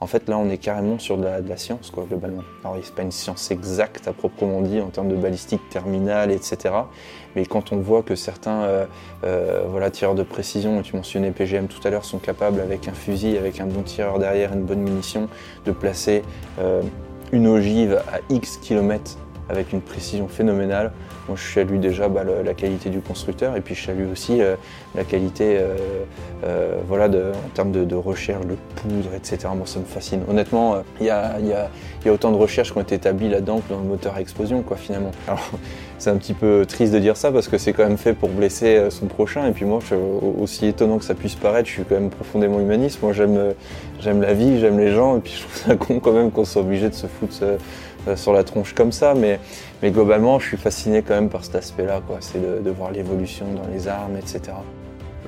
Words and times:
En 0.00 0.06
fait, 0.06 0.28
là, 0.28 0.36
on 0.36 0.50
est 0.50 0.58
carrément 0.58 0.98
sur 0.98 1.16
de 1.16 1.24
la, 1.24 1.56
science, 1.56 1.90
quoi, 1.90 2.04
globalement. 2.06 2.42
Alors, 2.64 2.76
c'est 2.82 2.94
pas 2.94 3.02
une 3.02 3.12
science 3.12 3.50
exacte 3.50 4.08
à 4.08 4.12
proprement 4.12 4.60
dit 4.60 4.80
en 4.80 4.88
termes 4.88 5.08
de 5.08 5.16
balistique 5.16 5.66
terminale, 5.70 6.30
etc. 6.30 6.74
Mais 7.34 7.46
quand 7.46 7.72
on 7.72 7.78
voit 7.78 8.02
que 8.02 8.14
certains 8.14 8.62
euh, 8.64 8.86
euh, 9.24 9.90
tireurs 9.90 10.14
de 10.14 10.22
précision, 10.22 10.82
tu 10.82 10.96
mentionnais 10.96 11.30
PGM 11.30 11.66
tout 11.68 11.80
à 11.86 11.90
l'heure, 11.90 12.04
sont 12.04 12.18
capables, 12.18 12.60
avec 12.60 12.88
un 12.88 12.92
fusil, 12.92 13.38
avec 13.38 13.60
un 13.60 13.66
bon 13.66 13.82
tireur 13.82 14.18
derrière, 14.18 14.52
une 14.52 14.64
bonne 14.64 14.82
munition, 14.82 15.28
de 15.64 15.72
placer 15.72 16.22
euh, 16.58 16.82
une 17.32 17.46
ogive 17.46 18.02
à 18.12 18.18
X 18.28 18.58
kilomètres 18.58 19.16
avec 19.48 19.72
une 19.72 19.80
précision 19.80 20.28
phénoménale. 20.28 20.92
Moi, 21.28 21.36
je 21.36 21.54
salue 21.54 21.78
déjà 21.78 22.08
bah, 22.08 22.22
la 22.24 22.54
qualité 22.54 22.90
du 22.90 23.00
constructeur 23.00 23.56
et 23.56 23.60
puis 23.60 23.74
je 23.74 23.86
salue 23.86 24.10
aussi 24.10 24.40
euh, 24.40 24.54
la 24.94 25.04
qualité 25.04 25.56
euh, 25.58 25.74
euh, 26.44 26.76
voilà, 26.86 27.06
en 27.06 27.48
termes 27.54 27.72
de, 27.72 27.94
recherche, 27.94 28.46
de 28.46 28.56
poudre, 28.76 29.14
etc. 29.14 29.48
Moi, 29.56 29.66
ça 29.66 29.80
me 29.80 29.84
fascine. 29.84 30.22
Honnêtement, 30.28 30.76
il 31.00 31.06
y 31.06 31.10
a, 31.10 31.38
autant 32.06 32.30
de 32.30 32.36
recherches 32.36 32.72
qui 32.72 32.78
ont 32.78 32.82
été 32.82 32.94
établies 32.94 33.28
là-dedans 33.28 33.60
que 33.60 33.72
dans 33.72 33.80
le 33.80 33.86
moteur 33.86 34.14
à 34.14 34.20
explosion, 34.20 34.62
quoi, 34.62 34.76
finalement. 34.76 35.10
Alors, 35.26 35.50
c'est 35.98 36.10
un 36.10 36.16
petit 36.16 36.34
peu 36.34 36.64
triste 36.66 36.92
de 36.92 36.98
dire 37.00 37.16
ça 37.16 37.32
parce 37.32 37.48
que 37.48 37.58
c'est 37.58 37.72
quand 37.72 37.84
même 37.84 37.96
fait 37.96 38.12
pour 38.12 38.28
blesser 38.28 38.90
son 38.90 39.06
prochain. 39.06 39.46
Et 39.48 39.52
puis 39.52 39.64
moi, 39.64 39.80
aussi 40.38 40.66
étonnant 40.66 40.98
que 40.98 41.04
ça 41.04 41.14
puisse 41.14 41.34
paraître, 41.34 41.68
je 41.68 41.74
suis 41.74 41.84
quand 41.84 41.96
même 41.96 42.10
profondément 42.10 42.60
humaniste. 42.60 43.02
Moi, 43.02 43.12
j'aime 43.12 43.54
la 44.04 44.34
vie, 44.34 44.60
j'aime 44.60 44.78
les 44.78 44.92
gens. 44.92 45.16
Et 45.16 45.20
puis 45.20 45.32
je 45.32 45.40
trouve 45.40 45.56
ça 45.56 45.76
con 45.86 45.98
quand 45.98 46.12
même 46.12 46.30
qu'on 46.30 46.44
soit 46.44 46.62
obligé 46.62 46.88
de 46.88 46.94
se 46.94 47.06
foutre 47.06 47.34
sur 48.14 48.32
la 48.32 48.44
tronche 48.44 48.74
comme 48.74 48.92
ça. 48.92 49.14
Mais 49.14 49.40
globalement, 49.82 50.38
je 50.38 50.46
suis 50.46 50.56
fasciné 50.56 51.02
quand 51.02 51.14
même 51.14 51.30
par 51.30 51.44
cet 51.44 51.56
aspect-là. 51.56 52.02
C'est 52.20 52.62
de, 52.62 52.70
voir 52.70 52.90
l'évolution 52.90 53.46
dans 53.54 53.66
les 53.72 53.88
armes, 53.88 54.16
etc. 54.16 54.52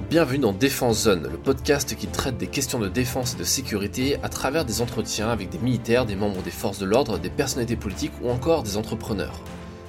Bienvenue 0.09 0.39
dans 0.39 0.53
Défense 0.53 1.03
Zone, 1.03 1.29
le 1.31 1.37
podcast 1.37 1.95
qui 1.97 2.07
traite 2.07 2.39
des 2.39 2.47
questions 2.47 2.79
de 2.79 2.89
défense 2.89 3.35
et 3.35 3.39
de 3.39 3.45
sécurité 3.45 4.17
à 4.23 4.29
travers 4.29 4.65
des 4.65 4.81
entretiens 4.81 5.29
avec 5.29 5.51
des 5.51 5.59
militaires, 5.59 6.07
des 6.07 6.17
membres 6.17 6.41
des 6.43 6.51
forces 6.51 6.79
de 6.79 6.87
l'ordre, 6.87 7.19
des 7.19 7.29
personnalités 7.29 7.77
politiques 7.77 8.13
ou 8.23 8.31
encore 8.31 8.62
des 8.62 8.77
entrepreneurs. 8.77 9.42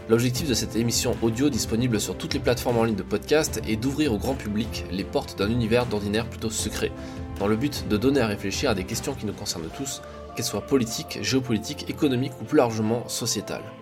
L'objectif 0.09 0.49
de 0.49 0.55
cette 0.55 0.75
émission 0.75 1.15
audio 1.21 1.49
disponible 1.49 1.99
sur 1.99 2.17
toutes 2.17 2.33
les 2.33 2.39
plateformes 2.39 2.79
en 2.79 2.83
ligne 2.83 2.95
de 2.95 3.03
podcast 3.03 3.61
est 3.67 3.75
d'ouvrir 3.75 4.11
au 4.11 4.17
grand 4.17 4.33
public 4.33 4.83
les 4.91 5.03
portes 5.03 5.37
d'un 5.37 5.51
univers 5.51 5.85
d'ordinaire 5.85 6.25
plutôt 6.25 6.49
secret, 6.49 6.91
dans 7.39 7.47
le 7.47 7.55
but 7.55 7.87
de 7.87 7.95
donner 7.95 8.19
à 8.19 8.27
réfléchir 8.27 8.71
à 8.71 8.75
des 8.75 8.85
questions 8.85 9.13
qui 9.13 9.27
nous 9.27 9.33
concernent 9.33 9.69
tous, 9.77 10.01
qu'elles 10.39 10.45
soient 10.45 10.61
politiques, 10.61 11.19
géopolitiques, 11.21 11.89
économiques 11.89 12.31
ou 12.41 12.45
plus 12.45 12.55
largement 12.55 13.03
sociétales. 13.09 13.73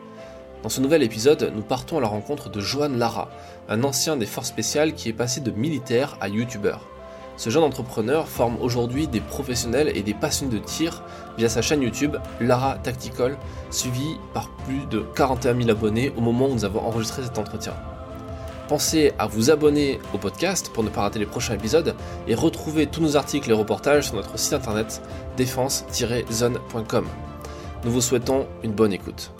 Dans 0.63 0.69
ce 0.69 0.81
nouvel 0.81 1.03
épisode, 1.03 1.53
nous 1.55 1.61
partons 1.61 1.99
à 1.99 2.01
la 2.01 2.07
rencontre 2.07 2.49
de 2.49 2.59
Johan 2.59 2.89
Lara, 2.89 3.29
un 3.69 3.83
ancien 3.83 4.17
des 4.17 4.25
forces 4.25 4.47
spéciales 4.47 4.95
qui 4.95 5.07
est 5.07 5.13
passé 5.13 5.39
de 5.39 5.51
militaire 5.51 6.17
à 6.19 6.29
youtubeur. 6.29 6.87
Ce 7.35 7.51
jeune 7.51 7.61
entrepreneur 7.61 8.27
forme 8.27 8.57
aujourd'hui 8.59 9.05
des 9.05 9.21
professionnels 9.21 9.91
et 9.93 10.01
des 10.01 10.15
passionnés 10.15 10.51
de 10.51 10.57
tir 10.57 11.03
via 11.37 11.47
sa 11.47 11.61
chaîne 11.61 11.83
YouTube 11.83 12.17
Lara 12.41 12.79
Tactical, 12.79 13.37
suivie 13.69 14.17
par 14.33 14.49
plus 14.65 14.87
de 14.87 15.01
41 15.15 15.55
000 15.57 15.69
abonnés 15.69 16.11
au 16.17 16.21
moment 16.21 16.47
où 16.47 16.53
nous 16.55 16.65
avons 16.65 16.79
enregistré 16.79 17.21
cet 17.21 17.37
entretien. 17.37 17.73
Pensez 18.67 19.13
à 19.17 19.27
vous 19.27 19.49
abonner 19.49 19.99
au 20.13 20.17
podcast 20.17 20.71
pour 20.73 20.83
ne 20.83 20.89
pas 20.89 21.01
rater 21.01 21.19
les 21.19 21.25
prochains 21.25 21.53
épisodes 21.53 21.95
et 22.27 22.35
retrouver 22.35 22.87
tous 22.87 23.01
nos 23.01 23.15
articles 23.15 23.49
et 23.49 23.53
reportages 23.53 24.07
sur 24.07 24.15
notre 24.15 24.37
site 24.37 24.53
internet 24.53 25.01
défense-zone.com. 25.37 27.05
Nous 27.85 27.91
vous 27.91 28.01
souhaitons 28.01 28.45
une 28.63 28.73
bonne 28.73 28.91
écoute. 28.91 29.31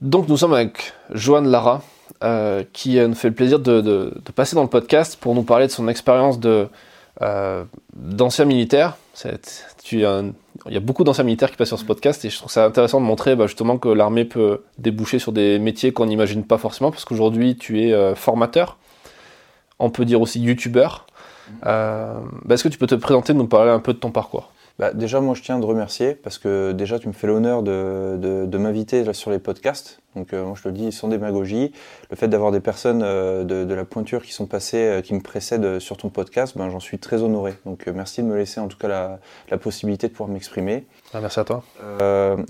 Donc 0.00 0.28
nous 0.28 0.36
sommes 0.36 0.54
avec 0.54 0.92
Joanne 1.10 1.48
Lara, 1.48 1.82
euh, 2.22 2.62
qui 2.72 3.00
nous 3.00 3.14
fait 3.14 3.28
le 3.28 3.34
plaisir 3.34 3.58
de, 3.58 4.14
passer 4.34 4.54
dans 4.54 4.62
le 4.62 4.68
podcast 4.68 5.18
pour 5.20 5.34
nous 5.34 5.42
parler 5.42 5.66
de 5.66 5.72
son 5.72 5.88
expérience 5.88 6.38
de 6.38 6.68
euh, 7.22 7.64
d'ancien 7.94 8.44
militaire. 8.44 8.96
Il 10.66 10.72
y 10.72 10.76
a 10.76 10.80
beaucoup 10.80 11.04
d'anciens 11.04 11.24
militaires 11.24 11.50
qui 11.50 11.56
passent 11.56 11.68
sur 11.68 11.78
ce 11.78 11.84
podcast 11.84 12.24
et 12.24 12.30
je 12.30 12.36
trouve 12.38 12.50
ça 12.50 12.64
intéressant 12.64 13.00
de 13.00 13.06
montrer 13.06 13.36
bah, 13.36 13.46
justement 13.46 13.76
que 13.78 13.88
l'armée 13.88 14.24
peut 14.24 14.62
déboucher 14.78 15.18
sur 15.18 15.32
des 15.32 15.58
métiers 15.58 15.92
qu'on 15.92 16.06
n'imagine 16.06 16.44
pas 16.44 16.58
forcément 16.58 16.90
parce 16.90 17.04
qu'aujourd'hui 17.04 17.56
tu 17.56 17.82
es 17.82 17.92
euh, 17.92 18.14
formateur, 18.14 18.78
on 19.78 19.90
peut 19.90 20.04
dire 20.04 20.20
aussi 20.20 20.40
youtubeur. 20.40 21.06
Bah, 21.62 22.22
est-ce 22.50 22.64
que 22.64 22.68
tu 22.68 22.78
peux 22.78 22.86
te 22.86 22.94
présenter, 22.94 23.34
nous 23.34 23.46
parler 23.46 23.70
un 23.70 23.80
peu 23.80 23.92
de 23.92 23.98
ton 23.98 24.10
parcours? 24.10 24.50
Bah, 24.78 24.92
déjà, 24.92 25.20
moi, 25.20 25.34
je 25.34 25.42
tiens 25.42 25.56
à 25.58 25.60
te 25.60 25.66
remercier 25.66 26.14
parce 26.14 26.38
que 26.38 26.72
déjà, 26.72 26.98
tu 26.98 27.06
me 27.08 27.12
fais 27.12 27.26
l'honneur 27.26 27.62
de, 27.62 28.16
de, 28.18 28.46
de 28.46 28.58
m'inviter 28.58 29.12
sur 29.12 29.30
les 29.30 29.38
podcasts. 29.38 30.00
Donc, 30.16 30.32
euh, 30.32 30.44
moi, 30.44 30.54
je 30.56 30.62
te 30.62 30.68
le 30.68 30.74
dis 30.74 30.92
sans 30.92 31.08
démagogie. 31.08 31.72
Le 32.10 32.16
fait 32.16 32.28
d'avoir 32.28 32.52
des 32.52 32.60
personnes 32.60 33.02
euh, 33.02 33.44
de, 33.44 33.64
de, 33.64 33.74
la 33.74 33.84
pointure 33.84 34.22
qui 34.22 34.32
sont 34.32 34.46
passées, 34.46 34.76
euh, 34.78 35.00
qui 35.00 35.14
me 35.14 35.20
précèdent 35.20 35.78
sur 35.78 35.96
ton 35.96 36.08
podcast, 36.08 36.56
ben, 36.56 36.70
j'en 36.70 36.80
suis 36.80 36.98
très 36.98 37.22
honoré. 37.22 37.54
Donc, 37.66 37.86
merci 37.88 38.22
de 38.22 38.28
me 38.28 38.36
laisser 38.36 38.60
en 38.60 38.68
tout 38.68 38.78
cas 38.78 38.88
la, 38.88 39.18
la 39.50 39.58
possibilité 39.58 40.08
de 40.08 40.12
pouvoir 40.12 40.28
m'exprimer. 40.28 40.84
Ah, 41.12 41.20
merci 41.20 41.40
à 41.40 41.44
toi. 41.44 41.62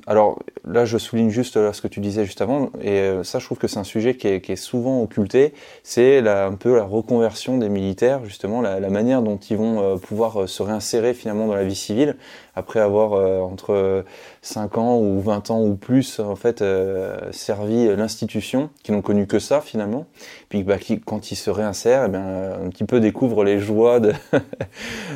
alors 0.07 0.39
là, 0.65 0.85
je 0.85 0.99
souligne 0.99 1.31
juste 1.31 1.73
ce 1.73 1.83
que 1.83 1.89
tu 1.89 2.01
disais 2.01 2.25
juste 2.25 2.41
avant, 2.41 2.71
et 2.81 3.11
ça, 3.23 3.39
je 3.39 3.45
trouve 3.45 3.59
que 3.59 3.69
c'est 3.69 3.79
un 3.79 3.85
sujet 3.85 4.17
qui 4.17 4.29
est, 4.29 4.41
qui 4.41 4.53
est 4.53 4.57
souvent 4.57 5.03
occulté. 5.03 5.53
C'est 5.83 6.27
un 6.27 6.55
peu 6.55 6.77
la 6.77 6.85
reconversion 6.85 7.59
des 7.59 7.69
militaires, 7.69 8.25
justement, 8.25 8.63
la, 8.63 8.81
la 8.81 8.89
manière 8.89 9.23
dont 9.23 9.37
ils 9.37 9.57
vont 9.57 9.99
pouvoir 9.99 10.49
se 10.49 10.63
réinsérer 10.63 11.13
finalement 11.15 11.47
dans 11.47 11.55
la 11.55 11.65
vie 11.65 11.75
civile 11.75 12.17
après 12.57 12.81
avoir 12.81 13.15
euh, 13.15 13.41
entre 13.41 14.05
5 14.43 14.79
ans 14.79 14.99
ou 14.99 15.21
20 15.21 15.51
ans 15.51 15.63
ou 15.63 15.75
plus 15.75 16.21
en 16.21 16.37
fait 16.37 16.63
euh, 16.63 17.17
servi 17.33 17.95
l'institution, 17.97 18.71
qui 18.83 18.93
n'ont 18.93 19.03
connu 19.03 19.27
que 19.27 19.39
ça 19.39 19.61
finalement, 19.61 20.07
puis 20.49 20.63
bah, 20.63 20.77
quand 21.05 21.31
ils 21.31 21.37
se 21.37 21.51
réinsèrent, 21.51 22.05
eh 22.07 22.09
bien, 22.09 22.53
un 22.65 22.69
petit 22.71 22.85
peu 22.85 23.01
découvrent 23.01 23.45
les 23.45 23.59
joies 23.59 24.01
de, 24.01 24.13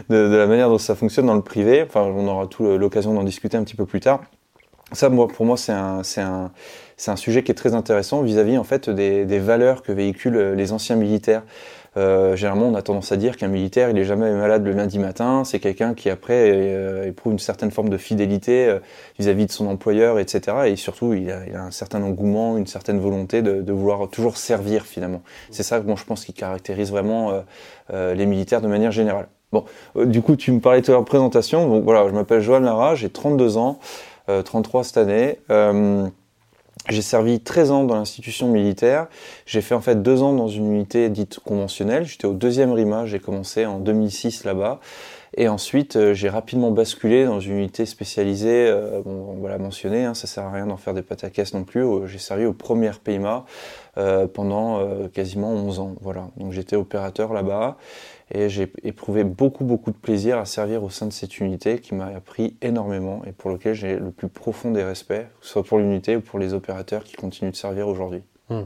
de, 0.08 0.36
la 0.36 0.46
manière 0.46 0.68
dont 0.68 0.78
ça 0.78 0.94
fonctionne 0.94 1.26
dans 1.26 1.34
le 1.34 1.42
privé. 1.42 1.82
Enfin, 1.82 2.02
on 2.02 2.26
aura 2.26 2.46
tout 2.46 2.64
l'occasion 2.76 3.14
d'en 3.14 3.24
discuter 3.24 3.56
un 3.56 3.64
petit 3.64 3.76
peu 3.76 3.86
plus 3.86 4.00
tard. 4.00 4.20
Ça, 4.92 5.10
moi, 5.10 5.28
pour 5.28 5.44
moi, 5.44 5.58
c'est 5.58 5.72
un, 5.72 6.02
c'est 6.02 6.22
un, 6.22 6.50
c'est 6.96 7.10
un 7.10 7.16
sujet 7.16 7.42
qui 7.42 7.52
est 7.52 7.54
très 7.54 7.74
intéressant 7.74 8.22
vis-à-vis 8.22 8.56
en 8.56 8.64
fait 8.64 8.88
des 8.88 9.38
valeurs 9.38 9.82
que 9.82 9.92
véhiculent 9.92 10.54
les 10.56 10.72
anciens 10.72 10.96
militaires. 10.96 11.42
Euh, 11.96 12.36
généralement, 12.36 12.68
on 12.68 12.74
a 12.74 12.82
tendance 12.82 13.12
à 13.12 13.16
dire 13.16 13.36
qu'un 13.36 13.48
militaire, 13.48 13.90
il 13.90 13.98
est 13.98 14.04
jamais 14.04 14.30
malade 14.32 14.64
le 14.64 14.72
lundi 14.72 14.98
matin. 14.98 15.42
C'est 15.44 15.58
quelqu'un 15.58 15.94
qui 15.94 16.10
après 16.10 16.50
euh, 16.52 17.06
éprouve 17.06 17.32
une 17.32 17.38
certaine 17.38 17.70
forme 17.70 17.88
de 17.88 17.96
fidélité 17.96 18.66
euh, 18.66 18.78
vis-à-vis 19.18 19.46
de 19.46 19.52
son 19.52 19.66
employeur, 19.66 20.18
etc. 20.18 20.56
Et 20.66 20.76
surtout, 20.76 21.14
il 21.14 21.30
a, 21.30 21.40
un 21.54 21.70
certain 21.70 22.02
engouement, 22.02 22.56
une 22.56 22.66
certaine 22.66 23.00
volonté 23.00 23.42
de, 23.42 23.72
vouloir 23.72 24.08
toujours 24.08 24.36
servir 24.36 24.84
finalement. 24.84 25.22
C'est 25.50 25.62
ça, 25.62 25.80
bon, 25.80 25.96
je 25.96 26.04
pense, 26.04 26.24
qui 26.24 26.32
caractérise 26.32 26.90
vraiment 26.90 27.42
les 27.92 28.26
militaires 28.26 28.60
de 28.60 28.66
manière 28.66 28.90
générale. 28.90 29.28
Bon, 29.52 29.64
du 29.94 30.20
coup, 30.20 30.36
tu 30.36 30.52
me 30.52 30.60
parlais 30.60 30.80
de 30.80 30.92
la 30.92 31.02
présentation. 31.02 31.68
Donc 31.68 31.84
voilà, 31.84 32.08
je 32.08 32.14
m'appelle 32.14 32.40
Joanne 32.40 32.64
Lara, 32.64 32.94
j'ai 32.94 33.08
32 33.08 33.56
ans, 33.56 33.78
33 34.26 34.84
cette 34.84 34.96
année. 34.96 35.38
J'ai 36.88 37.02
servi 37.02 37.38
13 37.40 37.70
ans 37.70 37.84
dans 37.84 37.96
l'institution 37.96 38.48
militaire. 38.48 39.08
J'ai 39.44 39.60
fait 39.60 39.74
en 39.74 39.82
fait 39.82 40.02
deux 40.02 40.22
ans 40.22 40.32
dans 40.32 40.48
une 40.48 40.72
unité 40.72 41.10
dite 41.10 41.38
conventionnelle. 41.38 42.06
J'étais 42.06 42.24
au 42.24 42.32
deuxième 42.32 42.72
RIMA, 42.72 43.04
j'ai 43.04 43.18
commencé 43.18 43.66
en 43.66 43.78
2006 43.78 44.44
là-bas. 44.44 44.80
Et 45.36 45.48
ensuite, 45.48 45.96
euh, 45.96 46.14
j'ai 46.14 46.30
rapidement 46.30 46.70
basculé 46.70 47.26
dans 47.26 47.40
une 47.40 47.58
unité 47.58 47.84
spécialisée, 47.84 48.66
euh, 48.68 49.02
bon, 49.04 49.34
on 49.36 49.42
va 49.42 49.50
la 49.50 49.58
mentionner, 49.58 50.06
hein, 50.06 50.14
ça 50.14 50.26
sert 50.26 50.44
à 50.44 50.50
rien 50.50 50.66
d'en 50.66 50.78
faire 50.78 50.94
des 50.94 51.02
pâtes 51.02 51.24
à 51.24 51.28
caisse 51.28 51.52
non 51.52 51.64
plus. 51.64 51.84
J'ai 52.06 52.16
servi 52.16 52.46
au 52.46 52.54
premier 52.54 52.92
PIMA 53.04 53.44
euh, 53.98 54.26
pendant 54.26 54.80
quasiment 55.08 55.50
11 55.50 55.80
ans. 55.80 55.94
Voilà. 56.00 56.28
Donc 56.38 56.52
j'étais 56.52 56.76
opérateur 56.76 57.34
là-bas 57.34 57.76
et 58.30 58.48
j'ai 58.48 58.70
éprouvé 58.82 59.24
beaucoup 59.24 59.64
beaucoup 59.64 59.90
de 59.90 59.96
plaisir 59.96 60.38
à 60.38 60.44
servir 60.44 60.82
au 60.84 60.90
sein 60.90 61.06
de 61.06 61.12
cette 61.12 61.38
unité 61.38 61.78
qui 61.78 61.94
m'a 61.94 62.06
appris 62.06 62.56
énormément 62.62 63.22
et 63.26 63.32
pour 63.32 63.50
lequel 63.50 63.74
j'ai 63.74 63.96
le 63.96 64.10
plus 64.10 64.28
profond 64.28 64.70
des 64.70 64.84
respects, 64.84 65.26
que 65.40 65.46
ce 65.46 65.50
soit 65.50 65.64
pour 65.64 65.78
l'unité 65.78 66.16
ou 66.16 66.20
pour 66.20 66.38
les 66.38 66.54
opérateurs 66.54 67.04
qui 67.04 67.16
continuent 67.16 67.50
de 67.50 67.56
servir 67.56 67.88
aujourd'hui. 67.88 68.22
Hmm. 68.50 68.62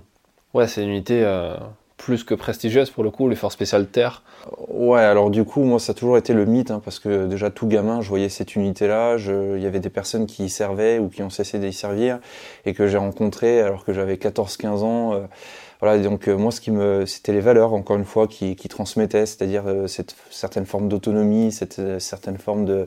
Ouais, 0.55 0.67
c'est 0.69 0.83
une 0.83 0.91
unité 0.91 1.23
euh, 1.25 1.57
plus 2.03 2.25
que 2.25 2.35
prestigieuse 2.35 2.91
pour 2.91 3.05
le 3.05 3.11
coup, 3.11 3.29
les 3.29 3.37
forces 3.37 3.55
spéciales 3.55 3.87
terre. 3.87 4.25
Ouais, 4.69 5.01
alors 5.01 5.31
du 5.31 5.45
coup, 5.45 5.63
moi 5.63 5.79
ça 5.79 5.93
a 5.93 5.95
toujours 5.95 6.19
été 6.19 6.35
le 6.35 6.45
mythe, 6.45 6.73
hein, 6.73 6.81
parce 6.85 6.99
que 6.99 7.27
déjà 7.27 7.51
tout 7.51 7.69
gamin, 7.69 8.01
je 8.01 8.09
voyais 8.09 8.29
cette 8.29 8.57
unité-là, 8.57 9.17
il 9.19 9.63
y 9.63 9.67
avait 9.67 9.81
des 9.81 9.89
personnes 9.89 10.27
qui 10.27 10.45
y 10.45 10.51
servaient 10.51 10.99
ou 10.99 11.09
qui 11.09 11.23
ont 11.23 11.31
cessé 11.31 11.61
d'y 11.61 11.73
servir 11.73 12.19
et 12.67 12.75
que 12.75 12.89
j'ai 12.89 12.99
rencontrées 12.99 13.61
alors 13.61 13.85
que 13.85 13.93
j'avais 13.93 14.17
14-15 14.17 14.67
ans. 14.83 15.15
Euh, 15.15 15.21
voilà, 15.83 15.99
donc 16.01 16.29
euh, 16.29 16.37
moi, 16.37 16.53
ce 16.53 16.61
qui 16.61 16.71
me, 16.71 17.07
c'était 17.07 17.33
les 17.33 17.41
valeurs, 17.41 17.75
encore 17.75 17.97
une 17.97 18.05
fois, 18.05 18.29
qui, 18.29 18.55
transmettaient, 18.55 19.27
c'est-à-dire 19.27 19.65
euh, 19.67 19.89
cette 19.89 20.15
certaine 20.31 20.65
forme 20.65 20.89
d'autonomie, 20.89 21.51
cette 21.51 21.81
euh, 21.81 21.99
certaine 21.99 22.39
forme 22.39 22.65
de, 22.65 22.87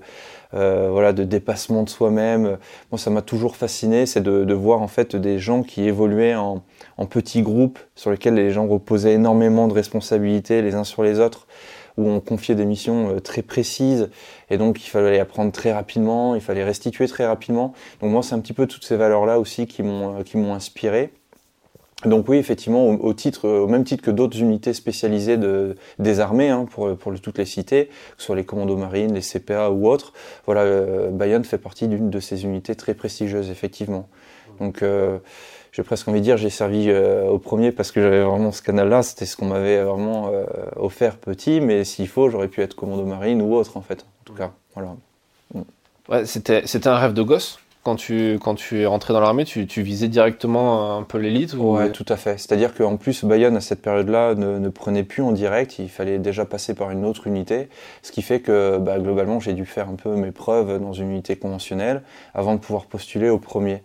voilà, 0.54 1.12
de 1.12 1.26
dépassement 1.26 1.84
de 1.84 1.90
soi-même. 1.90 2.58
Moi, 2.94 2.98
ça 2.98 3.10
m'a 3.10 3.22
toujours 3.22 3.58
fasciné, 3.58 4.06
c'est 4.06 4.22
de, 4.22 4.54
voir 4.54 4.82
en 4.82 4.88
fait 4.88 5.18
des 5.18 5.40
gens 5.40 5.62
qui 5.62 5.84
évoluaient 5.84 6.36
en, 6.36 6.64
petits 7.10 7.42
groupes, 7.42 7.80
sur 7.96 8.12
lesquels 8.12 8.36
les 8.36 8.52
gens 8.52 8.66
reposaient 8.66 9.12
énormément 9.12 9.68
de 9.68 9.74
responsabilités 9.74 10.62
les 10.62 10.76
uns 10.76 10.86
sur 10.86 11.04
les 11.04 11.20
autres 11.20 11.48
où 11.98 12.10
on 12.10 12.22
confiait 12.22 12.56
des 12.56 12.66
missions 12.66 13.20
très 13.22 13.42
précises 13.42 14.10
et 14.50 14.58
donc 14.58 14.86
il 14.86 14.90
fallait 14.90 15.20
apprendre 15.20 15.52
très 15.54 15.72
rapidement, 15.72 16.36
il 16.36 16.42
fallait 16.42 16.64
restituer 16.64 17.08
très 17.08 17.26
rapidement. 17.26 17.74
Donc 18.02 18.12
moi 18.12 18.24
c'est 18.24 18.36
un 18.36 18.40
petit 18.40 18.54
peu 18.54 18.68
toutes 18.68 18.84
ces 18.86 18.98
valeurs 18.98 19.26
là 19.26 19.40
aussi 19.40 19.66
qui 19.66 19.84
m'ont 19.84 20.54
inspiré. 20.54 21.12
Donc 22.06 22.28
oui, 22.30 22.38
effectivement, 22.38 22.88
au, 22.88 23.14
titre, 23.14 23.48
au 23.48 23.68
même 23.68 23.84
titre 23.84 24.04
que 24.04 24.12
d'autres 24.12 24.40
unités 24.40 24.74
spécialisées 24.74 25.38
de, 25.38 25.76
des 26.00 26.20
armées, 26.20 26.50
hein, 26.50 26.66
pour, 26.70 26.96
toutes 27.22 27.38
les 27.38 27.46
citer, 27.46 27.88
que 27.88 27.92
ce 28.18 28.26
soit 28.26 28.36
les 28.36 28.46
commandos 28.46 28.78
marines, 28.78 29.14
les 29.14 29.22
CPA 29.22 29.70
ou 29.72 29.88
autres, 29.88 30.14
voilà, 30.46 30.62
euh, 30.62 31.10
Bayonne 31.10 31.46
fait 31.46 31.58
partie 31.58 31.88
d'une 31.88 32.10
de 32.10 32.20
ces 32.20 32.44
unités 32.44 32.76
très 32.76 32.94
prestigieuses, 32.94 33.50
effectivement. 33.50 34.08
Donc 34.60 34.82
euh, 34.82 35.18
j'ai 35.76 35.84
presque 35.84 36.08
envie 36.08 36.20
de 36.20 36.24
dire, 36.24 36.38
j'ai 36.38 36.50
servi 36.50 36.90
euh, 36.90 37.26
au 37.26 37.38
premier 37.38 37.74
parce 37.74 37.92
que 37.92 38.02
j'avais 38.02 38.24
vraiment 38.24 38.54
ce 38.54 38.62
canal-là, 38.62 39.04
c'était 39.04 39.26
ce 39.26 39.36
qu'on 39.36 39.48
m'avait 39.48 39.84
vraiment 39.84 40.30
euh, 40.32 40.46
offert 40.78 41.18
petit, 41.18 41.60
mais 41.60 41.84
s'il 41.84 42.08
faut, 42.08 42.30
j'aurais 42.30 42.48
pu 42.48 42.62
être 42.62 42.76
commando 42.76 43.04
marine 43.04 43.42
ou 43.42 43.54
autre, 43.54 43.76
en 43.76 43.82
fait, 43.82 44.04
en 44.04 44.24
tout 44.24 44.34
cas, 44.34 44.54
voilà. 44.74 44.96
Ouais, 46.08 46.26
c'était, 46.26 46.66
c'était 46.66 46.88
un 46.88 46.98
rêve 46.98 47.14
de 47.14 47.24
gosse 47.24 47.60
quand 47.86 47.96
tu, 47.98 48.40
quand 48.44 48.56
tu 48.56 48.82
es 48.82 48.88
rentré 48.88 49.14
dans 49.14 49.20
l'armée, 49.20 49.46
tu, 49.46 49.82
visais 49.84 50.08
directement 50.08 50.98
un 50.98 51.04
peu 51.04 51.20
l'élite 51.20 51.54
ou... 51.54 51.76
Ouais, 51.76 51.92
tout 51.92 52.06
à 52.10 52.18
fait. 52.18 52.40
C'est-à-dire 52.40 52.74
qu'en 52.74 52.98
plus, 52.98 53.24
Bayonne, 53.24 53.56
à 53.56 53.62
cette 53.62 53.84
période-là, 53.84 54.34
ne, 54.34 54.58
ne, 54.58 54.70
prenait 54.70 55.04
plus 55.04 55.22
en 55.22 55.32
direct. 55.32 55.78
Il 55.78 55.88
fallait 55.88 56.18
déjà 56.18 56.46
passer 56.46 56.74
par 56.74 56.90
une 56.90 57.06
autre 57.06 57.28
unité. 57.28 57.70
Ce 58.02 58.12
qui 58.12 58.24
fait 58.24 58.40
que, 58.40 58.80
bah, 58.80 58.98
globalement, 58.98 59.40
j'ai 59.40 59.54
dû 59.54 59.68
faire 59.68 59.88
un 59.88 59.94
peu 59.94 60.16
mes 60.16 60.32
preuves 60.32 60.82
dans 60.82 60.94
une 60.94 61.12
unité 61.12 61.36
conventionnelle 61.36 62.02
avant 62.34 62.56
de 62.56 62.60
pouvoir 62.60 62.88
postuler 62.88 63.30
au 63.30 63.38
premier. 63.38 63.84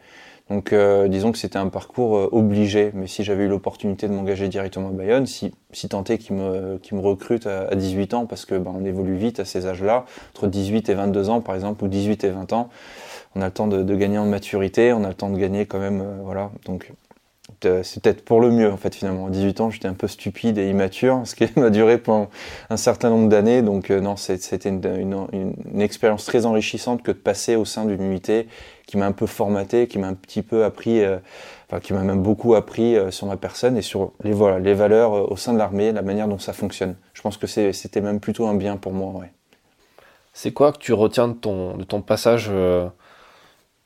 Donc, 0.50 0.73
euh, 0.73 1.06
disons 1.06 1.31
que 1.31 1.38
c'était 1.38 1.58
un 1.58 1.69
parcours 1.69 2.17
euh, 2.17 2.29
obligé. 2.32 2.91
Mais 2.93 3.06
si 3.06 3.23
j'avais 3.23 3.44
eu 3.44 3.49
l'opportunité 3.49 4.08
de 4.08 4.12
m'engager 4.12 4.49
directement 4.49 4.88
à 4.88 4.93
Bayonne, 4.93 5.26
si, 5.26 5.55
si 5.70 5.88
tant 5.88 6.02
est 6.05 6.19
qu'ils 6.19 6.37
me, 6.37 6.79
qu 6.79 6.97
me 6.97 7.00
recrutent 7.00 7.47
à, 7.47 7.69
à, 7.69 7.75
18 7.76 8.14
ans, 8.14 8.26
parce 8.26 8.44
que 8.44 8.56
bah, 8.56 8.73
on 8.75 8.85
évolue 8.85 9.17
vite 9.17 9.38
à 9.38 9.44
ces 9.44 9.67
âges-là, 9.67 10.05
entre 10.35 10.49
18 10.49 10.88
et 10.88 10.94
22 10.94 11.31
ans, 11.31 11.41
par 11.41 11.55
exemple, 11.55 11.85
ou 11.85 11.88
18 11.88 12.25
et 12.25 12.31
20 12.31 12.52
ans, 12.52 12.69
on 13.37 13.43
a 13.43 13.47
le 13.47 13.52
temps 13.52 13.69
de, 13.69 13.94
gagner 13.94 14.19
en 14.19 14.26
maturité, 14.26 14.93
on 14.93 15.05
a 15.05 15.08
le 15.08 15.14
temps 15.14 15.31
de 15.31 15.38
gagner 15.38 15.67
quand 15.67 15.79
même, 15.79 16.00
euh, 16.00 16.19
voilà. 16.25 16.50
Donc 16.64 16.93
c'est 17.61 18.03
peut-être 18.03 18.25
pour 18.25 18.41
le 18.41 18.50
mieux 18.50 18.73
en 18.73 18.76
fait 18.76 18.94
finalement. 18.94 19.26
À 19.26 19.31
18 19.31 19.61
ans, 19.61 19.70
j'étais 19.70 19.88
un 19.88 19.94
peu 19.94 20.08
stupide 20.08 20.56
et 20.56 20.69
immature, 20.70 21.20
ce 21.25 21.35
qui 21.35 21.46
m'a 21.56 21.70
duré 21.70 21.99
pendant 21.99 22.29
un 22.70 22.76
certain 22.76 23.11
nombre 23.11 23.29
d'années. 23.29 23.62
Donc 23.62 23.91
non, 23.91 24.17
c'était 24.17 24.69
une, 24.69 25.26
expérience 25.79 26.25
très 26.25 26.46
enrichissante 26.46 27.03
que 27.03 27.12
de 27.12 27.19
passer 27.19 27.56
au 27.56 27.64
sein 27.64 27.85
d'une 27.85 28.03
unité 28.03 28.49
qui 28.91 28.97
m'a 28.97 29.07
un 29.07 29.13
peu 29.13 29.27
formaté, 29.27 29.87
qui 29.87 30.01
m'a 30.01 30.09
un 30.09 30.15
petit 30.15 30.43
peu 30.43 30.65
appris, 30.65 31.01
euh, 31.01 31.19
enfin 31.69 31.79
qui 31.79 31.93
m'a 31.93 32.03
même 32.03 32.25
beaucoup 32.25 32.57
appris 32.57 32.97
euh, 32.97 33.13
sur 33.13 33.29
ma 33.29 33.37
personne 33.37 33.77
et 33.77 33.83
sur 33.83 34.11
les 34.25 34.33
voilà 34.33 34.59
les 34.59 34.75
valeurs 34.75 35.15
euh, 35.15 35.27
au 35.31 35.37
sein 35.37 35.53
de 35.53 35.59
l'armée, 35.59 35.93
la 35.93 36.03
manière 36.03 36.27
dont 36.27 36.41
ça 36.41 36.53
fonctionne. 36.53 36.97
Je 37.15 37.23
pense 37.23 37.37
que 37.37 37.47
c'était 37.47 38.01
même 38.01 38.19
plutôt 38.19 38.49
un 38.49 38.55
bien 38.55 38.77
pour 38.77 38.93
moi. 38.93 39.13
Ouais. 39.13 39.31
C'est 40.33 40.51
quoi 40.51 40.73
que 40.73 40.79
tu 40.79 40.93
retiens 40.93 41.29
de 41.29 41.35
ton 41.35 41.77
de 41.77 41.85
ton 41.85 42.03
passage 42.03 42.51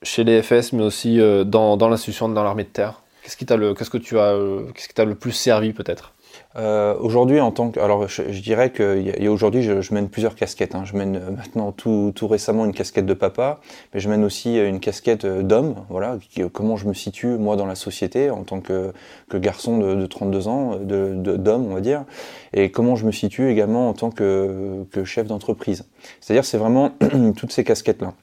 chez 0.03 0.25
les 0.25 0.43
FS, 0.43 0.73
mais 0.73 0.83
aussi 0.83 1.19
dans, 1.45 1.77
dans 1.77 1.89
l'institution 1.91 2.31
dans 2.31 2.43
l'armée 2.43 2.65
de 2.65 2.69
terre? 2.69 3.03
Qu'est-ce 3.23 3.37
qui 3.37 3.45
t'a 3.45 3.56
le, 3.56 3.75
qu'est-ce 3.75 3.91
que 3.91 3.99
tu 3.99 4.19
as, 4.19 4.39
qu'est-ce 4.75 4.89
qui 4.89 4.95
t'a 4.95 5.05
le 5.05 5.17
plus 5.17 5.33
servi 5.33 5.75
peut-être? 5.75 6.15
Euh, 6.56 6.95
aujourd'hui, 7.01 7.41
en 7.41 7.51
tant 7.51 7.71
que, 7.71 7.81
alors 7.81 8.06
je, 8.06 8.23
je 8.31 8.41
dirais 8.41 8.71
que 8.71 9.01
y 9.01 9.27
a, 9.27 9.31
aujourd'hui, 9.31 9.62
je, 9.62 9.81
je, 9.81 9.93
mène 9.93 10.09
plusieurs 10.09 10.37
casquettes. 10.37 10.75
Hein. 10.75 10.85
Je 10.85 10.97
mène 10.97 11.17
euh, 11.17 11.31
maintenant 11.31 11.73
tout, 11.73 12.12
tout 12.15 12.29
récemment 12.29 12.65
une 12.65 12.73
casquette 12.73 13.06
de 13.06 13.15
papa, 13.15 13.61
mais 13.93 14.01
je 14.01 14.09
mène 14.09 14.25
aussi 14.25 14.56
une 14.56 14.79
casquette 14.79 15.27
d'homme. 15.27 15.75
Voilà, 15.89 16.19
comment 16.53 16.77
je 16.77 16.87
me 16.87 16.95
situe 16.95 17.27
moi 17.39 17.56
dans 17.56 17.67
la 17.67 17.75
société 17.75 18.31
en 18.31 18.45
tant 18.45 18.61
que, 18.61 18.93
que 19.29 19.37
garçon 19.37 19.79
de, 19.79 19.95
de 19.95 20.06
32 20.06 20.49
ans, 20.49 20.77
de, 20.77 21.15
d'homme, 21.37 21.67
on 21.71 21.75
va 21.75 21.81
dire, 21.81 22.05
et 22.53 22.71
comment 22.71 22.95
je 22.95 23.05
me 23.05 23.12
situe 23.12 23.51
également 23.51 23.89
en 23.89 23.95
tant 23.95 24.11
que, 24.11 24.85
que 24.93 25.05
chef 25.05 25.27
d'entreprise. 25.27 25.85
C'est-à-dire, 26.21 26.45
c'est 26.45 26.59
vraiment 26.59 26.91
toutes 27.37 27.53
ces 27.53 27.65
casquettes 27.65 28.01
là 28.01 28.15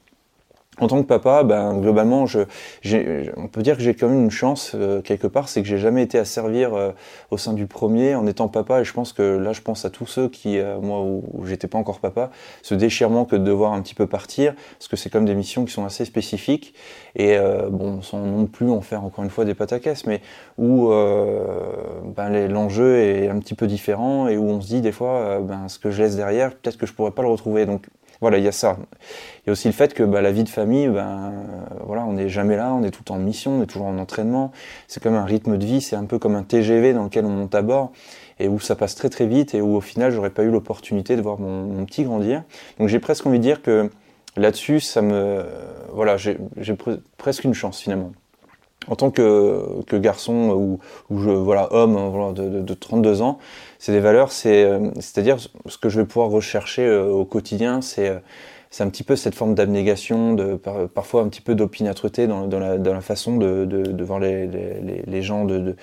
en 0.80 0.86
tant 0.86 1.02
que 1.02 1.06
papa, 1.06 1.42
ben, 1.42 1.78
globalement, 1.78 2.24
je, 2.24 2.40
on 3.36 3.46
peut 3.46 3.60
dire 3.60 3.76
que 3.76 3.82
j'ai 3.82 3.94
quand 3.94 4.08
même 4.08 4.24
une 4.24 4.30
chance 4.30 4.72
euh, 4.74 5.02
quelque 5.02 5.26
part, 5.26 5.50
c'est 5.50 5.60
que 5.60 5.68
j'ai 5.68 5.76
jamais 5.76 6.02
été 6.02 6.18
à 6.18 6.24
servir 6.24 6.72
euh, 6.72 6.92
au 7.30 7.36
sein 7.36 7.52
du 7.52 7.66
premier 7.66 8.14
en 8.14 8.26
étant 8.26 8.48
papa. 8.48 8.80
Et 8.80 8.84
je 8.84 8.92
pense 8.94 9.12
que 9.12 9.22
là, 9.22 9.52
je 9.52 9.60
pense 9.60 9.84
à 9.84 9.90
tous 9.90 10.06
ceux 10.06 10.30
qui, 10.30 10.58
euh, 10.58 10.80
moi, 10.80 11.00
où, 11.02 11.24
où 11.34 11.44
j'étais 11.44 11.68
pas 11.68 11.76
encore 11.76 12.00
papa, 12.00 12.30
ce 12.62 12.74
déchirement 12.74 13.26
que 13.26 13.36
de 13.36 13.44
devoir 13.44 13.74
un 13.74 13.82
petit 13.82 13.94
peu 13.94 14.06
partir, 14.06 14.54
parce 14.78 14.88
que 14.88 14.96
c'est 14.96 15.10
comme 15.10 15.26
des 15.26 15.34
missions 15.34 15.66
qui 15.66 15.72
sont 15.74 15.84
assez 15.84 16.06
spécifiques 16.06 16.74
et 17.16 17.36
euh, 17.36 17.68
bon, 17.68 18.00
sans 18.00 18.20
non 18.20 18.46
plus 18.46 18.70
en 18.70 18.80
faire 18.80 19.04
encore 19.04 19.24
une 19.24 19.30
fois 19.30 19.44
des 19.44 19.54
caisse, 19.54 20.06
mais 20.06 20.22
où 20.56 20.88
ben, 20.88 22.48
l'enjeu 22.48 22.98
est 22.98 23.28
un 23.28 23.38
petit 23.38 23.54
peu 23.54 23.66
différent 23.66 24.26
et 24.26 24.36
où 24.36 24.44
on 24.44 24.60
se 24.60 24.68
dit 24.68 24.80
des 24.80 24.90
fois, 24.90 25.40
ben, 25.40 25.68
ce 25.68 25.78
que 25.78 25.90
je 25.90 26.02
laisse 26.02 26.16
derrière, 26.16 26.50
peut-être 26.50 26.78
que 26.78 26.86
je 26.86 26.92
pourrais 26.92 27.12
pas 27.12 27.22
le 27.22 27.28
retrouver. 27.28 27.64
Donc 27.66 27.86
voilà, 28.22 28.38
il 28.38 28.44
y 28.44 28.48
a 28.48 28.52
ça. 28.52 28.78
Il 29.44 29.48
y 29.48 29.50
a 29.50 29.52
aussi 29.52 29.66
le 29.66 29.74
fait 29.74 29.94
que 29.94 30.04
bah, 30.04 30.22
la 30.22 30.30
vie 30.30 30.44
de 30.44 30.48
famille, 30.48 30.86
ben, 30.86 31.32
voilà, 31.84 32.04
on 32.04 32.12
n'est 32.12 32.28
jamais 32.28 32.56
là, 32.56 32.72
on 32.72 32.84
est 32.84 32.92
tout 32.92 33.00
le 33.00 33.06
temps 33.06 33.16
en 33.16 33.18
mission, 33.18 33.58
on 33.58 33.62
est 33.64 33.66
toujours 33.66 33.88
en 33.88 33.98
entraînement. 33.98 34.52
C'est 34.86 35.02
comme 35.02 35.16
un 35.16 35.24
rythme 35.24 35.58
de 35.58 35.66
vie, 35.66 35.80
c'est 35.80 35.96
un 35.96 36.04
peu 36.04 36.20
comme 36.20 36.36
un 36.36 36.44
TGV 36.44 36.94
dans 36.94 37.02
lequel 37.02 37.24
on 37.24 37.30
monte 37.30 37.54
à 37.56 37.62
bord 37.62 37.90
et 38.38 38.46
où 38.46 38.60
ça 38.60 38.76
passe 38.76 38.94
très 38.94 39.08
très 39.08 39.26
vite 39.26 39.56
et 39.56 39.60
où 39.60 39.74
au 39.74 39.80
final 39.80 40.12
j'aurais 40.12 40.30
pas 40.30 40.44
eu 40.44 40.50
l'opportunité 40.50 41.16
de 41.16 41.20
voir 41.20 41.40
mon, 41.40 41.64
mon, 41.64 41.84
petit 41.84 42.04
grandir. 42.04 42.44
Donc 42.78 42.86
j'ai 42.86 43.00
presque 43.00 43.26
envie 43.26 43.38
de 43.38 43.42
dire 43.42 43.60
que 43.60 43.90
là-dessus, 44.36 44.78
ça 44.78 45.02
me, 45.02 45.44
voilà, 45.92 46.16
j'ai 46.16 46.36
pre 46.76 47.00
presque 47.18 47.42
une 47.42 47.54
chance 47.54 47.80
finalement 47.80 48.12
en 48.88 48.96
tant 48.96 49.10
que, 49.10 49.82
que 49.86 49.96
garçon 49.96 50.78
ou, 51.10 51.20
je, 51.20 51.30
voilà 51.30 51.72
homme 51.72 51.96
voilà, 52.10 52.32
de, 52.32 52.48
de, 52.48 52.60
de 52.60 52.74
32 52.74 53.22
ans, 53.22 53.38
c'est 53.78 53.92
des 53.92 54.00
valeurs, 54.00 54.32
c'est 54.32 54.68
c'est-à-dire 54.96 55.38
ce 55.38 55.78
que 55.78 55.88
je 55.88 56.00
vais 56.00 56.06
pouvoir 56.06 56.30
rechercher 56.30 56.86
euh, 56.86 57.08
au 57.08 57.24
quotidien, 57.24 57.80
c'est 57.80 58.12
c'est 58.72 58.82
un 58.82 58.88
petit 58.88 59.04
peu 59.04 59.16
cette 59.16 59.34
forme 59.34 59.54
d'abnégation, 59.54 60.32
de 60.32 60.54
par, 60.54 60.88
parfois 60.88 61.20
un 61.20 61.28
petit 61.28 61.42
peu 61.42 61.54
d'opiniâtreté 61.54 62.26
dans, 62.26 62.48
la, 62.48 63.00
façon 63.02 63.36
de, 63.36 63.66
de, 63.66 64.04
voir 64.04 64.18
les, 64.18 65.22
gens, 65.22 65.44
de, 65.44 65.76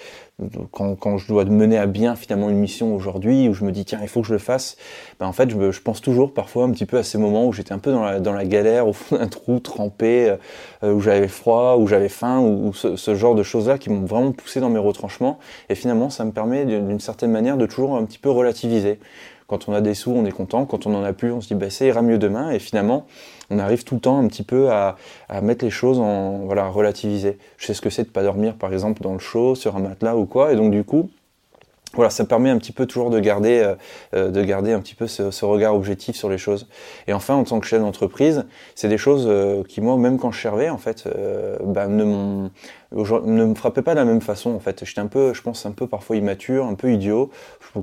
quand, 0.72 1.18
je 1.18 1.28
dois 1.28 1.46
mener 1.46 1.78
à 1.78 1.86
bien 1.86 2.16
finalement 2.16 2.50
une 2.50 2.58
mission 2.58 2.96
aujourd'hui, 2.96 3.48
où 3.48 3.54
je 3.54 3.64
me 3.64 3.72
dis 3.72 3.86
tiens 3.86 4.00
il 4.02 4.08
faut 4.08 4.22
que 4.22 4.28
je 4.28 4.34
le 4.34 4.40
fasse, 4.40 4.76
ben, 5.20 5.28
en 5.28 5.34
fait 5.34 5.52
je, 5.52 5.82
pense 5.82 6.02
toujours 6.02 6.34
parfois 6.34 6.64
un 6.64 6.72
petit 6.72 6.88
peu 6.88 6.98
à 6.98 7.04
ces 7.04 7.20
moments 7.20 7.46
où 7.46 7.54
j'étais 7.54 7.74
un 7.74 7.78
peu 7.80 7.92
dans 7.92 8.34
la, 8.34 8.46
galère, 8.46 8.88
au 8.88 8.94
fond 8.94 9.18
d'un 9.18 9.28
trou, 9.28 9.60
trempé, 9.60 10.36
euh, 10.84 10.92
où 10.92 11.00
j'avais 11.00 11.28
froid, 11.28 11.78
où 11.78 11.86
j'avais 11.86 12.10
faim, 12.10 12.40
ou, 12.40 12.70
ou 12.70 12.74
ce, 12.74 12.96
ce, 12.96 13.14
genre 13.14 13.36
de 13.36 13.44
choses-là 13.44 13.78
qui 13.78 13.92
m'ont 13.92 14.06
vraiment 14.06 14.32
poussé 14.32 14.62
dans 14.62 14.70
mes 14.70 14.80
retranchements, 14.80 15.38
et 15.70 15.76
finalement 15.76 16.10
ça 16.10 16.26
me 16.26 16.32
permet 16.32 16.66
d'une 16.66 17.00
certaine 17.00 17.30
manière 17.30 17.56
de 17.56 17.68
toujours 17.68 17.96
un 17.96 18.04
petit 18.06 18.18
peu 18.18 18.32
relativiser. 18.32 18.98
Quand 19.50 19.68
on 19.68 19.74
a 19.74 19.82
des 19.82 19.96
sous, 19.96 20.12
on 20.12 20.26
est 20.26 20.32
content. 20.32 20.66
Quand 20.66 20.86
on 20.86 20.94
en 20.94 21.04
a 21.04 21.12
plus, 21.12 21.32
on 21.32 21.42
se 21.42 21.48
dit 21.48 21.56
bah, 21.56 21.72
ça 21.72 21.84
ira 21.84 22.04
mieux 22.04 22.20
demain. 22.20 22.52
Et 22.52 22.60
finalement, 22.60 23.08
on 23.50 23.58
arrive 23.58 23.84
tout 23.84 23.96
le 23.96 24.02
temps 24.02 24.20
un 24.20 24.28
petit 24.28 24.44
peu 24.44 24.70
à, 24.70 24.96
mettre 25.42 25.66
les 25.66 25.72
choses 25.72 26.00
en 26.00 26.46
voilà 26.46 26.68
relativiser. 26.68 27.40
Je 27.58 27.66
sais 27.66 27.74
ce 27.74 27.82
que 27.82 27.90
c'est 27.90 28.04
de 28.04 28.10
pas 28.10 28.22
dormir, 28.22 28.54
par 28.56 28.72
exemple, 28.72 29.02
dans 29.02 29.14
le 29.14 29.20
chaud, 29.20 29.56
sur 29.56 29.76
un 29.76 29.80
matelas 29.80 30.16
ou 30.16 30.26
quoi. 30.26 30.54
Et 30.54 30.56
donc 30.56 30.72
du 30.72 30.84
coup, 30.84 31.10
voilà, 31.96 32.12
ça 32.12 32.24
permet 32.24 32.52
un 32.52 32.60
petit 32.60 32.72
peu 32.72 32.86
toujours 32.86 33.10
de 33.10 33.20
garder, 33.20 33.74
euh, 34.14 34.30
de 34.30 34.44
garder 34.44 34.72
un 34.72 34.80
petit 34.80 34.94
peu 34.94 35.08
ce, 35.08 35.46
regard 35.46 35.76
objectif 35.76 36.16
sur 36.16 36.30
les 36.30 36.38
choses. 36.38 36.68
Et 37.08 37.14
enfin, 37.14 37.34
en 37.34 37.44
tant 37.44 37.60
que 37.60 37.66
chef 37.66 37.82
d'entreprise, 37.82 38.46
c'est 38.76 38.90
des 38.90 39.00
choses 39.00 39.26
euh, 39.28 39.64
qui 39.64 39.82
moi, 39.82 39.98
même 39.98 40.20
quand 40.20 40.32
je 40.32 40.40
servais, 40.40 40.70
en 40.70 40.78
fait, 40.78 41.06
euh, 41.08 41.58
bah, 41.64 41.88
ne 41.88 42.04
m'ont 42.04 42.52
ne 42.92 43.46
me 43.46 43.56
frappait 43.56 43.82
pas 43.82 43.94
de 43.94 44.00
la 44.00 44.06
même 44.06 44.22
façon 44.22 44.52
en 44.52 44.60
fait. 44.60 44.84
J'étais 44.84 45.02
un 45.02 45.08
peu, 45.08 45.34
je 45.34 45.42
pense 45.42 45.66
un 45.66 45.72
peu 45.72 45.88
parfois 45.88 46.16
immature, 46.16 46.66
un 46.66 46.76
peu 46.76 46.92
idiot, 46.92 47.30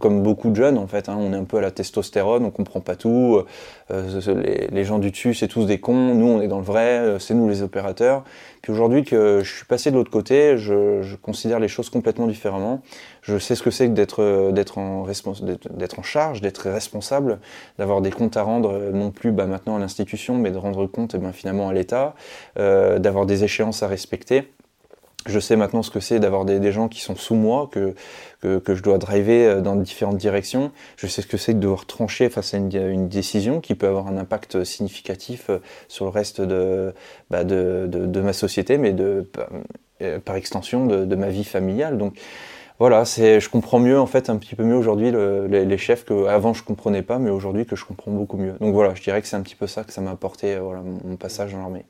comme 0.01 0.23
beaucoup 0.23 0.51
de 0.51 0.57
jeunes 0.57 0.79
en 0.79 0.87
fait. 0.87 1.09
Hein. 1.09 1.17
On 1.19 1.33
est 1.33 1.37
un 1.37 1.45
peu 1.45 1.59
à 1.59 1.61
la 1.61 1.71
testostérone, 1.71 2.45
on 2.45 2.51
comprend 2.51 2.81
pas 2.81 2.97
tout. 2.97 3.43
Euh, 3.91 4.69
les, 4.73 4.85
gens 4.85 4.99
du 4.99 5.11
dessus 5.11 5.35
c'est 5.35 5.49
tous 5.49 5.67
des 5.67 5.79
cons. 5.79 6.15
Nous 6.15 6.27
on 6.27 6.41
est 6.41 6.49
dans 6.49 6.59
le 6.59 6.65
vrai, 6.65 6.99
euh, 6.99 7.19
c'est 7.19 7.35
nous 7.35 7.49
les 7.49 7.63
opérateurs. 7.63 8.25
Puis 8.63 8.73
aujourd'hui 8.73 9.05
que 9.05 9.43
je 9.45 9.55
suis 9.55 9.65
passé 9.65 9.93
de 9.93 9.97
l'autre 9.97 10.11
côté, 10.11 10.59
je, 10.59 11.03
je, 11.03 11.15
considère 11.15 11.61
les 11.61 11.69
choses 11.69 11.89
complètement 11.89 12.27
différemment. 12.27 12.83
Je 13.23 13.39
sais 13.39 13.55
ce 13.55 13.63
que 13.63 13.71
c'est 13.71 13.87
que 13.87 13.93
d'être 13.93 14.51
d'être 14.51 14.79
en 14.79 15.07
d'être 15.71 15.99
en 15.99 16.03
charge, 16.03 16.41
d'être 16.41 16.69
responsable, 16.69 17.39
d'avoir 17.79 18.01
des 18.01 18.11
comptes 18.11 18.37
à 18.37 18.43
rendre 18.43 18.73
euh, 18.73 18.93
non 18.93 19.11
plus 19.11 19.33
bah, 19.33 19.47
maintenant 19.47 19.77
à 19.77 19.79
l'institution, 19.79 20.37
mais 20.37 20.51
de 20.51 20.59
rendre 20.59 20.87
compte 20.87 21.15
eh 21.15 21.19
ben, 21.19 21.33
finalement 21.33 21.69
à 21.69 21.73
l'État, 21.73 22.15
euh, 22.59 22.99
d'avoir 22.99 23.27
des 23.27 23.45
échéances 23.45 23.83
à 23.83 23.89
respecter 23.89 24.53
je 25.27 25.41
sais 25.41 25.57
maintenant 25.57 25.83
ce 25.83 25.91
que 25.91 26.01
c'est 26.01 26.21
d'avoir 26.21 26.45
des, 26.45 26.73
gens 26.73 26.89
qui 26.89 27.01
sont 27.01 27.17
sous 27.17 27.35
moi, 27.35 27.69
que, 27.71 27.95
que, 28.43 28.75
je 28.75 28.83
dois 28.83 28.99
driver 28.99 29.47
euh, 29.47 29.61
dans 29.61 29.77
différentes 29.77 30.19
directions. 30.19 30.71
Je 30.97 31.07
sais 31.07 31.23
ce 31.23 31.27
que 31.27 31.37
c'est 31.37 31.55
de 31.55 31.61
devoir 31.61 31.87
trancher 31.87 32.29
face 32.29 32.55
à 32.55 32.59
une, 32.59 33.09
décision 33.09 33.61
qui 33.61 33.75
peut 33.75 33.87
avoir 33.87 34.09
un 34.09 34.17
impact 34.17 34.65
significatif 34.65 35.51
euh, 35.51 35.59
sur 35.89 36.05
le 36.05 36.11
reste 36.11 36.41
de, 36.41 36.95
bah 37.31 37.45
de, 37.45 37.87
de, 37.89 38.07
de, 38.07 38.21
ma 38.21 38.33
société, 38.33 38.79
mais 38.79 38.93
de, 38.93 39.29
euh, 40.03 40.19
par 40.21 40.37
extension 40.37 40.87
de, 40.87 41.05
de 41.05 41.17
ma 41.17 41.29
vie 41.29 41.45
familiale. 41.45 41.99
Donc 41.99 42.19
voilà, 42.79 43.05
c'est, 43.05 43.41
je 43.41 43.49
comprends 43.49 43.79
mieux 43.79 43.99
en 43.99 44.07
fait 44.07 44.29
un 44.29 44.37
petit 44.37 44.55
peu 44.55 44.63
mieux 44.63 44.77
aujourd'hui 44.77 45.11
le, 45.11 45.47
les, 45.47 45.65
les, 45.65 45.79
chefs 45.79 46.05
que 46.05 46.27
avant 46.27 46.53
je 46.53 46.63
comprenais 46.63 47.03
pas, 47.03 47.19
mais 47.19 47.31
aujourd'hui 47.31 47.65
que 47.65 47.75
je 47.75 47.85
comprends 47.85 48.11
beaucoup 48.11 48.37
mieux. 48.37 48.55
Donc 48.61 48.75
voilà, 48.75 48.95
je 48.95 49.03
dirais 49.03 49.23
que 49.23 49.29
c'est 49.29 49.37
un 49.37 49.43
petit 49.43 49.57
peu 49.57 49.67
ça 49.67 49.83
que 49.83 49.93
ça 49.93 50.03
m'a 50.03 50.11
apporté 50.11 50.57
voilà, 50.59 50.83
mon 50.83 51.17
passage 51.17 51.53
dans 51.53 51.59
l'armée. 51.59 51.87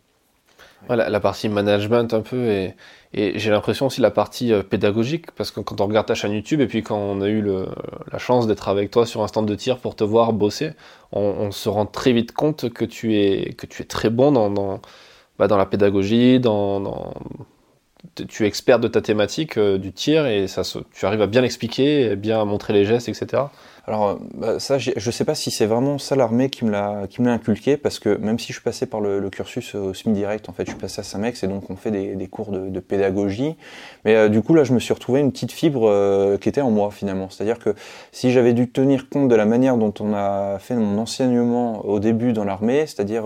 La, 0.88 1.21
partie 1.21 1.49
management 1.49 2.14
un 2.14 2.21
peu 2.21 2.49
et, 2.49 2.75
j'ai 3.12 3.50
l'impression 3.50 3.87
aussi 3.87 4.00
la 4.00 4.11
partie 4.11 4.52
euh, 4.52 4.62
pédagogique 4.62 5.31
parce 5.33 5.50
que 5.50 5.61
quand 5.61 5.81
on 5.81 5.87
regarde 5.87 6.07
ta 6.07 6.14
chaîne 6.14 6.33
YouTube 6.33 6.61
et 6.61 6.66
puis 6.66 6.83
quand 6.83 6.99
on 6.99 7.23
a 7.23 7.28
eu 7.28 7.40
le, 7.40 7.66
la 8.12 8.19
chance 8.19 8.47
d'être 8.47 8.69
avec 8.69 8.90
toi 8.90 9.07
sur 9.07 9.23
un 9.23 9.28
stand 9.28 9.47
de 9.47 9.55
tir 9.55 9.78
pour 9.78 9.97
te 9.97 10.05
voir 10.05 10.33
bosser, 10.33 10.73
on, 11.12 11.21
on, 11.23 11.50
se 11.50 11.69
rend 11.69 11.87
très 11.87 12.12
vite 12.12 12.33
compte 12.33 12.69
que 12.71 12.85
tu 12.85 13.16
es 13.16 13.55
que 13.55 13.66
tu 13.66 13.83
es 13.83 13.87
très 13.87 14.11
bon 14.11 14.33
dans 14.33 14.50
dans, 14.50 14.81
bah, 15.38 15.49
dans 15.49 15.57
la 15.57 15.66
pédagogie, 15.66 16.40
dans, 16.40 16.81
dans 16.81 17.14
tu 18.28 18.44
es 18.44 18.46
expert 18.46 18.78
de 18.78 18.88
ta 18.88 19.00
thématique 19.00 19.58
du 19.58 19.92
tir 19.92 20.26
et 20.26 20.46
ça, 20.48 20.62
tu 20.92 21.06
arrives 21.06 21.22
à 21.22 21.26
bien 21.26 21.42
expliquer, 21.42 22.16
bien 22.16 22.44
montrer 22.44 22.72
les 22.72 22.84
gestes, 22.84 23.08
etc. 23.08 23.44
Alors 23.86 24.08
euh, 24.08 24.14
bah, 24.34 24.58
ça, 24.58 24.78
je 24.78 25.10
sais 25.10 25.25
pas 25.25 25.36
si 25.36 25.50
c'est 25.50 25.66
vraiment 25.66 25.98
ça 25.98 26.16
l'armée 26.16 26.50
qui 26.50 26.64
me 26.64 26.70
l'a 26.70 27.06
qui 27.08 27.22
me 27.22 27.26
l'a 27.28 27.34
inculqué 27.34 27.76
parce 27.76 28.00
que 28.00 28.16
même 28.16 28.38
si 28.38 28.48
je 28.48 28.54
suis 28.54 28.62
passé 28.62 28.86
par 28.86 29.00
le, 29.00 29.30
cursus 29.30 29.75
au 29.76 29.94
SMI 29.94 30.12
direct, 30.12 30.48
en 30.48 30.52
fait, 30.52 30.64
je 30.64 30.70
suis 30.70 30.80
passé 30.80 31.00
à 31.00 31.04
Samex 31.04 31.42
et 31.44 31.46
donc 31.46 31.70
on 31.70 31.76
fait 31.76 31.90
des, 31.90 32.26
cours 32.26 32.50
de, 32.50 32.80
pédagogie. 32.80 33.56
Mais 34.04 34.16
euh, 34.16 34.28
du 34.28 34.42
coup 34.42 34.54
là, 34.54 34.64
je 34.64 34.72
me 34.72 34.80
suis 34.80 34.92
retrouvé 34.92 35.20
une 35.20 35.30
petite 35.30 35.52
fibre 35.52 35.88
euh, 35.88 36.36
qui 36.36 36.48
était 36.48 36.60
en 36.60 36.70
moi 36.70 36.90
finalement. 36.90 37.30
C'est-à-dire 37.30 37.60
que 37.60 37.75
si 38.10 38.32
j'avais 38.32 38.54
dû 38.54 38.68
tenir 38.68 39.08
compte 39.08 39.28
de 39.28 39.34
la 39.36 39.44
manière 39.44 39.76
dont 39.76 39.94
on 40.00 40.14
a 40.14 40.58
fait 40.58 40.75
mon 40.75 40.98
enseignement 40.98 41.84
au 41.86 42.00
début 42.00 42.32
dans 42.32 42.44
l'armée, 42.44 42.86
c'est-à-dire 42.86 43.25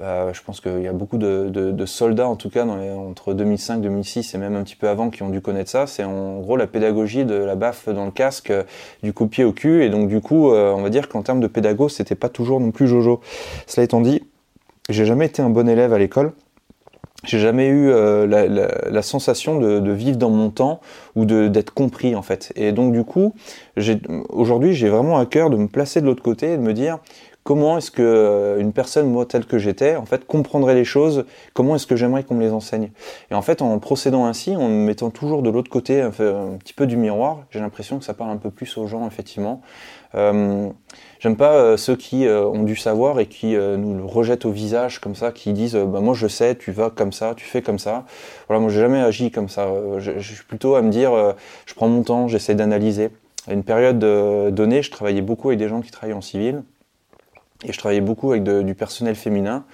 bah, 0.00 0.32
je 0.32 0.40
pense 0.40 0.62
qu'il 0.62 0.80
y 0.80 0.86
a 0.86 0.94
beaucoup 0.94 1.18
de, 1.18 1.84
soldats, 1.84 2.26
en 2.26 2.36
tout 2.36 2.48
cas 2.48 2.64
entre 2.64 3.34
2005 3.34 3.82
2006 3.82 4.34
et 4.34 4.38
même 4.38 4.56
un 4.56 4.62
petit 4.62 4.76
peu 4.76 4.88
avant, 4.88 5.10
qui 5.10 5.22
ont 5.22 5.28
dû 5.28 5.42
connaître 5.42 5.70
ça. 5.70 5.86
C'est 5.86 6.04
en 6.04 6.40
gros 6.40 6.56
la 6.56 6.66
pédagogie 6.66 7.26
de 7.26 7.34
la 7.34 7.54
baffe 7.54 7.88
dans 7.90 8.06
le 8.06 8.10
casque, 8.10 8.50
euh, 8.50 8.62
du 9.02 9.12
coup 9.12 9.26
pied 9.26 9.44
au 9.44 9.52
cul. 9.52 9.84
Et 9.84 9.90
donc 9.90 10.08
du 10.08 10.22
coup, 10.22 10.52
euh, 10.52 10.72
on 10.72 10.80
va 10.80 10.88
dire 10.88 11.08
qu'en 11.08 11.22
termes 11.22 11.40
de 11.40 11.46
pédago, 11.46 11.90
c'était 11.90 12.14
pas 12.14 12.30
toujours 12.30 12.60
non 12.60 12.70
plus 12.70 12.88
Jojo. 12.88 13.20
Cela 13.66 13.84
étant 13.84 14.00
dit, 14.00 14.22
j'ai 14.88 15.04
jamais 15.04 15.26
été 15.26 15.42
un 15.42 15.50
bon 15.50 15.68
élève 15.68 15.92
à 15.92 15.98
l'école. 15.98 16.32
J'ai 17.24 17.38
jamais 17.38 17.66
eu 17.66 17.90
euh, 17.90 18.26
la, 18.26 19.02
sensation 19.02 19.58
de, 19.58 19.80
de, 19.80 19.90
vivre 19.92 20.16
dans 20.16 20.30
mon 20.30 20.48
temps 20.48 20.80
ou 21.14 21.26
d'être 21.26 21.74
compris 21.74 22.14
en 22.14 22.22
fait. 22.22 22.50
Et 22.56 22.72
donc 22.72 22.94
du 22.94 23.04
coup, 23.04 23.34
aujourd'hui, 24.30 24.72
j'ai 24.72 24.88
vraiment 24.88 25.18
à 25.18 25.26
cœur 25.26 25.50
de 25.50 25.58
me 25.58 25.68
placer 25.68 26.00
de 26.00 26.06
l'autre 26.06 26.22
côté 26.22 26.54
et 26.54 26.56
de 26.56 26.62
me 26.62 26.72
dire 26.72 26.98
comment 27.42 27.78
est-ce 27.78 27.90
que 27.90 28.02
euh, 28.02 28.60
une 28.60 28.72
personne, 28.72 29.08
moi, 29.08 29.26
telle 29.26 29.46
que 29.46 29.58
j'étais, 29.58 29.96
en 29.96 30.04
fait, 30.04 30.26
comprendrait 30.26 30.74
les 30.74 30.84
choses, 30.84 31.24
comment 31.54 31.74
est-ce 31.74 31.86
que 31.86 31.96
j'aimerais 31.96 32.22
qu'on 32.22 32.34
me 32.34 32.42
les 32.42 32.52
enseigne? 32.52 32.90
Et 33.30 33.34
en 33.34 33.42
fait, 33.42 33.62
en 33.62 33.78
procédant 33.78 34.26
ainsi, 34.26 34.56
en 34.56 34.68
me 34.68 34.84
mettant 34.86 35.10
toujours 35.10 35.42
de 35.42 35.50
l'autre 35.50 35.70
côté, 35.70 36.02
un, 36.02 36.10
petit 36.10 36.74
peu 36.74 36.86
du 36.86 36.96
miroir, 36.96 37.44
j'ai 37.50 37.60
l'impression 37.60 37.98
que 37.98 38.04
ça 38.04 38.14
parle 38.14 38.30
un 38.30 38.36
peu 38.36 38.50
plus 38.50 38.76
aux 38.76 38.86
gens, 38.86 39.06
effectivement. 39.06 39.62
Euh, 40.14 40.68
J'aime 41.20 41.36
pas 41.36 41.52
euh, 41.52 41.76
ceux 41.76 41.96
qui 41.96 42.26
ont 42.26 42.62
du 42.62 42.76
savoir 42.76 43.20
et 43.20 43.26
qui 43.26 43.54
nous 43.54 43.94
le 43.94 44.04
rejettent 44.04 44.46
au 44.46 44.50
visage 44.50 45.00
comme 45.00 45.14
ça, 45.14 45.32
qui 45.32 45.52
disent 45.52 45.76
bah, 45.76 46.00
moi 46.00 46.14
je 46.14 46.26
sais, 46.26 46.56
tu 46.56 46.72
vas 46.72 46.88
comme 46.88 47.12
ça, 47.12 47.34
tu 47.36 47.44
fais 47.44 47.60
comme 47.60 47.78
ça. 47.78 48.06
Voilà, 48.48 48.60
moi 48.60 48.70
j'ai 48.70 48.80
jamais 48.80 49.00
agi 49.00 49.30
comme 49.30 49.50
ça. 49.50 49.68
Je, 49.98 50.12
je, 50.18 50.34
suis 50.34 50.44
plutôt 50.44 50.76
à 50.76 50.82
me 50.82 50.90
dire 50.90 51.12
je 51.66 51.74
prends 51.74 51.88
mon 51.88 52.02
temps, 52.02 52.26
j'essaie 52.26 52.54
d'analyser. 52.54 53.10
À 53.46 53.52
une 53.52 53.64
période 53.64 53.98
donnée, 53.98 54.82
je 54.82 54.90
travaillais 54.90 55.20
beaucoup 55.20 55.48
avec 55.48 55.58
des 55.58 55.68
gens 55.68 55.82
qui 55.82 55.90
travaillent 55.90 56.14
en 56.14 56.22
civil. 56.22 56.62
Et 57.64 57.72
je 57.72 57.78
travaillais 57.78 58.00
beaucoup 58.00 58.30
avec 58.30 58.42
du 58.42 58.74
personnel 58.74 59.14
féminin. 59.14 59.64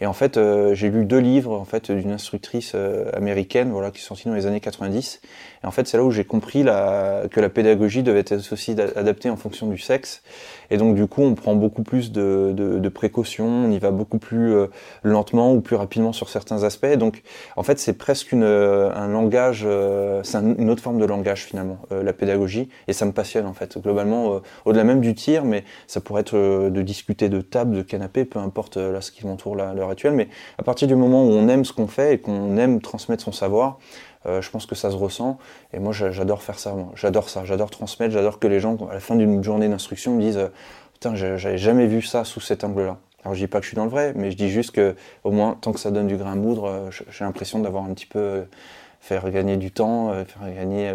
Et 0.00 0.06
en 0.06 0.12
fait, 0.12 0.36
euh, 0.36 0.74
j'ai 0.74 0.90
lu 0.90 1.04
deux 1.04 1.18
livres 1.18 1.58
en 1.58 1.64
fait 1.64 1.90
d'une 1.90 2.12
instructrice 2.12 2.72
euh, 2.74 3.10
américaine, 3.14 3.70
voilà, 3.70 3.90
qui 3.90 4.00
sont 4.00 4.08
sortis 4.14 4.28
dans 4.28 4.34
les 4.34 4.46
années 4.46 4.60
90. 4.60 5.20
En 5.66 5.70
fait, 5.70 5.86
c'est 5.86 5.96
là 5.96 6.04
où 6.04 6.10
j'ai 6.10 6.24
compris 6.24 6.62
la, 6.62 7.24
que 7.30 7.40
la 7.40 7.48
pédagogie 7.48 8.02
devait 8.02 8.20
être 8.20 8.52
aussi 8.52 8.76
adaptée 8.94 9.28
en 9.30 9.36
fonction 9.36 9.66
du 9.66 9.78
sexe. 9.78 10.22
Et 10.70 10.78
donc, 10.78 10.94
du 10.94 11.06
coup, 11.06 11.22
on 11.22 11.34
prend 11.34 11.54
beaucoup 11.54 11.82
plus 11.82 12.10
de, 12.12 12.52
de, 12.54 12.78
de 12.78 12.88
précautions, 12.88 13.46
on 13.46 13.70
y 13.70 13.78
va 13.78 13.90
beaucoup 13.90 14.18
plus 14.18 14.52
euh, 14.52 14.66
lentement 15.02 15.52
ou 15.52 15.60
plus 15.60 15.76
rapidement 15.76 16.12
sur 16.12 16.28
certains 16.28 16.64
aspects. 16.64 16.94
Donc, 16.96 17.22
en 17.56 17.62
fait, 17.62 17.78
c'est 17.78 17.92
presque 17.92 18.32
une, 18.32 18.44
un 18.44 19.08
langage, 19.08 19.66
c'est 20.22 20.38
une 20.38 20.70
autre 20.70 20.82
forme 20.82 20.98
de 20.98 21.04
langage 21.04 21.44
finalement, 21.44 21.78
la 21.90 22.12
pédagogie. 22.12 22.68
Et 22.88 22.92
ça 22.92 23.04
me 23.04 23.12
passionne 23.12 23.46
en 23.46 23.54
fait, 23.54 23.78
globalement, 23.78 24.40
au-delà 24.64 24.84
même 24.84 25.00
du 25.00 25.14
tir, 25.14 25.44
mais 25.44 25.64
ça 25.86 26.00
pourrait 26.00 26.22
être 26.22 26.36
de 26.36 26.82
discuter 26.82 27.28
de 27.28 27.40
table, 27.40 27.76
de 27.76 27.82
canapé, 27.82 28.24
peu 28.24 28.38
importe 28.38 28.76
là 28.76 29.00
ce 29.00 29.10
qui 29.10 29.26
m'entoure 29.26 29.56
là 29.56 29.74
actuelle, 29.88 30.12
mais 30.14 30.28
à 30.58 30.62
partir 30.62 30.88
du 30.88 30.96
moment 30.96 31.24
où 31.24 31.30
on 31.30 31.48
aime 31.48 31.64
ce 31.64 31.72
qu'on 31.72 31.86
fait 31.86 32.14
et 32.14 32.18
qu'on 32.18 32.56
aime 32.56 32.80
transmettre 32.80 33.22
son 33.22 33.32
savoir, 33.32 33.78
euh, 34.26 34.42
je 34.42 34.50
pense 34.50 34.66
que 34.66 34.74
ça 34.74 34.90
se 34.90 34.96
ressent. 34.96 35.38
Et 35.72 35.78
moi, 35.78 35.92
j'adore 35.92 36.42
faire 36.42 36.58
ça. 36.58 36.74
J'adore 36.94 37.28
ça. 37.28 37.44
J'adore 37.44 37.70
transmettre. 37.70 38.12
J'adore 38.12 38.38
que 38.38 38.46
les 38.46 38.60
gens, 38.60 38.76
à 38.90 38.94
la 38.94 39.00
fin 39.00 39.16
d'une 39.16 39.42
journée 39.42 39.68
d'instruction, 39.68 40.14
me 40.14 40.20
disent 40.20 40.50
Putain, 40.94 41.14
j'avais 41.14 41.58
jamais 41.58 41.86
vu 41.86 42.02
ça 42.02 42.24
sous 42.24 42.40
cet 42.40 42.64
angle-là. 42.64 42.98
Alors, 43.22 43.34
je 43.34 43.40
dis 43.40 43.48
pas 43.48 43.58
que 43.58 43.64
je 43.64 43.70
suis 43.70 43.76
dans 43.76 43.84
le 43.84 43.90
vrai, 43.90 44.12
mais 44.14 44.30
je 44.30 44.36
dis 44.36 44.48
juste 44.48 44.70
que, 44.70 44.94
au 45.24 45.30
moins, 45.30 45.58
tant 45.60 45.72
que 45.72 45.80
ça 45.80 45.90
donne 45.90 46.06
du 46.06 46.16
grain 46.16 46.32
à 46.32 46.36
moudre, 46.36 46.64
euh, 46.66 46.90
j'ai 46.90 47.24
l'impression 47.24 47.58
d'avoir 47.58 47.84
un 47.84 47.92
petit 47.92 48.06
peu 48.06 48.18
euh, 48.18 48.42
faire 49.00 49.28
gagner 49.30 49.56
du 49.56 49.70
temps, 49.70 50.12
faire 50.24 50.54
gagner 50.54 50.92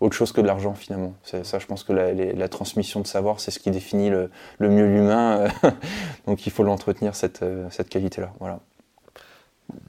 autre 0.00 0.16
chose 0.16 0.32
que 0.32 0.40
de 0.40 0.46
l'argent 0.46 0.74
finalement. 0.74 1.14
Ça, 1.22 1.58
je 1.58 1.66
pense 1.66 1.84
que 1.84 1.92
la, 1.92 2.48
transmission 2.48 3.00
de 3.00 3.06
savoir, 3.06 3.40
c'est 3.40 3.50
ce 3.50 3.58
qui 3.58 3.70
définit 3.70 4.10
le, 4.10 4.30
mieux 4.58 4.86
l'humain. 4.86 5.48
Donc 6.26 6.46
il 6.46 6.52
faut 6.52 6.62
l'entretenir, 6.62 7.14
cette, 7.14 7.42
euh, 7.42 7.68
cette 7.70 7.88
qualité-là. 7.88 8.32
Voilà. 8.40 8.60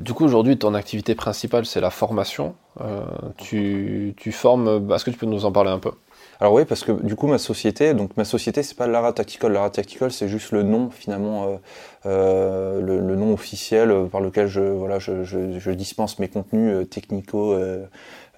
Du 0.01 0.13
coup, 0.13 0.25
aujourd'hui, 0.25 0.57
ton 0.57 0.73
activité 0.73 1.13
principale, 1.13 1.65
c'est 1.65 1.79
la 1.79 1.91
formation. 1.91 2.55
Euh, 2.81 3.05
tu, 3.37 4.15
tu, 4.17 4.31
formes. 4.31 4.91
Est-ce 4.91 5.05
que 5.05 5.11
tu 5.11 5.17
peux 5.17 5.27
nous 5.27 5.45
en 5.45 5.51
parler 5.51 5.69
un 5.69 5.77
peu? 5.77 5.91
Alors 6.39 6.53
oui, 6.53 6.65
parce 6.65 6.83
que 6.83 6.91
du 6.91 7.15
coup 7.15 7.27
ma 7.27 7.37
société, 7.37 7.93
donc 7.93 8.17
ma 8.17 8.25
société 8.25 8.63
c'est 8.63 8.75
pas 8.75 8.87
Lara 8.87 9.13
Tactical, 9.13 9.51
Lara 9.51 9.69
Tactical 9.69 10.11
c'est 10.11 10.27
juste 10.27 10.51
le 10.51 10.63
nom 10.63 10.89
finalement, 10.89 11.45
euh, 11.45 11.57
euh 12.07 12.81
le, 12.81 13.15
nom 13.15 13.33
officiel 13.33 13.93
par 14.11 14.21
lequel 14.21 14.47
je 14.47 14.61
voilà 14.61 14.97
je, 14.99 15.71
dispense 15.71 16.17
mes 16.17 16.27
contenus 16.27 16.89
technico 16.89 17.53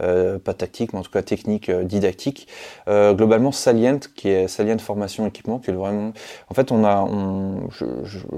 euh, 0.02 0.40
pas 0.40 0.56
tactique, 0.56 0.92
mais 0.94 1.00
en 1.00 1.04
tout 1.04 1.12
cas 1.12 1.22
technique, 1.22 1.70
euh, 1.70 1.84
didactique. 1.84 2.48
Euh, 2.88 3.14
globalement, 3.14 3.52
Salient, 3.52 4.00
qui 4.16 4.28
est 4.30 4.48
Salient 4.48 4.80
Formation 4.80 5.28
Équipement, 5.28 5.60
qui 5.60 5.70
est 5.70 5.74
vraiment... 5.74 6.14
En 6.50 6.54
fait, 6.56 6.72
on 6.72 6.84
a, 6.84 7.02
on, 7.04 7.70
je, 7.70 7.86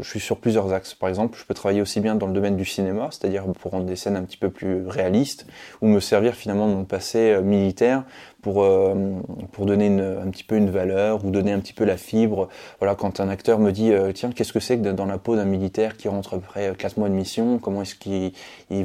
suis 0.01 0.19
sur 0.19 0.37
plusieurs 0.37 0.73
axes. 0.73 0.93
Par 0.93 1.07
exemple, 1.07 1.37
je 1.39 1.45
peux 1.45 1.53
travailler 1.53 1.81
aussi 1.81 2.01
bien 2.01 2.15
dans 2.15 2.27
le 2.27 2.33
domaine 2.33 2.57
du 2.57 2.65
cinéma, 2.65 3.07
c'est-à-dire 3.11 3.45
pour 3.59 3.71
rendre 3.71 3.85
des 3.85 3.95
scènes 3.95 4.17
un 4.17 4.23
petit 4.23 4.37
peu 4.37 4.49
plus 4.49 4.85
réalistes, 4.85 5.47
ou 5.81 5.87
me 5.87 6.01
servir 6.01 6.35
finalement 6.35 6.67
de 6.67 6.73
mon 6.73 6.85
passé 6.85 7.39
militaire 7.41 8.03
pour, 8.45 8.63
pour 9.53 9.65
donner 9.65 9.87
un 9.87 10.29
petit 10.29 10.43
peu 10.43 10.55
une 10.55 10.69
valeur 10.69 11.25
ou 11.25 11.31
donner 11.31 11.51
un 11.51 11.59
petit 11.59 11.73
peu 11.73 11.83
la 11.83 11.97
fibre. 11.97 12.47
Voilà, 12.77 12.93
quand 12.93 13.19
un 13.19 13.27
acteur 13.27 13.57
me 13.57 13.71
dit 13.71 13.91
tiens, 14.13 14.29
qu'est-ce 14.29 14.53
que 14.53 14.59
c'est 14.59 14.77
que 14.77 14.91
dans 14.91 15.07
la 15.07 15.17
peau 15.17 15.35
d'un 15.35 15.45
militaire 15.45 15.97
qui 15.97 16.09
rentre 16.09 16.35
après 16.35 16.71
4 16.77 16.97
mois 16.97 17.09
de 17.09 17.15
mission? 17.15 17.57
Comment 17.57 17.81
est-ce 17.81 17.95
qu'il 17.95 18.33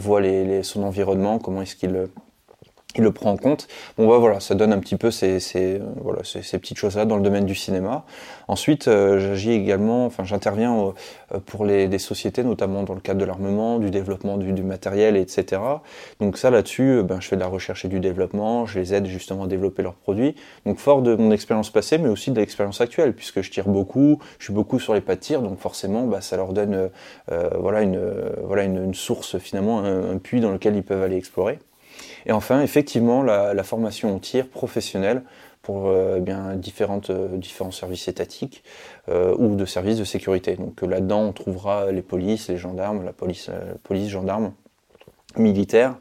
voit 0.01 0.23
son 0.63 0.83
environnement? 0.83 1.39
Comment 1.39 1.61
est-ce 1.61 1.77
qu'il 1.77 2.09
il 2.97 3.05
le 3.05 3.13
prend 3.13 3.31
en 3.31 3.37
compte. 3.37 3.69
Bon 3.97 4.09
bah 4.09 4.19
voilà, 4.19 4.41
ça 4.41 4.55
donne 4.55 4.73
un 4.73 4.79
petit 4.79 4.97
peu 4.97 5.11
ces, 5.11 5.41
ces 5.41 5.81
voilà 6.03 6.23
ces, 6.25 6.43
ces 6.43 6.59
petites 6.59 6.79
choses 6.79 6.97
là 6.97 7.05
dans 7.05 7.17
le 7.17 7.23
domaine 7.23 7.47
du 7.47 7.55
cinéma. 7.55 8.05
Ensuite, 8.49 8.89
euh, 8.89 9.21
j'agis 9.21 9.53
également, 9.53 10.07
enfin 10.07 10.25
j'interviens 10.25 10.93
euh, 11.33 11.39
pour 11.47 11.65
les 11.65 11.89
des 11.89 11.99
sociétés, 11.99 12.43
notamment 12.43 12.83
dans 12.83 12.95
le 12.95 13.01
cadre 13.01 13.21
de 13.21 13.25
l'armement, 13.25 13.79
du 13.79 13.91
développement 13.91 14.37
du, 14.39 14.53
du, 14.53 14.63
matériel, 14.63 15.17
etc. 15.17 15.63
Donc 16.21 16.37
ça 16.37 16.51
là-dessus, 16.51 16.99
euh, 16.99 17.03
ben 17.03 17.21
je 17.21 17.29
fais 17.29 17.37
de 17.37 17.41
la 17.41 17.47
recherche 17.47 17.85
et 17.85 17.89
du 17.89 18.01
développement, 18.01 18.67
je 18.67 18.79
les 18.79 18.93
aide 18.95 19.07
justement 19.07 19.45
à 19.45 19.47
développer 19.47 19.83
leurs 19.83 19.95
produits. 19.95 20.35
Donc 20.67 20.79
fort 20.79 21.03
de 21.03 21.15
mon 21.15 21.31
expérience 21.31 21.71
passée, 21.71 21.99
mais 21.99 22.09
aussi 22.09 22.31
de 22.31 22.41
l'expérience 22.41 22.81
actuelle, 22.81 23.15
puisque 23.15 23.43
je 23.43 23.51
tire 23.51 23.69
beaucoup, 23.69 24.19
je 24.39 24.45
suis 24.45 24.53
beaucoup 24.53 24.79
sur 24.79 24.95
les 24.95 25.01
pas 25.01 25.15
de 25.15 25.21
tir, 25.21 25.43
donc 25.43 25.59
forcément, 25.59 26.07
bah, 26.07 26.21
ça 26.21 26.37
leur 26.37 26.53
donne 26.53 26.91
euh, 27.31 27.51
voilà 27.59 27.83
une 27.83 28.01
voilà 28.45 28.65
une, 28.65 28.95
source 28.95 29.39
finalement, 29.39 29.81
un 29.85 30.19
puits 30.19 30.41
dans 30.41 30.51
lequel 30.51 30.77
ils 30.77 30.83
peuvent 30.83 31.03
aller 31.03 31.17
explorer. 31.17 31.59
Et 32.27 32.33
enfin, 32.33 32.61
effectivement, 32.63 33.23
la, 33.23 33.63
formation 33.63 34.15
au 34.15 34.19
tir 34.19 34.49
professionnelle 34.49 35.23
pour 35.63 35.89
euh, 35.89 36.17
eh 36.19 36.21
bien 36.21 36.55
différentes, 36.55 37.11
euh, 37.11 37.37
différents 37.37 37.71
services 37.71 38.09
étatiques 38.09 38.65
euh, 39.09 39.35
ou 39.39 39.55
de 39.57 39.65
services 39.67 39.99
de 39.99 40.05
sécurité. 40.05 40.57
Donc 40.57 40.81
là-dedans, 40.83 41.23
on 41.23 41.33
trouvera 41.33 41.93
les 41.93 42.03
polices, 42.03 42.49
les 42.49 42.57
gendarmes, 42.57 43.05
la 43.05 43.13
police, 43.13 43.51
police 43.83 44.09
gendarmes, 44.09 44.53
militaires 45.37 45.97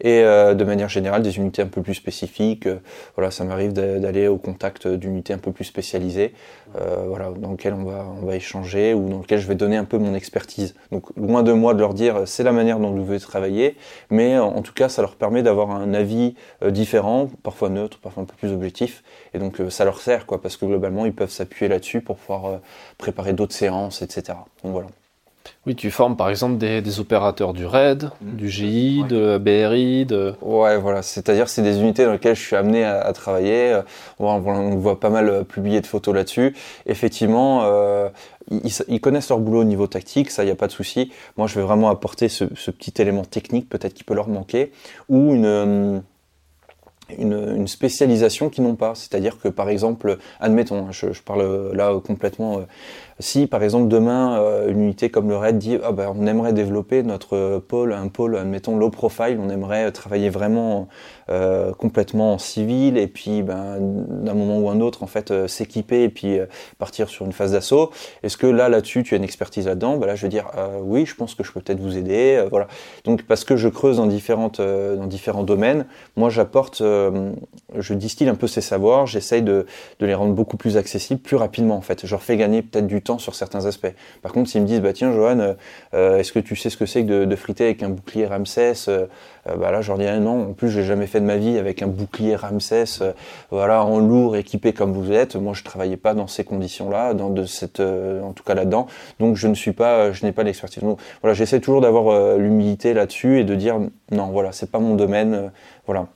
et 0.00 0.22
euh, 0.22 0.54
de 0.54 0.64
manière 0.64 0.88
générale 0.88 1.22
des 1.22 1.36
unités 1.36 1.62
un 1.62 1.66
peu 1.66 1.82
plus 1.82 1.94
spécifiques. 1.94 2.66
Euh, 2.66 2.78
voilà, 3.16 3.30
ça 3.30 3.44
m'arrive 3.44 3.72
d'aller 3.72 4.28
au 4.28 4.36
contact 4.36 4.86
d'unités 4.86 5.32
un 5.32 5.38
peu 5.38 5.52
plus 5.52 5.64
spécialisées, 5.64 6.34
euh, 6.80 7.04
voilà, 7.08 7.30
dans 7.30 7.52
lesquelles 7.52 7.74
on 7.74 7.84
va, 7.84 8.06
on 8.20 8.26
va 8.26 8.36
échanger 8.36 8.94
ou 8.94 9.08
dans 9.08 9.18
lesquelles 9.20 9.40
je 9.40 9.48
vais 9.48 9.54
donner 9.54 9.76
un 9.76 9.84
peu 9.84 9.98
mon 9.98 10.14
expertise. 10.14 10.74
Donc 10.92 11.06
loin 11.16 11.42
de 11.42 11.52
moi 11.52 11.74
de 11.74 11.80
leur 11.80 11.94
dire 11.94 12.22
c'est 12.26 12.42
la 12.42 12.52
manière 12.52 12.78
dont 12.78 12.90
vous 12.90 13.04
voulez 13.04 13.20
travailler, 13.20 13.76
mais 14.10 14.38
en 14.38 14.62
tout 14.62 14.74
cas 14.74 14.88
ça 14.88 15.02
leur 15.02 15.16
permet 15.16 15.42
d'avoir 15.42 15.70
un 15.70 15.94
avis 15.94 16.34
différent, 16.66 17.30
parfois 17.42 17.70
neutre, 17.70 17.98
parfois 18.00 18.24
un 18.24 18.26
peu 18.26 18.36
plus 18.36 18.52
objectif, 18.52 19.02
et 19.32 19.38
donc 19.38 19.60
ça 19.70 19.84
leur 19.84 20.00
sert 20.00 20.26
quoi, 20.26 20.40
parce 20.40 20.56
que 20.56 20.66
globalement 20.66 21.06
ils 21.06 21.14
peuvent 21.14 21.30
s'appuyer 21.30 21.68
là-dessus 21.68 22.00
pour 22.00 22.16
pouvoir 22.16 22.60
préparer 22.98 23.32
d'autres 23.32 23.54
séances, 23.54 24.02
etc. 24.02 24.38
Donc 24.62 24.72
voilà. 24.72 24.88
Oui, 25.66 25.74
tu 25.74 25.90
formes 25.90 26.16
par 26.16 26.28
exemple 26.30 26.58
des, 26.58 26.82
des 26.82 27.00
opérateurs 27.00 27.52
du 27.52 27.66
RAID, 27.66 28.10
mmh. 28.20 28.36
du 28.36 28.48
GI, 28.50 29.04
de 29.08 29.18
la 29.18 29.38
BRI, 29.38 30.04
de... 30.06 30.34
Ouais, 30.42 30.76
voilà, 30.76 31.02
c'est-à-dire 31.02 31.48
c'est 31.48 31.62
des 31.62 31.80
unités 31.80 32.04
dans 32.04 32.12
lesquelles 32.12 32.36
je 32.36 32.42
suis 32.42 32.56
amené 32.56 32.84
à, 32.84 33.00
à 33.00 33.12
travailler. 33.12 33.80
On, 34.18 34.26
on, 34.26 34.76
voit 34.76 35.00
pas 35.00 35.10
mal 35.10 35.28
euh, 35.28 35.44
publier 35.44 35.80
de 35.80 35.86
photos 35.86 36.14
là-dessus. 36.14 36.54
Effectivement, 36.86 37.62
euh, 37.64 38.08
ils, 38.50 38.72
ils, 38.88 39.00
connaissent 39.00 39.30
leur 39.30 39.38
boulot 39.38 39.60
au 39.60 39.64
niveau 39.64 39.86
tactique, 39.86 40.30
ça, 40.30 40.42
il 40.42 40.46
n'y 40.46 40.52
a 40.52 40.56
pas 40.56 40.66
de 40.66 40.72
souci. 40.72 41.12
Moi, 41.36 41.46
je 41.46 41.54
vais 41.54 41.62
vraiment 41.64 41.88
apporter 41.88 42.28
ce, 42.28 42.44
ce 42.56 42.70
petit 42.70 43.00
élément 43.00 43.24
technique, 43.24 43.68
peut-être 43.68 43.94
qui 43.94 44.04
peut 44.04 44.14
leur 44.14 44.28
manquer, 44.28 44.72
ou 45.08 45.34
une... 45.34 46.02
Euh, 47.10 47.56
une, 47.56 47.68
spécialisation 47.68 48.50
qu'ils 48.50 48.64
n'ont 48.64 48.76
pas. 48.76 48.94
C'est-à-dire 48.94 49.38
que 49.38 49.48
par 49.48 49.68
exemple, 49.68 50.18
admettons, 50.40 50.90
je, 50.90 51.12
je 51.12 51.22
parle 51.22 51.72
là 51.72 51.92
complètement 52.04 52.60
si 53.20 53.46
par 53.46 53.62
exemple 53.62 53.88
demain 53.88 54.40
euh, 54.40 54.70
une 54.70 54.82
unité 54.82 55.08
comme 55.08 55.28
le 55.28 55.36
RAID 55.36 55.58
dit 55.58 55.78
ah, 55.84 55.92
ben, 55.92 56.12
on 56.16 56.26
aimerait 56.26 56.52
développer 56.52 57.02
notre 57.02 57.58
pôle, 57.58 57.92
un 57.92 58.08
pôle, 58.08 58.36
admettons 58.36 58.76
low 58.76 58.90
profile, 58.90 59.38
on 59.40 59.50
aimerait 59.50 59.90
travailler 59.92 60.30
vraiment 60.30 60.88
euh, 61.30 61.72
complètement 61.72 62.34
en 62.34 62.38
civil 62.38 62.98
et 62.98 63.06
puis 63.06 63.42
ben, 63.42 63.76
d'un 63.80 64.34
moment 64.34 64.58
ou 64.58 64.68
un 64.68 64.80
autre 64.80 65.02
en 65.02 65.06
fait 65.06 65.30
euh, 65.30 65.46
s'équiper 65.46 66.02
et 66.04 66.08
puis 66.08 66.38
partir 66.78 67.08
sur 67.08 67.24
une 67.24 67.32
phase 67.32 67.52
d'assaut. 67.52 67.90
Est-ce 68.22 68.36
que 68.36 68.46
là 68.46 68.68
là-dessus 68.68 69.04
tu 69.04 69.14
as 69.14 69.16
une 69.16 69.24
expertise 69.24 69.66
là-dedans? 69.66 69.96
Ben 69.96 70.06
Là 70.06 70.16
je 70.16 70.22
vais 70.22 70.30
dire 70.30 70.50
oui, 70.82 71.06
je 71.06 71.14
pense 71.14 71.34
que 71.34 71.44
je 71.44 71.52
peux 71.52 71.60
peut-être 71.60 71.80
vous 71.80 71.96
aider. 71.96 72.44
voilà. 72.50 72.66
Donc 73.04 73.22
parce 73.22 73.44
que 73.44 73.56
je 73.56 73.68
creuse 73.68 73.98
dans 73.98 74.06
différentes 74.06 74.60
dans 74.60 75.06
différents 75.06 75.44
domaines, 75.44 75.86
moi 76.16 76.30
j'apporte, 76.30 76.82
je 77.76 77.94
distille 77.94 78.28
un 78.28 78.34
peu 78.34 78.46
ces 78.46 78.60
savoirs, 78.60 79.06
j'essaye 79.06 79.42
de, 79.42 79.66
les 80.00 80.14
rendre 80.14 80.34
beaucoup 80.34 80.56
plus 80.56 80.76
accessibles, 80.76 81.20
plus 81.20 81.36
rapidement 81.36 81.76
en 81.76 81.80
fait. 81.80 82.06
Je 82.06 82.10
leur 82.10 82.22
fais 82.22 82.36
gagner 82.36 82.62
peut-être 82.62 82.86
du 82.86 83.02
temps 83.02 83.18
sur 83.18 83.34
certains 83.34 83.66
aspects. 83.66 83.92
Par 84.22 84.32
contre, 84.32 84.50
s'ils 84.50 84.62
me 84.62 84.66
disent, 84.66 84.80
bah 84.80 84.92
tiens, 84.92 85.12
Johan, 85.12 85.38
euh, 85.38 85.54
euh, 85.94 86.18
est-ce 86.18 86.32
que 86.32 86.38
tu 86.38 86.56
sais 86.56 86.70
ce 86.70 86.76
que 86.76 86.86
c'est 86.86 87.04
que 87.04 87.24
de, 87.24 87.36
friter 87.36 87.64
avec 87.64 87.82
un 87.82 87.88
bouclier 87.88 88.26
Ramsès 88.26 88.88
euh, 88.88 89.06
Bah 89.46 89.70
là, 89.70 89.80
je 89.80 89.88
leur 89.88 89.98
dirais 89.98 90.20
non. 90.20 90.50
En 90.50 90.52
plus, 90.52 90.70
j'ai 90.70 90.84
jamais 90.84 91.06
fait 91.06 91.20
de 91.20 91.26
ma 91.26 91.36
vie 91.36 91.58
avec 91.58 91.82
un 91.82 91.86
bouclier 91.86 92.36
Ramsès, 92.36 92.84
voilà, 93.50 93.84
en 93.84 93.98
lourd, 93.98 94.36
équipé 94.36 94.72
comme 94.72 94.92
vous 94.92 95.12
êtes. 95.12 95.36
Moi, 95.36 95.54
je 95.54 95.64
travaillais 95.64 95.96
pas 95.96 96.14
dans 96.14 96.26
ces 96.26 96.44
conditions-là, 96.44 97.14
en 97.14 98.32
tout 98.32 98.44
cas 98.44 98.54
là-dedans. 98.54 98.86
Donc, 99.20 99.36
je 99.36 99.48
ne 99.48 99.54
suis 99.54 99.72
pas, 99.72 100.12
je 100.12 100.24
n'ai 100.24 100.32
pas 100.32 100.42
l'expertise. 100.42 100.82
Donc, 100.82 100.98
voilà, 101.22 101.34
j'essaie 101.34 101.60
toujours 101.60 101.80
d'avoir 101.80 102.38
l'humilité 102.38 102.94
là-dessus 102.94 103.40
et 103.40 103.44
de 103.44 103.54
dire 103.54 103.78
non, 104.10 104.26
voilà, 104.26 104.52
c'est 104.52 104.70
pas 104.70 104.78
mon 104.78 104.94
domaine. 104.94 105.50
voilà, 105.86 106.06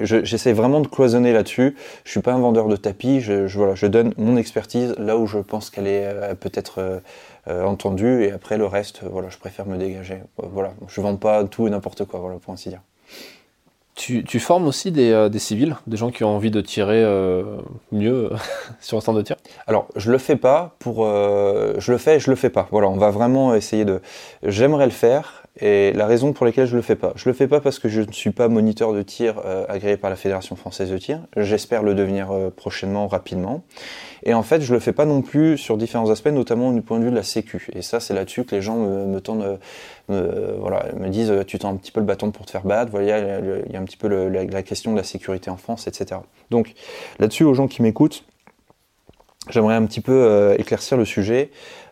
J'essaie 0.00 0.52
vraiment 0.52 0.80
de 0.80 0.88
cloisonner 0.88 1.32
là-dessus. 1.32 1.76
Je 2.04 2.10
suis 2.10 2.20
pas 2.20 2.32
un 2.32 2.38
vendeur 2.38 2.68
de 2.68 2.76
tapis. 2.76 3.20
Je, 3.20 3.46
je, 3.46 3.58
voilà, 3.58 3.74
je 3.74 3.86
donne 3.86 4.14
mon 4.16 4.36
expertise 4.36 4.94
là 4.98 5.16
où 5.16 5.26
je 5.26 5.38
pense 5.38 5.70
qu'elle 5.70 5.86
est 5.86 6.06
euh, 6.06 6.34
peut-être 6.34 6.78
euh, 6.78 7.00
euh, 7.48 7.64
entendue, 7.64 8.24
et 8.24 8.32
après 8.32 8.58
le 8.58 8.66
reste, 8.66 9.00
voilà, 9.02 9.28
je 9.28 9.38
préfère 9.38 9.66
me 9.66 9.76
dégager. 9.76 10.18
Voilà, 10.36 10.72
je 10.88 11.00
vends 11.00 11.16
pas 11.16 11.44
tout 11.44 11.66
et 11.66 11.70
n'importe 11.70 12.04
quoi, 12.04 12.20
voilà, 12.20 12.36
pour 12.36 12.52
ainsi 12.52 12.68
dire. 12.68 12.80
Tu, 13.94 14.22
tu 14.22 14.38
formes 14.38 14.68
aussi 14.68 14.92
des, 14.92 15.28
des, 15.28 15.38
civils, 15.40 15.74
des 15.88 15.96
gens 15.96 16.12
qui 16.12 16.22
ont 16.22 16.28
envie 16.28 16.52
de 16.52 16.60
tirer 16.60 17.04
mieux 17.90 18.30
sur 18.80 18.96
un 18.96 19.00
stand 19.00 19.16
de 19.16 19.22
tir? 19.22 19.34
Alors, 19.66 19.88
je 19.96 20.12
le 20.12 20.18
fais 20.18 20.36
pas 20.36 20.76
pour, 20.78 21.04
je 21.04 21.90
le 21.90 21.98
fais, 21.98 22.16
et 22.16 22.20
je 22.20 22.30
le 22.30 22.36
fais 22.36 22.50
pas. 22.50 22.68
Voilà, 22.70 22.88
on 22.88 22.96
va 22.96 23.10
vraiment 23.10 23.56
essayer 23.56 23.84
de. 23.84 24.00
J'aimerais 24.44 24.84
le 24.84 24.92
faire. 24.92 25.47
Et 25.60 25.92
la 25.92 26.06
raison 26.06 26.32
pour 26.32 26.46
laquelle 26.46 26.66
je 26.66 26.76
le 26.76 26.82
fais 26.82 26.94
pas, 26.94 27.12
je 27.16 27.28
le 27.28 27.32
fais 27.32 27.48
pas 27.48 27.60
parce 27.60 27.78
que 27.78 27.88
je 27.88 28.02
ne 28.02 28.12
suis 28.12 28.30
pas 28.30 28.48
moniteur 28.48 28.92
de 28.92 29.02
tir 29.02 29.40
euh, 29.44 29.64
agréé 29.68 29.96
par 29.96 30.08
la 30.08 30.16
Fédération 30.16 30.54
française 30.54 30.90
de 30.90 30.98
tir. 30.98 31.20
J'espère 31.36 31.82
le 31.82 31.94
devenir 31.94 32.30
euh, 32.30 32.50
prochainement, 32.50 33.08
rapidement. 33.08 33.64
Et 34.22 34.34
en 34.34 34.42
fait, 34.42 34.60
je 34.60 34.72
le 34.72 34.78
fais 34.78 34.92
pas 34.92 35.04
non 35.04 35.22
plus 35.22 35.58
sur 35.58 35.76
différents 35.76 36.10
aspects, 36.10 36.28
notamment 36.28 36.70
du 36.72 36.82
point 36.82 36.98
de 36.98 37.04
vue 37.04 37.10
de 37.10 37.16
la 37.16 37.22
sécu. 37.22 37.68
Et 37.72 37.82
ça, 37.82 37.98
c'est 37.98 38.14
là-dessus 38.14 38.44
que 38.44 38.54
les 38.54 38.62
gens 38.62 38.76
me, 38.76 39.20
tendent, 39.20 39.58
me, 40.08 40.56
voilà, 40.58 40.86
me 40.96 41.08
disent, 41.08 41.32
tu 41.46 41.58
tends 41.58 41.70
un 41.70 41.76
petit 41.76 41.92
peu 41.92 42.00
le 42.00 42.06
bâton 42.06 42.30
pour 42.30 42.46
te 42.46 42.50
faire 42.50 42.64
battre. 42.64 42.90
Voilà, 42.90 43.18
il 43.18 43.72
y 43.72 43.76
a 43.76 43.80
un 43.80 43.84
petit 43.84 43.96
peu 43.96 44.08
la, 44.08 44.62
question 44.62 44.92
de 44.92 44.96
la 44.96 45.04
sécurité 45.04 45.50
en 45.50 45.56
France, 45.56 45.86
etc. 45.86 46.20
Donc 46.50 46.74
là-dessus, 47.18 47.44
aux 47.44 47.54
gens 47.54 47.68
qui 47.68 47.82
m'écoutent, 47.82 48.24
J'aimerais 49.50 49.76
un 49.76 49.86
petit 49.86 50.00
peu 50.00 50.12
euh, 50.12 50.56
éclaircir 50.58 50.96
le 50.96 51.04
sujet. 51.04 51.50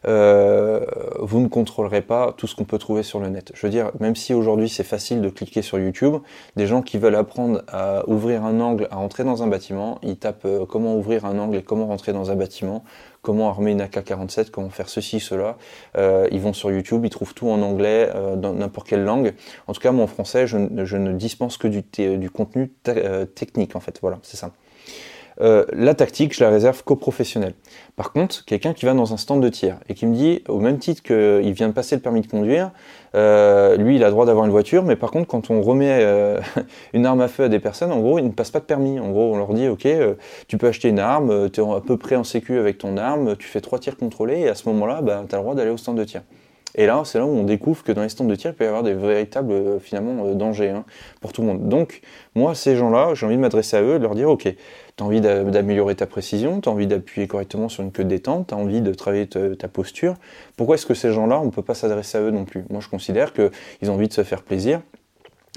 Euh, 0.08 0.84
vous 1.18 1.40
ne 1.40 1.48
contrôlerez 1.48 2.02
pas 2.02 2.32
tout 2.36 2.46
ce 2.46 2.54
qu'on 2.54 2.64
peut 2.64 2.78
trouver 2.78 3.02
sur 3.02 3.18
le 3.18 3.28
net. 3.28 3.50
Je 3.54 3.66
veux 3.66 3.70
dire, 3.70 3.90
même 3.98 4.14
si 4.14 4.34
aujourd'hui 4.34 4.68
c'est 4.68 4.84
facile 4.84 5.20
de 5.20 5.28
cliquer 5.28 5.62
sur 5.62 5.78
YouTube, 5.78 6.16
des 6.54 6.66
gens 6.66 6.82
qui 6.82 6.98
veulent 6.98 7.16
apprendre 7.16 7.62
à 7.68 8.08
ouvrir 8.08 8.44
un 8.44 8.60
angle, 8.60 8.88
à 8.90 8.96
rentrer 8.96 9.24
dans 9.24 9.42
un 9.42 9.46
bâtiment, 9.48 9.98
ils 10.02 10.16
tapent 10.16 10.44
euh, 10.44 10.64
comment 10.66 10.96
ouvrir 10.96 11.24
un 11.24 11.38
angle 11.38 11.56
et 11.56 11.62
comment 11.62 11.86
rentrer 11.86 12.12
dans 12.12 12.30
un 12.30 12.36
bâtiment, 12.36 12.84
comment 13.22 13.48
armer 13.48 13.72
une 13.72 13.80
AK-47, 13.80 14.50
comment 14.50 14.70
faire 14.70 14.88
ceci, 14.88 15.18
cela. 15.18 15.56
Euh, 15.96 16.28
ils 16.30 16.40
vont 16.40 16.52
sur 16.52 16.70
YouTube, 16.70 17.04
ils 17.04 17.10
trouvent 17.10 17.34
tout 17.34 17.48
en 17.48 17.60
anglais, 17.62 18.10
dans 18.36 18.52
n'importe 18.52 18.88
quelle 18.88 19.04
langue. 19.04 19.34
En 19.66 19.72
tout 19.72 19.80
cas, 19.80 19.90
moi 19.90 20.04
en 20.04 20.08
français, 20.08 20.46
je, 20.46 20.58
je 20.84 20.96
ne 20.96 21.12
dispense 21.12 21.56
que 21.56 21.66
du, 21.68 21.82
du 22.18 22.30
contenu 22.30 22.68
technique 23.34 23.74
en 23.74 23.80
fait. 23.80 23.98
Voilà, 24.00 24.18
c'est 24.22 24.36
ça. 24.36 24.52
Euh, 25.40 25.64
la 25.72 25.94
tactique, 25.94 26.34
je 26.34 26.42
la 26.42 26.50
réserve 26.50 26.82
qu'aux 26.82 26.96
professionnels. 26.96 27.54
Par 27.94 28.12
contre, 28.12 28.44
quelqu'un 28.44 28.72
qui 28.72 28.86
va 28.86 28.94
dans 28.94 29.12
un 29.12 29.16
stand 29.16 29.42
de 29.42 29.48
tir 29.48 29.78
et 29.88 29.94
qui 29.94 30.06
me 30.06 30.14
dit, 30.14 30.42
au 30.48 30.60
même 30.60 30.78
titre 30.78 31.02
qu'il 31.02 31.52
vient 31.52 31.68
de 31.68 31.72
passer 31.72 31.94
le 31.94 32.02
permis 32.02 32.22
de 32.22 32.26
conduire, 32.26 32.70
euh, 33.14 33.76
lui, 33.76 33.96
il 33.96 34.02
a 34.02 34.06
le 34.06 34.12
droit 34.12 34.26
d'avoir 34.26 34.46
une 34.46 34.50
voiture, 34.50 34.84
mais 34.84 34.96
par 34.96 35.10
contre, 35.10 35.26
quand 35.26 35.50
on 35.50 35.60
remet 35.60 35.98
euh, 36.02 36.40
une 36.94 37.06
arme 37.06 37.20
à 37.20 37.28
feu 37.28 37.44
à 37.44 37.48
des 37.48 37.60
personnes, 37.60 37.92
en 37.92 38.00
gros, 38.00 38.18
ils 38.18 38.24
ne 38.24 38.30
passent 38.30 38.50
pas 38.50 38.60
de 38.60 38.64
permis. 38.64 38.98
En 38.98 39.10
gros, 39.10 39.34
on 39.34 39.36
leur 39.36 39.52
dit, 39.52 39.68
ok, 39.68 39.86
tu 40.48 40.58
peux 40.58 40.68
acheter 40.68 40.88
une 40.88 40.98
arme, 40.98 41.50
tu 41.50 41.60
es 41.60 41.64
à 41.64 41.80
peu 41.80 41.96
près 41.96 42.16
en 42.16 42.24
sécu 42.24 42.58
avec 42.58 42.78
ton 42.78 42.96
arme, 42.96 43.36
tu 43.36 43.46
fais 43.46 43.60
trois 43.60 43.78
tirs 43.78 43.96
contrôlés, 43.96 44.40
et 44.40 44.48
à 44.48 44.54
ce 44.54 44.68
moment-là, 44.68 45.02
bah, 45.02 45.24
tu 45.28 45.34
as 45.34 45.38
le 45.38 45.42
droit 45.42 45.54
d'aller 45.54 45.70
au 45.70 45.76
stand 45.76 45.98
de 45.98 46.04
tir. 46.04 46.22
Et 46.76 46.84
là, 46.86 47.02
c'est 47.04 47.18
là 47.18 47.24
où 47.24 47.30
on 47.30 47.42
découvre 47.42 47.82
que 47.82 47.90
dans 47.90 48.02
les 48.02 48.10
stands 48.10 48.26
de 48.26 48.34
tir, 48.34 48.50
il 48.50 48.54
peut 48.54 48.64
y 48.64 48.66
avoir 48.66 48.82
des 48.82 48.92
véritables 48.92 49.52
euh, 49.52 49.78
finalement 49.80 50.26
euh, 50.26 50.34
dangers 50.34 50.68
hein, 50.68 50.84
pour 51.22 51.32
tout 51.32 51.40
le 51.40 51.48
monde. 51.48 51.68
Donc, 51.68 52.02
moi, 52.34 52.54
ces 52.54 52.76
gens-là, 52.76 53.14
j'ai 53.14 53.24
envie 53.24 53.36
de 53.36 53.40
m'adresser 53.40 53.78
à 53.78 53.82
eux, 53.82 53.98
de 53.98 54.02
leur 54.02 54.14
dire, 54.14 54.28
ok, 54.28 54.42
tu 54.42 55.02
as 55.02 55.06
envie 55.06 55.22
d'améliorer 55.22 55.94
ta 55.94 56.06
précision, 56.06 56.60
tu 56.60 56.68
as 56.68 56.72
envie 56.72 56.86
d'appuyer 56.86 57.26
correctement 57.26 57.70
sur 57.70 57.82
une 57.82 57.92
queue 57.92 58.04
de 58.04 58.10
détente, 58.10 58.48
tu 58.48 58.54
as 58.54 58.58
envie 58.58 58.82
de 58.82 58.92
travailler 58.92 59.26
ta 59.26 59.68
posture. 59.68 60.14
Pourquoi 60.56 60.76
est-ce 60.76 60.86
que 60.86 60.94
ces 60.94 61.12
gens-là, 61.12 61.40
on 61.40 61.46
ne 61.46 61.50
peut 61.50 61.62
pas 61.62 61.74
s'adresser 61.74 62.18
à 62.18 62.20
eux 62.20 62.30
non 62.30 62.44
plus? 62.44 62.64
Moi, 62.70 62.80
je 62.80 62.88
considère 62.88 63.32
qu'ils 63.32 63.90
ont 63.90 63.94
envie 63.94 64.08
de 64.08 64.12
se 64.12 64.22
faire 64.22 64.42
plaisir. 64.42 64.80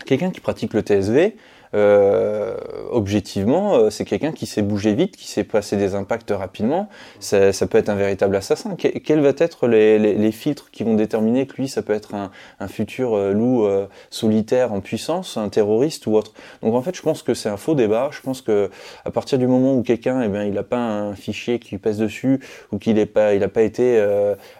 Quelqu'un 0.06 0.32
qui 0.32 0.40
pratique 0.40 0.74
le 0.74 0.82
TSV, 0.82 1.36
euh, 1.76 2.58
objectivement, 2.92 3.76
euh, 3.76 3.90
c'est 3.90 4.06
quelqu'un 4.06 4.32
qui 4.32 4.46
sait 4.46 4.62
bouger 4.62 4.94
vite, 4.94 5.16
qui 5.16 5.28
sait 5.28 5.44
passer 5.44 5.78
des 5.78 5.94
impacts 5.96 6.32
rapidement. 6.32 6.90
Ça, 7.20 7.54
ça 7.54 7.68
peut 7.68 7.78
être 7.78 7.90
un 7.90 7.96
véritable 7.96 8.36
assassin. 8.36 8.76
quels 8.76 9.22
vont 9.22 9.34
être 9.38 9.68
les, 9.68 10.00
les, 10.00 10.16
les, 10.16 10.32
filtres 10.32 10.72
qui 10.72 10.84
vont 10.84 10.96
déterminer 10.96 11.46
que 11.46 11.56
lui, 11.58 11.68
ça 11.68 11.82
peut 11.82 11.94
être 11.94 12.16
un, 12.16 12.32
un 12.60 12.68
futur 12.68 13.16
euh, 13.16 13.34
loup 13.34 13.66
euh, 13.66 13.88
solitaire 14.10 14.74
en 14.74 14.80
puissance, 14.80 15.38
un 15.38 15.50
terroriste 15.50 16.08
ou 16.08 16.16
autre? 16.16 16.34
Donc 16.64 16.74
en 16.74 16.82
fait, 16.82 16.96
je 16.96 17.02
pense 17.02 17.22
que 17.22 17.34
c'est 17.34 17.50
un 17.50 17.58
faux 17.58 17.76
débat. 17.76 18.10
Je 18.12 18.22
pense 18.22 18.42
que 18.42 18.70
à 19.06 19.12
partir 19.12 19.38
du 19.38 19.46
moment 19.46 19.76
où 19.76 19.84
quelqu'un, 19.84 20.22
eh 20.24 20.28
bien, 20.28 20.44
il 20.44 20.54
n'a 20.54 20.64
pas 20.64 20.80
un 20.80 21.16
fichier 21.16 21.60
qui 21.60 21.78
pèse 21.78 22.00
dessus 22.00 22.40
ou 22.72 22.80
qu'il 22.80 22.96
n'est 22.96 23.06
pas, 23.06 23.36
il 23.36 23.42
n'a 23.42 23.48
pas 23.48 23.62
été 23.62 24.04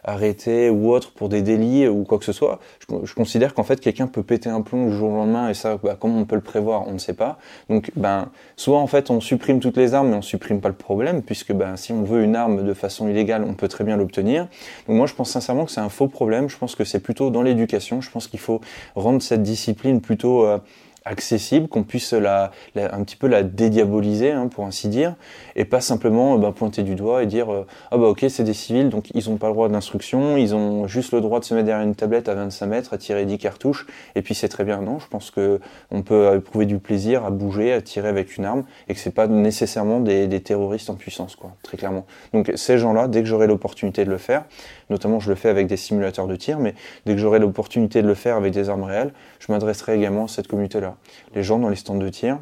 arrêté 0.04 0.70
ou 0.70 0.92
autre 0.92 1.12
pour 1.12 1.30
des 1.30 1.42
délits 1.42 1.88
ou 1.88 2.04
quoi 2.04 2.20
que 2.20 2.26
ce 2.26 2.34
soit, 2.34 2.60
je, 3.04 3.14
considère 3.14 3.54
qu'en 3.54 3.64
fait, 3.64 3.80
quelqu'un 3.80 4.08
peut 4.08 4.24
péter 4.24 4.50
un 4.50 4.62
plomb 4.62 4.90
du 4.90 4.96
jour 4.96 5.12
au 5.12 5.16
lendemain 5.16 5.50
et 5.50 5.54
ça, 5.54 5.78
bah, 5.82 5.98
comment 6.00 6.20
on 6.20 6.26
peut 6.26 6.36
le 6.36 6.42
prévoir 6.42 6.88
on 6.88 6.94
ne 6.94 6.98
sait 6.98 7.14
pas. 7.14 7.38
Donc, 7.70 7.92
ben, 7.96 8.30
soit 8.56 8.80
en 8.80 8.88
fait 8.88 9.10
on 9.10 9.22
supprime 9.22 9.60
toutes 9.60 9.78
les 9.78 9.94
armes, 9.94 10.10
mais 10.10 10.16
on 10.16 10.22
supprime 10.22 10.62
pas 10.62 10.70
le 10.70 10.76
problème, 10.76 11.22
puisque 11.22 11.54
ben, 11.54 11.76
si 11.76 11.92
on 11.92 12.04
veut 12.04 12.24
une 12.24 12.36
arme 12.36 12.66
de 12.66 12.74
façon 12.74 13.08
illégale, 13.08 13.44
on 13.48 13.54
peut 13.54 13.68
très 13.68 13.84
bien 13.84 13.98
l'obtenir. 13.98 14.48
Donc 14.88 14.98
moi, 14.98 15.08
je 15.08 15.14
pense 15.14 15.30
sincèrement 15.30 15.66
que 15.66 15.72
c'est 15.72 15.82
un 15.82 15.90
faux 15.90 16.08
problème. 16.08 16.50
Je 16.50 16.58
pense 16.58 16.76
que 16.76 16.84
c'est 16.84 17.00
plutôt 17.00 17.30
dans 17.30 17.42
l'éducation. 17.42 18.02
Je 18.02 18.10
pense 18.10 18.28
qu'il 18.28 18.40
faut 18.40 18.62
rendre 18.96 19.22
cette 19.22 19.44
discipline 19.44 20.02
plutôt 20.02 20.46
euh, 20.46 20.58
accessible, 21.06 21.68
qu'on 21.68 21.84
puisse 21.84 22.14
la, 22.14 22.52
un 22.76 23.04
petit 23.04 23.16
peu 23.16 23.28
la 23.28 23.44
dédiaboliser, 23.44 24.32
hein, 24.32 24.48
pour 24.48 24.66
ainsi 24.66 24.88
dire, 24.88 25.16
et 25.56 25.66
pas 25.66 25.82
simplement 25.82 26.38
bah, 26.38 26.54
pointer 26.56 26.84
du 26.84 26.96
doigt 26.96 27.24
et 27.24 27.26
dire 27.26 27.52
euh, 27.52 27.66
ah 27.92 27.98
bah 27.98 28.08
ok 28.08 28.26
c'est 28.30 28.44
des 28.44 28.54
civils 28.54 28.90
donc 28.90 29.10
ils 29.14 29.30
n'ont 29.30 29.38
pas 29.38 29.48
le 29.48 29.54
droit 29.54 29.70
d'instruction, 29.70 30.38
ils 30.38 30.56
ont 30.56 30.88
juste 30.88 31.14
le 31.14 31.22
droit 31.22 31.40
de 31.40 31.46
se 31.46 31.54
mettre 31.54 31.66
derrière 31.66 31.86
une 31.86 31.96
tablette 31.96 32.30
à 32.30 32.36
25 32.36 32.66
mètres, 32.68 32.94
à 32.94 32.98
tirer 32.98 33.26
10 33.26 33.38
cartouches, 33.38 33.88
et 34.16 34.22
puis 34.22 34.36
c'est 34.36 34.50
très 34.50 34.64
bien. 34.64 34.82
Non, 34.82 35.00
je 35.00 35.08
pense 35.08 35.32
que 35.32 35.60
on 35.92 36.02
peut 36.02 36.36
éprouver 36.36 36.66
du 36.66 36.80
plaisir 36.80 37.26
à 37.26 37.32
bouger, 37.32 37.74
à 37.74 37.82
tirer 37.82 38.10
avec 38.10 38.38
une 38.38 38.46
arme, 38.46 38.64
et 38.88 38.94
que 38.94 39.00
c'est 39.00 39.14
pas 39.14 39.28
nécessairement 39.28 40.00
des, 40.00 40.28
des, 40.28 40.42
terroristes 40.42 40.90
en 40.90 40.96
puissance, 40.96 41.36
quoi, 41.36 41.52
très 41.64 41.78
clairement. 41.78 42.06
Donc 42.34 42.52
ces 42.56 42.78
gens-là, 42.78 43.08
dès 43.08 43.22
que 43.22 43.28
j'aurai 43.28 43.48
l'opportunité 43.48 44.06
de 44.06 44.10
le 44.10 44.18
faire, 44.18 44.46
notamment 44.90 45.20
je 45.20 45.30
le 45.30 45.36
fais 45.36 45.50
avec 45.50 45.68
des 45.68 45.78
simulateurs 45.78 46.28
de 46.28 46.36
tir, 46.36 46.60
mais 46.60 46.76
dès 47.06 47.14
que 47.14 47.20
j'aurai 47.20 47.40
l'opportunité 47.40 48.02
de 48.02 48.08
le 48.08 48.16
faire 48.16 48.36
avec 48.36 48.54
des 48.54 48.70
armes 48.70 48.84
réelles, 48.84 49.14
je 49.40 49.52
m'adresserai 49.52 49.96
également 49.96 50.26
à 50.26 50.28
cette 50.28 50.48
communauté-là 50.48 50.96
les 51.36 51.44
gens 51.44 51.60
dans 51.60 51.70
les 51.70 51.76
stands 51.76 51.96
de 51.96 52.10
tir, 52.10 52.40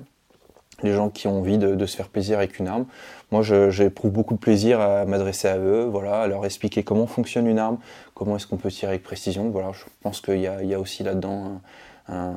les 0.84 0.94
gens 0.94 1.10
qui 1.10 1.28
ont 1.28 1.40
envie 1.40 1.58
de, 1.58 1.86
se 1.86 1.96
faire 1.96 2.10
plaisir 2.10 2.38
avec 2.38 2.60
une 2.60 2.68
arme. 2.68 2.86
Moi, 3.32 3.42
j'éprouve 3.42 4.12
beaucoup 4.12 4.36
de 4.36 4.40
plaisir 4.40 4.80
à 4.80 5.06
m'adresser 5.06 5.48
à 5.48 5.58
eux, 5.58 5.86
voilà, 5.86 6.22
à 6.22 6.28
leur 6.28 6.46
expliquer 6.46 6.84
comment 6.84 7.08
fonctionne 7.08 7.48
une 7.48 7.60
arme, 7.60 7.78
comment 8.14 8.36
est-ce 8.36 8.48
qu'on 8.48 8.58
peut 8.58 8.70
tirer 8.70 8.92
avec 8.92 9.04
précision. 9.04 9.50
Voilà, 9.50 9.72
je 9.74 9.84
pense 10.02 10.22
qu'il 10.22 10.40
y, 10.40 10.48
a 10.48 10.80
aussi 10.80 11.04
là-dedans 11.04 11.62
un, 12.08 12.34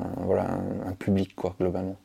public, 0.97 1.35
quoi, 1.35 1.55
globalement. 1.59 1.95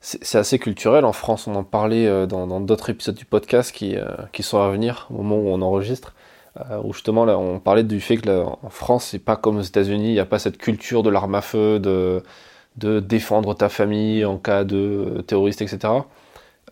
C'est 0.00 0.36
assez 0.36 0.58
culturel. 0.58 1.06
En 1.06 1.14
France, 1.14 1.46
on 1.46 1.54
en 1.54 1.64
parlait 1.64 2.06
euh, 2.06 2.26
dans 2.26 2.60
d'autres 2.60 2.90
épisodes 2.90 3.14
du 3.14 3.24
podcast 3.24 3.72
qui, 3.72 3.96
euh, 3.96 4.04
qui 4.32 4.42
sont 4.42 4.60
à 4.60 4.68
venir 4.68 5.06
au 5.08 5.22
moment 5.22 5.36
où 5.36 5.48
on 5.48 5.62
enregistre. 5.62 6.14
Euh, 6.70 6.80
où 6.84 6.92
justement 6.92 7.24
là, 7.24 7.36
on 7.36 7.58
parlait 7.58 7.82
du 7.82 8.00
fait 8.00 8.16
que 8.16 8.44
en 8.44 8.70
France, 8.70 9.06
c'est 9.06 9.18
pas 9.18 9.36
comme 9.36 9.56
aux 9.58 9.62
États-Unis, 9.62 10.10
il 10.10 10.12
n'y 10.12 10.20
a 10.20 10.24
pas 10.26 10.38
cette 10.38 10.56
culture 10.56 11.02
de 11.02 11.10
l'arme 11.10 11.34
à 11.34 11.40
feu, 11.40 11.80
de, 11.80 12.22
de 12.76 13.00
défendre 13.00 13.54
ta 13.54 13.68
famille 13.68 14.24
en 14.24 14.38
cas 14.38 14.62
de 14.64 15.24
terroriste, 15.26 15.62
etc. 15.62 15.92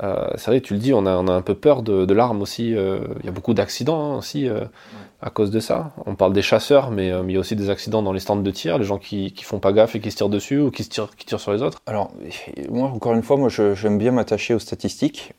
Euh, 0.03 0.31
c'est 0.37 0.51
vrai, 0.51 0.61
tu 0.61 0.75
le 0.75 0.79
dis, 0.81 0.92
on 0.95 1.05
a, 1.07 1.16
on 1.16 1.27
a 1.27 1.33
un 1.33 1.42
peu 1.42 1.55
peur 1.55 1.83
de, 1.83 2.12
l'arme 2.14 2.42
aussi. 2.42 2.75
Euh, 2.75 3.01
il 3.21 3.27
y 3.27 3.29
a 3.29 3.33
beaucoup 3.33 3.55
d'accidents 3.55 4.12
hein, 4.14 4.16
aussi 4.18 4.49
à 5.23 5.31
cause 5.31 5.51
de 5.51 5.61
ça. 5.61 5.93
On 6.05 6.15
parle 6.15 6.33
des 6.33 6.43
chasseurs, 6.43 6.91
mais, 6.91 7.09
il 7.09 7.31
y 7.31 7.37
a 7.37 7.41
aussi 7.41 7.57
des 7.57 7.71
accidents 7.71 8.03
dans 8.03 8.13
les 8.13 8.21
stands 8.21 8.37
de 8.37 8.51
tir, 8.51 8.79
les 8.79 8.85
gens 8.85 8.99
qui, 8.99 9.33
qui 9.33 9.45
font 9.45 9.61
pas 9.61 9.73
gaffe 9.73 9.95
et 9.95 10.01
qui 10.01 10.11
se 10.11 10.17
tirent 10.17 10.29
dessus 10.29 10.61
ou 10.61 10.71
qui, 10.71 10.85
se 10.85 10.91
tirent, 10.91 11.09
sur 11.41 11.53
les 11.53 11.63
autres. 11.63 11.81
Alors, 11.87 12.11
moi, 12.69 12.89
encore 12.89 13.15
une 13.15 13.23
fois, 13.23 13.37
moi, 13.37 13.49
j'aime 13.49 13.99
bien 13.99 14.11
m'attacher 14.11 14.55
aux 14.55 14.59
statistiques. 14.59 15.33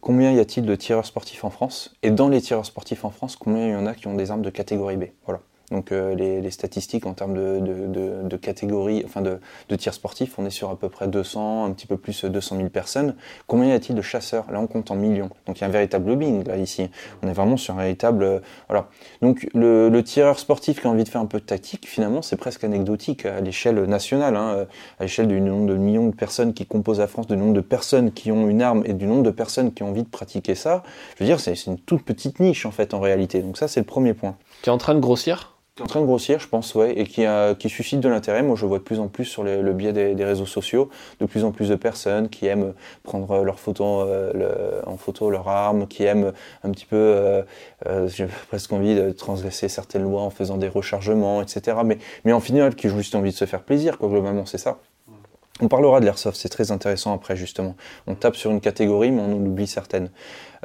combien 0.00 0.32
y 0.32 0.38
a-t-il 0.38 0.64
de 0.64 0.74
tireurs 0.76 1.06
sportifs 1.06 1.44
en 1.44 1.50
France? 1.50 1.94
Et 2.02 2.10
dans 2.10 2.28
les 2.28 2.40
tireurs 2.40 2.66
sportifs 2.66 3.04
en 3.04 3.10
France, 3.10 3.36
combien 3.36 3.66
il 3.66 3.72
y 3.72 3.76
en 3.76 3.86
a 3.86 3.94
qui 3.94 4.06
ont 4.06 4.14
des 4.14 4.30
armes 4.30 4.42
de 4.42 4.50
catégorie 4.50 4.96
B? 4.96 5.04
Voilà. 5.26 5.40
Donc 5.70 5.92
euh, 5.92 6.14
les, 6.14 6.50
statistiques 6.50 7.06
en 7.06 7.14
termes 7.14 7.34
de, 7.34 7.60
de, 7.60 8.28
de, 8.28 8.36
catégorie, 8.36 9.02
enfin 9.04 9.20
de, 9.20 9.38
de 9.68 9.76
tirs 9.76 9.94
sportifs, 9.94 10.36
on 10.38 10.44
est 10.44 10.50
sur 10.50 10.68
à 10.70 10.76
peu 10.76 10.88
près 10.88 11.06
200, 11.06 11.64
un 11.64 11.70
petit 11.72 11.86
peu 11.86 11.96
plus 11.96 12.24
200 12.24 12.56
000 12.56 12.68
personnes. 12.70 13.14
Combien 13.46 13.68
y 13.68 13.72
a-t-il 13.72 13.94
de 13.94 14.02
chasseurs? 14.02 14.50
Là, 14.50 14.60
on 14.60 14.66
compte 14.66 14.90
en 14.90 14.96
millions. 14.96 15.30
Donc 15.46 15.58
il 15.58 15.60
y 15.60 15.64
a 15.64 15.68
un 15.68 15.70
véritable 15.70 16.08
lobbying 16.08 16.44
là 16.46 16.56
ici. 16.56 16.90
On 17.22 17.28
est 17.28 17.32
vraiment 17.32 17.56
sur 17.56 17.74
un 17.74 17.78
véritable, 17.78 18.24
euh, 18.24 18.40
voilà. 18.68 18.88
Donc 19.22 19.48
le, 19.54 20.00
tireur 20.00 20.38
sportif 20.38 20.80
qui 20.80 20.86
a 20.86 20.90
envie 20.90 21.04
de 21.04 21.08
faire 21.08 21.20
un 21.20 21.26
peu 21.26 21.38
de 21.38 21.44
tactique, 21.44 21.86
finalement, 21.86 22.22
c'est 22.22 22.36
presque 22.36 22.64
anecdotique 22.64 23.26
à 23.26 23.40
l'échelle 23.40 23.84
nationale, 23.84 24.34
hein, 24.34 24.54
euh, 24.56 24.64
à 24.98 25.04
l'échelle 25.04 25.28
du 25.28 25.40
nombre 25.40 25.66
de 25.66 25.76
millions 25.76 26.08
de 26.08 26.14
personnes 26.14 26.54
qui 26.54 26.66
composent 26.66 27.00
la 27.00 27.06
France, 27.06 27.26
du 27.26 27.36
nombre 27.36 27.52
de 27.52 27.60
personnes 27.60 28.10
qui 28.10 28.32
ont 28.32 28.48
une 28.48 28.62
arme 28.62 28.82
et 28.86 28.94
du 28.94 29.06
nombre 29.06 29.22
de 29.22 29.30
personnes 29.30 29.72
qui 29.72 29.82
ont 29.82 29.90
envie 29.90 30.02
de 30.02 30.08
pratiquer 30.08 30.54
ça. 30.54 30.82
Je 31.16 31.24
veux 31.24 31.28
dire, 31.28 31.38
c'est 31.38 31.54
une 31.66 31.78
toute 31.78 32.02
petite 32.02 32.40
niche 32.40 32.66
en 32.66 32.70
fait 32.70 32.94
en 32.94 33.00
réalité. 33.00 33.40
Donc 33.42 33.56
ça, 33.56 33.68
c'est 33.68 33.80
le 33.80 33.86
premier 33.86 34.14
point. 34.14 34.36
Qui 34.62 34.70
est 34.70 34.72
en 34.72 34.78
train 34.78 34.94
de 34.94 35.00
grossir? 35.00 35.59
En 35.82 35.86
train 35.86 36.00
de 36.00 36.06
grossir, 36.06 36.38
je 36.40 36.48
pense, 36.48 36.74
ouais, 36.74 36.98
et 36.98 37.04
qui, 37.04 37.24
qui 37.58 37.68
suscite 37.68 38.00
de 38.00 38.08
l'intérêt. 38.08 38.42
Moi, 38.42 38.56
je 38.56 38.66
vois 38.66 38.78
de 38.78 38.84
plus 38.84 39.00
en 39.00 39.08
plus 39.08 39.24
sur 39.24 39.42
le 39.42 39.72
biais 39.72 39.92
des, 39.92 40.24
réseaux 40.24 40.46
sociaux, 40.46 40.90
de 41.20 41.26
plus 41.26 41.44
en 41.44 41.52
plus 41.52 41.68
de 41.68 41.76
personnes 41.76 42.28
qui 42.28 42.46
aiment 42.46 42.74
prendre 43.02 43.42
leurs 43.44 43.58
photos 43.58 44.06
euh, 44.08 44.80
en 44.86 44.96
photo 44.96 45.30
leurs 45.30 45.48
armes, 45.48 45.86
qui 45.86 46.04
aiment 46.04 46.32
un 46.64 46.70
petit 46.70 46.86
peu, 46.86 46.96
euh, 46.96 47.42
euh, 47.86 48.08
j'ai 48.08 48.26
presque 48.48 48.72
envie 48.72 48.94
de 48.94 49.10
transgresser 49.10 49.68
certaines 49.68 50.02
lois 50.02 50.22
en 50.22 50.30
faisant 50.30 50.56
des 50.56 50.68
rechargements, 50.68 51.42
etc. 51.42 51.78
Mais, 51.84 51.98
mais 52.24 52.32
en 52.32 52.40
final, 52.40 52.74
qui 52.74 52.88
ont 52.88 52.96
juste 52.96 53.14
envie 53.14 53.30
de 53.30 53.36
se 53.36 53.44
faire 53.44 53.62
plaisir, 53.62 53.98
quoi, 53.98 54.08
globalement, 54.08 54.46
c'est 54.46 54.58
ça. 54.58 54.78
On 55.60 55.68
parlera 55.68 56.00
de 56.00 56.06
l'airsoft, 56.06 56.38
c'est 56.38 56.48
très 56.48 56.72
intéressant 56.72 57.14
après 57.14 57.36
justement. 57.36 57.76
On 58.06 58.14
tape 58.14 58.36
sur 58.36 58.50
une 58.50 58.60
catégorie, 58.60 59.10
mais 59.10 59.20
on 59.20 59.32
oublie 59.32 59.66
certaines. 59.66 60.10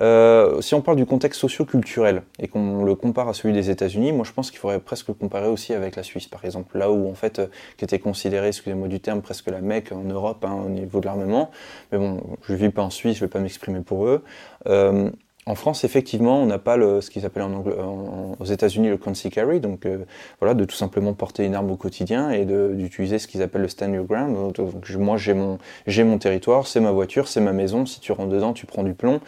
Euh, 0.02 0.62
si 0.62 0.74
on 0.74 0.82
parle 0.82 0.98
du 0.98 1.06
contexte 1.06 1.40
socio-culturel 1.40 2.24
et 2.40 2.48
qu'on 2.48 2.84
le 2.84 2.96
compare 2.96 3.30
à 3.30 3.34
celui 3.34 3.54
des 3.54 3.70
États-Unis, 3.70 4.12
moi 4.12 4.26
je 4.26 4.32
pense 4.32 4.52
qu'il 4.52 4.60
faudrait 4.60 4.80
presque 4.80 5.08
le 5.08 5.14
comparer 5.14 5.48
aussi 5.48 5.74
avec 5.74 5.96
la 5.96 6.04
Suisse, 6.04 6.28
par 6.28 6.44
exemple, 6.44 6.78
là 6.78 6.92
où 6.92 7.10
en 7.10 7.14
fait, 7.14 7.40
euh, 7.40 7.48
qui 7.78 7.86
était 7.86 8.00
considéré, 8.00 8.48
excusez-moi 8.48 8.88
du 8.88 9.00
terme, 9.00 9.22
presque 9.22 9.50
la 9.50 9.62
Mecque 9.62 9.92
en 9.92 10.04
Europe 10.04 10.44
hein, 10.46 10.58
au 10.66 10.70
niveau 10.70 11.00
de 11.00 11.06
l'armement. 11.06 11.52
Mais 11.92 11.98
bon, 11.98 12.22
je 12.48 12.54
vis 12.54 12.70
pas 12.70 12.84
en 12.84 12.90
Suisse, 12.90 13.18
je 13.18 13.22
vais 13.22 13.30
pas 13.30 13.40
m'exprimer 13.40 13.82
pour 13.82 14.06
eux. 14.06 14.24
Euh, 14.68 15.10
en 15.48 15.54
France, 15.54 15.84
effectivement, 15.84 16.42
on 16.42 16.48
n'a 16.48 16.58
pas 16.58 16.76
le, 16.76 17.02
ce 17.02 17.12
qu'ils 17.12 17.24
appellent 17.26 17.44
en 17.44 18.36
aux 18.40 18.46
États-Unis 18.46 18.90
le 18.90 18.98
conceal 18.98 19.32
carry, 19.32 19.60
donc 19.60 19.86
euh, 19.86 20.00
voilà, 20.40 20.56
de 20.56 20.66
tout 20.66 20.76
simplement 20.76 21.14
porter 21.14 21.46
une 21.46 21.54
arme 21.54 21.70
au 21.70 21.76
quotidien 21.76 22.32
et 22.32 22.46
d'utiliser 22.46 23.20
ce 23.20 23.28
qu'ils 23.28 23.44
appellent 23.44 23.62
le 23.62 23.68
stand 23.68 23.94
your 23.94 24.06
ground. 24.06 24.54
Donc, 24.54 24.90
moi, 24.98 25.18
j'ai 25.18 25.36
mon, 25.36 25.60
j'ai 25.86 26.04
mon 26.04 26.18
territoire, 26.18 26.66
c'est 26.66 26.80
ma 26.80 26.92
voiture, 26.92 27.28
c'est 27.28 27.42
ma 27.42 27.54
maison. 27.54 27.86
Si 27.86 28.00
tu 28.00 28.12
rentres 28.12 28.32
dedans, 28.32 28.54
tu 28.54 28.66
prends 28.66 28.84
du 28.84 28.96
plomb. 28.96 29.20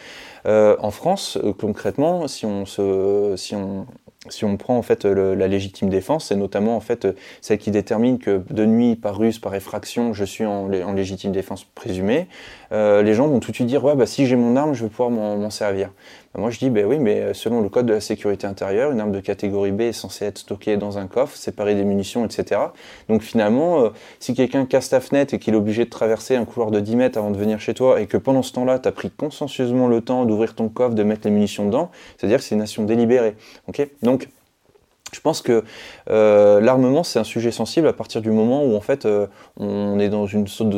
Euh, 0.48 0.76
en 0.80 0.90
France, 0.90 1.38
euh, 1.44 1.54
concrètement, 1.54 2.28
si 2.28 2.48
on 2.48 2.66
se, 2.66 3.36
si 3.38 3.56
on, 3.56 3.86
si 4.30 4.46
on 4.46 4.58
prend 4.58 4.78
en 4.78 4.82
fait 4.82 5.06
la 5.06 5.48
légitime 5.48 5.90
défense, 5.90 6.28
c'est 6.28 6.36
notamment 6.36 6.76
en 6.76 6.80
fait 6.80 7.08
celle 7.42 7.58
qui 7.58 7.72
détermine 7.72 8.20
que 8.20 8.42
de 8.50 8.66
nuit, 8.66 8.96
par 8.96 9.18
ruse, 9.18 9.40
par 9.40 9.56
effraction, 9.56 10.14
je 10.14 10.24
suis 10.24 10.46
en, 10.46 10.68
légitime 10.68 11.32
défense 11.32 11.66
présumée. 11.76 12.28
Euh, 12.72 13.02
les 13.02 13.14
gens 13.14 13.28
vont 13.28 13.40
tout 13.40 13.52
de 13.52 13.56
suite 13.56 13.68
dire 13.68 13.84
ouais 13.84 13.96
bah 13.96 14.06
si 14.06 14.26
j'ai 14.26 14.36
mon 14.36 14.56
arme, 14.56 14.74
je 14.74 14.84
vais 14.84 14.90
pouvoir 14.90 15.10
m'en 15.10 15.50
servir. 15.50 15.92
Bah, 16.38 16.42
moi 16.42 16.52
je 16.52 16.60
dis 16.60 16.70
ben 16.70 16.86
oui 16.86 17.00
mais 17.00 17.34
selon 17.34 17.62
le 17.62 17.70
code 17.70 17.88
de 17.88 17.94
la 17.94 18.00
sécurité 18.00 18.46
intérieure, 18.46 18.92
une 18.92 19.00
arme 19.00 19.12
de 19.12 19.20
catégorie 19.20 19.72
B 19.72 19.82
est 19.82 19.92
censée 19.92 20.26
être 20.26 20.38
stockée 20.38 20.78
dans 20.78 21.00
un 21.00 21.08
coffre, 21.08 21.36
séparée 21.36 21.74
des 21.74 21.84
munitions, 21.84 22.24
etc. 22.26 22.62
Donc 23.10 23.24
finalement, 23.24 23.82
euh, 23.82 23.90
si 24.20 24.36
quelqu'un 24.36 24.66
casse 24.66 24.90
ta 24.90 25.00
fenêtre 25.00 25.34
et 25.34 25.40
qu'il 25.40 25.56
est 25.56 25.58
obligé 25.58 25.86
de 25.86 25.90
traverser 25.90 26.36
un 26.36 26.46
couloir 26.46 26.70
de 26.70 26.80
10 26.80 26.96
mètres 26.96 27.18
avant 27.18 27.32
de 27.32 27.38
venir 27.38 27.60
chez 27.60 27.74
toi 27.74 28.00
et 28.00 28.06
que 28.06 28.18
pendant 28.18 28.44
ce 28.44 28.54
temps-là, 28.54 28.78
tu 28.78 28.88
as 28.88 28.92
pris 28.92 29.10
consciencieusement 29.10 29.88
le 29.88 30.02
temps 30.02 30.26
d'ouvrir 30.26 30.54
ton 30.54 30.70
coffre, 30.70 30.94
de 30.94 31.04
mettre 31.04 31.22
les 31.26 31.32
munitions 31.32 31.66
dedans, 31.66 31.90
c'est-à-dire 32.18 32.38
que 32.38 32.44
c'est 32.44 32.54
une 32.54 32.62
action 32.62 32.84
délibérée. 32.84 33.36
Donc 34.04 34.30
je 35.18 35.22
pense 35.22 35.42
que 35.42 35.64
euh, 36.12 36.62
l'armement 36.62 37.02
c'est 37.02 37.18
un 37.18 37.24
sujet 37.24 37.50
sensible 37.50 37.88
à 37.88 37.94
partir 37.94 38.22
du 38.22 38.30
moment 38.30 38.64
où 38.64 38.76
en 38.76 38.82
fait 38.82 39.08
euh, 39.08 39.26
on 39.60 39.98
est 39.98 40.10
dans 40.10 40.28
une 40.28 40.46
sorte 40.48 40.70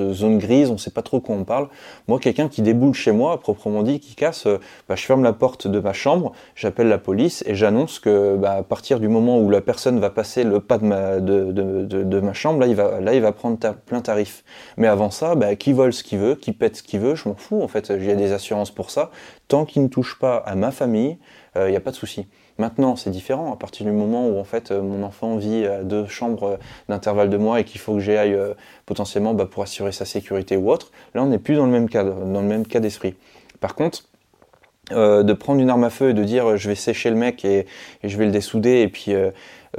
de, 0.00 0.12
zone 0.12 0.38
grise, 0.38 0.70
on 0.70 0.72
ne 0.72 0.78
sait 0.78 0.90
pas 0.90 1.02
trop 1.02 1.20
quoi 1.20 1.36
on 1.36 1.44
parle. 1.44 1.68
Moi, 2.08 2.18
quelqu'un 2.18 2.48
qui 2.48 2.62
déboule 2.62 2.94
chez 2.94 3.12
moi, 3.12 3.38
proprement 3.38 3.84
dit, 3.84 4.00
qui 4.00 4.16
casse, 4.16 4.46
euh, 4.46 4.58
bah, 4.88 4.96
je 4.96 5.04
ferme 5.04 5.22
la 5.22 5.32
porte 5.32 5.68
de 5.68 5.78
ma 5.78 5.92
chambre, 5.92 6.32
j'appelle 6.56 6.88
la 6.88 6.98
police 6.98 7.44
et 7.46 7.54
j'annonce 7.54 8.00
que 8.00 8.34
bah, 8.34 8.54
à 8.54 8.62
partir 8.64 8.98
du 8.98 9.06
moment 9.06 9.38
où 9.38 9.50
la 9.50 9.60
personne 9.60 10.00
va 10.00 10.10
passer 10.10 10.42
le 10.42 10.58
pas 10.58 10.78
de 10.78 12.20
ma, 12.20 12.32
chambre, 12.32 12.58
là 12.58 12.66
il 12.66 12.74
va, 12.74 13.00
là 13.00 13.14
il 13.14 13.22
va 13.22 13.30
prendre 13.30 13.56
plein 13.86 14.00
tarif. 14.00 14.42
Mais 14.78 14.88
avant 14.88 15.10
ça, 15.10 15.36
bah, 15.36 15.54
qui 15.54 15.72
vole 15.72 15.92
ce 15.92 16.02
qu'il 16.02 16.18
veut, 16.18 16.34
qui 16.34 16.50
pète 16.50 16.78
ce 16.78 16.82
qu'il 16.82 16.98
veut, 16.98 17.14
je 17.14 17.28
m'en 17.28 17.36
fous. 17.36 17.62
En 17.62 17.68
fait, 17.68 18.00
j'ai 18.00 18.16
des 18.16 18.32
assurances 18.32 18.72
pour 18.72 18.90
ça. 18.90 19.12
Tant 19.46 19.64
qu'il 19.64 19.84
ne 19.84 19.88
touche 19.88 20.18
pas 20.18 20.38
à 20.38 20.56
ma 20.56 20.72
famille, 20.72 21.18
il 21.54 21.70
n'y 21.70 21.76
a 21.76 21.80
pas 21.80 21.92
de 21.92 21.96
souci. 21.96 22.26
Maintenant, 22.58 22.96
c'est 22.96 23.10
différent. 23.10 23.52
À 23.52 23.56
partir 23.56 23.84
du 23.84 23.92
moment 23.92 24.28
où 24.28 24.38
en 24.38 24.44
fait 24.44 24.70
euh, 24.70 24.80
mon 24.80 25.02
enfant 25.02 25.36
vit 25.36 25.66
à 25.66 25.82
deux 25.82 26.06
chambres 26.06 26.44
euh, 26.44 26.56
d'intervalle 26.88 27.28
de 27.28 27.36
mois 27.36 27.60
et 27.60 27.64
qu'il 27.64 27.80
faut 27.80 27.94
que 27.94 28.00
j'aille 28.00 28.32
euh, 28.32 28.54
potentiellement 28.86 29.34
bah, 29.34 29.46
pour 29.46 29.62
assurer 29.62 29.92
sa 29.92 30.06
sécurité 30.06 30.56
ou 30.56 30.70
autre, 30.70 30.90
là 31.14 31.22
on 31.22 31.26
n'est 31.26 31.38
plus 31.38 31.56
dans 31.56 31.66
le 31.66 31.72
même 31.72 31.88
cadre, 31.88 32.14
dans 32.14 32.40
le 32.40 32.46
même 32.46 32.66
cas 32.66 32.80
d'esprit. 32.80 33.14
Par 33.60 33.74
contre, 33.74 34.04
de 34.92 35.32
prendre 35.32 35.60
une 35.60 35.68
arme 35.68 35.82
à 35.82 35.90
feu 35.90 36.10
et 36.10 36.14
de 36.14 36.22
dire 36.22 36.56
je 36.56 36.68
vais 36.68 36.76
sécher 36.76 37.10
le 37.10 37.16
mec 37.16 37.44
et, 37.44 37.66
je 38.04 38.16
vais 38.16 38.26
le 38.26 38.30
dessouder 38.30 38.82
et 38.82 38.88
puis 38.88 39.12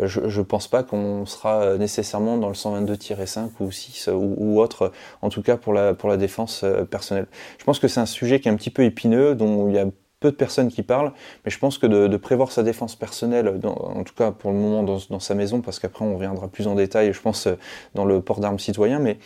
je, 0.03 0.19
ne 0.19 0.43
pense 0.43 0.67
pas 0.67 0.83
qu'on 0.83 1.25
sera 1.25 1.77
nécessairement 1.77 2.37
dans 2.37 2.49
le 2.49 2.55
122-5 2.55 3.51
ou 3.61 3.71
6 3.71 4.09
ou, 4.09 4.35
ou, 4.35 4.59
autre, 4.59 4.91
en 5.21 5.29
tout 5.29 5.41
cas 5.41 5.55
pour 5.55 5.71
la, 5.71 5.93
pour 5.93 6.09
la 6.09 6.17
défense 6.17 6.65
personnelle. 6.91 7.27
Je 7.57 7.63
pense 7.63 7.79
que 7.79 7.87
c'est 7.87 8.01
un 8.01 8.05
sujet 8.05 8.41
qui 8.41 8.49
est 8.49 8.51
un 8.51 8.57
petit 8.57 8.71
peu 8.71 8.83
épineux, 8.83 9.33
dont 9.33 9.69
il 9.69 9.75
y 9.75 9.79
a 9.79 9.85
peu 10.19 10.31
de 10.31 10.35
personnes 10.35 10.69
qui 10.69 10.81
parlent, 10.81 11.11
mais 11.45 11.51
je 11.51 11.59
pense 11.59 11.77
que 11.77 11.85
de, 11.85 12.17
prévoir 12.17 12.51
sa 12.51 12.63
défense 12.63 12.95
personnelle, 12.95 13.59
en 13.63 14.03
tout 14.03 14.15
cas 14.15 14.31
pour 14.31 14.51
le 14.51 14.57
moment 14.57 14.81
dans, 14.83 15.19
sa 15.19 15.35
maison, 15.35 15.61
parce 15.61 15.79
qu'après 15.79 16.03
on 16.03 16.15
reviendra 16.15 16.47
plus 16.47 16.67
en 16.67 16.73
détail, 16.73 17.13
je 17.13 17.21
pense, 17.21 17.47
dans 17.93 18.03
le 18.03 18.21
port 18.21 18.39
d'armes 18.39 18.57
citoyen, 18.57 18.97
mais 18.99 19.19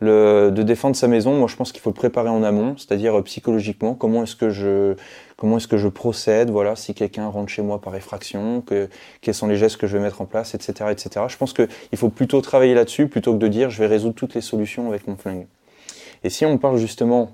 de 0.00 0.62
défendre 0.62 0.96
sa 0.96 1.06
maison, 1.06 1.34
moi 1.34 1.48
je 1.48 1.56
pense 1.56 1.72
qu'il 1.72 1.82
faut 1.82 1.90
le 1.90 1.94
préparer 1.94 2.30
en 2.30 2.42
amont, 2.42 2.76
c'est-à-dire 2.78 3.18
euh, 3.18 3.22
psychologiquement, 3.22 3.94
comment 3.94 4.22
est-ce 4.22 4.36
que 4.36 4.48
je 4.48 4.94
comment 5.36 5.58
est-ce 5.58 5.68
que 5.68 5.76
je 5.76 5.88
procède, 5.88 6.50
voilà, 6.50 6.74
si 6.76 6.94
quelqu'un 6.94 7.28
rentre 7.28 7.50
chez 7.50 7.62
moi 7.62 7.80
par 7.80 7.94
effraction, 7.94 8.60
que, 8.60 8.88
quels 9.20 9.34
sont 9.34 9.46
les 9.46 9.56
gestes 9.56 9.76
que 9.76 9.86
je 9.86 9.96
vais 9.96 10.02
mettre 10.02 10.20
en 10.20 10.24
place, 10.24 10.54
etc., 10.54 10.90
etc. 10.90 11.26
Je 11.28 11.36
pense 11.36 11.52
qu'il 11.52 11.68
faut 11.94 12.08
plutôt 12.08 12.40
travailler 12.40 12.74
là-dessus 12.74 13.06
plutôt 13.06 13.34
que 13.34 13.38
de 13.38 13.48
dire 13.48 13.70
je 13.70 13.78
vais 13.78 13.86
résoudre 13.86 14.14
toutes 14.14 14.34
les 14.34 14.40
solutions 14.40 14.88
avec 14.88 15.06
mon 15.06 15.16
flingue. 15.16 15.46
Et 16.24 16.30
si 16.30 16.44
on 16.44 16.58
parle 16.58 16.78
justement 16.78 17.30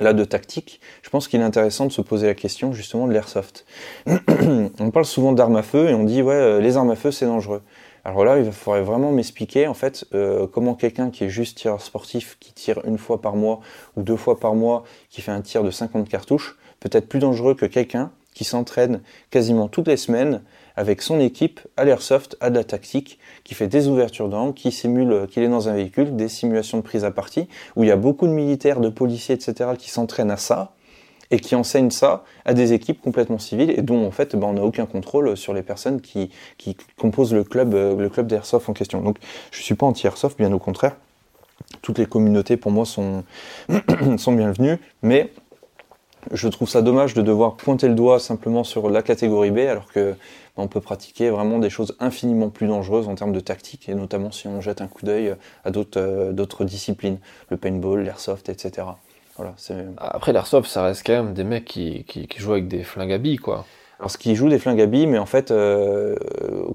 là 0.00 0.12
de 0.12 0.24
tactique, 0.24 0.80
je 1.02 1.10
pense 1.10 1.28
qu'il 1.28 1.40
est 1.40 1.44
intéressant 1.44 1.86
de 1.86 1.92
se 1.92 2.00
poser 2.00 2.26
la 2.26 2.34
question 2.34 2.72
justement 2.72 3.06
de 3.06 3.12
l'airsoft. 3.12 3.64
on 4.06 4.90
parle 4.90 5.04
souvent 5.04 5.32
d'armes 5.32 5.56
à 5.56 5.62
feu 5.62 5.88
et 5.88 5.94
on 5.94 6.04
dit 6.04 6.22
ouais 6.22 6.34
euh, 6.34 6.60
les 6.60 6.76
armes 6.76 6.90
à 6.90 6.96
feu 6.96 7.10
c'est 7.10 7.26
dangereux. 7.26 7.62
Alors 8.04 8.24
là, 8.24 8.38
il 8.38 8.50
faudrait 8.52 8.80
vraiment 8.80 9.12
m'expliquer 9.12 9.66
en 9.66 9.74
fait 9.74 10.06
euh, 10.14 10.46
comment 10.46 10.74
quelqu'un 10.74 11.10
qui 11.10 11.24
est 11.24 11.28
juste 11.28 11.58
tireur 11.58 11.82
sportif, 11.82 12.38
qui 12.40 12.54
tire 12.54 12.80
une 12.86 12.96
fois 12.96 13.20
par 13.20 13.36
mois 13.36 13.60
ou 13.96 14.02
deux 14.02 14.16
fois 14.16 14.40
par 14.40 14.54
mois, 14.54 14.84
qui 15.10 15.20
fait 15.20 15.32
un 15.32 15.42
tir 15.42 15.62
de 15.62 15.70
50 15.70 16.08
cartouches, 16.08 16.56
peut 16.80 16.88
être 16.92 17.08
plus 17.08 17.18
dangereux 17.18 17.54
que 17.54 17.66
quelqu'un 17.66 18.10
qui 18.32 18.44
s'entraîne 18.44 19.02
quasiment 19.30 19.68
toutes 19.68 19.88
les 19.88 19.96
semaines 19.96 20.42
avec 20.78 21.02
son 21.02 21.18
équipe 21.18 21.58
à 21.76 21.84
l'airsoft, 21.84 22.36
à 22.40 22.50
de 22.50 22.54
la 22.54 22.62
tactique, 22.62 23.18
qui 23.42 23.54
fait 23.54 23.66
des 23.66 23.88
ouvertures 23.88 24.28
d'angle, 24.28 24.54
qui 24.54 24.70
simule 24.70 25.26
qu'il 25.28 25.42
est 25.42 25.48
dans 25.48 25.68
un 25.68 25.74
véhicule, 25.74 26.14
des 26.14 26.28
simulations 26.28 26.78
de 26.78 26.84
prise 26.84 27.04
à 27.04 27.10
partie, 27.10 27.48
où 27.74 27.82
il 27.82 27.88
y 27.88 27.90
a 27.90 27.96
beaucoup 27.96 28.28
de 28.28 28.32
militaires, 28.32 28.78
de 28.78 28.88
policiers, 28.88 29.34
etc., 29.34 29.70
qui 29.76 29.90
s'entraînent 29.90 30.30
à 30.30 30.36
ça, 30.36 30.70
et 31.32 31.40
qui 31.40 31.56
enseignent 31.56 31.90
ça 31.90 32.22
à 32.44 32.54
des 32.54 32.74
équipes 32.74 33.02
complètement 33.02 33.40
civiles 33.40 33.70
et 33.76 33.82
dont 33.82 34.06
en 34.06 34.12
fait 34.12 34.36
ben, 34.36 34.46
on 34.46 34.52
n'a 34.52 34.62
aucun 34.62 34.86
contrôle 34.86 35.36
sur 35.36 35.52
les 35.52 35.62
personnes 35.62 36.00
qui, 36.00 36.30
qui 36.58 36.76
composent 36.96 37.34
le 37.34 37.42
club, 37.42 37.74
euh, 37.74 37.96
le 37.96 38.08
club 38.08 38.28
d'airsoft 38.28 38.68
en 38.68 38.72
question. 38.72 39.02
Donc 39.02 39.18
je 39.50 39.60
suis 39.60 39.74
pas 39.74 39.84
anti-airsoft, 39.84 40.38
bien 40.38 40.52
au 40.52 40.60
contraire. 40.60 40.96
Toutes 41.82 41.98
les 41.98 42.06
communautés 42.06 42.56
pour 42.56 42.70
moi 42.70 42.86
sont, 42.86 43.24
sont 44.16 44.32
bienvenues, 44.32 44.78
mais 45.02 45.32
je 46.32 46.48
trouve 46.48 46.68
ça 46.68 46.82
dommage 46.82 47.14
de 47.14 47.22
devoir 47.22 47.56
pointer 47.56 47.88
le 47.88 47.94
doigt 47.94 48.18
simplement 48.18 48.64
sur 48.64 48.90
la 48.90 49.02
catégorie 49.02 49.50
B 49.50 49.58
alors 49.58 49.90
que 49.92 50.14
on 50.56 50.66
peut 50.66 50.80
pratiquer 50.80 51.30
vraiment 51.30 51.58
des 51.58 51.70
choses 51.70 51.96
infiniment 52.00 52.50
plus 52.50 52.66
dangereuses 52.66 53.08
en 53.08 53.14
termes 53.14 53.32
de 53.32 53.40
tactique 53.40 53.88
et 53.88 53.94
notamment 53.94 54.32
si 54.32 54.48
on 54.48 54.60
jette 54.60 54.80
un 54.80 54.88
coup 54.88 55.06
d'œil 55.06 55.36
à 55.64 55.70
d'autres 55.70 56.00
euh, 56.00 56.64
disciplines, 56.64 57.18
le 57.48 57.56
paintball, 57.56 58.02
l'airsoft, 58.02 58.48
etc. 58.48 58.88
Après 59.98 60.32
l'airsoft, 60.32 60.68
ça 60.68 60.82
reste 60.82 61.06
quand 61.06 61.12
même 61.12 61.32
des 61.34 61.44
mecs 61.44 61.64
qui, 61.64 62.04
qui, 62.04 62.28
jouent 62.38 62.52
avec 62.52 62.66
des 62.66 62.82
flingues 62.82 63.12
à 63.12 63.18
billes, 63.18 63.36
quoi. 63.36 63.64
Alors, 63.98 64.12
ce 64.12 64.18
qui 64.18 64.36
joue 64.36 64.48
des 64.48 64.60
flingues 64.60 64.80
à 64.80 64.86
billes, 64.86 65.08
mais 65.08 65.18
en 65.18 65.26
fait, 65.26 65.50
euh, 65.50 66.14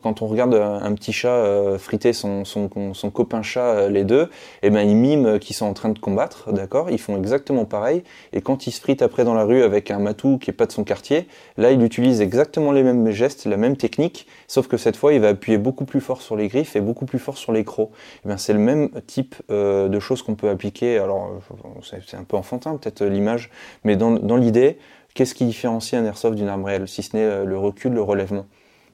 quand 0.02 0.22
on 0.22 0.28
regarde 0.28 0.54
un, 0.56 0.94
petit 0.94 1.14
chat 1.14 1.30
euh, 1.30 1.78
friter 1.78 2.12
son, 2.12 2.44
son, 2.44 2.70
son, 2.94 3.12
copain 3.12 3.42
chat, 3.42 3.76
euh, 3.76 3.90
les 3.90 4.04
deux, 4.04 4.30
eh 4.62 4.70
ben, 4.70 4.82
ils 4.82 4.96
miment 4.96 5.40
qu'ils 5.40 5.56
sont 5.56 5.66
en 5.66 5.74
train 5.74 5.88
de 5.88 6.00
combattre, 6.00 6.52
d'accord? 6.52 6.90
Ils 6.90 7.00
font 7.00 7.16
exactement 7.16 7.64
pareil. 7.64 8.04
Et 8.34 8.42
quand 8.42 8.68
ils 8.68 8.72
se 8.72 8.82
fritent 8.82 9.02
après 9.02 9.24
dans 9.24 9.36
la 9.36 9.46
rue 9.46 9.64
avec 9.64 9.90
un 9.90 10.00
matou 10.00 10.38
qui 10.38 10.50
est 10.50 10.54
pas 10.54 10.66
de 10.66 10.74
son 10.74 10.84
quartier, 10.84 11.30
là, 11.56 11.72
il 11.72 11.82
utilise 11.82 12.20
exactement 12.20 12.74
les 12.74 12.84
mêmes 12.84 13.10
gestes, 13.12 13.46
la 13.46 13.56
même 13.56 13.78
technique, 13.78 14.28
sauf 14.50 14.68
que 14.68 14.76
cette 14.76 14.98
fois, 14.98 15.14
il 15.14 15.22
va 15.22 15.30
appuyer 15.30 15.58
beaucoup 15.58 15.86
plus 15.86 16.02
fort 16.02 16.22
sur 16.22 16.36
les 16.36 16.50
griffes 16.50 16.76
et 16.76 16.82
beaucoup 16.82 17.06
plus 17.06 17.20
fort 17.20 17.38
sur 17.38 17.54
les 17.54 17.64
crocs. 17.64 17.92
Eh 18.26 18.28
ben, 18.28 18.36
c'est 18.36 18.54
le 18.54 18.60
même 18.60 18.90
type 19.08 19.36
de 19.50 20.00
choses 20.02 20.24
qu'on 20.24 20.36
peut 20.36 20.50
appliquer. 20.50 20.98
Alors, 20.98 21.32
c'est 21.84 22.18
un 22.18 22.26
peu 22.26 22.36
enfantin, 22.36 22.76
peut-être 22.76 23.06
l'image, 23.06 23.50
mais 23.86 23.96
dans, 23.96 24.12
dans 24.12 24.36
l'idée, 24.36 24.78
Qu'est-ce 25.14 25.36
qui 25.36 25.46
différencie 25.46 26.00
un 26.00 26.06
airsoft 26.06 26.36
d'une 26.36 26.48
arme 26.48 26.66
réelle, 26.66 26.88
si 26.88 27.04
ce 27.04 27.16
n'est 27.16 27.24
euh, 27.24 27.46
le 27.46 27.58
recul, 27.58 27.94
le 27.94 28.02
relèvement, 28.02 28.46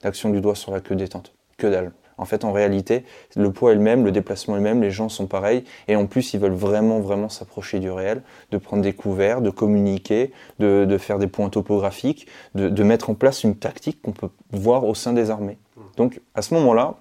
l'action 0.04 0.30
du 0.30 0.42
doigt 0.42 0.56
sur 0.56 0.72
la 0.72 0.82
queue 0.82 0.96
détente? 0.96 1.34
Que 1.58 1.68
dalle. 1.68 1.92
En 2.18 2.26
fait, 2.26 2.44
en 2.44 2.52
réalité, 2.52 3.06
le 3.38 3.50
poids 3.54 3.72
est 3.72 3.76
le 3.76 3.82
même, 3.82 4.04
le 4.04 4.12
déplacement 4.12 4.56
est 4.56 4.60
le 4.60 4.64
même, 4.64 4.82
les 4.82 4.92
gens 4.92 5.08
sont 5.08 5.26
pareils, 5.26 5.64
et 5.88 5.96
en 5.96 6.06
plus, 6.06 6.34
ils 6.34 6.40
veulent 6.40 6.52
vraiment, 6.52 7.00
vraiment 7.00 7.30
s'approcher 7.30 7.80
du 7.80 7.90
réel, 7.90 8.22
de 8.52 8.58
prendre 8.58 8.84
des 8.84 8.92
couverts, 8.92 9.42
de 9.42 9.50
communiquer, 9.50 10.34
de, 10.60 10.98
faire 10.98 11.18
des 11.18 11.28
points 11.28 11.50
topographiques, 11.50 12.28
de, 12.56 12.84
mettre 12.84 13.10
en 13.10 13.14
place 13.14 13.46
une 13.46 13.56
tactique 13.56 14.02
qu'on 14.02 14.12
peut 14.12 14.28
voir 14.52 14.84
au 14.84 14.96
sein 14.96 15.14
des 15.14 15.30
armées. 15.30 15.58
Donc, 15.96 16.20
à 16.36 16.42
ce 16.42 16.54
moment-là, 16.56 16.96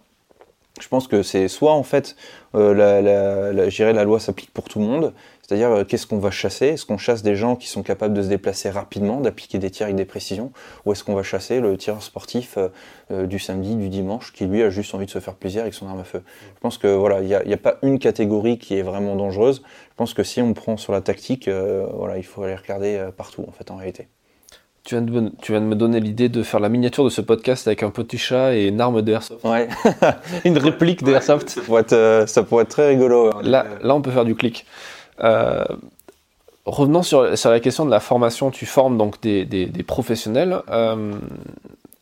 je 0.81 0.87
pense 0.87 1.09
que 1.09 1.25
c'est 1.25 1.49
soit 1.49 1.73
en 1.73 1.83
fait, 1.83 2.15
euh, 2.55 2.73
la, 2.73 4.05
loi 4.05 4.21
s'applique 4.21 4.53
pour 4.53 4.69
tout 4.69 4.79
le 4.79 4.85
monde, 4.85 5.13
c'est-à-dire, 5.49 5.71
euh, 5.71 5.85
qu'est-ce 5.85 6.07
qu'on 6.07 6.19
va 6.19 6.31
chasser? 6.31 6.67
Est-ce 6.67 6.85
qu'on 6.85 6.99
chasse 6.99 7.23
des 7.23 7.35
gens 7.35 7.57
qui 7.57 7.69
sont 7.69 7.83
capables 7.83 8.13
de 8.13 8.21
se 8.21 8.29
déplacer 8.29 8.69
rapidement, 8.69 9.23
d'appliquer 9.23 9.59
des 9.59 9.71
tirs 9.71 9.87
avec 9.87 9.97
des 9.97 10.05
précisions? 10.05 10.53
Ou 10.85 10.93
est-ce 10.93 11.03
qu'on 11.03 11.15
va 11.15 11.23
chasser 11.23 11.61
le 11.61 11.75
tireur 11.79 12.03
sportif 12.03 12.59
euh, 12.59 12.69
euh, 13.11 13.27
du 13.27 13.39
samedi, 13.39 13.75
du 13.75 13.89
dimanche, 13.89 14.35
qui 14.35 14.45
lui 14.45 14.63
a 14.63 14.69
juste 14.69 14.95
envie 14.95 15.07
de 15.07 15.11
se 15.11 15.21
faire 15.21 15.37
plaisir 15.37 15.63
avec 15.63 15.73
son 15.73 15.89
arme 15.89 16.01
à 16.01 16.05
feu? 16.05 16.21
Je 16.55 16.61
pense 16.61 16.77
que 16.77 16.89
voilà, 16.89 17.23
il 17.23 17.29
n'y 17.29 17.35
a, 17.35 17.41
a, 17.41 17.57
pas 17.57 17.79
une 17.83 17.99
catégorie 17.99 18.59
qui 18.59 18.77
est 18.77 18.83
vraiment 18.83 19.17
dangereuse. 19.17 19.63
Je 19.65 19.95
pense 19.97 20.13
que 20.13 20.23
si 20.23 20.43
on 20.43 20.53
prend 20.53 20.77
sur 20.77 20.93
la 20.93 21.01
tactique, 21.01 21.49
voilà, 21.49 22.19
il 22.19 22.25
faut 22.25 22.43
aller 22.43 22.55
regarder 22.55 23.09
partout, 23.17 23.47
en 23.49 23.53
fait, 23.53 23.71
en 23.71 23.77
réalité. 23.77 24.07
Tu 24.85 24.95
viens, 24.95 25.03
de, 25.03 25.33
tu 25.41 25.53
viens 25.53 25.61
de 25.61 25.67
me 25.67 25.75
donner 25.75 26.01
l'idée 26.01 26.29
de 26.29 26.43
faire 26.43 26.61
la 26.61 26.69
miniature 26.69 27.05
de 27.05 27.11
ce 27.11 27.21
podcast 27.21 27.67
avec 27.67 27.83
un 27.83 27.91
petit 27.91 28.17
chat 28.19 28.55
et 28.55 28.69
une 28.69 28.81
arme 28.81 29.03
d'airsoft. 29.03 29.45
Ouais. 29.45 29.69
une 30.45 30.59
réplique 30.59 31.05
d'airsoft. 31.05 31.49
ça, 31.49 31.61
pourrait 31.63 31.83
être, 31.83 32.25
ça 32.27 32.43
pourrait 32.43 32.65
être 32.65 32.71
très 32.71 32.89
rigolo. 32.89 33.29
Hein. 33.29 33.41
Là, 33.43 33.67
là, 33.83 33.95
on 33.95 34.03
peut 34.03 34.11
faire 34.11 34.25
du 34.25 34.35
clic. 34.35 34.67
Euh, 35.23 35.65
revenons 36.65 37.03
sur, 37.03 37.37
sur, 37.37 37.51
la 37.51 37.61
question 37.61 37.85
de 37.87 37.91
la 37.91 38.01
formation, 38.01 38.51
tu 38.51 38.67
formes 38.67 38.99
donc 38.99 39.21
des, 39.21 39.45
des, 39.45 39.67
des 39.67 39.83
professionnels 39.83 40.61
euh, 40.71 41.15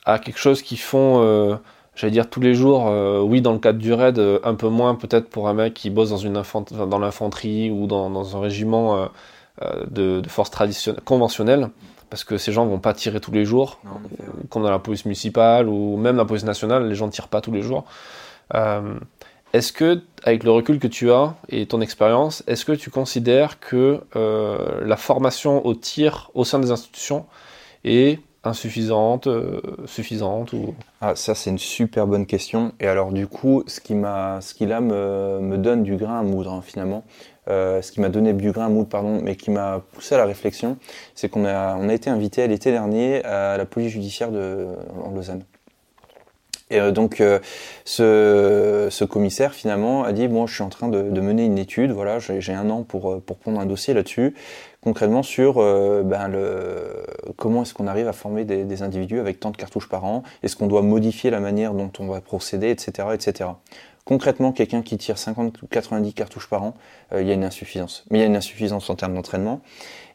à 0.05 0.19
quelque 0.19 0.39
chose 0.39 0.63
qu'ils 0.63 0.79
font, 0.79 1.23
euh, 1.23 1.57
j'allais 1.95 2.13
dire 2.13 2.29
tous 2.29 2.41
les 2.41 2.55
jours, 2.55 2.87
oui 3.25 3.41
dans 3.41 3.53
le 3.53 3.59
cadre 3.59 3.79
du 3.79 3.93
raid, 3.93 4.21
un 4.43 4.55
peu 4.55 4.69
moins 4.69 4.95
peut-être 4.95 5.29
pour 5.29 5.49
un 5.49 5.55
mec 5.55 5.75
qui 5.75 5.91
bosse 5.91 6.11
dans, 6.11 6.17
une 6.17 6.43
dans 6.89 6.99
l'infanterie 6.99 7.71
ou 7.71 7.87
dans, 7.87 8.11
dans, 8.11 8.37
un 8.37 8.41
régiment 8.41 9.09
de, 9.91 10.21
de 10.21 10.29
force 10.29 10.51
traditionnelle, 10.51 11.03
conventionnelle, 11.05 11.71
parce 12.11 12.23
que 12.23 12.39
ces 12.39 12.53
gens 12.53 12.67
vont 12.67 12.79
pas 12.79 12.93
tirer 12.93 13.21
tous 13.21 13.33
les 13.33 13.45
jours, 13.45 13.81
non, 13.85 14.01
comme 14.49 14.63
dans 14.63 14.71
la 14.71 14.79
police 14.79 15.05
municipale 15.07 15.69
ou 15.69 15.97
même 15.97 16.17
la 16.17 16.25
police 16.25 16.45
nationale, 16.45 16.89
les 16.89 16.95
gens 16.95 17.07
ne 17.07 17.13
tirent 17.13 17.29
pas 17.29 17.41
tous 17.41 17.53
les 17.53 17.63
jours. 17.63 17.85
Est-ce 19.57 19.73
que, 19.73 20.03
avec 20.25 20.45
le 20.45 20.51
recul 20.51 20.79
que 20.79 20.87
tu 20.87 21.11
as 21.11 21.35
et 21.49 21.65
ton 21.65 21.81
expérience, 21.81 22.45
est-ce 22.47 22.67
que 22.67 22.73
tu 22.73 22.91
considères 22.91 23.59
que 23.59 24.03
euh, 24.15 24.85
la 24.85 24.99
formation 24.99 25.65
au 25.65 25.75
tir 25.75 26.31
au 26.35 26.45
sein 26.45 26.59
des 26.59 26.73
institutions 26.73 27.25
est 27.83 28.19
insuffisante, 28.45 29.29
euh, 29.29 29.63
suffisante. 29.87 30.55
Ah, 31.01 31.17
ça 31.17 31.35
c'est 31.35 31.49
une 31.49 31.59
super 31.59 32.07
bonne 32.07 32.27
question. 32.27 32.73
Et 32.81 32.87
alors 32.87 33.13
du 33.13 33.27
coup, 33.27 33.65
ce 33.67 33.81
qui 33.81 33.95
là 33.95 34.81
me, 34.83 35.57
donne 35.57 35.85
du 35.85 35.97
grain 35.97 36.21
à 36.21 36.23
moudre 36.23 36.53
hein, 36.53 36.61
finalement, 36.63 37.05
euh, 37.49 37.81
ce 37.81 37.93
qui 37.93 38.03
m'a 38.03 38.11
donné 38.11 38.35
du 38.35 38.53
grain 38.53 38.67
à 38.67 38.69
moudre, 38.69 38.91
pardon, 38.91 39.21
mais 39.23 39.37
qui 39.37 39.51
m'a 39.51 39.81
poussé 39.93 40.17
à 40.17 40.19
la 40.19 40.27
réflexion, 40.27 40.77
c'est 41.15 41.31
qu'on 41.31 41.47
a, 41.47 41.77
on 41.77 41.89
a 41.89 41.95
été 41.95 42.11
invité 42.11 42.47
l'été 42.47 42.73
dernier 42.73 43.25
à 43.25 43.57
la 43.57 43.65
police 43.65 43.93
judiciaire 43.93 44.31
de 44.31 44.67
en 45.03 45.13
Lausanne. 45.13 45.45
Et 46.69 46.81
euh, 46.81 46.91
donc 46.91 47.21
euh, 47.21 47.39
ce, 47.85 49.05
commissaire 49.05 49.55
finalement 49.55 50.03
a 50.03 50.13
dit 50.13 50.27
bon 50.27 50.47
je 50.47 50.55
suis 50.55 50.65
en 50.65 50.69
train 50.69 50.89
de, 50.89 51.21
mener 51.21 51.45
une 51.45 51.59
étude 51.59 51.93
voilà 51.93 52.19
j'ai 52.19 52.53
un 52.53 52.71
an 52.71 52.83
pour 52.83 53.13
euh, 53.13 53.23
pour 53.25 53.39
prendre 53.39 53.61
un 53.61 53.67
dossier 53.67 53.95
là-dessus 53.95 54.35
concrètement 54.81 55.23
sur 55.23 55.57
ben, 55.57 56.33
comment 57.37 57.63
est-ce 57.63 57.75
qu'on 57.75 57.87
arrive 57.87 58.09
à 58.09 58.13
former 58.13 58.45
des, 58.45 58.65
des, 58.65 58.83
individus 58.83 59.19
avec 59.19 59.41
tant 59.41 59.51
de 59.51 59.57
cartouches 59.57 59.89
par 59.89 60.05
an 60.05 60.23
est-ce 60.43 60.57
qu'on 60.57 60.67
doit 60.67 60.83
modifier 60.83 61.31
la 61.31 61.41
manière 61.41 61.73
dont 61.73 61.91
on 61.99 62.07
va 62.07 62.21
procéder 62.21 62.71
etc 62.71 63.09
etc 63.13 63.51
concrètement 64.05 64.53
quelqu'un 64.53 64.83
qui 64.83 64.97
tire 64.97 65.19
50 65.19 65.63
ou 65.63 65.67
90 65.67 66.13
cartouches 66.15 66.49
par 66.49 66.63
an 66.63 66.75
il 67.13 67.27
y 67.27 67.31
a 67.31 67.35
une 67.35 67.45
insuffisance. 67.45 68.05
Mais 68.11 68.19
il 68.19 68.21
y 68.23 68.25
a 68.25 68.27
une 68.27 68.37
insuffisance 68.37 68.91
en 68.91 68.95
termes 68.95 69.15
d'entraînement. 69.15 69.61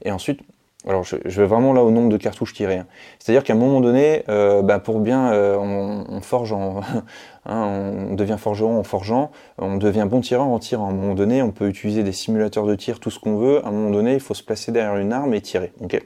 Et 0.04 0.12
ensuite 0.12 0.42
alors 0.88 1.04
je, 1.04 1.16
je, 1.26 1.42
vais 1.42 1.48
vraiment 1.48 1.74
là 1.74 1.84
au 1.84 1.92
nombre 1.92 2.10
de 2.10 2.18
cartouches 2.18 2.54
tirées. 2.54 2.82
C'est-à-dire 3.20 3.44
qu'à 3.44 3.54
un 3.54 3.58
moment 3.58 3.82
donné, 3.82 4.24
euh, 4.30 4.62
bah 4.62 4.80
pour 4.80 5.00
bien, 5.00 5.32
euh, 5.32 5.56
on, 5.58 6.22
forge, 6.22 6.54
en, 6.54 6.82
hein, 7.46 8.08
on 8.10 8.16
devient 8.16 8.38
forgeron 8.40 8.80
en 8.80 8.84
forgeant, 8.84 9.32
on 9.60 9.78
devient 9.78 10.08
bon 10.10 10.22
tireur 10.22 10.48
en 10.48 10.60
tirant. 10.60 10.88
À 10.88 10.90
un 10.90 10.94
moment 10.94 11.14
donné, 11.14 11.42
on 11.44 11.52
peut 11.52 11.68
utiliser 11.68 12.04
des 12.04 12.12
simulateurs 12.12 12.66
de 12.66 12.76
tir, 12.76 13.00
tout 13.00 13.12
ce 13.12 13.20
qu'on 13.20 13.38
veut. 13.38 13.64
À 13.64 13.70
un 13.70 13.72
moment 13.72 13.92
donné, 13.92 14.14
il 14.14 14.20
faut 14.20 14.34
se 14.34 14.44
placer 14.44 14.72
derrière 14.72 14.98
une 14.98 15.14
arme 15.14 15.34
et 15.34 15.42
tirer. 15.42 15.72
ok? 15.82 16.02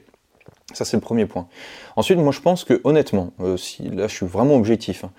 Ça, 0.76 0.84
c'est 0.84 0.98
le 0.98 1.00
premier 1.00 1.24
point. 1.24 1.46
Ensuite, 1.96 2.18
moi, 2.18 2.32
je 2.32 2.40
pense 2.40 2.64
que, 2.64 2.82
honnêtement, 2.84 3.30
euh, 3.40 3.56
si 3.56 3.88
là, 3.88 4.08
je 4.08 4.14
suis 4.14 4.26
vraiment 4.26 4.56
objectif. 4.56 5.04
Hein. 5.04 5.10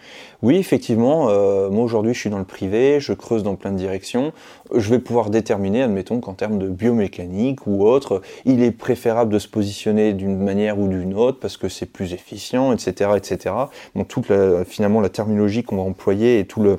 Oui, 0.43 0.57
effectivement, 0.57 1.29
euh, 1.29 1.71
moi, 1.71 1.83
aujourd'hui, 1.83 2.13
je 2.13 2.19
suis 2.19 2.29
dans 2.29 2.37
le 2.37 2.45
privé, 2.45 2.99
je 2.99 3.11
creuse 3.11 3.41
dans 3.41 3.55
plein 3.55 3.71
de 3.71 3.77
directions. 3.77 4.33
Je 4.71 4.87
vais 4.91 4.99
pouvoir 4.99 5.31
déterminer, 5.31 5.81
admettons, 5.81 6.19
qu'en 6.19 6.35
termes 6.35 6.59
de 6.59 6.69
biomécanique 6.69 7.65
ou 7.65 7.83
autre, 7.83 8.21
il 8.45 8.61
est 8.61 8.69
préférable 8.69 9.33
de 9.33 9.39
se 9.39 9.47
positionner 9.47 10.13
d'une 10.13 10.37
manière 10.37 10.77
ou 10.77 10.87
d'une 10.87 11.15
autre 11.15 11.39
parce 11.39 11.57
que 11.57 11.69
c'est 11.69 11.87
plus 11.87 12.13
efficient, 12.13 12.71
etc., 12.71 13.13
etc. 13.15 13.55
Donc, 13.95 14.09
toute 14.09 14.29
la, 14.29 14.63
finalement, 14.63 15.01
la 15.01 15.09
terminologie 15.09 15.63
qu'on 15.63 15.77
va 15.77 15.81
employer 15.81 16.37
et 16.37 16.45
tout 16.45 16.61
le, 16.61 16.77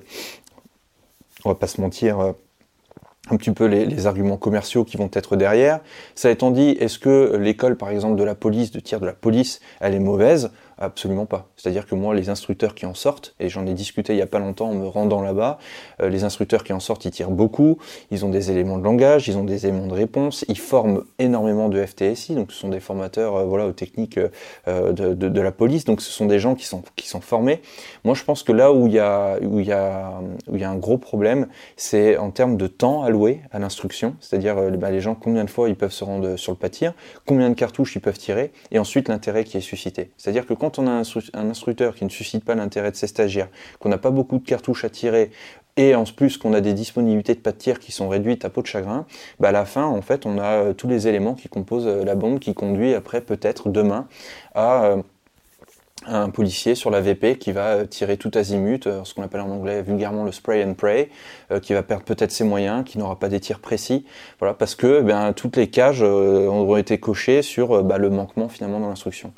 on 1.44 1.48
va 1.48 1.56
pas 1.56 1.66
se 1.66 1.80
mentir, 1.80 2.20
euh, 2.20 2.32
un 3.30 3.36
petit 3.36 3.50
peu 3.50 3.66
les, 3.66 4.06
arguments 4.06 4.36
commerciaux 4.36 4.84
qui 4.84 4.96
vont 4.96 5.10
être 5.12 5.36
derrière. 5.36 5.80
Ça 6.14 6.30
étant 6.30 6.50
dit, 6.50 6.70
est-ce 6.80 6.98
que 6.98 7.36
l'école, 7.36 7.76
par 7.76 7.90
exemple, 7.90 8.16
de 8.16 8.24
la 8.24 8.34
police, 8.34 8.70
de 8.70 8.80
tir 8.80 9.00
de 9.00 9.06
la 9.06 9.12
police, 9.12 9.60
elle 9.80 9.94
est 9.94 10.00
mauvaise? 10.00 10.50
Absolument 10.80 11.26
pas. 11.26 11.48
C'est-à-dire 11.56 11.86
que 11.86 11.96
moi, 11.96 12.14
les 12.14 12.28
instructeurs 12.28 12.76
qui 12.76 12.86
en 12.86 12.94
sortent, 12.94 13.34
et 13.40 13.48
j'en 13.48 13.66
ai 13.66 13.74
discuté 13.74 14.12
il 14.12 14.18
y 14.18 14.22
a 14.22 14.26
pas 14.26 14.38
longtemps 14.38 14.70
en 14.70 14.74
me 14.74 14.86
rendant 14.86 15.22
là-bas, 15.22 15.58
euh, 16.00 16.08
les 16.08 16.22
instructeurs 16.22 16.62
qui 16.62 16.72
en 16.72 16.78
sortent, 16.78 17.04
ils 17.04 17.10
tirent 17.10 17.32
beaucoup, 17.32 17.78
ils 18.12 18.24
ont 18.24 18.28
des 18.28 18.52
éléments 18.52 18.78
de 18.78 18.84
langage, 18.84 19.26
ils 19.26 19.36
ont 19.36 19.42
des 19.42 19.66
éléments 19.66 19.88
de 19.88 19.94
réponse, 19.94 20.44
ils 20.46 20.58
forment 20.58 21.02
énormément 21.18 21.68
de 21.68 21.84
FTSI, 21.84 22.36
donc 22.36 22.52
ce 22.52 22.60
sont 22.60 22.68
des 22.68 22.78
formateurs 22.78 23.34
euh, 23.34 23.44
voilà, 23.44 23.66
aux 23.66 23.72
techniques 23.72 24.20
euh, 24.68 24.92
de, 24.92 25.40
la 25.40 25.50
police, 25.50 25.84
donc 25.84 26.00
ce 26.00 26.12
sont 26.12 26.26
des 26.26 26.38
gens 26.38 26.54
qui 26.54 26.64
sont, 26.64 26.82
qui 26.94 27.08
sont 27.08 27.20
formés. 27.20 27.60
Moi, 28.04 28.14
je 28.14 28.22
pense 28.22 28.44
que 28.44 28.52
là 28.52 28.72
où 28.72 28.86
il 28.86 28.92
y 28.92 29.00
a, 29.00 29.38
où 29.42 29.58
il 29.58 29.66
y 29.66 29.72
a, 29.72 30.20
où 30.46 30.54
il 30.54 30.60
y 30.60 30.64
a 30.64 30.70
un 30.70 30.76
gros 30.76 30.98
problème, 30.98 31.48
c'est 31.76 32.16
en 32.16 32.30
termes 32.30 32.56
de 32.56 32.68
temps 32.68 33.02
alloué 33.02 33.40
à 33.50 33.58
l'instruction, 33.58 34.14
c'est-à-dire 34.20 34.54
bah, 34.78 34.92
les 34.92 35.00
gens, 35.00 35.16
combien 35.16 35.44
de 35.44 35.50
fois 35.50 35.68
ils 35.68 35.76
peuvent 35.76 35.92
se 35.92 36.04
rendre 36.04 36.36
sur 36.36 36.52
le 36.52 36.58
pas 36.58 36.68
tir, 36.68 36.94
combien 37.26 37.50
de 37.50 37.54
cartouches 37.54 37.96
ils 37.96 38.00
peuvent 38.00 38.18
tirer, 38.18 38.52
et 38.70 38.78
ensuite 38.78 39.08
l'intérêt 39.08 39.42
qui 39.42 39.56
est 39.56 39.60
suscité. 39.60 40.10
C'est-à-dire 40.16 40.46
que 40.46 40.54
quand 40.54 40.67
quand 40.68 40.78
on 40.78 40.86
a 40.86 40.90
un, 40.90 41.48
instructeur 41.48 41.94
qui 41.94 42.04
ne 42.04 42.10
suscite 42.10 42.44
pas 42.44 42.54
l'intérêt 42.54 42.90
de 42.90 42.96
ses 42.96 43.06
stagiaires, 43.06 43.48
qu'on 43.80 43.88
n'a 43.88 43.96
pas 43.96 44.10
beaucoup 44.10 44.38
de 44.38 44.44
cartouches 44.44 44.84
à 44.84 44.90
tirer, 44.90 45.30
et 45.78 45.94
en 45.94 46.04
plus 46.04 46.36
qu'on 46.36 46.52
a 46.52 46.60
des 46.60 46.74
disponibilités 46.74 47.34
de 47.34 47.40
pas 47.40 47.52
de 47.52 47.56
tir 47.56 47.78
qui 47.78 47.90
sont 47.90 48.08
réduites 48.08 48.44
à 48.44 48.50
peau 48.50 48.60
de 48.60 48.66
chagrin, 48.66 49.06
bah 49.40 49.48
à 49.48 49.52
la 49.52 49.64
fin, 49.64 49.86
en 49.86 50.02
fait, 50.02 50.26
on 50.26 50.38
a 50.38 50.44
euh, 50.44 50.72
tous 50.74 50.88
les 50.88 51.08
éléments 51.08 51.34
qui 51.34 51.48
composent 51.48 51.86
euh, 51.86 52.04
la 52.04 52.16
bombe 52.16 52.38
qui 52.38 52.52
conduit 52.52 52.94
après, 52.94 53.22
peut-être 53.22 53.70
demain, 53.70 54.08
à 54.54 54.84
euh, 54.84 55.02
un 56.06 56.28
policier 56.30 56.74
sur 56.74 56.90
la 56.90 57.00
VP 57.00 57.38
qui 57.38 57.52
va 57.52 57.86
tirer 57.86 58.18
tout 58.18 58.30
azimut, 58.34 58.88
ce 59.04 59.14
qu'on 59.14 59.22
appelle 59.22 59.40
en 59.40 59.50
anglais 59.50 59.82
vulgairement 59.82 60.24
le 60.24 60.32
spray 60.32 60.64
and 60.64 60.74
pray, 60.74 61.10
qui 61.60 61.74
va 61.74 61.82
perdre 61.82 62.04
peut-être 62.04 62.30
ses 62.30 62.44
moyens, 62.44 62.84
qui 62.84 62.98
n'aura 62.98 63.18
pas 63.18 63.28
des 63.28 63.40
tirs 63.40 63.58
précis, 63.58 64.06
voilà, 64.38 64.54
parce 64.54 64.74
que 64.74 65.02
ben, 65.02 65.32
toutes 65.32 65.56
les 65.56 65.68
cages 65.68 66.02
auront 66.02 66.76
été 66.76 66.98
cochées 66.98 67.42
sur 67.42 67.82
ben, 67.82 67.98
le 67.98 68.10
manquement 68.10 68.48
finalement 68.48 68.78
dans 68.78 68.88
l'instruction. 68.88 69.32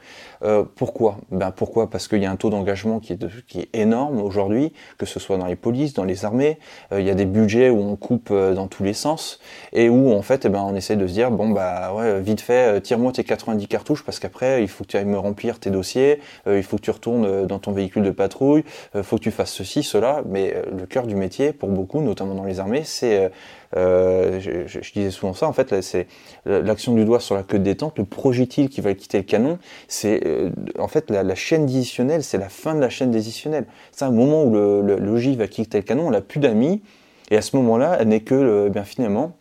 Pourquoi? 0.74 1.18
Ben 1.30 1.50
pourquoi? 1.50 1.90
Parce 1.90 2.08
qu'il 2.08 2.22
y 2.22 2.26
a 2.26 2.30
un 2.30 2.36
taux 2.36 2.50
d'engagement 2.50 3.00
qui, 3.00 3.12
est 3.12 3.68
énorme 3.74 4.20
aujourd'hui, 4.20 4.72
que 4.98 5.06
ce 5.06 5.20
soit 5.20 5.36
dans 5.36 5.46
les 5.46 5.56
polices, 5.56 5.92
dans 5.92 6.04
les 6.04 6.24
armées. 6.24 6.58
il 6.92 7.02
y 7.02 7.10
a 7.10 7.14
des 7.14 7.26
budgets 7.26 7.70
où 7.70 7.80
on 7.80 7.96
coupe 7.96 8.32
dans 8.32 8.66
tous 8.66 8.82
les 8.82 8.94
sens 8.94 9.40
et 9.72 9.88
où 9.88 10.12
en 10.12 10.22
fait, 10.22 10.44
eh 10.44 10.48
ben, 10.48 10.62
on 10.62 10.74
essaie 10.74 10.96
de 10.96 11.06
se 11.06 11.12
dire 11.12 11.30
bon 11.30 11.50
bah 11.50 11.92
ouais, 11.94 12.20
vite 12.20 12.40
fait, 12.40 12.80
tire-moi 12.80 13.12
tes 13.12 13.24
90 13.24 13.66
cartouches 13.66 14.04
parce 14.04 14.18
qu'après 14.18 14.62
il 14.62 14.68
faut 14.68 14.84
que 14.84 14.88
tu 14.88 14.96
ailles 14.96 15.04
me 15.04 15.18
remplir 15.18 15.58
tes 15.58 15.70
dossiers 15.70 16.20
il 16.46 16.62
faut 16.62 16.76
que 16.76 16.82
tu 16.82 16.90
retournes 16.90 17.46
dans 17.46 17.58
ton 17.58 17.72
véhicule 17.72 18.02
de 18.02 18.10
patrouille, 18.10 18.64
il 18.94 19.02
faut 19.02 19.16
que 19.16 19.22
tu 19.22 19.30
fasses 19.30 19.52
ceci, 19.52 19.82
cela. 19.82 20.22
Mais 20.26 20.54
le 20.76 20.86
cœur 20.86 21.06
du 21.06 21.14
métier, 21.14 21.52
pour 21.52 21.68
beaucoup, 21.68 22.00
notamment 22.00 22.34
dans 22.34 22.44
les 22.44 22.60
armées, 22.60 22.82
c'est 22.84 23.30
euh, 23.76 24.40
je, 24.40 24.92
disais 24.92 25.10
souvent 25.10 25.32
ça, 25.32 25.46
en 25.46 25.52
fait, 25.52 25.80
c'est 25.82 26.06
l'action 26.44 26.94
du 26.94 27.04
doigt 27.04 27.20
sur 27.20 27.34
la 27.34 27.42
queue 27.42 27.58
de 27.58 27.64
détente, 27.64 27.98
le 27.98 28.04
projectile 28.04 28.68
qui 28.68 28.80
va 28.80 28.94
quitter 28.94 29.18
le 29.18 29.24
canon, 29.24 29.58
c'est 29.88 30.26
euh, 30.26 30.50
en 30.78 30.88
fait 30.88 31.10
la, 31.10 31.22
la 31.22 31.34
chaîne 31.34 31.66
décisionnelle, 31.66 32.24
c'est 32.24 32.38
la 32.38 32.48
fin 32.48 32.74
de 32.74 32.80
la 32.80 32.90
chaîne 32.90 33.10
décisionnelle. 33.10 33.66
C'est 33.92 34.04
un 34.04 34.10
moment 34.10 34.44
où 34.44 34.52
le, 34.52 34.82
le, 34.82 34.96
le 34.96 35.34
va 35.34 35.46
quitter 35.46 35.78
le 35.78 35.84
canon, 35.84 36.08
on 36.08 36.10
n'a 36.10 36.20
plus 36.20 36.40
d'amis, 36.40 36.82
et 37.30 37.36
à 37.36 37.42
ce 37.42 37.56
moment-là, 37.56 37.96
elle 38.00 38.08
n'est 38.08 38.20
que, 38.20 38.68
bien 38.68 38.84
finalement, 38.84 39.36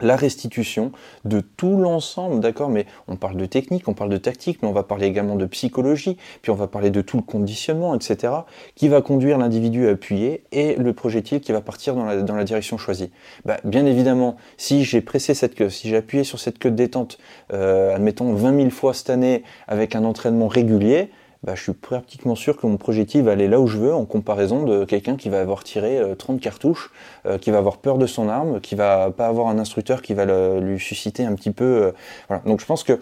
la 0.00 0.16
restitution 0.16 0.92
de 1.24 1.40
tout 1.40 1.76
l'ensemble, 1.76 2.40
d'accord 2.40 2.68
Mais 2.68 2.86
on 3.08 3.16
parle 3.16 3.36
de 3.36 3.46
technique, 3.46 3.88
on 3.88 3.94
parle 3.94 4.10
de 4.10 4.16
tactique, 4.16 4.58
mais 4.62 4.68
on 4.68 4.72
va 4.72 4.82
parler 4.82 5.06
également 5.06 5.36
de 5.36 5.46
psychologie, 5.46 6.16
puis 6.42 6.50
on 6.50 6.54
va 6.56 6.66
parler 6.66 6.90
de 6.90 7.00
tout 7.00 7.16
le 7.16 7.22
conditionnement, 7.22 7.94
etc., 7.94 8.32
qui 8.74 8.88
va 8.88 9.02
conduire 9.02 9.38
l'individu 9.38 9.88
à 9.88 9.92
appuyer 9.92 10.44
et 10.52 10.74
le 10.76 10.92
projectile 10.92 11.40
qui 11.40 11.52
va 11.52 11.60
partir 11.60 11.94
dans 11.94 12.04
la, 12.04 12.44
direction 12.44 12.78
choisie. 12.78 13.10
Bah, 13.44 13.58
bien 13.64 13.86
évidemment, 13.86 14.36
si 14.56 14.84
j'ai 14.84 15.00
pressé 15.00 15.34
cette 15.34 15.54
queue, 15.54 15.68
si 15.68 15.88
j'ai 15.88 15.96
appuyé 15.96 16.24
sur 16.24 16.38
cette 16.38 16.58
queue 16.58 16.70
de 16.70 16.76
détente, 16.76 17.18
euh, 17.52 17.94
admettons 17.94 18.32
20 18.32 18.56
000 18.56 18.70
fois 18.70 18.94
cette 18.94 19.10
année 19.10 19.42
avec 19.68 19.94
un 19.94 20.04
entraînement 20.04 20.48
régulier, 20.48 21.10
bah, 21.42 21.54
je 21.54 21.62
suis 21.62 21.72
pratiquement 21.72 22.34
sûr 22.34 22.56
que 22.58 22.66
mon 22.66 22.76
projectile 22.76 23.22
va 23.22 23.32
aller 23.32 23.48
là 23.48 23.60
où 23.60 23.66
je 23.66 23.78
veux 23.78 23.94
en 23.94 24.04
comparaison 24.04 24.62
de 24.64 24.84
quelqu'un 24.84 25.16
qui 25.16 25.30
va 25.30 25.40
avoir 25.40 25.64
tiré 25.64 25.98
30 26.18 26.36
euh, 26.36 26.38
cartouches, 26.38 26.90
euh, 27.24 27.38
qui 27.38 27.50
va 27.50 27.58
avoir 27.58 27.78
peur 27.78 27.96
de 27.96 28.06
son 28.06 28.28
arme, 28.28 28.60
qui 28.60 28.74
va 28.74 29.10
pas 29.10 29.26
avoir 29.26 29.48
un 29.48 29.58
instructeur 29.58 30.02
qui 30.02 30.12
va 30.12 30.26
lui 30.60 30.78
susciter 30.78 31.24
un 31.24 31.34
petit 31.34 31.50
peu. 31.50 31.64
Euh, 31.64 31.92
voilà. 32.28 32.42
Donc 32.44 32.60
je 32.60 32.66
pense 32.66 32.84
que 32.84 32.98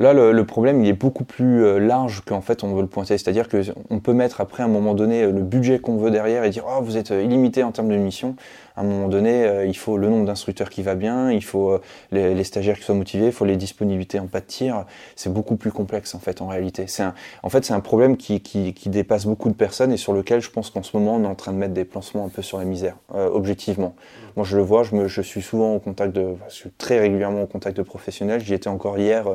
Là, 0.00 0.12
le, 0.12 0.44
problème, 0.44 0.84
il 0.84 0.88
est 0.88 0.92
beaucoup 0.92 1.24
plus 1.24 1.80
large 1.80 2.22
qu'en 2.24 2.40
fait 2.40 2.62
on 2.62 2.72
veut 2.72 2.82
le 2.82 2.86
pointer. 2.86 3.18
C'est-à-dire 3.18 3.48
qu'on 3.48 3.98
peut 3.98 4.12
mettre 4.12 4.40
après 4.40 4.62
à 4.62 4.66
un 4.66 4.68
moment 4.68 4.94
donné 4.94 5.26
le 5.26 5.42
budget 5.42 5.80
qu'on 5.80 5.96
veut 5.96 6.12
derrière 6.12 6.44
et 6.44 6.50
dire 6.50 6.66
oh 6.68 6.80
vous 6.80 6.96
êtes 6.96 7.10
illimité 7.10 7.64
en 7.64 7.72
termes 7.72 7.88
de 7.88 7.96
mission 7.96 8.36
à 8.78 8.82
un 8.82 8.84
moment 8.84 9.08
donné, 9.08 9.44
euh, 9.44 9.66
il 9.66 9.76
faut 9.76 9.98
le 9.98 10.08
nombre 10.08 10.24
d'instructeurs 10.24 10.70
qui 10.70 10.82
va 10.82 10.94
bien, 10.94 11.32
il 11.32 11.42
faut 11.42 11.72
euh, 11.72 11.80
les, 12.12 12.44
stagiaires 12.44 12.78
qui 12.78 12.84
soient 12.84 12.94
motivés, 12.94 13.26
il 13.26 13.32
faut 13.32 13.44
les 13.44 13.56
disponibilités 13.56 14.20
en 14.20 14.28
pas 14.28 14.40
de 14.40 14.46
tir. 14.46 14.84
C'est 15.16 15.32
beaucoup 15.32 15.56
plus 15.56 15.72
complexe 15.72 16.14
en 16.14 16.20
fait 16.20 16.40
en 16.40 16.46
réalité. 16.46 16.86
C'est 16.86 17.02
en 17.42 17.48
fait 17.48 17.64
c'est 17.64 17.72
un 17.72 17.80
problème 17.80 18.16
qui, 18.16 18.40
dépasse 18.86 19.26
beaucoup 19.26 19.48
de 19.48 19.54
personnes 19.54 19.90
et 19.90 19.96
sur 19.96 20.12
lequel 20.12 20.40
je 20.40 20.50
pense 20.50 20.70
qu'en 20.70 20.84
ce 20.84 20.96
moment 20.96 21.16
on 21.16 21.24
est 21.24 21.26
en 21.26 21.34
train 21.34 21.52
de 21.52 21.58
mettre 21.58 21.74
des 21.74 21.84
placements 21.84 22.24
un 22.24 22.28
peu 22.28 22.40
sur 22.40 22.58
la 22.58 22.64
misère, 22.64 22.96
euh, 23.14 23.28
objectivement. 23.28 23.96
Moi 24.36 24.46
je 24.46 24.56
le 24.56 24.62
vois, 24.62 24.84
je, 24.84 24.94
me, 24.94 25.08
je 25.08 25.22
suis 25.22 25.42
souvent 25.42 25.74
au 25.74 25.80
contact 25.80 26.14
de, 26.14 26.36
je 26.48 26.54
suis 26.54 26.70
très 26.70 27.00
régulièrement 27.00 27.42
au 27.42 27.46
contact 27.46 27.76
de 27.76 27.82
professionnels. 27.82 28.40
J'y 28.40 28.54
étais 28.54 28.68
encore 28.68 28.96
hier, 28.96 29.26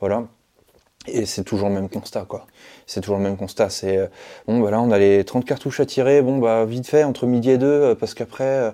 voilà. 0.00 0.24
Et 1.06 1.24
c'est 1.24 1.44
toujours 1.44 1.68
le 1.68 1.74
même 1.74 1.88
constat, 1.88 2.26
quoi. 2.28 2.46
C'est 2.90 3.00
toujours 3.02 3.18
le 3.18 3.22
même 3.22 3.36
constat. 3.36 3.70
C'est 3.70 3.98
euh, 3.98 4.06
bon, 4.48 4.58
bah 4.58 4.72
là, 4.72 4.80
on 4.80 4.90
a 4.90 4.98
les 4.98 5.22
30 5.24 5.44
cartouches 5.44 5.78
à 5.78 5.86
tirer. 5.86 6.22
Bon, 6.22 6.38
bah 6.38 6.64
vite 6.64 6.88
fait 6.88 7.04
entre 7.04 7.24
midi 7.24 7.50
et 7.50 7.58
deux, 7.58 7.66
euh, 7.66 7.94
parce 7.94 8.14
qu'après, 8.14 8.44
euh, 8.44 8.70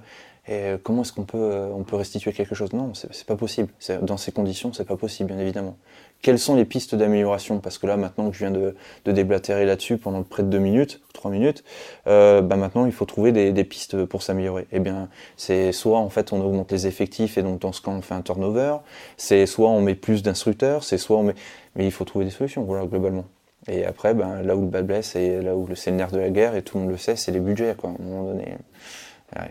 et 0.49 0.79
comment 0.83 1.03
est-ce 1.03 1.13
qu'on 1.13 1.25
peut, 1.25 1.69
restituer 1.93 2.33
quelque 2.33 2.55
chose? 2.55 2.73
Non, 2.73 2.93
c'est 2.95 3.27
pas 3.27 3.37
possible. 3.37 3.69
Dans 4.01 4.17
ces 4.17 4.33
conditions, 4.33 4.73
c'est 4.73 4.87
pas 4.87 4.97
possible, 4.97 5.33
bien 5.33 5.41
évidemment. 5.41 5.77
Quelles 6.23 6.39
sont 6.39 6.55
les 6.55 6.65
pistes 6.65 6.95
d'amélioration? 6.95 7.59
Parce 7.59 7.79
que 7.79 7.87
là, 7.87 7.97
maintenant 7.97 8.31
que 8.31 8.35
je 8.35 8.39
viens 8.39 8.53
de, 8.53 8.75
de 9.05 9.13
déblatérer 9.13 9.67
là-dessus 9.67 9.99
pendant 9.99 10.23
près 10.23 10.45
de 10.45 10.49
deux 10.49 10.61
minutes, 10.61 11.03
trois 11.13 11.31
minutes, 11.31 11.65
euh, 12.07 12.41
bah 12.43 12.57
maintenant 12.57 12.87
il 12.87 12.93
faut 12.93 13.07
trouver 13.07 13.33
des, 13.33 13.53
des 13.53 13.65
pistes 13.65 14.05
pour 14.07 14.23
s'améliorer. 14.23 14.67
Eh 14.73 14.79
bien, 14.79 15.09
c'est 15.37 15.73
soit 15.73 15.99
en 15.99 16.09
fait 16.09 16.33
on 16.33 16.41
augmente 16.41 16.71
les 16.73 16.87
effectifs 16.87 17.37
et 17.37 17.43
donc 17.43 17.61
dans 17.61 17.73
ce 17.73 17.83
cas 17.83 17.91
on 17.91 18.01
fait 18.01 18.15
un 18.15 18.23
turnover, 18.23 18.77
c'est 19.17 19.47
soit 19.47 19.69
on 19.69 19.81
met 19.81 19.97
plus 19.97 20.23
d'instructeurs, 20.23 20.85
c'est 20.85 20.97
soit 20.97 21.19
on 21.19 21.25
met, 21.25 21.35
mais 21.75 21.85
il 21.85 21.93
faut 21.93 22.05
trouver 22.05 22.25
des 22.25 22.31
solutions, 22.31 22.63
voilà 22.63 22.87
globalement. 22.87 23.25
Et 23.69 23.85
après, 23.85 24.15
ben, 24.15 24.43
là 24.43 24.57
où 24.57 24.63
le 24.63 24.69
bas 24.69 24.83
blesse 24.83 25.17
et 25.17 25.43
là 25.43 25.57
où 25.57 25.69
c'est 25.75 25.91
le 25.91 25.97
nerf 25.97 26.13
de 26.13 26.19
la 26.19 26.31
guerre, 26.31 26.55
et 26.55 26.63
tout 26.63 26.79
le 26.79 26.85
monde 26.85 26.93
le 26.93 26.99
sait, 26.99 27.17
c'est 27.17 27.33
les 27.33 27.41
budgets. 27.41 27.71
À 27.71 27.87
un 27.87 28.05
moment 28.05 28.25
donné, 28.25 28.57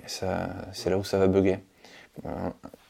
c'est 0.06 0.89
là 0.89 0.97
où 0.97 1.04
ça 1.04 1.17
va 1.17 1.28
bugger 1.28 1.60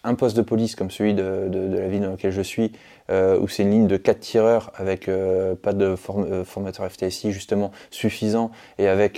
un 0.05 0.15
poste 0.15 0.37
de 0.37 0.41
police 0.41 0.75
comme 0.75 0.91
celui 0.91 1.13
de, 1.13 1.49
la 1.51 1.87
ville 1.87 2.01
dans 2.01 2.11
laquelle 2.11 2.31
je 2.31 2.41
suis, 2.41 2.71
euh, 3.09 3.39
où 3.39 3.47
c'est 3.47 3.63
une 3.63 3.71
ligne 3.71 3.87
de 3.87 3.97
4 3.97 4.19
tireurs 4.19 4.71
avec 4.75 5.07
euh, 5.07 5.55
pas 5.55 5.73
de 5.73 5.95
euh, 6.09 6.43
formateur 6.45 6.89
FTSI 6.89 7.31
justement 7.31 7.71
suffisant 7.89 8.51
et 8.77 8.87
avec 8.87 9.15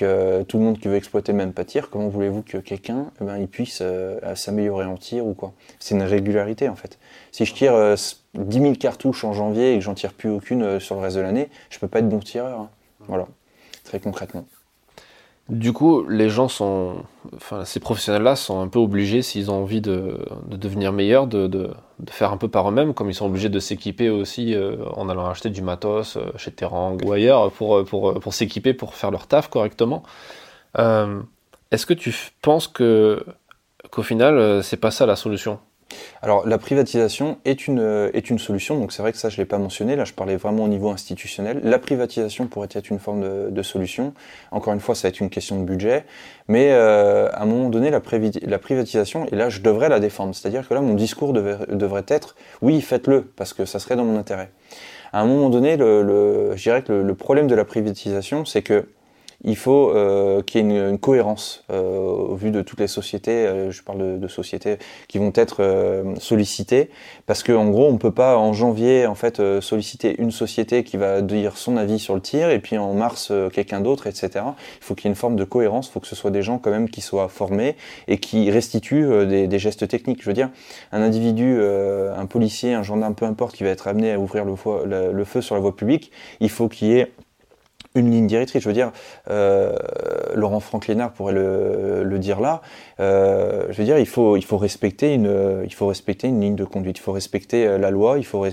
tout 0.47 0.57
le 0.57 0.63
monde 0.63 0.79
qui 0.79 0.87
veut 0.87 0.95
exploiter 0.95 1.33
même 1.33 1.53
pas 1.53 1.65
tir, 1.65 1.89
comment 1.89 2.07
voulez-vous 2.07 2.41
que 2.41 2.57
quelqu'un 2.57 3.11
eh 3.21 3.25
ben, 3.25 3.37
il 3.37 3.47
puisse 3.47 3.83
s'améliorer 4.35 4.85
en 4.85 4.95
tir 4.95 5.25
ou 5.25 5.33
quoi? 5.33 5.53
C'est 5.79 5.95
une 5.95 6.03
régularité 6.03 6.69
en 6.69 6.75
fait. 6.75 6.97
Si 7.37 7.45
je 7.45 7.53
tire 7.53 7.95
10 8.33 8.59
000 8.59 8.73
cartouches 8.73 9.23
en 9.23 9.31
janvier 9.31 9.73
et 9.73 9.77
que 9.77 9.83
j'en 9.83 9.93
tire 9.93 10.11
plus 10.13 10.31
aucune 10.31 10.79
sur 10.79 10.95
le 10.95 11.01
reste 11.01 11.17
de 11.17 11.21
l'année, 11.21 11.51
je 11.69 11.77
peux 11.77 11.87
pas 11.87 11.99
être 11.99 12.09
bon 12.09 12.17
tireur. 12.17 12.61
Hein. 12.61 12.69
Voilà, 13.01 13.27
très 13.83 13.99
concrètement. 13.99 14.43
Du 15.47 15.71
coup, 15.71 16.03
les 16.09 16.29
gens 16.29 16.47
sont, 16.47 17.03
enfin, 17.35 17.63
ces 17.63 17.79
professionnels-là 17.79 18.35
sont 18.35 18.59
un 18.59 18.67
peu 18.67 18.79
obligés, 18.79 19.21
s'ils 19.21 19.51
ont 19.51 19.61
envie 19.61 19.81
de, 19.81 20.17
devenir 20.49 20.91
meilleurs, 20.93 21.27
de, 21.27 21.69
faire 22.09 22.31
un 22.31 22.37
peu 22.37 22.47
par 22.47 22.67
eux-mêmes, 22.69 22.95
comme 22.95 23.07
ils 23.07 23.13
sont 23.13 23.27
obligés 23.27 23.49
de 23.49 23.59
s'équiper 23.59 24.09
aussi 24.09 24.55
euh, 24.55 24.77
en 24.95 25.07
allant 25.07 25.29
acheter 25.29 25.51
du 25.51 25.61
matos 25.61 26.17
euh, 26.17 26.31
chez 26.37 26.49
Terang 26.49 26.97
ou 27.05 27.11
ailleurs 27.11 27.51
pour, 27.51 27.85
pour, 27.85 28.19
pour 28.19 28.33
s'équiper 28.33 28.73
pour 28.73 28.95
faire 28.95 29.11
leur 29.11 29.27
taf 29.27 29.47
correctement. 29.47 30.01
Euh, 30.79 31.21
est-ce 31.69 31.85
que 31.85 31.93
tu 31.93 32.15
penses 32.41 32.67
qu'au 32.67 34.01
final, 34.01 34.63
c'est 34.63 34.77
pas 34.77 34.89
ça 34.89 35.05
la 35.05 35.15
solution? 35.15 35.59
Alors 36.21 36.47
la 36.47 36.57
privatisation 36.57 37.37
est 37.45 37.67
une, 37.67 37.79
euh, 37.79 38.09
est 38.13 38.29
une 38.29 38.39
solution, 38.39 38.79
donc 38.79 38.91
c'est 38.91 39.01
vrai 39.01 39.11
que 39.11 39.17
ça 39.17 39.29
je 39.29 39.35
ne 39.37 39.41
l'ai 39.41 39.45
pas 39.45 39.57
mentionné, 39.57 39.95
là 39.95 40.05
je 40.05 40.13
parlais 40.13 40.35
vraiment 40.35 40.65
au 40.65 40.67
niveau 40.67 40.89
institutionnel. 40.89 41.59
La 41.63 41.79
privatisation 41.79 42.47
pourrait 42.47 42.69
être 42.71 42.89
une 42.89 42.99
forme 42.99 43.51
de, 43.51 43.61
solution, 43.63 44.13
encore 44.51 44.73
une 44.73 44.79
fois 44.79 44.95
ça 44.95 45.07
va 45.07 45.09
être 45.09 45.19
une 45.19 45.29
question 45.29 45.59
de 45.59 45.63
budget, 45.63 46.05
mais 46.47 46.71
euh, 46.71 47.29
à 47.31 47.43
un 47.43 47.45
moment 47.45 47.69
donné 47.69 47.89
la, 47.89 48.01
la, 48.43 48.59
privatisation, 48.59 49.25
et 49.31 49.35
là 49.35 49.49
je 49.49 49.61
devrais 49.61 49.89
la 49.89 49.99
défendre, 49.99 50.33
c'est-à-dire 50.35 50.67
que 50.67 50.73
là 50.73 50.81
mon 50.81 50.93
discours 50.93 51.33
devrait 51.33 52.05
être 52.07 52.35
oui 52.61 52.81
faites-le, 52.81 53.21
parce 53.21 53.53
que 53.53 53.65
ça 53.65 53.79
serait 53.79 53.95
dans 53.95 54.05
mon 54.05 54.17
intérêt. 54.17 54.51
À 55.13 55.21
un 55.21 55.25
moment 55.25 55.49
donné, 55.49 55.77
le, 55.77 56.51
je 56.55 56.63
dirais 56.63 56.83
que 56.83 56.91
le 56.91 57.15
problème 57.15 57.47
de 57.47 57.55
la 57.55 57.65
privatisation 57.65 58.45
c'est 58.45 58.61
que 58.61 58.87
il 59.43 59.55
faut 59.55 59.91
euh, 59.91 60.41
qu'il 60.41 60.71
y 60.71 60.75
ait 60.75 60.89
une, 60.89 60.97
cohérence 60.97 61.63
euh, 61.69 61.99
au 61.99 62.35
vu 62.35 62.49
de 62.49 62.61
toutes 62.61 62.79
les 62.79 62.87
sociétés, 62.87 63.45
euh, 63.45 63.71
je 63.71 63.83
parle 63.83 64.19
de, 64.19 64.27
sociétés 64.27 64.77
qui 65.07 65.19
vont 65.19 65.31
être 65.35 66.03
sollicitées, 66.19 66.89
parce 67.25 67.43
qu'en 67.43 67.69
gros 67.69 67.87
on 67.87 67.97
peut 67.97 68.11
pas 68.11 68.37
en 68.37 68.51
janvier 68.51 69.05
en 69.05 69.15
fait 69.15 69.41
solliciter 69.61 70.15
une 70.19 70.31
société 70.31 70.83
qui 70.83 70.97
va 70.97 71.21
dire 71.21 71.55
son 71.55 71.77
avis 71.77 71.97
sur 71.97 72.13
le 72.13 72.19
tir 72.21 72.49
et 72.49 72.59
puis 72.59 72.77
en 72.77 72.93
mars 72.93 73.31
quelqu'un 73.53 73.79
d'autre, 73.79 74.07
etc. 74.07 74.29
Il 74.81 74.83
faut 74.83 74.95
qu'il 74.95 75.05
y 75.05 75.07
ait 75.07 75.11
une 75.11 75.15
forme 75.15 75.37
de 75.37 75.45
cohérence, 75.45 75.87
il 75.87 75.91
faut 75.91 75.99
que 76.01 76.07
ce 76.07 76.15
soit 76.15 76.31
des 76.31 76.41
gens 76.41 76.57
quand 76.57 76.71
même 76.71 76.89
qui 76.89 76.99
soient 76.99 77.29
formés 77.29 77.77
et 78.09 78.17
qui 78.17 78.51
restituent 78.51 79.25
des, 79.25 79.59
gestes 79.59 79.87
techniques. 79.87 80.21
Je 80.21 80.29
veux 80.29 80.33
dire, 80.33 80.49
un 80.91 81.01
individu, 81.01 81.61
un 81.61 82.25
policier, 82.25 82.73
un 82.73 82.83
gendarme, 82.83 83.15
peu 83.15 83.25
importe, 83.25 83.55
qui 83.55 83.63
va 83.63 83.69
être 83.69 83.87
amené 83.87 84.11
à 84.11 84.19
ouvrir 84.19 84.43
le, 84.45 85.11
le 85.13 85.23
feu 85.23 85.41
sur 85.41 85.55
la 85.55 85.61
voie 85.61 85.75
publique, 85.75 86.11
il 86.41 86.49
faut 86.49 86.67
qu'il 86.67 86.89
y 86.89 86.99
ait 86.99 87.11
une 87.97 88.11
ligne 88.11 88.27
directrice. 88.27 88.61
Je 88.61 88.67
veux 88.67 88.73
dire, 88.73 88.91
euh, 89.29 89.75
Laurent 90.35 90.59
Franklinard 90.59 91.11
pourrait 91.11 91.33
le, 91.33 92.03
le 92.03 92.19
dire 92.19 92.39
là. 92.39 92.61
Euh, 92.99 93.65
je 93.69 93.77
veux 93.77 93.83
dire, 93.83 93.97
il 93.99 94.07
faut, 94.07 94.37
il 94.37 94.43
faut 94.43 94.57
respecter 94.57 95.13
une, 95.13 95.63
il 95.65 95.73
faut 95.73 95.87
respecter 95.87 96.27
une 96.27 96.41
ligne 96.41 96.55
de 96.55 96.65
conduite. 96.65 96.97
Il 96.97 97.01
faut 97.01 97.11
respecter 97.11 97.67
euh, 97.67 97.77
la 97.77 97.91
loi. 97.91 98.17
Il 98.17 98.25
faut, 98.25 98.45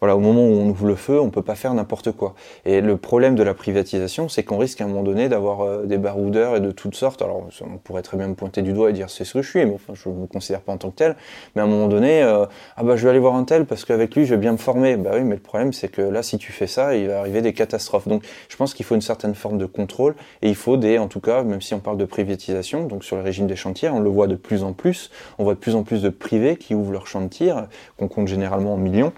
voilà, 0.00 0.16
au 0.16 0.20
moment 0.20 0.42
où 0.42 0.52
on 0.52 0.68
ouvre 0.68 0.86
le 0.86 0.94
feu, 0.94 1.20
on 1.20 1.30
peut 1.30 1.42
pas 1.42 1.56
faire 1.56 1.74
n'importe 1.74 2.12
quoi. 2.12 2.34
Et 2.64 2.80
le 2.80 2.96
problème 2.96 3.34
de 3.34 3.42
la 3.42 3.52
privatisation, 3.52 4.28
c'est 4.28 4.44
qu'on 4.44 4.58
risque 4.58 4.80
à 4.80 4.84
un 4.84 4.86
moment 4.86 5.02
donné 5.02 5.28
d'avoir 5.28 5.62
euh, 5.62 5.86
des 5.86 5.98
baroudeurs 5.98 6.54
et 6.54 6.60
de 6.60 6.70
toutes 6.70 6.94
sortes. 6.94 7.20
Alors, 7.20 7.48
on 7.62 7.78
pourrait 7.78 8.02
très 8.02 8.16
bien 8.16 8.28
me 8.28 8.34
pointer 8.34 8.62
du 8.62 8.72
doigt 8.72 8.90
et 8.90 8.92
dire 8.92 9.10
c'est 9.10 9.24
ce 9.24 9.34
que 9.34 9.42
je 9.42 9.50
suis, 9.50 9.66
mais 9.66 9.74
enfin, 9.74 9.94
je 9.94 10.08
me 10.08 10.26
considère 10.26 10.60
pas 10.60 10.72
en 10.72 10.76
tant 10.76 10.90
que 10.90 10.96
tel. 10.96 11.16
Mais 11.56 11.62
à 11.62 11.64
un 11.64 11.68
moment 11.68 11.88
donné, 11.88 12.22
euh, 12.22 12.46
ah 12.76 12.84
bah 12.84 12.96
je 12.96 13.02
vais 13.02 13.10
aller 13.10 13.18
voir 13.18 13.34
un 13.34 13.42
tel 13.42 13.66
parce 13.66 13.84
qu'avec 13.84 14.14
lui, 14.14 14.24
je 14.24 14.34
vais 14.34 14.40
bien 14.40 14.52
me 14.52 14.56
former. 14.56 14.96
Bah 14.96 15.10
oui, 15.14 15.24
mais 15.24 15.34
le 15.34 15.42
problème, 15.42 15.72
c'est 15.72 15.88
que 15.88 16.02
là, 16.02 16.22
si 16.22 16.38
tu 16.38 16.52
fais 16.52 16.68
ça, 16.68 16.94
il 16.94 17.08
va 17.08 17.18
arriver 17.18 17.42
des 17.42 17.52
catastrophes. 17.52 18.06
Donc, 18.06 18.24
je 18.48 18.56
pense 18.56 18.74
qu'il 18.74 18.86
faut 18.86 18.94
une 18.94 19.00
certaine 19.00 19.34
forme 19.34 19.58
de 19.58 19.66
contrôle 19.66 20.14
et 20.42 20.48
il 20.48 20.56
faut 20.56 20.76
des, 20.76 20.98
en 20.98 21.08
tout 21.08 21.20
cas, 21.20 21.42
même 21.42 21.60
si 21.60 21.74
on 21.74 21.80
parle 21.80 21.96
de 21.96 22.04
privatisation, 22.04 22.84
donc 22.84 23.02
sur 23.02 23.16
le 23.16 23.22
régime 23.22 23.48
des 23.48 23.56
chantiers, 23.56 23.88
on 23.88 23.98
le 23.98 24.10
voit 24.10 24.28
de 24.28 24.36
plus 24.36 24.62
en 24.62 24.74
plus. 24.74 25.10
On 25.38 25.44
voit 25.44 25.54
de 25.54 25.58
plus 25.58 25.74
en 25.74 25.82
plus 25.82 26.02
de 26.02 26.08
privés 26.08 26.56
qui 26.56 26.76
ouvrent 26.76 26.92
leurs 26.92 27.08
chantiers, 27.08 27.52
qu'on 27.98 28.06
compte 28.06 28.28
généralement 28.28 28.74
en 28.74 28.76
millions 28.76 29.12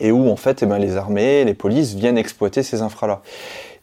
et 0.00 0.12
où 0.12 0.28
en 0.28 0.36
fait 0.36 0.62
eh 0.62 0.66
ben, 0.66 0.78
les 0.78 0.96
armées, 0.96 1.44
les 1.44 1.54
polices 1.54 1.94
viennent 1.94 2.18
exploiter 2.18 2.62
ces 2.62 2.82
infras-là. 2.82 3.22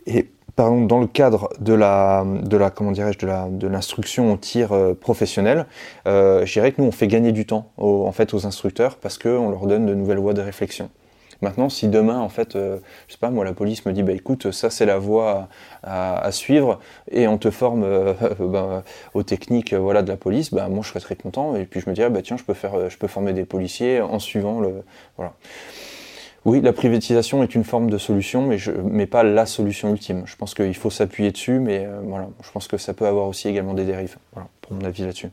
Et 0.05 0.27
par 0.55 0.67
exemple, 0.67 0.87
dans 0.87 0.99
le 0.99 1.07
cadre 1.07 1.49
de 1.59 1.73
la, 1.73 2.25
de 2.25 2.57
la 2.57 2.69
comment 2.69 2.91
dirais-je, 2.91 3.17
de 3.19 3.25
la, 3.25 3.47
de 3.49 3.67
l'instruction 3.67 4.31
au 4.31 4.37
tir 4.37 4.71
euh, 4.71 4.93
professionnel, 4.93 5.65
euh, 6.07 6.45
je 6.45 6.53
dirais 6.53 6.71
que 6.71 6.81
nous 6.81 6.87
on 6.87 6.91
fait 6.91 7.07
gagner 7.07 7.31
du 7.31 7.45
temps 7.45 7.71
aux, 7.77 8.05
en 8.05 8.11
fait 8.11 8.33
aux 8.33 8.45
instructeurs 8.45 8.97
parce 8.97 9.17
qu'on 9.17 9.49
leur 9.49 9.65
donne 9.65 9.85
de 9.85 9.95
nouvelles 9.95 10.19
voies 10.19 10.33
de 10.33 10.41
réflexion. 10.41 10.89
Maintenant, 11.41 11.67
si 11.67 11.89
demain, 11.89 12.19
en 12.19 12.29
fait, 12.29 12.55
euh, 12.55 12.77
je 13.07 13.13
sais 13.13 13.19
pas, 13.19 13.29
moi, 13.29 13.43
la 13.43 13.51
police 13.51 13.85
me 13.85 13.91
dit, 13.91 14.01
bah 14.01 14.13
écoute, 14.13 14.51
ça 14.51 14.69
c'est 14.69 14.85
la 14.85 14.97
voie 14.97 15.49
à, 15.81 16.31
suivre, 16.31 16.79
et 17.11 17.27
on 17.27 17.37
te 17.37 17.51
forme 17.51 17.85
bah, 18.39 18.83
aux 19.13 19.23
techniques, 19.23 19.73
voilà, 19.73 20.03
de 20.03 20.07
la 20.07 20.15
police, 20.15 20.53
bah 20.53 20.69
moi 20.69 20.83
je 20.83 20.89
serais 20.89 21.01
très 21.01 21.15
content, 21.15 21.57
et 21.57 21.65
puis 21.65 21.81
je 21.81 21.89
me 21.89 21.95
dirais, 21.95 22.09
bah 22.09 22.21
tiens, 22.21 22.37
je 22.37 22.43
peux 22.43 22.53
faire, 22.53 22.89
je 22.89 22.97
peux 22.97 23.07
former 23.07 23.33
des 23.33 23.43
policiers 23.43 23.99
en 23.99 24.19
suivant 24.19 24.61
le, 24.61 24.85
voilà. 25.17 25.33
Oui, 26.45 26.59
la 26.61 26.73
privatisation 26.73 27.41
est 27.41 27.55
une 27.55 27.63
forme 27.63 27.89
de 27.89 27.97
solution, 27.97 28.45
mais, 28.45 28.57
je, 28.57 28.71
mais 28.71 29.05
pas 29.05 29.23
la 29.23 29.45
solution 29.45 29.91
ultime. 29.91 30.23
Je 30.25 30.35
pense 30.35 30.53
qu'il 30.53 30.75
faut 30.75 30.89
s'appuyer 30.89 31.31
dessus, 31.31 31.59
mais 31.59 31.87
voilà, 32.03 32.27
je 32.43 32.51
pense 32.51 32.67
que 32.67 32.77
ça 32.77 32.93
peut 32.93 33.07
avoir 33.07 33.27
aussi 33.27 33.47
également 33.47 33.73
des 33.73 33.85
dérives. 33.85 34.17
Voilà, 34.33 34.49
pour 34.61 34.73
mon 34.73 34.83
avis 34.83 35.03
là-dessus 35.03 35.29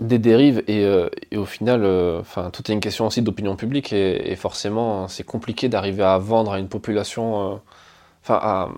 des 0.00 0.18
dérives 0.18 0.62
et, 0.66 0.84
euh, 0.84 1.08
au 1.36 1.44
final, 1.44 1.82
euh, 1.84 2.22
tout 2.52 2.70
est 2.70 2.74
une 2.74 2.80
question 2.80 3.06
aussi 3.06 3.22
d'opinion 3.22 3.56
publique 3.56 3.92
et, 3.92 4.34
forcément, 4.36 5.08
c'est 5.08 5.24
compliqué 5.24 5.68
d'arriver 5.68 6.02
à 6.02 6.18
vendre 6.18 6.52
à 6.52 6.58
une 6.58 6.68
population. 6.68 7.52
Euh, 7.52 7.56
enfin, 8.24 8.70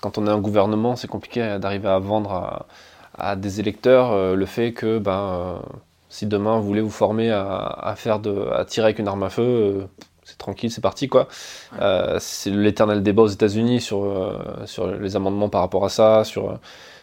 quand 0.00 0.18
on 0.18 0.26
est 0.26 0.30
un 0.30 0.40
gouvernement, 0.40 0.96
c'est 0.96 1.08
compliqué 1.08 1.58
d'arriver 1.60 1.88
à 1.88 1.98
vendre 1.98 2.66
à, 3.18 3.36
des 3.36 3.60
électeurs 3.60 4.34
le 4.34 4.46
fait 4.46 4.72
que, 4.72 4.98
ben, 4.98 5.60
si 6.08 6.26
demain 6.26 6.58
vous 6.58 6.66
voulez 6.66 6.80
vous 6.80 6.90
former 6.90 7.30
à, 7.30 7.94
faire 7.96 8.18
de, 8.18 8.48
à 8.52 8.64
tirer 8.64 8.86
avec 8.86 8.98
une 8.98 9.08
arme 9.08 9.22
à 9.24 9.30
feu, 9.30 9.88
c'est 10.24 10.38
tranquille, 10.38 10.70
c'est 10.70 10.80
parti 10.80 11.08
quoi. 11.08 11.28
c'est 12.18 12.50
l'éternel 12.50 13.02
débat 13.02 13.22
aux 13.22 13.28
États-Unis 13.28 13.80
sur 13.80 14.06
sur 14.66 14.86
les 14.88 15.16
amendements 15.16 15.48
par 15.48 15.60
rapport 15.60 15.84
à 15.84 15.88
ça, 15.88 16.24
sur 16.24 16.58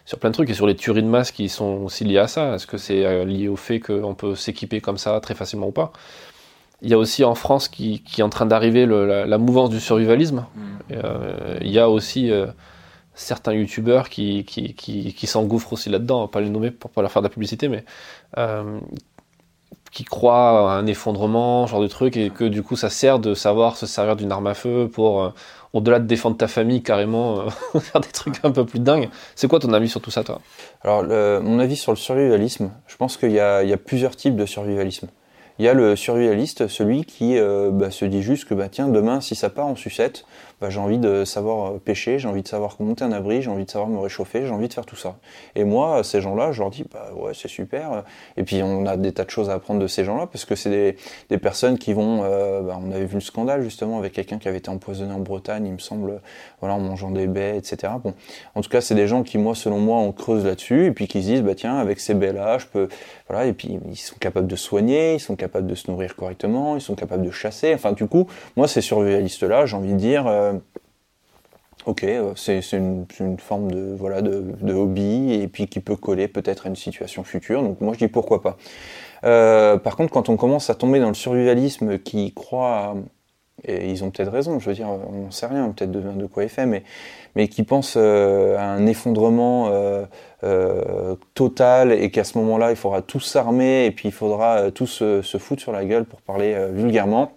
sur 0.07 0.19
plein 0.19 0.29
de 0.29 0.33
trucs 0.33 0.49
et 0.49 0.53
sur 0.53 0.65
les 0.65 0.75
tueries 0.75 1.03
de 1.03 1.07
masse 1.07 1.31
qui 1.31 1.49
sont 1.49 1.83
aussi 1.83 2.05
liées 2.05 2.17
à 2.17 2.27
ça. 2.27 2.55
Est-ce 2.55 2.65
que 2.65 2.77
c'est 2.77 3.05
euh, 3.05 3.25
lié 3.25 3.49
au 3.49 3.57
fait 3.57 3.81
qu'on 3.81 4.15
peut 4.15 4.35
s'équiper 4.35 4.79
comme 4.79 4.97
ça 4.97 5.19
très 5.19 5.35
facilement 5.35 5.67
ou 5.67 5.71
pas? 5.71 5.91
Il 6.81 6.89
y 6.89 6.93
a 6.93 6.97
aussi 6.97 7.25
en 7.25 7.35
France 7.35 7.67
qui, 7.67 8.01
qui 8.03 8.21
est 8.21 8.23
en 8.23 8.29
train 8.29 8.45
d'arriver 8.45 8.85
la, 8.85 9.37
mouvance 9.37 9.69
du 9.69 9.81
survivalisme. 9.81 10.45
Mm. 10.55 10.61
Euh, 10.93 11.57
il 11.59 11.71
y 11.71 11.79
a 11.79 11.89
aussi 11.89 12.31
euh, 12.31 12.47
certains 13.15 13.51
youtubeurs 13.51 14.07
qui, 14.07 14.45
qui, 14.45 14.73
qui, 14.73 15.27
s'engouffrent 15.27 15.73
aussi 15.73 15.89
là-dedans, 15.89 16.29
pas 16.29 16.39
les 16.39 16.49
nommer 16.49 16.71
pour 16.71 16.89
pas 16.89 17.01
leur 17.01 17.11
faire 17.11 17.21
de 17.21 17.27
la 17.27 17.33
publicité, 17.33 17.67
mais 17.67 17.83
qui 19.91 20.03
croient 20.03 20.71
à 20.71 20.75
un 20.75 20.85
effondrement, 20.87 21.67
genre 21.67 21.81
de 21.81 21.87
truc, 21.87 22.17
et 22.17 22.29
que 22.29 22.43
du 22.43 22.63
coup 22.63 22.75
ça 22.75 22.89
sert 22.89 23.19
de 23.19 23.33
savoir 23.33 23.77
se 23.77 23.85
servir 23.85 24.15
d'une 24.15 24.31
arme 24.31 24.47
à 24.47 24.53
feu 24.53 24.89
pour 24.91 25.33
au-delà 25.73 25.99
de 25.99 26.05
défendre 26.05 26.37
ta 26.37 26.47
famille, 26.47 26.81
carrément 26.81 27.41
euh, 27.41 27.79
faire 27.79 28.01
des 28.01 28.09
trucs 28.09 28.43
un 28.43 28.51
peu 28.51 28.65
plus 28.65 28.79
dingues. 28.79 29.09
C'est 29.35 29.47
quoi 29.47 29.59
ton 29.59 29.73
avis 29.73 29.89
sur 29.89 30.01
tout 30.01 30.11
ça, 30.11 30.23
toi? 30.23 30.41
Alors, 30.81 31.03
mon 31.03 31.59
avis 31.59 31.75
sur 31.75 31.91
le 31.91 31.97
survivalisme, 31.97 32.71
je 32.87 32.95
pense 32.97 33.17
qu'il 33.17 33.31
y, 33.31 33.39
a 33.39 33.77
plusieurs 33.77 34.15
types 34.15 34.35
de 34.35 34.45
survivalisme. 34.45 35.07
Il 35.59 35.65
y 35.65 35.67
a 35.67 35.73
le 35.73 35.95
survivaliste, 35.95 36.67
celui 36.67 37.03
qui 37.03 37.37
euh, 37.37 37.71
bah, 37.71 37.89
se 37.89 38.05
dit 38.05 38.21
juste 38.21 38.45
que 38.45 38.53
bah, 38.53 38.69
tiens, 38.69 38.87
demain, 38.89 39.21
si 39.21 39.33
ça 39.33 39.49
part 39.49 39.65
en 39.65 39.75
sucette, 39.75 40.25
bah, 40.59 40.71
j'ai 40.71 40.79
envie 40.79 40.97
de 40.97 41.23
savoir 41.23 41.73
euh, 41.73 41.77
pêcher, 41.77 42.17
j'ai 42.17 42.27
envie 42.27 42.41
de 42.41 42.47
savoir 42.47 42.75
monter 42.79 43.03
un 43.03 43.11
abri, 43.11 43.43
j'ai 43.43 43.49
envie 43.49 43.65
de 43.65 43.69
savoir 43.69 43.89
me 43.89 43.99
réchauffer, 43.99 44.45
j'ai 44.45 44.51
envie 44.51 44.67
de 44.67 44.73
faire 44.73 44.85
tout 44.85 44.95
ça. 44.95 45.17
Et 45.55 45.63
moi, 45.63 46.03
ces 46.03 46.19
gens-là, 46.19 46.51
je 46.51 46.61
leur 46.61 46.71
dis, 46.71 46.83
bah 46.91 47.11
ouais, 47.15 47.33
c'est 47.35 47.47
super. 47.47 48.03
Et 48.37 48.43
puis 48.43 48.63
on 48.63 48.85
a 48.87 48.97
des 48.97 49.11
tas 49.11 49.23
de 49.23 49.29
choses 49.29 49.51
à 49.51 49.53
apprendre 49.53 49.79
de 49.79 49.87
ces 49.87 50.03
gens-là, 50.03 50.25
parce 50.25 50.45
que 50.45 50.55
c'est 50.55 50.95
des, 51.29 51.37
personnes 51.37 51.77
qui 51.77 51.93
vont, 51.93 52.21
euh, 52.23 52.61
bah, 52.61 52.79
on 52.83 52.91
avait 52.91 53.05
vu 53.05 53.15
le 53.15 53.21
scandale 53.21 53.61
justement 53.61 53.99
avec 53.99 54.13
quelqu'un 54.13 54.39
qui 54.39 54.47
avait 54.47 54.57
été 54.57 54.69
empoisonné 54.69 55.13
en 55.13 55.19
Bretagne, 55.19 55.67
il 55.67 55.73
me 55.73 55.77
semble, 55.77 56.21
voilà, 56.59 56.75
en 56.75 56.79
mangeant 56.79 57.11
des 57.11 57.27
baies, 57.27 57.57
etc. 57.57 57.93
Bon, 58.03 58.15
en 58.55 58.61
tout 58.61 58.69
cas, 58.69 58.81
c'est 58.81 58.95
des 58.95 59.07
gens 59.07 59.21
qui, 59.21 59.37
moi, 59.37 59.53
selon 59.53 59.79
moi, 59.79 59.97
on 59.97 60.11
creuse 60.11 60.45
là-dessus, 60.45 60.87
et 60.87 60.91
puis 60.91 61.07
qui 61.07 61.21
se 61.21 61.27
disent, 61.27 61.43
bah 61.43 61.53
tiens, 61.53 61.77
avec 61.77 61.99
ces 61.99 62.15
baies-là, 62.15 62.57
je 62.57 62.65
peux, 62.65 62.87
voilà, 63.29 63.45
et 63.45 63.53
puis 63.53 63.79
ils 63.87 63.95
sont 63.95 64.17
capables 64.19 64.47
de 64.47 64.55
soigner, 64.55 65.13
ils 65.13 65.19
sont 65.19 65.35
capables 65.35 65.67
de 65.67 65.75
se 65.75 65.91
nourrir 65.91 66.15
correctement, 66.15 66.75
ils 66.75 66.81
sont 66.81 66.95
capables 66.95 67.25
de 67.25 67.31
chasser. 67.31 67.73
Enfin, 67.75 67.91
du 67.91 68.07
coup, 68.07 68.27
moi, 68.55 68.67
ces 68.67 68.81
survivalistes-là, 68.81 69.67
j'ai 69.67 69.77
envie 69.77 69.93
de 69.93 69.97
dire, 69.97 70.25
euh, 70.25 70.46
ok, 71.87 72.03
euh, 72.03 72.33
c'est 72.35 72.61
une, 72.73 73.05
forme 73.39 73.71
de, 73.71 73.95
voilà, 73.97 74.21
de, 74.21 74.73
hobby 74.73 75.33
et 75.33 75.47
puis 75.47 75.67
qui 75.67 75.79
peut 75.79 75.95
coller 75.95 76.27
peut-être 76.27 76.67
à 76.67 76.69
une 76.69 76.75
situation 76.75 77.23
future. 77.23 77.63
Donc 77.63 77.81
moi 77.81 77.93
je 77.93 77.99
dis 77.99 78.07
pourquoi 78.09 78.41
pas. 78.41 78.57
Euh, 79.23 79.77
par 79.77 79.95
contre, 79.95 80.11
quand 80.11 80.29
on 80.29 80.37
commence 80.37 80.69
à 80.69 80.75
tomber 80.75 80.99
dans 80.99 81.07
le 81.07 81.13
survivalisme 81.13 81.97
qui 81.97 82.33
croit, 82.33 82.95
et 83.63 83.89
ils 83.89 84.03
ont 84.03 84.11
peut-être 84.11 84.31
raison, 84.31 84.59
je 84.59 84.69
veux 84.69 84.75
dire, 84.75 84.87
on 84.87 85.23
n'en 85.23 85.31
sait 85.31 85.47
rien 85.47 85.69
peut-être 85.69 85.89
de, 85.89 86.01
de, 86.01 86.25
quoi 86.27 86.43
il 86.43 86.49
fait, 86.49 86.67
mais, 86.67 87.47
qui 87.47 87.63
pense 87.63 87.95
euh, 87.97 88.57
à 88.57 88.65
un 88.65 88.85
effondrement 88.85 89.71
total 91.33 91.93
et 91.93 92.11
qu'à 92.11 92.23
ce 92.23 92.37
moment-là 92.37 92.71
il 92.71 92.75
faudra 92.75 93.01
tous 93.01 93.21
s'armer 93.21 93.85
et 93.85 93.91
puis 93.91 94.09
il 94.09 94.11
faudra 94.11 94.71
tous 94.71 95.21
se, 95.21 95.37
foutre 95.39 95.61
sur 95.61 95.71
la 95.71 95.85
gueule 95.85 96.05
pour 96.05 96.21
parler 96.21 96.55
vulgairement. 96.71 97.31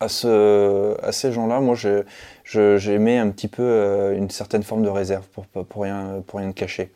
À, 0.00 0.06
à 0.06 1.12
ces 1.12 1.32
gens-là, 1.32 1.60
moi, 1.60 1.76
je, 1.76 2.02
j'aimais 2.44 3.18
un 3.18 3.30
petit 3.30 3.48
peu 3.48 3.62
euh, 3.62 4.16
une 4.16 4.30
certaine 4.30 4.62
forme 4.62 4.82
de 4.82 4.88
réserve 4.88 5.26
pour, 5.28 5.46
pour, 5.46 5.82
rien, 5.82 6.22
pour 6.26 6.40
rien 6.40 6.52
cacher. 6.52 6.90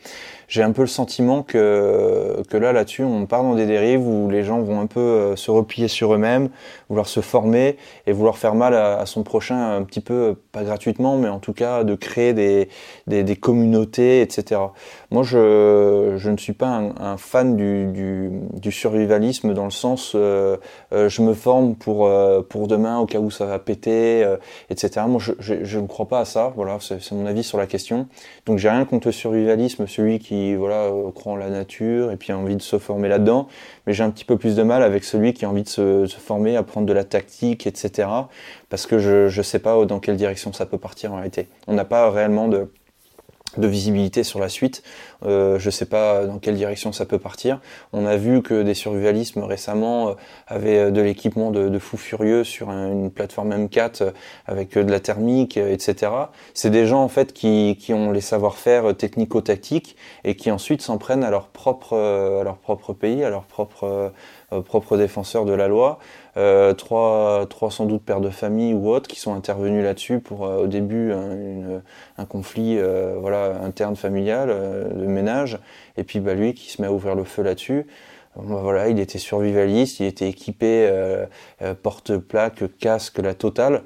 J'ai 0.49 0.63
un 0.63 0.73
peu 0.73 0.81
le 0.81 0.89
sentiment 0.89 1.43
que, 1.43 2.43
que 2.49 2.57
là, 2.57 2.73
là-dessus, 2.73 3.03
on 3.03 3.27
part 3.27 3.43
dans 3.43 3.55
des 3.55 3.67
dérives 3.67 4.07
où 4.07 4.31
les 4.31 4.45
gens 4.45 4.63
vont 4.63 4.81
un 4.81 4.87
peu 4.87 4.99
euh, 4.99 5.37
se 5.37 5.51
replier 5.51 5.89
sur 5.89 6.15
eux-mêmes, 6.15 6.49
vouloir 6.89 7.07
se 7.07 7.21
former 7.21 7.77
et 8.07 8.13
vouloir 8.13 8.39
faire 8.39 8.55
mal 8.55 8.73
à, 8.73 9.05
son 9.05 9.25
prochain 9.25 9.77
un 9.77 9.83
petit 9.83 10.01
peu, 10.01 10.37
pas 10.53 10.63
gratuitement, 10.63 11.19
mais 11.19 11.29
en 11.29 11.39
tout 11.39 11.53
cas 11.53 11.85
de 11.85 11.95
créer 11.95 12.33
des, 12.33 12.71
des, 13.07 13.37
communautés, 13.37 14.23
etc. 14.23 14.63
Moi, 15.11 15.23
je, 15.23 16.15
je 16.17 16.31
ne 16.31 16.39
suis 16.39 16.55
pas 16.55 16.81
un, 16.99 17.19
fan 17.19 17.55
du, 17.55 17.87
du, 18.55 18.73
survivalisme 18.73 19.53
dans 19.53 19.65
le 19.65 19.71
sens 19.71 20.13
euh, 20.15 20.57
je 20.93 21.23
me 21.23 21.35
forme 21.35 21.75
pour, 21.75 22.11
pour 22.49 22.69
demain 22.69 22.99
au 22.99 23.07
cas 23.07 23.19
où 23.19 23.31
ça 23.31 23.45
va 23.45 23.59
péter, 23.59 24.27
etc. 24.71 25.05
Moi, 25.09 25.21
je, 25.21 25.33
je, 25.39 25.79
ne 25.79 25.87
crois 25.87 26.07
pas 26.07 26.21
à 26.21 26.25
ça. 26.25 26.53
Voilà, 26.57 26.79
c'est 26.81 27.13
mon 27.13 27.27
avis 27.27 27.45
sur 27.45 27.59
la 27.59 27.67
question. 27.67 28.09
Donc 28.47 28.59
j'ai 28.59 28.71
rien 28.71 28.85
contre 28.85 29.09
le 29.09 29.13
survivalisme, 29.13 29.87
celui 29.87 30.19
qui 30.19 30.38
voilà 30.57 30.87
euh, 30.87 31.11
croit 31.11 31.33
en 31.33 31.37
la 31.37 31.51
nature 31.51 32.11
et 32.11 32.17
puis 32.17 32.33
a 32.33 32.39
envie 32.39 32.57
de 32.57 32.63
se 32.63 32.79
former 32.79 33.09
là-dedans. 33.09 33.49
Mais 33.87 33.93
j'ai 33.93 34.05
un 34.05 34.11
petit 34.11 34.25
peu 34.25 34.37
plus 34.37 34.57
de 34.57 34.63
mal 34.63 34.83
avec 34.83 35.05
celui 35.05 35.33
qui 35.33 35.45
a 35.45 35.51
envie 35.51 35.63
de 35.63 35.69
se, 35.69 36.07
se 36.07 36.19
former, 36.19 36.57
apprendre 36.57 36.87
de 36.87 36.93
la 36.93 37.05
tactique, 37.05 37.67
etc. 37.67 38.09
Parce 38.69 38.87
que 38.87 38.99
je 38.99 39.37
ne 39.37 39.43
sais 39.43 39.59
pas 39.59 39.85
dans 39.85 40.01
quelle 40.01 40.17
direction 40.17 40.53
ça 40.53 40.67
peut 40.67 40.79
partir 40.79 41.13
en 41.13 41.17
réalité. 41.17 41.49
On 41.67 41.75
n'a 41.75 41.85
pas 41.85 42.11
réellement 42.11 42.49
de 42.49 42.71
de 43.57 43.67
visibilité 43.67 44.25
sur 44.25 44.39
la 44.39 44.49
suite. 44.49 44.83
Euh, 45.25 45.59
je 45.59 45.67
ne 45.67 45.71
sais 45.71 45.87
pas 45.87 46.27
dans 46.27 46.39
quelle 46.39 46.57
direction 46.57 46.93
ça 46.93 47.07
peut 47.07 47.19
partir. 47.19 47.61
On 47.93 48.07
a 48.07 48.17
vu 48.17 48.43
que 48.43 48.63
des 48.63 48.75
survivalismes 48.75 49.43
récemment 49.43 50.11
euh, 50.11 50.15
avaient 50.47 50.79
euh, 50.79 50.91
de 50.91 51.01
l'équipement 51.01 51.51
de, 51.51 51.69
de 51.69 51.79
fous 51.79 51.97
furieux 51.97 52.45
sur 52.45 52.71
une 52.71 53.11
plateforme 53.11 53.53
M4 53.53 54.13
avec 54.47 54.77
de 54.77 54.91
la 54.91 55.01
thermique, 55.01 55.57
etc. 55.57 56.13
C'est 56.55 56.71
des 56.71 56.87
gens 56.87 57.03
en 57.03 57.09
fait 57.09 57.33
qui, 57.33 57.77
qui 57.81 57.95
ont 57.95 58.13
les 58.13 58.21
savoir-faire 58.21 58.97
technico-tactiques 58.97 59.97
et 60.25 60.37
qui 60.37 60.51
ensuite 60.51 60.83
s'en 60.83 60.99
prennent 60.99 61.25
à 61.25 61.31
leur 61.31 61.49
propre 61.49 61.97
à 61.97 62.45
leur 62.45 62.59
propre 62.59 62.93
pays, 62.93 63.25
à 63.25 63.31
leur 63.31 63.45
propre 63.45 64.13
propre 64.65 64.97
défenseurs 64.97 65.45
de 65.45 65.53
la 65.53 65.69
loi. 65.69 65.99
Euh, 66.37 66.75
trois, 66.75 67.47
trois 67.51 67.71
sans 67.71 67.87
doute 67.87 68.03
pères 68.03 68.21
de 68.21 68.31
famille 68.31 68.75
ou 68.75 68.89
autres 68.91 69.09
qui 69.09 69.19
sont 69.19 69.35
intervenus 69.35 69.83
là-dessus 69.85 70.21
pour 70.21 70.43
au 70.43 70.67
début 70.67 71.13
un, 71.13 71.83
un 72.17 72.25
conflit 72.25 72.79
voilà 73.21 73.61
interne 73.63 73.97
familial 73.97 74.49
de 74.49 75.07
ménage, 75.07 75.59
et 75.97 76.05
puis 76.05 76.21
bah, 76.21 76.35
lui 76.35 76.55
qui 76.55 76.71
se 76.71 76.81
met 76.81 76.89
à 76.89 76.93
ouvrir 76.93 77.15
le 77.15 77.25
feu 77.25 77.43
là-dessus. 77.43 77.87
Bah, 78.39 78.61
voilà, 78.63 78.89
il 78.89 79.01
était 79.01 79.19
survivaliste, 79.19 80.01
il 80.01 80.07
était 80.07 80.29
équipé 80.29 80.87
euh, 80.89 81.27
euh, 81.63 81.75
porte-plaque, 81.75 82.63
casque, 82.79 83.19
la 83.19 83.35
totale. 83.35 83.83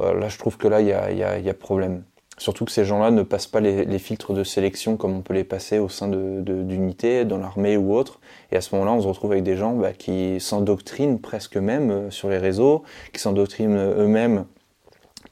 là, 0.00 0.28
je 0.28 0.38
trouve 0.38 0.56
que 0.56 0.68
là, 0.68 0.80
il 0.80 0.88
y 0.88 0.92
a, 0.92 1.12
y, 1.12 1.22
a, 1.22 1.38
y 1.38 1.48
a, 1.48 1.54
problème. 1.54 2.02
Surtout 2.38 2.64
que 2.64 2.72
ces 2.72 2.84
gens-là 2.84 3.10
ne 3.10 3.22
passent 3.22 3.46
pas 3.46 3.60
les, 3.60 3.84
les, 3.84 3.98
filtres 3.98 4.32
de 4.32 4.44
sélection 4.44 4.96
comme 4.96 5.16
on 5.16 5.22
peut 5.22 5.34
les 5.34 5.44
passer 5.44 5.78
au 5.78 5.88
sein 5.88 6.08
d'unités, 6.08 7.24
de, 7.24 7.30
dans 7.30 7.38
l'armée 7.38 7.76
ou 7.76 7.94
autre. 7.94 8.20
Et 8.50 8.56
à 8.56 8.60
ce 8.60 8.74
moment-là, 8.74 8.92
on 8.92 9.02
se 9.02 9.08
retrouve 9.08 9.32
avec 9.32 9.44
des 9.44 9.56
gens 9.56 9.74
bah, 9.74 9.92
qui 9.92 10.40
s'endoctrinent 10.40 11.18
presque 11.20 11.56
même 11.56 11.90
euh, 11.90 12.10
sur 12.10 12.28
les 12.28 12.38
réseaux, 12.38 12.82
qui 13.12 13.20
s'endoctrinent 13.20 13.76
eux-mêmes 13.76 14.44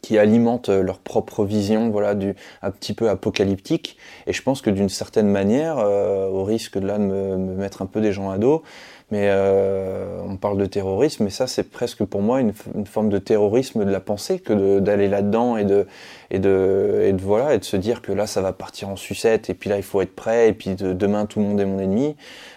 qui 0.06 0.18
alimentent 0.18 0.68
leur 0.68 0.98
propre 0.98 1.44
vision, 1.44 1.90
voilà, 1.90 2.14
un 2.62 2.70
petit 2.70 2.92
peu 2.92 3.08
apocalyptique. 3.08 3.96
Et 4.28 4.32
je 4.32 4.40
pense 4.40 4.62
que 4.62 4.70
d'une 4.70 4.88
certaine 4.88 5.28
manière, 5.28 5.78
euh, 5.78 6.28
au 6.28 6.44
risque 6.44 6.78
de 6.78 6.86
là 6.86 6.98
de 6.98 7.02
me, 7.02 7.36
mettre 7.36 7.82
un 7.82 7.86
peu 7.86 8.00
des 8.00 8.12
gens 8.12 8.30
à 8.30 8.38
dos, 8.38 8.62
mais 9.10 9.28
euh, 9.30 10.20
on 10.24 10.36
parle 10.36 10.58
de 10.58 10.66
terrorisme, 10.66 11.24
mais 11.24 11.30
ça 11.30 11.48
c'est 11.48 11.70
presque 11.70 12.04
pour 12.04 12.22
moi 12.22 12.40
une, 12.40 12.52
forme 12.86 13.08
de 13.08 13.18
terrorisme 13.18 13.84
de 13.84 13.90
la 13.90 14.00
pensée 14.00 14.38
que 14.38 14.78
d'aller 14.78 15.08
là-dedans 15.08 15.56
et 15.56 15.64
de 15.64 15.86
et 16.30 16.40
de 16.40 17.02
et 17.04 17.12
de 17.12 17.22
voilà 17.22 17.54
et 17.54 17.58
de 17.58 17.64
se 17.64 17.76
dire 17.76 18.02
que 18.02 18.10
là 18.10 18.26
ça 18.26 18.40
va 18.42 18.52
partir 18.52 18.88
en 18.88 18.96
sucette 18.96 19.48
et 19.48 19.54
puis 19.54 19.70
là 19.70 19.76
il 19.76 19.84
faut 19.84 20.00
être 20.00 20.14
prêt 20.14 20.48
et 20.48 20.52
puis 20.52 20.74
de, 20.74 20.92
demain 20.92 21.26
tout 21.26 21.38
le 21.40 21.46
monde 21.46 21.60
est 21.60 21.66
mon 21.66 21.78
ennemi. 21.78 22.16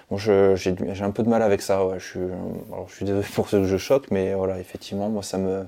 Bon, 0.10 0.18
j'ai 0.18 0.56
un 1.02 1.12
peu 1.12 1.22
de 1.24 1.30
mal 1.30 1.44
avec 1.44 1.62
ça. 1.62 1.86
Ouais. 1.86 2.00
Je 2.00 2.06
suis 2.06 2.20
alors, 2.72 2.88
je 2.90 2.96
suis 2.96 3.06
désolé 3.06 3.26
pour 3.34 3.48
ce 3.48 3.58
que 3.58 3.64
je 3.64 3.78
choque, 3.78 4.08
mais 4.12 4.34
voilà 4.34 4.60
effectivement 4.60 5.10
moi 5.10 5.22
ça 5.24 5.38
me 5.38 5.66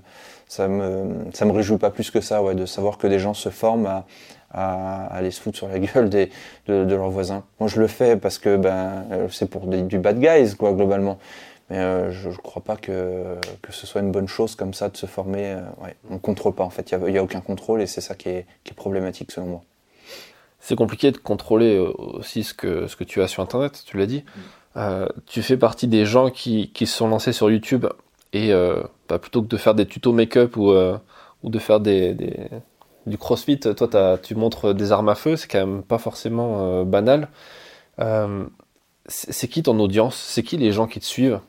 ça 0.47 0.67
me 0.67 1.25
ça 1.33 1.45
me 1.45 1.51
réjouit 1.51 1.77
pas 1.77 1.91
plus 1.91 2.09
que 2.11 2.21
ça 2.21 2.41
ouais 2.41 2.55
de 2.55 2.65
savoir 2.65 2.97
que 2.97 3.07
des 3.07 3.19
gens 3.19 3.33
se 3.33 3.49
forment 3.49 3.85
à, 3.85 4.05
à, 4.51 5.05
aller 5.15 5.31
se 5.31 5.41
foutre 5.41 5.57
sur 5.57 5.67
la 5.67 5.79
gueule 5.79 6.09
des, 6.09 6.29
de, 6.67 6.85
de, 6.85 6.95
leurs 6.95 7.09
voisins. 7.09 7.43
Moi 7.59 7.69
je 7.69 7.79
le 7.79 7.87
fais 7.87 8.17
parce 8.17 8.39
que 8.39 8.57
ben 8.57 9.05
euh, 9.11 9.29
c'est 9.29 9.49
pour 9.49 9.67
du 9.67 9.99
bad 9.99 10.19
guys 10.19 10.55
quoi 10.55 10.73
globalement. 10.73 11.19
Mais 11.69 11.77
euh, 11.77 12.11
je 12.11 12.29
ne 12.29 12.35
crois 12.35 12.61
pas 12.61 12.75
que, 12.75 13.37
que 13.61 13.71
ce 13.71 13.87
soit 13.87 14.01
une 14.01 14.11
bonne 14.11 14.27
chose 14.27 14.55
comme 14.55 14.73
ça 14.73 14.89
de 14.89 14.97
se 14.97 15.05
former. 15.05 15.53
Euh, 15.53 15.61
ouais, 15.83 15.95
on 16.09 16.15
ne 16.15 16.19
contrôle 16.19 16.53
pas 16.53 16.65
en 16.65 16.69
fait, 16.69 16.91
il 16.91 16.97
n'y 16.97 17.17
a, 17.17 17.21
a, 17.21 17.23
aucun 17.23 17.39
contrôle 17.39 17.81
et 17.81 17.87
c'est 17.87 18.01
ça 18.01 18.13
qui 18.15 18.27
est, 18.27 18.45
qui 18.65 18.71
est 18.71 18.75
problématique 18.75 19.31
selon 19.31 19.47
moi. 19.47 19.61
C'est 20.61 20.75
compliqué 20.75 21.11
de 21.11 21.17
contrôler 21.17 21.77
aussi 21.77 22.43
ce 22.43 22.53
que, 22.53 22.87
ce 22.87 22.95
que 22.95 23.03
tu 23.03 23.21
as 23.21 23.27
sur 23.27 23.43
Internet, 23.43 23.83
tu 23.85 23.97
l'as 23.97 24.05
dit. 24.05 24.23
Mm. 24.23 24.39
Euh, 24.77 25.07
tu 25.25 25.41
fais 25.41 25.57
partie 25.57 25.87
des 25.87 26.05
gens 26.05 26.29
qui, 26.29 26.71
qui 26.71 26.87
se 26.87 26.95
sont 26.95 27.09
lancés 27.09 27.33
sur 27.33 27.51
YouTube 27.51 27.85
Et 28.31 28.53
bah, 29.09 29.19
plutôt 29.19 29.41
que 29.41 29.47
de 29.47 29.57
faire 29.57 29.75
des 29.75 29.85
tutos 29.85 30.13
make-up 30.13 30.55
ou, 30.55 30.71
ou 30.71 31.49
de 31.49 31.59
faire 31.59 31.81
des, 31.81 32.15
du 33.05 33.17
crossfit, 33.17 33.59
toi 33.59 34.17
tu 34.21 34.35
montres 34.35 34.73
des 34.73 34.93
armes 34.93 35.09
à 35.09 35.15
feu, 35.15 35.35
c'est 35.35 35.49
quand 35.49 35.65
même 35.65 35.83
pas 35.83 35.97
forcément 35.97 36.85
banal. 36.85 37.27
C'est 39.07 39.47
qui 39.47 39.63
ton 39.63 39.79
audience? 39.79 40.15
C'est 40.15 40.43
qui 40.43 40.57
les 40.57 40.71
gens 40.71 40.87
qui 40.87 40.99
te 40.99 41.05
suivent, 41.05 41.39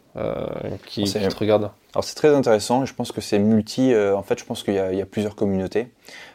qui, 0.87 1.05
qui 1.05 1.13
te 1.13 1.37
regardent? 1.37 1.71
Alors 1.95 2.05
c'est 2.05 2.15
très 2.15 2.35
intéressant 2.35 2.87
je 2.87 2.95
pense 2.95 3.13
que 3.13 3.21
c'est 3.21 3.39
multi. 3.39 3.93
Euh, 3.93 4.17
en 4.17 4.23
fait, 4.23 4.39
je 4.39 4.45
pense 4.45 4.63
qu'il 4.63 4.75
y, 4.75 4.97
y, 4.97 5.03
a 5.03 5.07
plusieurs 5.07 5.37
communautés. 5.37 5.89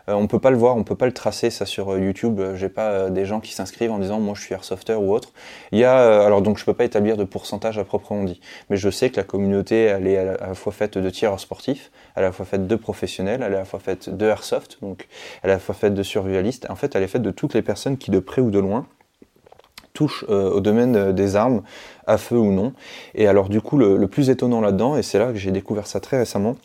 Euh, 0.09 0.13
on 0.13 0.27
peut 0.27 0.39
pas 0.39 0.51
le 0.51 0.57
voir, 0.57 0.77
on 0.77 0.83
peut 0.83 0.95
pas 0.95 1.07
le 1.07 1.13
tracer 1.13 1.49
ça 1.49 1.65
sur 1.65 1.93
euh, 1.93 1.99
YouTube. 1.99 2.39
Euh, 2.39 2.55
j'ai 2.55 2.69
pas 2.69 3.09
des 3.09 3.25
gens 3.25 3.39
qui 3.39 3.53
s'inscrivent 3.53 3.91
en 3.91 3.99
disant 3.99 4.19
moi 4.19 4.35
je 4.35 4.41
suis 4.41 4.53
airsofter 4.53 4.93
ou 4.93 5.13
autre. 5.13 5.33
Il 5.71 5.79
y 5.79 5.83
a 5.83 6.25
alors 6.25 6.41
donc 6.41 6.57
je 6.57 6.65
peux 6.65 6.73
pas 6.73 6.85
établir 6.85 7.17
de 7.17 7.23
pourcentage 7.23 7.77
à 7.79 7.83
proprement 7.83 8.23
dit, 8.23 8.39
mais 8.69 8.77
je 8.77 8.89
sais 8.89 9.09
que 9.09 9.17
la 9.17 9.23
communauté 9.23 9.83
elle 9.83 10.07
est 10.07 10.17
à 10.17 10.37
la, 10.37 10.53
fois 10.53 10.71
faite 10.71 10.97
de 10.97 11.09
tireurs 11.09 11.39
sportifs, 11.39 11.91
à 12.15 12.21
la 12.21 12.31
fois 12.31 12.45
faite 12.45 12.67
de 12.67 12.75
professionnels, 12.75 13.41
elle 13.43 13.53
est 13.53 13.57
à 13.57 13.59
la 13.59 13.65
fois 13.65 13.79
faite 13.79 14.09
de 14.09 14.25
airsoft, 14.27 14.77
donc 14.81 15.07
elle 15.43 15.49
est 15.49 15.53
à 15.53 15.55
la 15.55 15.59
fois 15.59 15.75
faite 15.75 15.93
de 15.93 16.03
survivalistes. 16.03 16.67
En 16.69 16.75
fait, 16.75 16.95
elle 16.95 17.03
est 17.03 17.07
faite 17.07 17.23
de 17.23 17.31
toutes 17.31 17.53
les 17.53 17.61
personnes 17.61 17.97
qui 17.97 18.11
de 18.11 18.19
près 18.19 18.41
ou 18.41 18.51
de 18.51 18.59
loin 18.59 18.87
touche 19.97 20.25
euh, 20.29 20.51
au 20.51 20.59
domaine 20.59 20.95
euh, 20.95 21.11
des 21.11 21.35
armes, 21.35 21.63
à 22.05 22.19
feu 22.19 22.37
ou 22.37 22.51
non. 22.51 22.73
Et 23.15 23.27
alors 23.27 23.49
du 23.49 23.61
coup, 23.61 23.77
le, 23.77 24.07
plus 24.07 24.29
étonnant 24.29 24.61
là-dedans, 24.61 24.95
et 24.95 25.01
c'est 25.01 25.17
là 25.17 25.31
que 25.31 25.39
j'ai 25.39 25.51
découvert 25.51 25.87
ça 25.87 25.99
très 25.99 26.19
récemment, 26.19 26.55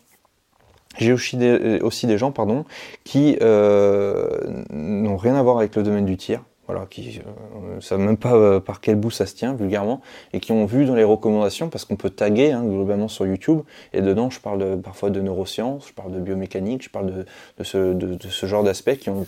j'ai 0.99 1.11
aussi 1.11 1.37
des, 1.37 1.49
euh, 1.49 2.17
gens 2.17 2.31
pardon, 2.31 2.63
qui 3.03 3.37
n'ont 3.41 5.17
rien 5.17 5.35
à 5.35 5.41
voir 5.41 5.57
avec 5.57 5.75
le 5.75 5.81
domaine 5.81 6.05
du 6.05 6.15
tir, 6.15 6.43
voilà, 6.67 6.85
qui 6.87 7.19
ne 7.75 7.81
savent 7.81 7.99
même 7.99 8.17
pas 8.17 8.61
par 8.61 8.79
quel 8.79 8.95
bout 8.95 9.09
ça 9.09 9.25
se 9.25 9.33
tient 9.33 9.55
vulgairement, 9.55 10.01
et 10.31 10.39
qui 10.39 10.51
ont 10.51 10.67
vu 10.67 10.85
dans 10.85 10.95
les 10.95 11.03
recommandations, 11.03 11.69
parce 11.69 11.85
qu'on 11.85 11.95
peut 11.95 12.11
taguer 12.11 12.51
hein, 12.51 12.63
globalement 12.63 13.07
sur 13.07 13.25
YouTube, 13.25 13.61
et 13.93 14.01
dedans 14.01 14.29
je 14.29 14.39
parle 14.39 14.79
parfois 14.79 15.09
de 15.09 15.19
neurosciences, 15.19 15.87
je 15.87 15.93
parle 15.93 16.11
de 16.11 16.19
biomécanique, 16.19 16.83
je 16.83 16.89
parle 16.91 17.25
de, 17.57 17.63
ce, 17.63 17.93
de 17.93 18.27
ce 18.29 18.45
genre 18.45 18.63
d'aspects 18.63 18.97
qui 18.97 19.09
ont 19.09 19.25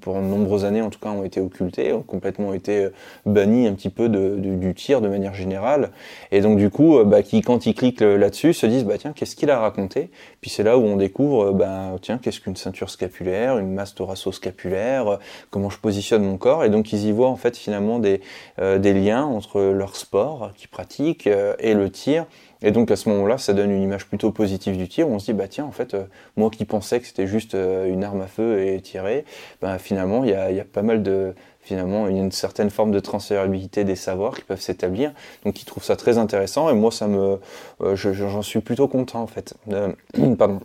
pour 0.00 0.14
de 0.16 0.20
nombreuses 0.20 0.64
années 0.64 0.82
en 0.82 0.90
tout 0.90 0.98
cas, 0.98 1.10
ont 1.10 1.24
été 1.24 1.40
occultés, 1.40 1.92
ont 1.92 2.02
complètement 2.02 2.52
été 2.52 2.84
euh, 2.84 2.90
bannis 3.26 3.66
un 3.66 3.74
petit 3.74 3.90
peu 3.90 4.08
de, 4.08 4.36
du 4.36 4.74
tir 4.74 5.00
de 5.00 5.08
manière 5.08 5.34
générale. 5.34 5.90
Et 6.32 6.40
donc 6.40 6.58
du 6.58 6.70
coup, 6.70 6.98
euh, 6.98 7.04
bah, 7.04 7.22
qui, 7.22 7.40
quand 7.40 7.66
ils 7.66 7.74
cliquent 7.74 8.00
là-dessus, 8.00 8.52
se 8.52 8.66
disent, 8.66 8.84
bah 8.84 8.98
tiens, 8.98 9.12
qu'est-ce 9.14 9.36
qu'il 9.36 9.50
a 9.50 9.58
raconté? 9.58 10.10
Puis 10.40 10.50
c'est 10.50 10.62
là 10.62 10.78
où 10.78 10.82
on 10.82 10.96
découvre, 10.96 11.52
bah 11.52 11.96
tiens, 12.00 12.18
qu'est-ce 12.18 12.40
qu'une 12.40 12.56
ceinture 12.56 12.90
scapulaire, 12.90 13.58
une 13.58 13.72
masse 13.72 13.94
thoraco-scapulaire, 13.94 15.18
comment 15.50 15.70
je 15.70 15.78
positionne 15.78 16.22
mon 16.22 16.36
corps? 16.36 16.64
Et 16.64 16.68
donc 16.68 16.92
ils 16.92 17.06
y 17.06 17.12
voient 17.12 17.28
en 17.28 17.36
fait 17.36 17.56
finalement 17.56 17.98
des, 17.98 18.20
des 18.58 18.92
liens 18.92 19.24
entre 19.24 19.60
leur 19.60 19.96
sport 19.96 20.52
qu'ils 20.56 20.68
pratiquent 20.68 21.28
et 21.58 21.74
le 21.74 21.90
tir. 21.90 22.26
Et 22.62 22.70
donc 22.70 22.90
à 22.90 22.96
ce 22.96 23.08
moment-là, 23.10 23.38
ça 23.38 23.52
donne 23.52 23.70
une 23.70 23.82
image 23.82 24.06
plutôt 24.06 24.32
positive 24.32 24.76
du 24.76 24.88
tir. 24.88 25.08
On 25.08 25.18
se 25.18 25.26
dit 25.26 25.32
bah 25.32 25.48
tiens, 25.48 25.64
en 25.64 25.72
fait, 25.72 25.94
euh, 25.94 26.04
moi 26.36 26.50
qui 26.50 26.64
pensais 26.64 27.00
que 27.00 27.06
c'était 27.06 27.26
juste 27.26 27.54
euh, 27.54 27.86
une 27.86 28.04
arme 28.04 28.20
à 28.20 28.26
feu 28.26 28.66
et 28.66 28.80
tirer, 28.80 29.24
bah, 29.62 29.78
finalement 29.78 30.24
il 30.24 30.30
y 30.30 30.34
a, 30.34 30.64
pas 30.64 30.82
mal 30.82 31.02
de 31.02 31.34
finalement 31.60 32.08
une 32.08 32.32
certaine 32.32 32.70
forme 32.70 32.92
de 32.92 33.00
transférabilité 33.00 33.84
des 33.84 33.96
savoirs 33.96 34.34
qui 34.34 34.42
peuvent 34.42 34.60
s'établir. 34.60 35.12
Donc 35.44 35.62
ils 35.62 35.64
trouvent 35.64 35.84
ça 35.84 35.96
très 35.96 36.18
intéressant 36.18 36.70
et 36.70 36.74
moi 36.74 36.90
ça 36.90 37.06
me, 37.06 37.38
euh, 37.80 37.96
j'en 37.96 38.42
suis 38.42 38.60
plutôt 38.60 38.88
content 38.88 39.22
en 39.22 39.26
fait. 39.26 39.54
pardon. 40.38 40.60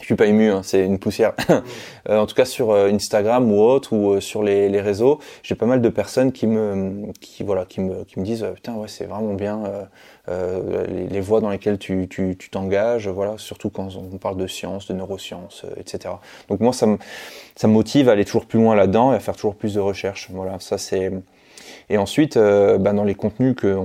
Je 0.00 0.04
suis 0.04 0.14
pas 0.14 0.26
ému, 0.26 0.50
hein, 0.50 0.60
c'est 0.62 0.84
une 0.84 0.98
poussière. 0.98 1.32
en 2.08 2.26
tout 2.26 2.34
cas 2.34 2.44
sur 2.44 2.74
Instagram 2.74 3.50
ou 3.50 3.60
autre 3.60 3.94
ou 3.94 4.20
sur 4.20 4.42
les, 4.42 4.80
réseaux, 4.80 5.20
j'ai 5.42 5.54
pas 5.54 5.66
mal 5.66 5.80
de 5.80 5.88
personnes 5.88 6.32
qui 6.32 6.46
me, 6.46 7.12
qui 7.20 7.42
voilà, 7.42 7.64
qui 7.64 7.80
me, 7.80 8.04
qui 8.04 8.20
me 8.20 8.24
disent 8.24 8.46
putain 8.54 8.74
ouais 8.74 8.88
c'est 8.88 9.06
vraiment 9.06 9.34
bien 9.34 9.62
euh, 10.28 10.86
les, 10.88 11.06
les, 11.06 11.20
voies 11.20 11.40
dans 11.40 11.50
lesquelles 11.50 11.78
tu 11.78 12.08
t'engages, 12.50 13.04
tu, 13.04 13.10
voilà, 13.10 13.38
surtout 13.38 13.70
quand 13.70 13.94
on 13.94 14.18
parle 14.18 14.36
de 14.36 14.48
sciences, 14.48 14.88
de 14.88 14.94
neurosciences, 14.94 15.64
euh, 15.64 15.74
etc. 15.78 16.14
Donc 16.48 16.58
moi, 16.58 16.72
ça 16.72 16.86
me, 16.86 16.98
ça 17.54 17.68
me 17.68 17.72
motive 17.72 18.08
à 18.08 18.12
aller 18.12 18.24
toujours 18.24 18.46
plus 18.46 18.58
loin 18.58 18.74
là-dedans 18.74 19.12
et 19.12 19.16
à 19.16 19.20
faire 19.20 19.36
toujours 19.36 19.54
plus 19.54 19.74
de 19.74 19.80
recherches. 19.80 20.28
Voilà, 20.32 20.58
ça 20.58 20.78
c'est. 20.78 21.12
Et 21.88 21.98
ensuite, 21.98 22.36
euh, 22.36 22.78
bah, 22.78 22.92
dans 22.92 23.04
les 23.04 23.14
contenus 23.14 23.54
que, 23.54 23.76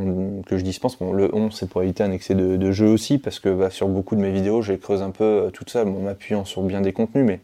que 0.46 0.58
je 0.58 0.64
dispense, 0.64 0.98
le 1.00 1.34
11 1.34 1.54
c'est 1.54 1.70
pour 1.70 1.84
éviter 1.84 2.04
un 2.04 2.12
excès 2.12 2.34
de, 2.34 2.72
jeu 2.72 2.88
aussi, 2.88 3.18
parce 3.18 3.40
que 3.40 3.50
bah, 3.50 3.70
sur 3.70 3.88
beaucoup 3.88 4.16
de 4.16 4.22
mes 4.22 4.32
vidéos, 4.32 4.62
je 4.62 4.74
creuse 4.74 5.02
un 5.02 5.12
peu 5.12 5.52
toute 5.54 5.70
seule, 5.70 5.88
en 5.88 6.02
m'appuyant 6.02 6.46
sur 6.46 6.64
bien 6.64 6.82
des 6.82 6.94
contenus, 6.94 7.26
mais 7.26 7.40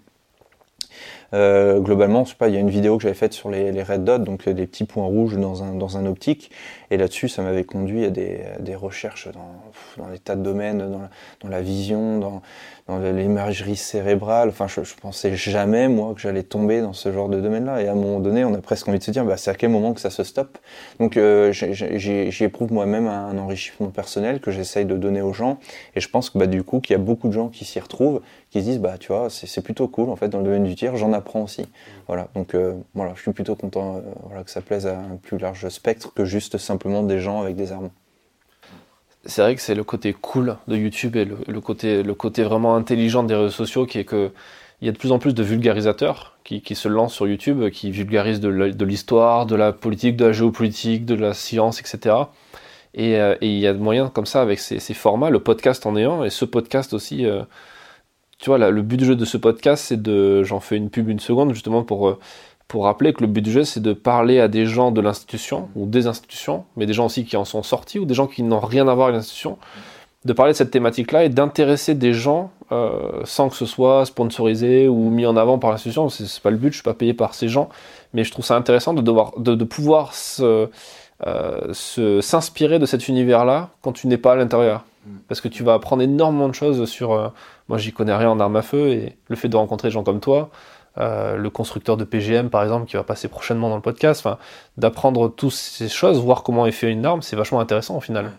euh, 1.34 1.80
globalement, 1.80 2.25
je 2.25 2.32
sais 2.32 2.36
pas, 2.36 2.49
il 2.49 2.53
y 2.53 2.57
a 2.57 2.59
une 2.59 2.69
vidéo 2.69 2.97
que 2.97 3.03
j'avais 3.03 3.15
faite 3.15 3.34
sur 3.34 3.49
les, 3.49 3.71
les, 3.71 3.84
red 3.84 4.03
dots, 4.03 4.19
donc 4.19 4.47
des 4.47 4.67
petits 4.67 4.86
points 4.86 5.05
rouges 5.05 5.38
dans 5.38 5.63
un, 5.63 5.73
dans 5.73 5.97
un 5.97 6.05
optique, 6.05 6.51
et 6.89 6.97
là-dessus, 6.97 7.28
ça 7.28 7.41
m'avait 7.41 7.65
conduit 7.65 8.05
à 8.05 8.09
des, 8.09 8.39
des 8.59 8.75
recherches 8.75 9.28
dans, 9.34 10.03
dans, 10.03 10.09
des 10.09 10.19
tas 10.19 10.36
de 10.36 10.41
domaines, 10.41 10.78
dans 10.78 10.99
la, 10.99 11.09
dans 11.41 11.49
la 11.49 11.61
vision, 11.61 12.17
dans, 12.19 12.41
dans 12.88 12.99
l'imagerie 12.99 13.75
cérébrale. 13.75 14.49
Enfin, 14.49 14.67
je, 14.67 14.84
je, 14.84 14.95
pensais 14.95 15.36
jamais, 15.36 15.89
moi, 15.89 16.13
que 16.13 16.21
j'allais 16.21 16.43
tomber 16.43 16.82
dans 16.82 16.93
ce 16.93 17.11
genre 17.11 17.28
de 17.28 17.41
domaine-là. 17.41 17.82
Et 17.82 17.88
à 17.88 17.91
un 17.91 17.95
moment 17.95 18.19
donné, 18.19 18.45
on 18.45 18.53
a 18.53 18.59
presque 18.59 18.88
envie 18.88 18.99
de 18.99 19.03
se 19.03 19.11
dire, 19.11 19.25
bah, 19.25 19.36
c'est 19.36 19.51
à 19.51 19.55
quel 19.55 19.69
moment 19.69 19.93
que 19.93 19.99
ça 19.99 20.09
se 20.09 20.23
stoppe? 20.23 20.57
Donc, 20.99 21.17
euh, 21.17 21.51
j'y 21.51 22.47
moi-même 22.71 23.07
un 23.07 23.38
enrichissement 23.38 23.89
personnel 23.89 24.39
que 24.39 24.51
j'essaye 24.51 24.86
de 24.86 24.95
donner 24.95 25.21
aux 25.21 25.34
gens. 25.34 25.59
Et 25.95 25.99
je 25.99 26.09
pense 26.09 26.30
que, 26.30 26.38
bah, 26.38 26.47
du 26.47 26.63
coup, 26.63 26.80
qu'il 26.80 26.93
y 26.93 26.95
a 26.95 27.03
beaucoup 27.03 27.28
de 27.28 27.34
gens 27.34 27.49
qui 27.49 27.65
s'y 27.65 27.80
retrouvent, 27.80 28.21
qui 28.49 28.61
se 28.61 28.65
disent, 28.65 28.80
bah, 28.80 28.95
tu 28.97 29.07
vois, 29.11 29.28
c'est 29.30 29.61
plutôt 29.61 29.89
cool, 29.89 30.09
en 30.09 30.15
fait, 30.15 30.30
dans 30.30 30.39
le 30.39 30.45
domaine 30.45 30.63
du 30.63 30.75
tir, 30.75 30.95
j'en 30.95 31.11
apprends 31.18 31.43
aussi. 31.43 31.65
Voilà. 32.07 32.30
Donc, 32.36 32.55
euh, 32.55 32.76
voilà, 32.93 33.13
je 33.15 33.22
suis 33.22 33.34
plutôt 33.34 33.55
content, 33.55 33.97
euh, 33.97 34.43
que 34.43 34.49
ça 34.49 34.61
plaise 34.61 34.88
à 34.88 34.97
un 34.97 35.18
plus 35.18 35.38
large 35.38 35.68
spectre 35.70 36.13
que 36.13 36.24
juste 36.24 36.57
simplement 36.57 37.03
des 37.03 37.20
gens 37.20 37.41
avec 37.41 37.55
des 37.55 37.72
armes 37.72 37.89
c'est 39.26 39.41
vrai 39.41 39.55
que 39.55 39.61
c'est 39.61 39.76
le 39.76 39.84
côté 39.84 40.13
cool 40.13 40.57
de 40.68 40.78
YouTube 40.78 41.18
et 41.18 41.26
le, 41.26 41.59
côté, 41.61 42.01
le 42.01 42.13
côté 42.13 42.43
vraiment 42.43 42.76
intelligent 42.76 43.24
des 43.24 43.36
réseaux 43.36 43.49
sociaux 43.49 43.86
qui 43.86 43.99
est 43.99 44.05
que 44.05 44.32
il 44.82 44.86
y 44.86 44.89
a 44.89 44.91
de 44.91 44.97
plus 44.97 45.11
en 45.11 45.18
plus 45.18 45.34
de 45.34 45.41
vulgarisateurs 45.41 46.38
qui, 46.43 46.61
se 46.76 46.88
lancent 46.88 47.15
sur 47.15 47.28
YouTube, 47.28 47.70
qui 47.72 47.89
vulgarisent 47.89 48.39
de 48.39 48.86
l'histoire, 48.86 49.47
de 49.47 49.55
la 49.55 49.74
politique, 49.74 50.15
de 50.15 50.26
la 50.26 50.32
géopolitique, 50.32 51.03
de 51.03 51.15
la 51.15 51.34
science, 51.34 51.80
etc. 51.80 52.15
Et, 52.93 53.20
euh, 53.20 53.36
et 53.41 53.47
il 53.47 53.57
y 53.57 53.65
a 53.65 53.74
moyens 53.74 54.11
comme 54.13 54.28
ça 54.28 54.41
avec 54.41 54.59
ces, 54.59 54.93
formats, 54.93 55.32
le 55.32 55.39
podcast 55.39 55.86
en 55.88 55.95
ayant, 55.95 56.24
et 56.24 56.30
ce 56.30 56.45
podcast 56.45 56.93
aussi, 56.93 57.26
tu 58.40 58.50
vois, 58.50 58.58
le 58.58 58.82
but 58.82 58.98
du 58.98 59.06
jeu 59.06 59.16
de 59.16 59.26
ce 59.26 59.38
podcast, 59.38 59.86
c'est 59.88 60.02
de, 60.02 60.44
j'en 60.44 60.60
fais 60.60 60.78
une 60.78 60.90
pub 60.90 61.10
une 61.10 61.20
seconde, 61.20 61.54
justement 61.54 61.84
pour 61.84 62.08
euh, 62.08 62.20
pour 62.68 62.84
rappeler 62.84 63.14
que 63.14 63.22
le 63.22 63.28
but 63.28 63.42
du 63.42 63.52
jeu, 63.52 63.64
c'est 63.64 63.80
de 63.80 63.94
parler 63.94 64.40
à 64.40 64.48
des 64.48 64.66
gens 64.66 64.92
de 64.92 65.00
l'institution 65.00 65.70
ou 65.76 65.86
des 65.86 66.08
institutions, 66.08 66.66
mais 66.76 66.86
des 66.86 66.94
gens 66.94 67.06
aussi 67.06 67.24
qui 67.24 67.38
en 67.38 67.46
sont 67.46 67.64
sortis 67.64 67.98
ou 67.98 68.06
des 68.06 68.14
gens 68.14 68.28
qui 68.28 68.44
n'ont 68.44 68.60
rien 68.60 68.88
à 68.88 68.94
voir 68.94 69.08
avec 69.08 69.16
l'institution, 69.18 69.58
de 70.26 70.34
parler 70.34 70.52
de 70.52 70.58
cette 70.58 70.72
thématique-là 70.72 71.24
et 71.24 71.30
d'intéresser 71.30 71.96
des 71.96 72.14
gens 72.14 72.52
euh, 72.74 73.22
sans 73.24 73.48
que 73.48 73.56
ce 73.56 73.66
soit 73.66 74.06
sponsorisé 74.06 74.90
ou 74.90 75.10
mis 75.10 75.26
en 75.26 75.38
avant 75.38 75.60
par 75.60 75.72
l'institution. 75.72 76.10
C'est 76.10 76.42
pas 76.42 76.50
le 76.50 76.58
but, 76.58 76.72
je 76.72 76.78
suis 76.78 76.84
pas 76.84 76.94
payé 76.94 77.14
par 77.14 77.34
ces 77.34 77.48
gens, 77.48 77.70
mais 78.14 78.26
je 78.26 78.32
trouve 78.32 78.44
ça 78.44 78.58
intéressant 78.58 78.94
de, 78.94 79.02
devoir, 79.02 79.32
de, 79.40 79.64
pouvoir 79.64 80.14
se, 80.14 80.68
euh, 81.26 81.74
s'inspirer 82.22 82.80
de 82.80 82.86
cet 82.86 83.08
univers-là 83.08 83.70
quand 83.82 83.94
tu 83.94 84.08
n'es 84.08 84.18
pas 84.18 84.34
à 84.34 84.36
l'intérieur. 84.36 84.84
Mm. 85.08 85.18
Parce 85.28 85.41
que 85.41 85.47
tu 85.47 85.64
vas 85.64 85.74
apprendre 85.74 86.03
énormément 86.03 86.47
de 86.47 86.53
choses 86.53 86.86
sur. 86.89 87.14
Euh, 87.14 87.30
moi, 87.68 87.78
j'y 87.78 87.93
connais 87.93 88.16
rien 88.16 88.30
en 88.30 88.39
armes 88.39 88.55
à 88.55 88.62
feu 88.62 88.89
et 88.89 89.18
le 89.28 89.36
fait 89.36 89.49
de 89.49 89.55
rencontrer 89.55 89.88
des 89.88 89.91
gens 89.91 90.03
comme 90.03 90.20
toi, 90.20 90.49
euh, 90.99 91.38
le 91.38 91.49
constructeur 91.49 91.95
de 91.95 92.03
PGM 92.03 92.49
par 92.49 92.64
exemple 92.64 92.88
qui 92.88 92.95
va 92.95 93.03
passer 93.03 93.28
prochainement 93.28 93.70
dans 93.70 93.76
le 93.76 93.82
podcast, 93.82 94.28
d'apprendre 94.78 95.28
toutes 95.28 95.53
ces 95.53 95.89
choses, 95.89 96.20
voir 96.20 96.43
comment 96.43 96.66
est 96.66 96.72
fait 96.72 96.91
une 96.91 97.05
arme, 97.05 97.22
c'est 97.22 97.36
vachement 97.36 97.60
intéressant 97.60 97.97
au 97.97 98.01
final. 98.01 98.32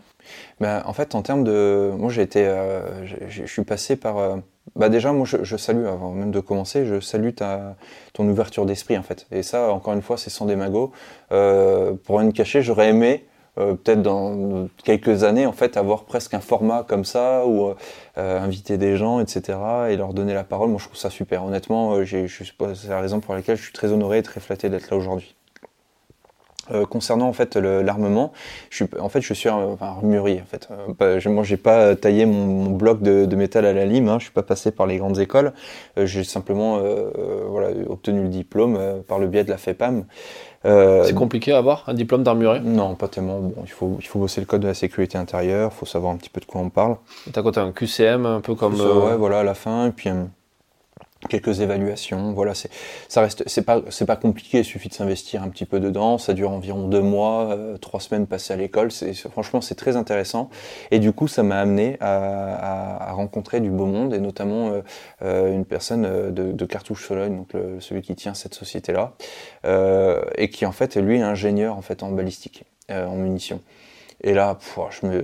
Ben, 0.61 0.83
en 0.85 0.93
fait, 0.93 1.15
en 1.15 1.23
termes 1.23 1.45
de, 1.45 1.93
moi 1.97 2.11
j'ai 2.11 2.23
été, 2.23 2.47
euh, 2.47 3.07
je 3.29 3.45
suis 3.47 3.63
passé 3.63 3.97
par, 3.97 4.19
euh, 4.19 4.37
bah 4.77 4.89
déjà 4.89 5.13
moi 5.13 5.25
je, 5.25 5.39
je, 5.43 5.57
salue 5.57 5.87
avant 5.87 6.13
même 6.13 6.31
de 6.31 6.41
commencer, 6.41 6.85
je 6.85 7.01
salue 7.01 7.31
ta, 7.31 7.77
ton 8.13 8.29
ouverture 8.29 8.67
d'esprit 8.67 8.99
en 8.99 9.03
fait. 9.03 9.27
Et 9.31 9.43
ça, 9.43 9.73
encore 9.73 9.95
une 9.95 10.03
fois, 10.03 10.17
c'est 10.17 10.31
sans 10.31 10.47
démago. 10.47 10.93
Euh, 11.33 11.95
pour 12.05 12.19
rien 12.19 12.31
cacher, 12.33 12.63
j'aurais 12.63 12.89
aimé 12.89 13.25
euh, 13.59 13.75
peut-être 13.75 14.03
dans 14.03 14.69
quelques 14.85 15.25
années, 15.25 15.47
en 15.47 15.53
fait, 15.53 15.77
avoir 15.77 16.05
presque 16.05 16.35
un 16.35 16.41
format 16.41 16.85
comme 16.85 17.05
ça, 17.05 17.47
ou 17.47 17.75
euh, 18.19 18.41
inviter 18.41 18.79
des 18.79 18.97
gens, 18.97 19.21
etc., 19.21 19.59
et 19.91 19.97
leur 19.97 20.15
donner 20.15 20.35
la 20.35 20.45
parole. 20.45 20.69
Moi, 20.69 20.79
je 20.79 20.85
trouve 20.87 20.99
ça 20.99 21.11
super. 21.11 21.45
Honnêtement, 21.45 21.95
euh, 21.95 22.05
c'est 22.05 22.89
la 22.89 23.01
raison 23.01 23.21
pour 23.21 23.35
laquelle 23.35 23.57
je 23.57 23.63
suis 23.63 23.73
très 23.73 23.93
honoré 23.93 24.19
et 24.19 24.23
très 24.23 24.41
flatté 24.41 24.69
d'être 24.69 24.91
là 24.91 24.97
aujourd'hui. 24.97 25.35
Euh, 26.71 26.85
concernant 26.85 27.29
en 27.29 27.33
fait 27.33 27.57
l'armement, 27.57 28.33
je 28.69 28.85
suis 28.85 28.87
en 29.01 29.09
fait 29.09 29.23
je 29.23 29.33
suis 29.33 29.49
un, 29.49 29.57
enfin, 29.57 29.97
en 30.03 30.47
fait. 30.47 30.69
Euh, 31.01 31.19
je, 31.19 31.29
moi 31.31 31.43
j'ai 31.43 31.57
pas 31.57 31.97
taillé 31.97 32.27
mon, 32.27 32.71
bloc 32.71 33.01
de, 33.01 33.37
métal 33.37 33.65
à 33.65 33.73
la 33.73 33.87
lime, 33.87 34.09
hein, 34.09 34.19
je 34.19 34.25
suis 34.25 34.33
pas 34.33 34.43
passé 34.43 34.71
par 34.71 34.87
les 34.87 34.99
grandes 34.99 35.19
écoles. 35.19 35.53
Euh, 35.97 36.05
j'ai 36.05 36.25
simplement 36.25 36.79
obtenu 37.89 38.23
le 38.23 38.29
diplôme 38.29 39.03
par 39.07 39.19
le 39.19 39.29
biais 39.29 39.45
de 39.45 39.51
la 39.51 39.57
FEPAM. 39.57 40.05
Euh, 40.65 41.05
c'est 41.05 41.15
compliqué 41.15 41.53
à 41.53 41.59
avoir 41.59 41.85
un 41.87 41.95
diplôme 41.95 42.25
d'armurier 42.25 42.61
Non, 42.61 42.95
pas 42.95 43.09
tellement. 43.09 43.39
Bon, 43.39 43.55
il 43.65 43.71
faut, 43.71 43.97
il 44.01 44.07
faut 44.07 44.19
bosser 44.19 44.41
le 44.41 44.47
code 44.47 44.63
de 44.63 44.67
la 44.67 44.75
sécurité 44.75 45.17
intérieure, 45.17 45.71
il 45.73 45.79
faut 45.79 45.87
savoir 45.87 46.13
un 46.13 46.17
petit 46.17 46.31
peu 46.31 46.41
de 46.41 46.47
quoi 46.47 46.61
on 46.61 46.71
parle. 46.71 46.97
T'as 47.33 47.43
quoi 47.43 47.53
T'as 47.53 47.63
un 47.63 47.73
QCM 47.73 48.27
un 48.27 48.41
peu 48.41 48.55
comme. 48.55 48.75
Ouais, 48.75 49.17
voilà, 49.17 49.41
à 49.41 49.45
la 49.45 49.55
fin. 49.55 49.87
Et 49.87 49.93
puis, 49.93 50.11
quelques 51.29 51.61
évaluations. 51.61 52.33
Voilà, 52.33 52.55
c'est 52.55 52.71
ça 53.09 53.21
reste, 53.21 53.43
c'est 53.47 53.63
pas 53.63 53.83
c'est 53.91 54.07
pas 54.07 54.17
compliqué. 54.17 54.59
Il 54.59 54.65
suffit 54.65 54.89
de 54.89 54.95
s'investir 54.95 55.43
un 55.43 55.49
petit 55.49 55.65
peu 55.65 55.81
dedans. 55.81 56.19
Ça 56.19 56.33
dure 56.33 56.51
environ 56.51 56.87
deux 56.87 57.03
mois, 57.03 57.51
euh, 57.51 57.77
trois 57.77 58.01
semaines 58.01 58.27
passées 58.27 58.53
à 58.53 58.57
l'école. 58.57 58.93
C'est 58.93 59.15
franchement 59.15 59.61
c'est 59.61 59.75
très 59.75 59.97
intéressant. 59.97 60.49
Et 60.91 60.99
du 60.99 61.13
coup, 61.13 61.27
ça 61.27 61.43
m'a 61.43 61.59
amené 61.59 61.97
à, 62.01 63.13
rencontrer 63.13 63.61
du 63.61 63.71
beau 63.71 63.87
monde 63.87 64.15
et 64.15 64.21
notamment 64.21 64.71
euh, 64.71 64.83
euh, 65.23 65.53
une 65.53 65.65
personne 65.65 66.33
de, 66.33 66.53
de 66.53 66.65
Cartouche 66.65 67.07
Sologne, 67.07 67.37
donc 67.37 67.51
celui 67.81 68.03
qui 68.03 68.15
tient 68.15 68.35
cette 68.35 68.55
société 68.55 68.93
là, 68.93 69.15
et 70.37 70.51
qui 70.51 70.67
en 70.67 70.73
fait 70.73 70.97
lui 70.97 71.19
est 71.19 71.23
ingénieur 71.23 71.77
en 71.77 71.83
fait 71.83 72.03
en 72.03 72.11
balistique, 72.11 72.65
en 72.91 73.17
munitions. 73.17 73.61
Et 74.25 74.35
là, 74.35 74.59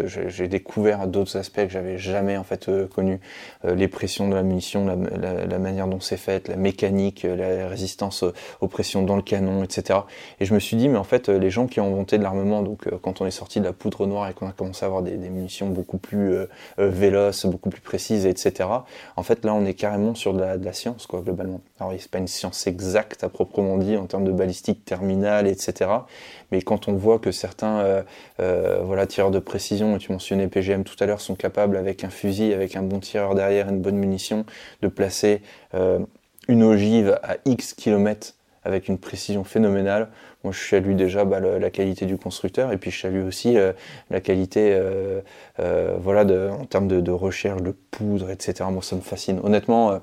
j'ai 0.06 0.46
découvert 0.46 1.08
d'autres 1.08 1.36
aspects 1.36 1.62
que 1.64 1.68
j'avais 1.68 1.98
jamais 1.98 2.36
en 2.36 2.44
fait 2.44 2.68
euh, 2.68 2.86
connus, 2.86 3.18
euh, 3.64 3.74
les 3.74 3.88
pressions 3.88 4.28
de 4.28 4.34
la 4.34 4.44
munition, 4.44 4.86
la, 4.86 5.58
manière 5.58 5.88
dont 5.88 5.98
c'est 5.98 6.16
fait, 6.16 6.46
la 6.46 6.54
mécanique, 6.54 7.24
euh, 7.24 7.34
la 7.34 7.68
résistance 7.68 8.24
aux 8.60 8.68
pressions 8.68 9.02
dans 9.02 9.16
le 9.16 9.22
canon, 9.22 9.64
etc. 9.64 10.00
Et 10.38 10.44
je 10.44 10.54
me 10.54 10.60
suis 10.60 10.76
dit, 10.76 10.88
mais 10.88 10.98
en 10.98 11.04
fait, 11.04 11.28
les 11.28 11.50
gens 11.50 11.66
qui 11.66 11.80
ont 11.80 11.88
inventé 11.88 12.18
de 12.18 12.22
l'armement, 12.22 12.62
donc 12.62 12.88
quand 13.00 13.20
on 13.20 13.26
est 13.26 13.32
sorti 13.32 13.58
de 13.58 13.64
la 13.64 13.72
poudre 13.72 14.06
noire 14.06 14.28
et 14.28 14.34
qu'on 14.34 14.46
a 14.48 14.52
commencé 14.52 14.84
à 14.84 14.86
avoir 14.86 15.02
des, 15.02 15.16
munitions 15.16 15.68
beaucoup 15.68 15.98
plus 15.98 16.36
véloces, 16.78 17.46
beaucoup 17.46 17.70
plus 17.70 17.80
précises, 17.80 18.26
etc. 18.26 18.68
En 19.16 19.22
fait, 19.22 19.44
là, 19.44 19.54
on 19.54 19.64
est 19.64 19.74
carrément 19.74 20.14
sur 20.14 20.34
de 20.34 20.40
la, 20.40 20.72
science, 20.72 21.08
globalement. 21.08 21.60
Alors, 21.80 21.92
c'est 21.98 22.10
pas 22.10 22.18
une 22.18 22.28
science 22.28 22.66
exacte 22.66 23.24
à 23.24 23.28
proprement 23.28 23.78
dit 23.78 23.96
en 23.96 24.06
termes 24.06 24.24
de 24.24 24.32
balistique 24.32 24.84
terminale, 24.84 25.46
etc. 25.46 25.90
Mais 26.54 26.62
quand 26.62 26.86
on 26.86 26.92
voit 26.92 27.18
que 27.18 27.32
certains 27.32 27.80
euh, 27.80 28.02
euh, 28.38 28.78
voilà, 28.84 29.08
tireurs 29.08 29.32
de 29.32 29.40
précision, 29.40 29.98
tu 29.98 30.12
mentionnais 30.12 30.46
PGM 30.46 30.84
tout 30.84 30.94
à 31.00 31.06
l'heure, 31.06 31.20
sont 31.20 31.34
capables 31.34 31.76
avec 31.76 32.04
un 32.04 32.10
fusil, 32.10 32.52
avec 32.52 32.76
un 32.76 32.82
bon 32.82 33.00
tireur 33.00 33.34
derrière, 33.34 33.68
une 33.68 33.80
bonne 33.80 33.96
munition, 33.96 34.46
de 34.80 34.86
placer 34.86 35.42
euh, 35.74 35.98
une 36.46 36.62
ogive 36.62 37.18
à 37.24 37.38
X 37.44 37.74
kilomètres 37.74 38.34
avec 38.62 38.86
une 38.86 38.98
précision 38.98 39.42
phénoménale. 39.42 40.10
Moi, 40.44 40.52
je 40.52 40.62
salue 40.62 40.94
déjà 40.94 41.24
bah, 41.24 41.40
la 41.40 41.70
qualité 41.70 42.06
du 42.06 42.18
constructeur 42.18 42.70
et 42.70 42.76
puis 42.78 42.92
je 42.92 43.00
salue 43.00 43.26
aussi 43.26 43.56
la 44.10 44.20
qualité, 44.20 44.78
voilà, 45.58 46.24
en 46.52 46.64
termes 46.66 46.86
de, 46.86 47.00
de, 47.00 47.10
recherche, 47.10 47.62
de 47.62 47.72
poudre, 47.90 48.30
etc. 48.30 48.68
Moi, 48.70 48.82
ça 48.82 48.94
me 48.94 49.00
fascine. 49.00 49.40
Honnêtement, 49.42 50.00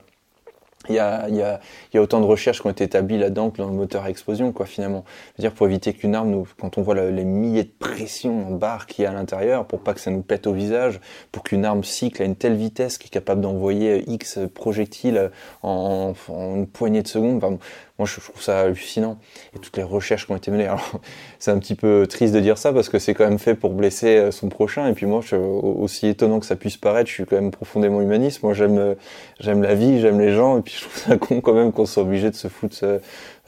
il 0.90 0.96
y, 0.96 1.00
a, 1.00 1.30
il, 1.30 1.36
y 1.36 1.42
a, 1.42 1.60
il 1.92 1.96
y 1.96 2.00
a, 2.00 2.02
autant 2.02 2.20
de 2.20 2.26
recherches 2.26 2.62
qui 2.62 2.68
ont 2.68 2.72
été 2.72 2.84
établies 2.84 3.18
là-dedans 3.18 3.52
que 3.52 3.58
dans 3.58 3.68
le 3.68 3.74
moteur 3.74 4.04
à 4.04 4.10
explosion, 4.10 4.52
quoi, 4.52 4.66
finalement. 4.66 5.04
dire 5.38 5.54
pour 5.54 5.68
éviter 5.68 5.94
qu'une 5.94 6.16
arme, 6.16 6.32
nous, 6.32 6.48
quand 6.60 6.78
on 6.78 6.82
voit 6.82 6.96
les 6.96 7.24
milliers 7.24 7.64
de 7.64 7.72
pressions 7.78 8.48
en 8.48 8.52
barre 8.52 8.88
qu'il 8.88 9.04
y 9.04 9.06
a 9.06 9.12
à 9.12 9.14
l'intérieur, 9.14 9.66
pour 9.66 9.82
pas 9.82 9.94
que 9.94 10.00
ça 10.00 10.10
nous 10.10 10.24
pète 10.24 10.48
au 10.48 10.54
visage, 10.54 11.00
pour 11.32 11.44
qu'une 11.44 11.66
arme 11.66 11.84
cycle 11.84 12.24
à 12.24 12.26
une 12.26 12.36
telle 12.36 12.56
vitesse 12.56 12.98
qui 12.98 13.08
est 13.08 13.12
capable 13.12 13.42
d'envoyer 13.42 14.10
X 14.10 14.40
projectiles 14.54 15.32
en, 15.62 16.14
en, 16.30 16.56
une 16.56 16.68
poignée 16.68 17.04
de 17.04 17.08
secondes, 17.08 17.60
moi, 18.02 18.10
je 18.12 18.20
trouve 18.20 18.42
ça 18.42 18.62
hallucinant. 18.62 19.20
Et 19.56 19.60
toutes 19.60 19.78
les 19.78 19.84
recherches 19.84 20.26
qui 20.26 20.32
ont 20.32 20.36
été 20.36 20.50
menées. 20.50 20.66
Alors, 20.66 21.00
c'est 21.40 21.52
un 21.52 21.60
petit 21.60 21.76
peu 21.76 22.08
triste 22.10 22.34
de 22.34 22.40
dire 22.40 22.58
ça 22.58 22.74
parce 22.74 22.90
que 22.90 22.98
c'est 22.98 23.14
quand 23.14 23.26
même 23.26 23.38
fait 23.38 23.54
pour 23.54 23.74
blesser 23.74 24.18
euh, 24.18 24.32
son 24.32 24.50
prochain. 24.50 24.88
Et 24.88 24.94
puis 24.94 25.06
moi, 25.06 25.22
aussi 25.32 26.08
étonnant 26.08 26.40
que 26.40 26.48
ça 26.48 26.56
puisse 26.56 26.78
paraître, 26.78 27.08
je 27.10 27.14
suis 27.14 27.26
quand 27.26 27.36
même 27.36 27.52
profondément 27.52 28.02
humaniste. 28.02 28.42
Moi, 28.42 28.56
j'aime, 28.56 28.80
euh, 28.80 28.96
j'aime 29.40 29.62
la 29.62 29.76
vie, 29.76 30.02
j'aime 30.02 30.20
les 30.20 30.34
gens. 30.34 30.58
Et 30.58 30.62
puis 30.62 30.74
je 30.76 30.82
trouve 30.82 30.98
ça 30.98 31.18
con 31.18 31.42
quand 31.42 31.54
même 31.54 31.72
qu'on 31.72 31.86
soit 31.86 32.02
obligé 32.02 32.32
de 32.32 32.36
se 32.36 32.48
foutre 32.48 32.78
euh, 32.82 32.98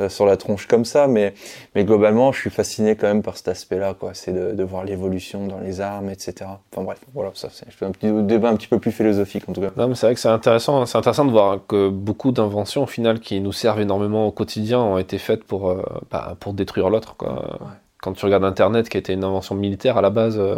sur 0.10 0.26
la 0.26 0.38
tronche 0.38 0.68
comme 0.68 0.86
ça, 0.86 1.08
mais, 1.08 1.34
mais 1.76 1.84
globalement, 1.86 2.32
je 2.32 2.40
suis 2.40 2.50
fasciné 2.50 2.96
quand 2.96 3.08
même 3.08 3.22
par 3.22 3.38
cet 3.38 3.48
aspect-là, 3.48 3.94
quoi. 3.94 4.14
C'est 4.14 4.34
de, 4.34 4.52
de, 4.52 4.64
voir 4.64 4.84
l'évolution 4.84 5.48
dans 5.48 5.60
les 5.60 5.82
armes, 5.82 6.10
etc. 6.10 6.34
Enfin 6.72 6.84
bref, 6.84 7.00
voilà, 7.14 7.32
ça, 7.36 7.50
c'est 7.52 7.86
un 7.86 7.92
petit 7.92 8.12
débat 8.24 8.50
un 8.50 8.56
petit 8.56 8.68
peu 8.68 8.80
plus 8.80 8.92
philosophique 8.92 9.48
en 9.48 9.54
tout 9.54 9.62
cas. 9.62 9.72
Non, 9.78 9.88
mais 9.88 9.96
c'est 9.96 10.08
vrai 10.08 10.16
que 10.16 10.20
c'est 10.20 10.30
intéressant, 10.30 10.86
c'est 10.86 10.98
intéressant 10.98 11.26
de 11.26 11.32
voir 11.32 11.60
que 11.68 11.90
beaucoup 11.90 12.32
d'inventions, 12.32 12.84
au 12.84 12.88
final, 12.88 13.20
qui 13.20 13.40
nous 13.40 13.52
servent 13.52 13.82
énormément 13.82 14.28
au 14.28 14.32
quotidien, 14.32 14.80
ont 14.80 14.98
été 14.98 15.18
faites 15.18 15.44
pour, 15.44 15.70
euh, 15.70 15.84
bah, 16.12 16.36
pour 16.40 16.54
détruire 16.54 16.90
l'autre, 16.90 17.16
quoi. 17.16 17.60
Quand 18.02 18.14
tu 18.14 18.26
regardes 18.26 18.44
Internet, 18.44 18.90
qui 18.90 18.98
était 18.98 19.14
une 19.14 19.24
invention 19.24 19.56
militaire 19.56 19.98
à 19.98 20.02
la 20.02 20.10
base, 20.10 20.38
euh, 20.38 20.58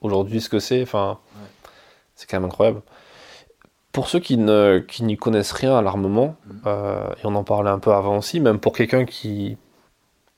aujourd'hui, 0.00 0.40
ce 0.40 0.48
que 0.48 0.60
c'est, 0.60 0.82
enfin, 0.82 1.18
c'est 2.14 2.28
quand 2.30 2.36
même 2.36 2.46
incroyable. 2.46 2.80
Pour 3.96 4.10
ceux 4.10 4.18
qui 4.18 4.36
ne 4.36 4.84
qui 4.86 5.04
n'y 5.04 5.16
connaissent 5.16 5.52
rien 5.52 5.74
à 5.74 5.80
l'armement, 5.80 6.36
mm. 6.44 6.52
euh, 6.66 7.08
et 7.16 7.24
on 7.24 7.34
en 7.34 7.44
parlait 7.44 7.70
un 7.70 7.78
peu 7.78 7.92
avant 7.94 8.18
aussi, 8.18 8.40
même 8.40 8.58
pour 8.58 8.74
quelqu'un 8.74 9.06
qui, 9.06 9.56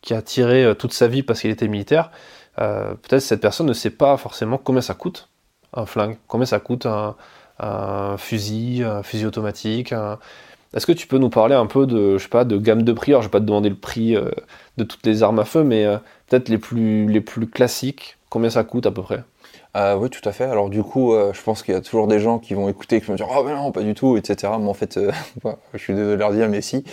qui 0.01 0.15
a 0.15 0.23
tiré 0.23 0.65
euh, 0.65 0.75
toute 0.75 0.93
sa 0.93 1.09
vie 1.09 1.25
parce 1.25 1.41
qu'il 1.41 1.51
était 1.51 1.67
militaire, 1.67 2.13
euh, 2.61 2.95
peut-être 2.95 3.21
cette 3.21 3.41
personne 3.41 3.67
ne 3.67 3.73
sait 3.73 3.91
pas 3.91 4.17
forcément 4.17 4.59
combien 4.59 4.81
ça 4.81 4.95
coûte 4.95 5.29
un 5.75 5.87
flingue, 5.87 6.19
combien 6.29 6.47
ça 6.47 6.61
coûte 6.61 6.87
un, 6.87 7.17
fusil, 8.17 8.85
un 8.85 9.03
fusil 9.03 9.27
automatique. 9.27 9.93
Est-ce 10.73 10.87
que 10.87 10.93
tu 10.93 11.09
peux 11.09 11.19
nous 11.19 11.29
parler 11.29 11.57
un 11.57 11.67
peu 11.67 11.85
de, 11.85 12.17
je 12.17 12.23
sais 12.23 12.29
pas, 12.29 12.45
de 12.45 12.59
gamme 12.59 12.85
de 12.85 12.93
prix? 12.93 13.11
Alors, 13.11 13.23
je 13.23 13.27
vais 13.27 13.33
pas 13.33 13.41
te 13.41 13.45
demander 13.45 13.71
le 13.71 13.75
prix 13.75 14.15
de 14.15 14.85
toutes 14.85 15.05
les 15.05 15.25
armes 15.25 15.41
à 15.41 15.45
feu, 15.45 15.65
mais 15.65 15.85
peut-être 16.29 16.49
les 16.49 16.59
plus, 16.59 17.09
les 17.09 17.21
plus 17.21 17.49
classiques. 17.49 18.19
Combien 18.31 18.51
ça 18.51 18.63
coûte 18.63 18.87
à 18.87 18.93
peu 18.93 19.03
près? 19.03 19.25
Euh, 19.77 19.97
oui, 19.97 20.09
tout 20.09 20.27
à 20.27 20.33
fait. 20.33 20.45
Alors 20.45 20.71
du 20.71 20.83
coup, 20.83 21.13
euh, 21.13 21.33
je 21.35 21.43
pense 21.43 21.63
qu'il 21.63 21.75
y 21.75 21.77
a 21.77 21.81
toujours 21.83 22.07
des 22.07 22.21
gens 22.21 22.39
qui 22.39 22.55
vont 22.55 22.69
écouter 22.71 23.01
qui 23.01 23.07
vont 23.07 23.15
dire 23.15 23.29
oh 23.31 23.45
ben 23.45 23.55
non, 23.55 23.71
pas 23.71 23.83
du 23.83 23.95
tout, 23.95 24.17
etc. 24.17 24.55
Mais 24.59 24.69
en 24.69 24.75
fait, 24.75 24.97
euh, 24.97 25.13
je 25.75 25.79
suis 25.79 25.93
désolé 25.93 26.15
de 26.15 26.19
leur 26.19 26.33
dire, 26.33 26.49
mais 26.49 26.63
si. 26.63 26.85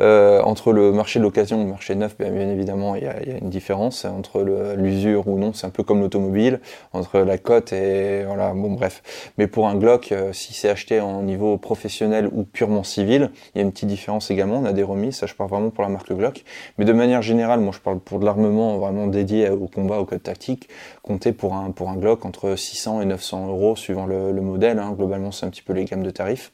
Euh, 0.00 0.42
entre 0.42 0.72
le 0.72 0.92
marché 0.92 1.20
de 1.20 1.24
l'occasion 1.24 1.60
et 1.60 1.64
le 1.64 1.70
marché 1.70 1.94
neuf, 1.94 2.16
bien, 2.18 2.48
évidemment, 2.50 2.96
il 2.96 3.04
y, 3.04 3.06
a, 3.06 3.38
une 3.40 3.50
différence 3.50 4.04
entre 4.04 4.42
l'usure 4.76 5.28
ou 5.28 5.38
non. 5.38 5.52
C'est 5.52 5.66
un 5.66 5.70
peu 5.70 5.84
comme 5.84 6.00
l'automobile, 6.00 6.60
entre 6.92 7.20
la 7.20 7.38
cote 7.38 7.72
et 7.72 8.24
voilà. 8.24 8.52
Bon, 8.52 8.72
bref. 8.72 9.02
Mais 9.38 9.46
pour 9.46 9.68
un 9.68 9.76
Glock, 9.76 10.12
si 10.32 10.54
c'est 10.54 10.68
acheté 10.68 11.00
en 11.00 11.22
niveau 11.22 11.56
professionnel 11.56 12.28
ou 12.32 12.42
purement 12.42 12.82
civil, 12.82 13.30
il 13.54 13.58
y 13.58 13.60
a 13.60 13.64
une 13.64 13.72
petite 13.72 13.88
différence 13.88 14.30
également. 14.30 14.58
On 14.58 14.64
a 14.64 14.72
des 14.72 14.82
remises. 14.82 15.16
Ça, 15.16 15.26
je 15.26 15.34
parle 15.34 15.50
vraiment 15.50 15.70
pour 15.70 15.84
la 15.84 15.90
marque 15.90 16.12
Glock. 16.12 16.44
Mais 16.78 16.84
de 16.84 16.92
manière 16.92 17.22
générale, 17.22 17.60
moi, 17.60 17.72
je 17.72 17.80
parle 17.80 18.00
pour 18.00 18.18
de 18.18 18.24
l'armement 18.24 18.78
vraiment 18.78 19.06
dédié 19.06 19.50
au 19.50 19.68
combat, 19.68 19.98
au 19.98 20.04
code 20.04 20.22
tactique. 20.22 20.68
Compter 21.02 21.32
pour 21.32 21.54
un 21.54 21.70
pour 21.70 21.90
un 21.90 21.96
Glock 21.96 22.24
entre 22.34 22.56
600 22.56 23.02
et 23.02 23.04
900 23.04 23.48
euros 23.48 23.76
suivant 23.76 24.06
le, 24.06 24.32
modèle. 24.40 24.78
Hein. 24.78 24.92
Globalement, 24.96 25.30
c'est 25.30 25.46
un 25.46 25.50
petit 25.50 25.62
peu 25.62 25.72
les 25.72 25.84
gammes 25.84 26.02
de 26.02 26.10
tarifs. 26.10 26.52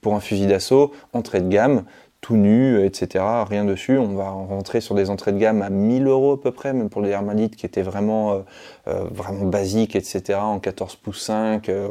Pour 0.00 0.14
un 0.14 0.20
fusil 0.20 0.46
d'assaut, 0.46 0.92
entrée 1.12 1.40
de 1.40 1.48
gamme, 1.48 1.84
tout 2.20 2.36
nu, 2.36 2.84
etc. 2.84 3.24
Rien 3.48 3.64
dessus. 3.64 3.96
On 3.96 4.14
va 4.14 4.28
rentrer 4.30 4.80
sur 4.80 4.94
des 4.94 5.08
entrées 5.08 5.32
de 5.32 5.38
gamme 5.38 5.62
à 5.62 5.70
1000 5.70 6.06
euros 6.06 6.32
à 6.32 6.40
peu 6.40 6.50
près, 6.50 6.72
même 6.72 6.90
pour 6.90 7.00
les 7.00 7.10
Hermalites 7.10 7.56
qui 7.56 7.64
étaient 7.64 7.82
vraiment, 7.82 8.32
euh, 8.32 8.38
euh, 8.88 9.04
vraiment 9.10 9.44
basiques, 9.46 9.94
etc. 9.94 10.38
En 10.42 10.58
14 10.58 10.96
pouces 10.96 11.22
5, 11.22 11.68
euh, 11.68 11.88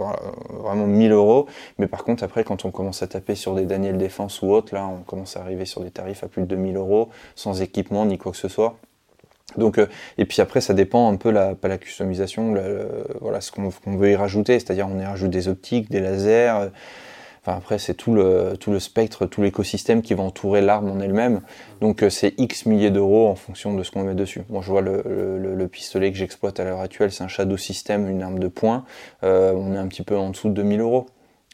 vraiment 0.49 0.85
1000 0.85 1.11
euros. 1.11 1.47
Mais 1.77 1.87
par 1.87 2.03
contre, 2.03 2.23
après, 2.23 2.43
quand 2.43 2.65
on 2.65 2.71
commence 2.71 3.01
à 3.03 3.07
taper 3.07 3.35
sur 3.35 3.55
des 3.55 3.65
Daniel 3.65 3.97
Défense 3.97 4.41
ou 4.41 4.51
autres, 4.51 4.73
là, 4.75 4.87
on 4.87 5.01
commence 5.03 5.37
à 5.37 5.41
arriver 5.41 5.65
sur 5.65 5.81
des 5.81 5.91
tarifs 5.91 6.23
à 6.23 6.27
plus 6.27 6.41
de 6.41 6.47
2000 6.47 6.75
euros, 6.75 7.09
sans 7.35 7.61
équipement 7.61 8.05
ni 8.05 8.17
quoi 8.17 8.33
que 8.33 8.37
ce 8.37 8.49
soit. 8.49 8.75
Donc, 9.57 9.77
euh, 9.77 9.87
et 10.17 10.25
puis 10.25 10.41
après, 10.41 10.61
ça 10.61 10.73
dépend 10.73 11.11
un 11.11 11.15
peu 11.15 11.31
la, 11.31 11.55
pas 11.55 11.67
la 11.67 11.77
customisation, 11.77 12.53
voilà 13.21 13.41
ce 13.41 13.51
qu'on 13.51 13.97
veut 13.97 14.11
y 14.11 14.15
rajouter, 14.15 14.59
c'est-à-dire 14.59 14.87
on 14.91 14.99
y 14.99 15.05
rajoute 15.05 15.31
des 15.31 15.47
optiques, 15.47 15.89
des 15.89 15.99
lasers. 15.99 16.49
Euh, 16.49 16.69
enfin 17.41 17.57
après, 17.57 17.79
c'est 17.79 17.93
tout 17.93 18.13
le 18.13 18.55
tout 18.59 18.71
le 18.71 18.79
spectre, 18.79 19.25
tout 19.25 19.41
l'écosystème 19.41 20.01
qui 20.01 20.13
va 20.13 20.23
entourer 20.23 20.61
l'arme 20.61 20.89
en 20.91 20.99
elle-même. 20.99 21.41
Donc 21.81 22.03
euh, 22.03 22.09
c'est 22.09 22.33
X 22.37 22.65
milliers 22.65 22.91
d'euros 22.91 23.27
en 23.27 23.35
fonction 23.35 23.73
de 23.73 23.83
ce 23.83 23.91
qu'on 23.91 24.03
met 24.03 24.13
dessus. 24.13 24.43
Moi, 24.49 24.61
je 24.63 24.69
vois 24.69 24.81
le, 24.81 25.03
le, 25.05 25.55
le 25.55 25.67
pistolet 25.67 26.11
que 26.11 26.17
j'exploite 26.17 26.59
à 26.59 26.63
l'heure 26.63 26.81
actuelle, 26.81 27.11
c'est 27.11 27.23
un 27.23 27.27
Shadow 27.27 27.57
System, 27.57 28.09
une 28.09 28.21
arme 28.21 28.39
de 28.39 28.47
poing. 28.47 28.85
on 29.23 29.73
est 29.73 29.77
un 29.77 29.87
petit 29.87 30.03
peu 30.03 30.17
en 30.17 30.29
dessous 30.29 30.49
de 30.49 30.53
2000 30.55 30.81
euros 30.81 31.07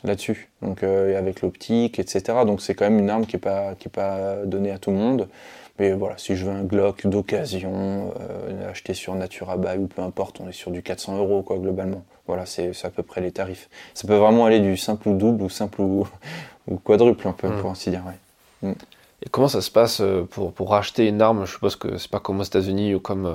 là-dessus. 0.03 0.49
Donc 0.61 0.83
avec 0.83 1.41
l'optique, 1.41 1.99
etc. 1.99 2.39
Donc 2.45 2.61
c'est 2.61 2.75
quand 2.75 2.85
même 2.85 2.99
une 2.99 3.09
arme 3.09 3.25
qui 3.25 3.37
est 3.37 3.39
pas 3.39 3.75
qui 3.79 3.87
est 3.87 3.91
pas 3.91 4.37
donnée 4.45 4.71
à 4.71 4.77
tout 4.77 4.91
le 4.91 4.97
monde. 4.97 5.29
Mais 5.77 5.91
voilà, 5.91 6.17
si 6.17 6.35
je 6.35 6.45
veux 6.45 6.51
un 6.51 6.63
Glock 6.63 7.05
d'occasion, 7.05 8.13
euh, 8.19 8.71
acheté 8.71 8.93
sur 8.93 9.13
Natura 9.15 9.57
Buy 9.57 9.77
ou 9.77 9.87
peu 9.87 10.01
importe, 10.01 10.39
on 10.39 10.47
est 10.47 10.53
sur 10.53 10.71
du 10.71 10.81
400 10.81 11.17
euros 11.17 11.41
quoi 11.41 11.57
globalement. 11.57 12.03
Voilà, 12.27 12.45
c'est 12.45 12.71
à 12.83 12.89
peu 12.89 13.03
près 13.03 13.21
les 13.21 13.31
tarifs. 13.31 13.69
Ça 13.93 14.07
peut 14.07 14.15
vraiment 14.15 14.45
aller 14.45 14.59
du 14.59 14.77
simple 14.77 15.09
ou 15.09 15.17
double 15.17 15.43
ou 15.43 15.49
simple 15.49 15.81
ou, 15.81 16.07
ou 16.67 16.77
quadruple 16.77 17.27
un 17.27 17.33
peu 17.33 17.49
mm. 17.49 17.59
pour 17.59 17.71
ainsi 17.71 17.89
dire. 17.89 18.03
Ouais. 18.07 18.69
Mm. 18.69 18.75
Et 19.23 19.29
comment 19.29 19.47
ça 19.47 19.61
se 19.61 19.71
passe 19.71 19.99
euh, 20.01 20.23
pour, 20.23 20.53
pour 20.53 20.75
acheter 20.75 21.07
une 21.07 21.21
arme? 21.21 21.45
Je 21.45 21.51
suppose 21.51 21.75
que 21.75 21.97
c'est 21.97 22.11
pas 22.11 22.19
comme 22.19 22.39
aux 22.39 22.43
États-Unis 22.43 22.95
ou 22.95 22.99
comme 22.99 23.29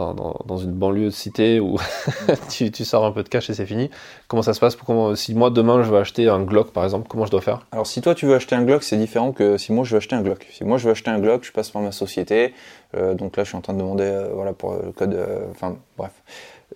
euh, 0.00 0.12
dans, 0.12 0.36
dans, 0.46 0.56
une 0.56 0.72
banlieue 0.72 1.06
de 1.06 1.10
cité 1.10 1.60
où 1.60 1.78
tu, 2.50 2.70
tu, 2.70 2.84
sors 2.84 3.04
un 3.04 3.12
peu 3.12 3.22
de 3.22 3.28
cash 3.28 3.50
et 3.50 3.54
c'est 3.54 3.66
fini. 3.66 3.90
Comment 4.28 4.42
ça 4.42 4.54
se 4.54 4.60
passe 4.60 4.76
pour 4.76 4.86
comment, 4.86 5.14
Si 5.14 5.34
moi 5.34 5.50
demain 5.50 5.82
je 5.82 5.90
veux 5.90 5.98
acheter 5.98 6.28
un 6.28 6.42
Glock 6.42 6.72
par 6.72 6.84
exemple, 6.84 7.06
comment 7.08 7.26
je 7.26 7.30
dois 7.30 7.40
faire? 7.40 7.66
Alors 7.72 7.86
si 7.86 8.00
toi 8.00 8.14
tu 8.14 8.26
veux 8.26 8.34
acheter 8.34 8.54
un 8.54 8.62
Glock, 8.62 8.82
c'est 8.82 8.96
différent 8.96 9.32
que 9.32 9.58
si 9.58 9.72
moi 9.72 9.84
je 9.84 9.90
veux 9.92 9.98
acheter 9.98 10.16
un 10.16 10.22
Glock. 10.22 10.46
Si 10.52 10.64
moi 10.64 10.78
je 10.78 10.84
veux 10.84 10.92
acheter 10.92 11.10
un 11.10 11.18
Glock, 11.18 11.44
je 11.44 11.52
passe 11.52 11.70
par 11.70 11.82
ma 11.82 11.92
société. 11.92 12.54
Euh, 12.96 13.14
donc 13.14 13.36
là 13.36 13.44
je 13.44 13.48
suis 13.48 13.56
en 13.56 13.60
train 13.60 13.72
de 13.72 13.78
demander 13.78 14.04
euh, 14.04 14.30
voilà, 14.32 14.52
pour 14.52 14.74
le 14.74 14.92
code. 14.92 15.14
Euh, 15.14 15.46
enfin 15.50 15.76
bref. 15.96 16.12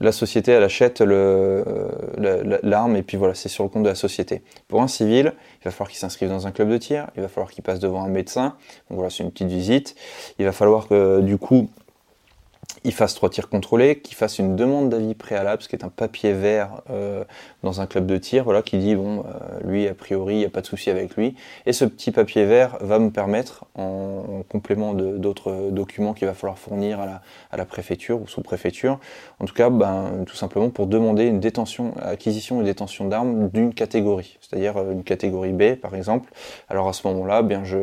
La 0.00 0.12
société 0.12 0.52
elle 0.52 0.62
achète 0.62 1.00
l'arme 1.00 2.94
et 2.96 3.02
puis 3.02 3.16
voilà, 3.16 3.34
c'est 3.34 3.48
sur 3.48 3.64
le 3.64 3.70
compte 3.70 3.82
de 3.82 3.88
la 3.88 3.94
société. 3.96 4.42
Pour 4.68 4.80
un 4.80 4.86
civil, 4.86 5.32
il 5.60 5.64
va 5.64 5.70
falloir 5.72 5.88
qu'il 5.88 5.98
s'inscrive 5.98 6.28
dans 6.28 6.46
un 6.46 6.52
club 6.52 6.68
de 6.68 6.76
tir, 6.76 7.08
il 7.16 7.22
va 7.22 7.28
falloir 7.28 7.50
qu'il 7.50 7.64
passe 7.64 7.80
devant 7.80 8.04
un 8.04 8.08
médecin. 8.08 8.54
Donc 8.90 8.98
voilà, 8.98 9.10
c'est 9.10 9.24
une 9.24 9.32
petite 9.32 9.48
visite. 9.48 9.96
Il 10.38 10.44
va 10.44 10.52
falloir 10.52 10.86
que 10.86 11.20
du 11.20 11.36
coup 11.36 11.68
il 12.84 12.92
fasse 12.92 13.14
trois 13.14 13.28
tirs 13.28 13.48
contrôlés, 13.48 13.98
qu'il 14.00 14.16
fasse 14.16 14.38
une 14.38 14.56
demande 14.56 14.90
d'avis 14.90 15.14
préalable, 15.14 15.62
ce 15.62 15.68
qui 15.68 15.76
est 15.76 15.84
un 15.84 15.88
papier 15.88 16.32
vert 16.32 16.82
euh, 16.90 17.24
dans 17.62 17.80
un 17.80 17.86
club 17.86 18.06
de 18.06 18.16
tir, 18.18 18.44
voilà, 18.44 18.62
qui 18.62 18.78
dit 18.78 18.94
bon, 18.94 19.20
euh, 19.20 19.22
lui 19.64 19.88
a 19.88 19.94
priori, 19.94 20.34
il 20.34 20.38
n'y 20.38 20.44
a 20.44 20.50
pas 20.50 20.60
de 20.60 20.66
souci 20.66 20.90
avec 20.90 21.16
lui. 21.16 21.34
Et 21.66 21.72
ce 21.72 21.84
petit 21.84 22.12
papier 22.12 22.44
vert 22.44 22.78
va 22.80 22.98
me 22.98 23.10
permettre, 23.10 23.64
en, 23.74 24.42
complément 24.48 24.94
d'autres 24.94 25.70
documents 25.70 26.14
qu'il 26.14 26.26
va 26.26 26.34
falloir 26.34 26.58
fournir 26.58 27.00
à 27.00 27.56
la, 27.56 27.64
préfecture 27.64 28.20
ou 28.22 28.26
sous-préfecture, 28.26 28.98
en 29.40 29.44
tout 29.44 29.54
cas, 29.54 29.68
ben, 29.68 30.24
tout 30.26 30.36
simplement 30.36 30.70
pour 30.70 30.86
demander 30.86 31.24
une 31.24 31.40
détention, 31.40 31.92
acquisition 32.00 32.62
et 32.62 32.64
détention 32.64 33.06
d'armes 33.06 33.48
d'une 33.50 33.74
catégorie, 33.74 34.38
c'est-à-dire 34.40 34.76
euh, 34.76 34.92
une 34.92 35.04
catégorie 35.04 35.52
B, 35.52 35.74
par 35.74 35.94
exemple. 35.94 36.32
Alors 36.68 36.88
à 36.88 36.92
ce 36.92 37.06
moment-là, 37.08 37.42
bien, 37.42 37.64
je, 37.64 37.78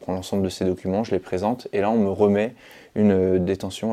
prends 0.00 0.12
l'ensemble 0.12 0.42
de 0.42 0.48
ces 0.48 0.64
documents, 0.64 1.04
je 1.04 1.12
les 1.12 1.18
présente, 1.20 1.68
et 1.72 1.80
là, 1.80 1.90
on 1.90 1.98
me 1.98 2.10
remet 2.10 2.54
une 2.94 3.12
euh, 3.12 3.38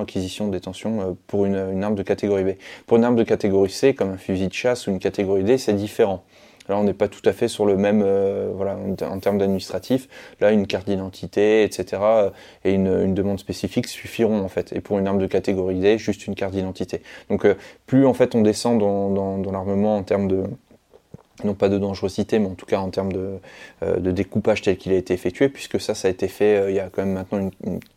acquisition, 0.02 0.48
détention 0.48 1.02
euh, 1.02 1.14
pour 1.28 1.46
une, 1.46 1.84
arme 1.84 1.96
de 1.96 2.04
catégorie 2.04 2.44
B. 2.44 2.50
Pour 2.88 2.98
une 2.98 3.04
arme 3.04 3.16
de 3.16 3.24
catégorie 3.24 3.70
C, 3.70 3.94
comme 3.94 4.12
un 4.12 4.18
fusil 4.18 4.48
de 4.48 4.54
chasse 4.54 4.88
ou 4.88 4.92
une 4.92 5.00
catégorie 5.00 5.44
D, 5.44 5.58
c'est 5.58 5.74
différent. 5.74 6.24
Là, 6.70 6.78
on 6.78 6.84
n'est 6.84 6.94
pas 6.94 7.08
tout 7.08 7.28
à 7.28 7.34
fait 7.34 7.48
sur 7.48 7.66
le 7.66 7.76
même, 7.76 8.04
euh, 8.06 8.52
voilà, 8.54 8.78
en, 9.02 9.20
termes 9.20 9.40
d'administratif. 9.40 10.08
Là, 10.40 10.52
une 10.52 10.68
carte 10.68 10.88
d'identité, 10.88 11.64
etc., 11.64 12.02
et 12.64 12.72
une, 12.72 12.88
une, 12.88 13.14
demande 13.14 13.40
spécifique 13.40 13.88
suffiront 13.88 14.42
en 14.42 14.48
fait. 14.48 14.72
Et 14.74 14.80
pour 14.80 15.00
une 15.00 15.08
arme 15.08 15.20
de 15.20 15.28
catégorie 15.28 15.80
D, 15.80 15.98
juste 15.98 16.28
une 16.28 16.36
carte 16.36 16.54
d'identité. 16.54 17.02
Donc, 17.30 17.48
plus 17.88 18.06
en 18.06 18.14
fait 18.14 18.36
on 18.36 18.42
descend 18.42 18.80
dans 18.80 19.52
l'armement 19.52 19.98
en 19.98 20.04
termes 20.04 20.28
de 20.28 20.44
non 21.44 21.54
pas 21.54 21.70
de 21.70 21.78
dangerosité, 21.78 22.40
mais 22.40 22.48
en 22.48 22.56
tout 22.56 22.66
cas 22.66 22.80
en 22.80 22.90
termes 22.90 23.12
de, 23.12 23.40
euh, 23.84 23.98
de 23.98 24.12
découpage 24.12 24.62
tel 24.62 24.78
qu'il 24.78 24.92
a 24.92 24.96
été 24.96 25.14
effectué, 25.14 25.50
puisque 25.50 25.80
ça, 25.80 25.96
ça 25.96 26.08
a 26.08 26.12
été 26.12 26.28
fait 26.28 26.58
euh, 26.58 26.72
il 26.72 26.76
y 26.76 26.80
a 26.80 26.90
quand 26.90 27.04
même 27.04 27.14
maintenant 27.14 27.50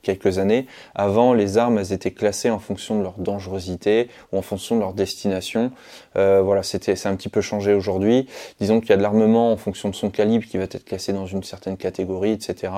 quelques 0.02 0.38
années. 0.38 0.66
Avant, 0.94 1.34
les 1.34 1.58
armes, 1.58 1.78
elles 1.78 1.92
étaient 1.92 2.10
classées 2.10 2.50
en 2.50 2.58
fonction 2.58 2.98
de 2.98 3.02
leur 3.02 3.14
dangerosité 3.18 4.08
ou 4.32 4.38
en 4.38 4.42
fonction 4.42 4.76
de 4.76 4.80
leur 4.80 4.92
destination. 4.92 5.72
Euh, 6.16 6.40
voilà, 6.42 6.62
c'était, 6.62 6.96
c'est 6.96 7.08
un 7.08 7.16
petit 7.16 7.28
peu 7.28 7.40
changé 7.40 7.74
aujourd'hui. 7.74 8.26
Disons 8.60 8.80
qu'il 8.80 8.90
y 8.90 8.92
a 8.92 8.96
de 8.96 9.02
l'armement 9.02 9.52
en 9.52 9.56
fonction 9.56 9.88
de 9.88 9.94
son 9.94 10.10
calibre 10.10 10.46
qui 10.46 10.56
va 10.56 10.64
être 10.64 10.84
classé 10.84 11.12
dans 11.12 11.26
une 11.26 11.42
certaine 11.42 11.76
catégorie, 11.76 12.32
etc. 12.32 12.72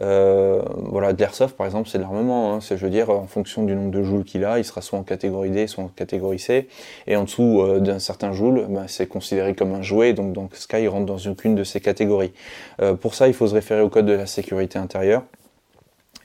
Voilà, 0.00 1.12
de 1.12 1.20
l'airsoft, 1.20 1.56
par 1.56 1.66
exemple, 1.66 1.88
c'est 1.88 1.98
de 1.98 2.02
l'armement. 2.02 2.54
Hein. 2.54 2.60
C'est, 2.60 2.76
je 2.76 2.84
veux 2.84 2.90
dire, 2.90 3.10
en 3.10 3.26
fonction 3.26 3.64
du 3.64 3.74
nombre 3.74 3.90
de 3.90 4.02
joules 4.02 4.24
qu'il 4.24 4.44
a, 4.44 4.58
il 4.58 4.64
sera 4.64 4.80
soit 4.80 4.98
en 4.98 5.02
catégorie 5.02 5.50
D, 5.50 5.66
soit 5.66 5.84
en 5.84 5.88
catégorie 5.88 6.38
C. 6.38 6.68
Et 7.06 7.16
en 7.16 7.24
dessous 7.24 7.78
d'un 7.80 7.98
certain 7.98 8.32
joule, 8.32 8.66
ben, 8.68 8.84
c'est 8.86 9.06
considéré 9.06 9.54
comme 9.54 9.74
un 9.74 9.82
jouet 9.88 10.12
donc 10.12 10.32
dans 10.32 10.48
il 10.78 10.88
rentre 10.88 11.06
dans 11.06 11.30
aucune 11.30 11.54
de 11.54 11.64
ces 11.64 11.80
catégories. 11.80 12.32
Euh, 12.80 12.94
pour 12.94 13.14
ça, 13.14 13.28
il 13.28 13.34
faut 13.34 13.46
se 13.46 13.54
référer 13.54 13.80
au 13.80 13.88
code 13.88 14.06
de 14.06 14.12
la 14.12 14.26
sécurité 14.26 14.78
intérieure. 14.78 15.22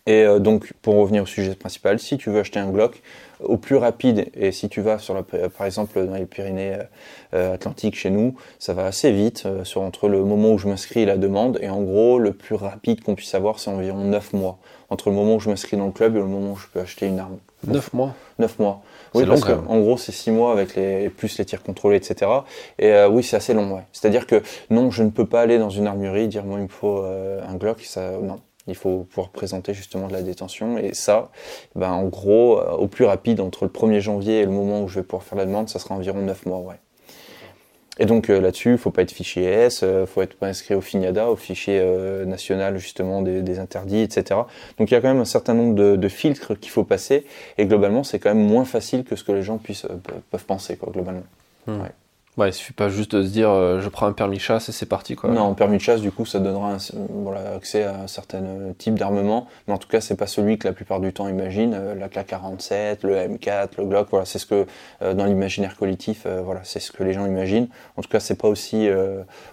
Et 0.05 0.24
euh, 0.24 0.39
donc, 0.39 0.74
pour 0.82 0.95
revenir 0.95 1.24
au 1.24 1.26
sujet 1.26 1.55
principal, 1.55 1.97
si 1.97 2.18
tu 2.18 2.30
veux 2.30 2.39
acheter 2.39 2.59
un 2.59 2.70
Glock, 2.70 3.01
au 3.39 3.57
plus 3.57 3.78
rapide, 3.78 4.30
et 4.36 4.51
si 4.51 4.68
tu 4.68 4.82
vas 4.82 4.99
sur 4.99 5.14
la, 5.14 5.24
par 5.24 5.66
exemple 5.66 6.05
dans 6.05 6.16
les 6.16 6.26
Pyrénées 6.26 6.78
euh, 7.34 7.53
Atlantiques 7.53 7.95
chez 7.95 8.09
nous, 8.09 8.36
ça 8.59 8.74
va 8.74 8.86
assez 8.86 9.11
vite, 9.11 9.47
sur 9.64 9.82
entre 9.82 10.09
le 10.09 10.24
moment 10.24 10.51
où 10.51 10.57
je 10.57 10.68
m'inscris 10.68 11.01
et 11.01 11.05
la 11.05 11.18
demande, 11.18 11.57
et 11.61 11.70
en 11.70 11.82
gros, 11.82 12.20
le 12.20 12.34
plus 12.34 12.55
rapide 12.55 13.01
qu'on 13.01 13.16
puisse 13.16 13.34
avoir, 13.34 13.59
c'est 13.59 13.70
environ 13.70 14.03
9 14.03 14.34
mois, 14.34 14.59
entre 14.89 15.09
le 15.09 15.16
moment 15.16 15.36
où 15.36 15.39
je 15.39 15.49
m'inscris 15.49 15.78
dans 15.78 15.86
le 15.86 15.93
club 15.93 16.16
et 16.16 16.20
le 16.20 16.26
moment 16.26 16.53
où 16.53 16.57
je 16.57 16.68
peux 16.68 16.82
acheter 16.82 17.07
une 17.07 17.20
arme. 17.20 17.38
9 17.68 17.93
mois 17.93 18.14
9 18.39 18.59
mois. 18.59 18.84
Oui, 19.14 19.26
parce 19.26 19.43
qu'en 19.43 19.80
gros, 19.80 19.97
c'est 19.97 20.11
6 20.11 20.32
mois 20.32 20.51
avec 20.51 20.76
les, 20.76 21.09
plus 21.09 21.38
les 21.38 21.45
tirs 21.45 21.64
contrôlés, 21.64 21.97
etc. 21.97 22.30
Et 22.80 22.91
euh, 22.91 23.07
oui, 23.09 23.24
c'est 23.24 23.36
assez 23.36 23.53
long, 23.53 23.76
ouais. 23.76 23.84
C'est-à-dire 23.91 24.28
que 24.28 24.41
non, 24.70 24.91
je 24.91 25.03
ne 25.03 25.09
peux 25.09 25.26
pas 25.26 25.41
aller 25.41 25.57
dans 25.57 25.70
une 25.70 25.88
armurerie 25.88 26.28
dire 26.28 26.43
moi 26.43 26.59
il 26.59 26.64
me 26.64 26.68
faut 26.68 27.03
euh, 27.03 27.41
un 27.47 27.55
Glock, 27.55 27.82
ça, 27.82 28.11
non. 28.22 28.39
Il 28.68 28.76
faut 28.76 28.99
pouvoir 29.09 29.30
présenter 29.30 29.74
justement 29.74 30.07
de 30.07 30.14
la 30.14 30.22
détention. 30.22 30.78
Et 30.78 30.93
ça, 30.93 31.32
ben, 31.76 31.91
en 31.91 32.05
gros, 32.05 32.59
euh, 32.59 32.72
au 32.72 32.88
plus 32.88 33.03
rapide, 33.03 33.41
entre 33.41 33.66
le 33.66 33.70
1er 33.70 33.99
janvier 33.99 34.39
et 34.39 34.45
le 34.45 34.51
moment 34.51 34.82
où 34.82 34.88
je 34.88 34.95
vais 34.95 35.03
pouvoir 35.03 35.24
faire 35.24 35.38
la 35.38 35.45
demande, 35.45 35.68
ça 35.68 35.80
sera 35.80 35.95
environ 35.95 36.22
9 36.22 36.45
mois, 36.45 36.59
ouais. 36.59 36.76
Et 38.00 38.06
donc 38.06 38.30
euh, 38.30 38.41
là-dessus, 38.41 38.72
il 38.72 38.78
faut 38.78 38.89
pas 38.89 39.04
être 39.04 39.12
fichier 39.12 39.44
S, 39.44 39.82
euh, 39.84 40.08
faut 40.08 40.24
être 40.24 40.36
pas 40.36 40.48
inscrit 40.48 40.74
au 40.74 40.82
FINIADA, 40.82 41.30
au 41.30 41.36
fichier 41.36 41.80
euh, 41.80 42.26
national 42.26 42.78
justement 42.80 43.22
des, 43.22 43.44
des, 43.44 43.60
interdits, 43.60 44.02
etc. 44.02 44.41
Donc 44.80 44.89
il 44.89 44.96
y 44.96 44.98
a 44.98 45.02
quand 45.02 45.10
même 45.10 45.22
un 45.22 45.26
certain 45.26 45.54
nombre 45.54 45.76
de, 45.76 45.96
de 45.96 46.08
filtres 46.10 46.60
qu'il 46.60 46.72
faut 46.72 46.84
passer, 46.84 47.26
et 47.60 47.66
globalement, 47.68 48.04
c'est 48.04 48.18
quand 48.18 48.34
même 48.34 48.46
moins 48.46 48.66
facile 48.66 49.04
que 49.04 49.16
ce 49.16 49.24
que 49.24 49.32
les 49.32 49.44
gens 49.44 49.58
puissent 49.60 49.86
peuvent 50.32 50.46
penser, 50.46 50.76
quoi, 50.76 50.91
globalement. 50.91 51.24
Hmm. 51.68 51.82
Ouais. 51.82 51.91
Ouais, 52.36 52.49
il 52.49 52.53
suffit 52.53 52.73
pas 52.73 52.89
juste 52.89 53.15
de 53.15 53.21
se 53.21 53.29
dire 53.29 53.49
euh, 53.51 53.79
je 53.79 53.89
prends 53.89 54.07
un 54.07 54.11
permis 54.11 54.38
de 54.38 54.41
chasse 54.41 54.67
et 54.67 54.71
c'est 54.71 54.88
parti 54.88 55.15
quoi. 55.15 55.29
Non, 55.29 55.53
permis 55.53 55.77
de 55.77 55.81
chasse 55.81 56.01
du 56.01 56.11
coup 56.11 56.25
ça 56.25 56.39
donnera 56.39 56.73
un, 56.73 56.77
voilà, 57.09 57.53
accès 57.55 57.84
à 57.84 58.01
un 58.01 58.07
certain 58.07 58.43
euh, 58.43 58.73
type 58.75 58.97
d'armement, 58.97 59.47
mais 59.67 59.73
en 59.73 59.77
tout 59.77 59.88
cas 59.88 60.01
c'est 60.01 60.15
pas 60.15 60.25
celui 60.25 60.57
que 60.57 60.67
la 60.67 60.73
plupart 60.73 60.99
du 60.99 61.13
temps 61.13 61.27
imagine, 61.27 61.75
euh, 61.75 61.93
la 61.93 62.07
K47, 62.07 62.99
le 63.03 63.15
M4, 63.15 63.69
le 63.77 63.86
Glock, 63.86 64.07
voilà, 64.09 64.25
c'est 64.25 64.39
ce 64.39 64.47
que 64.47 64.65
dans 65.01 65.25
l'imaginaire 65.25 65.75
collectif, 65.77 66.25
voilà, 66.25 66.61
c'est 66.63 66.79
ce 66.79 66.91
que 66.91 67.03
les 67.03 67.13
gens 67.13 67.25
imaginent. 67.25 67.67
En 67.97 68.01
tout 68.01 68.09
cas, 68.09 68.19
c'est 68.19 68.36
pas 68.39 68.47
aussi 68.47 68.88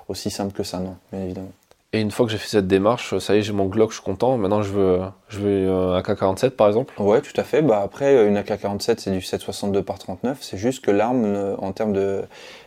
aussi 0.08 0.30
simple 0.30 0.52
que 0.52 0.62
ça, 0.62 0.78
non, 0.78 0.96
bien 1.12 1.22
évidemment. 1.22 1.52
Et 1.92 2.00
une 2.00 2.12
fois 2.12 2.24
que 2.24 2.30
j'ai 2.30 2.38
fait 2.38 2.46
cette 2.46 2.68
démarche, 2.68 3.18
ça 3.18 3.34
y 3.34 3.38
est, 3.38 3.42
j'ai 3.42 3.52
mon 3.52 3.66
Glock, 3.66 3.90
je 3.90 3.96
suis 3.96 4.04
content. 4.04 4.36
Maintenant, 4.36 4.62
je 4.62 4.70
veux, 4.70 5.00
je 5.28 5.40
veux 5.40 5.68
un 5.68 5.98
AK-47 5.98 6.50
par 6.50 6.68
exemple. 6.68 6.94
Ouais, 7.02 7.20
tout 7.20 7.32
à 7.36 7.42
fait. 7.42 7.62
Bah 7.62 7.80
après, 7.82 8.28
une 8.28 8.36
AK-47, 8.36 8.98
c'est 8.98 9.10
du 9.10 9.18
7,62 9.18 9.82
par 9.82 9.98
39. 9.98 10.38
C'est 10.40 10.56
juste 10.56 10.84
que 10.84 10.92
l'arme, 10.92 11.56
en 11.58 11.72
termes 11.72 11.92
de 11.92 12.22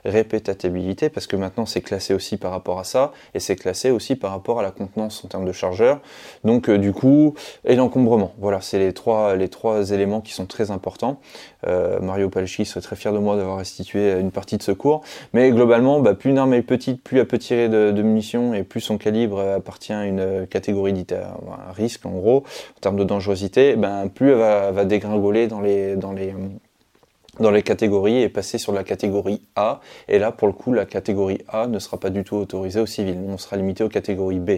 répétabilité, 0.06 1.10
parce 1.10 1.28
que 1.28 1.36
maintenant 1.36 1.66
c'est 1.66 1.82
classé 1.82 2.14
aussi 2.14 2.38
par 2.38 2.52
rapport 2.52 2.80
à 2.80 2.84
ça, 2.84 3.12
et 3.34 3.40
c'est 3.40 3.56
classé 3.56 3.92
aussi 3.92 4.16
par 4.16 4.32
rapport 4.32 4.60
à 4.60 4.64
la 4.64 4.72
contenance 4.72 5.24
en 5.24 5.28
termes 5.28 5.46
de 5.46 5.52
chargeur. 5.52 6.02
Donc 6.44 6.70
euh, 6.70 6.78
du 6.78 6.94
coup, 6.94 7.34
et 7.66 7.76
l'encombrement. 7.76 8.34
Voilà, 8.40 8.62
c'est 8.62 8.80
les 8.80 8.94
trois, 8.94 9.36
les 9.36 9.50
trois 9.50 9.92
éléments 9.92 10.22
qui 10.22 10.34
sont 10.34 10.46
très 10.46 10.72
importants. 10.72 11.20
Euh, 11.68 12.00
Mario 12.00 12.30
Palchi 12.30 12.66
serait 12.66 12.82
très 12.82 12.96
fier 12.96 13.14
de 13.14 13.20
moi 13.20 13.36
d'avoir 13.38 13.58
restitué 13.58 14.20
une 14.20 14.32
partie 14.32 14.58
de 14.58 14.64
ce 14.64 14.72
cours. 14.72 15.02
Mais 15.34 15.52
globalement, 15.52 16.00
bah, 16.00 16.14
plus 16.14 16.32
une 16.32 16.38
arme 16.38 16.54
est 16.54 16.62
petite, 16.62 17.02
plus 17.04 17.20
elle 17.20 17.28
peut 17.28 17.38
tirer 17.38 17.70
de, 17.70 18.02
munitions, 18.04 18.54
et 18.54 18.64
plus 18.64 18.82
son 18.82 18.98
calibre 18.98 19.40
appartient 19.40 19.94
à 19.94 20.06
une 20.06 20.46
catégorie 20.48 20.94
dite 20.94 21.14
à 21.14 21.38
risque 21.72 22.06
en 22.06 22.12
gros, 22.12 22.44
en 22.78 22.80
termes 22.82 22.98
de 22.98 23.04
dangerosité, 23.04 23.76
ben, 23.76 24.10
plus 24.10 24.32
elle 24.32 24.74
va, 24.74 24.86
dégringoler 24.86 25.48
dans 25.48 25.62
les 25.62 25.96
dans 27.40 27.52
les 27.52 27.64
catégories 27.64 28.22
et 28.22 28.30
passer 28.30 28.58
sur 28.58 28.74
la 28.74 28.84
catégorie 28.84 29.42
A. 29.56 29.80
Et 30.08 30.20
là, 30.20 30.32
pour 30.32 30.48
le 30.48 30.54
coup, 30.54 30.74
la 30.74 30.86
catégorie 30.86 31.40
A 31.48 31.68
ne 31.68 31.80
sera 31.80 32.00
pas 32.00 32.10
du 32.10 32.24
tout 32.24 32.36
autorisée 32.36 32.80
aux 32.80 32.86
civils. 32.86 33.20
On 33.28 33.38
sera 33.38 33.58
limité 33.58 33.84
aux 33.84 33.90
catégories 33.90 34.40
B. 34.40 34.52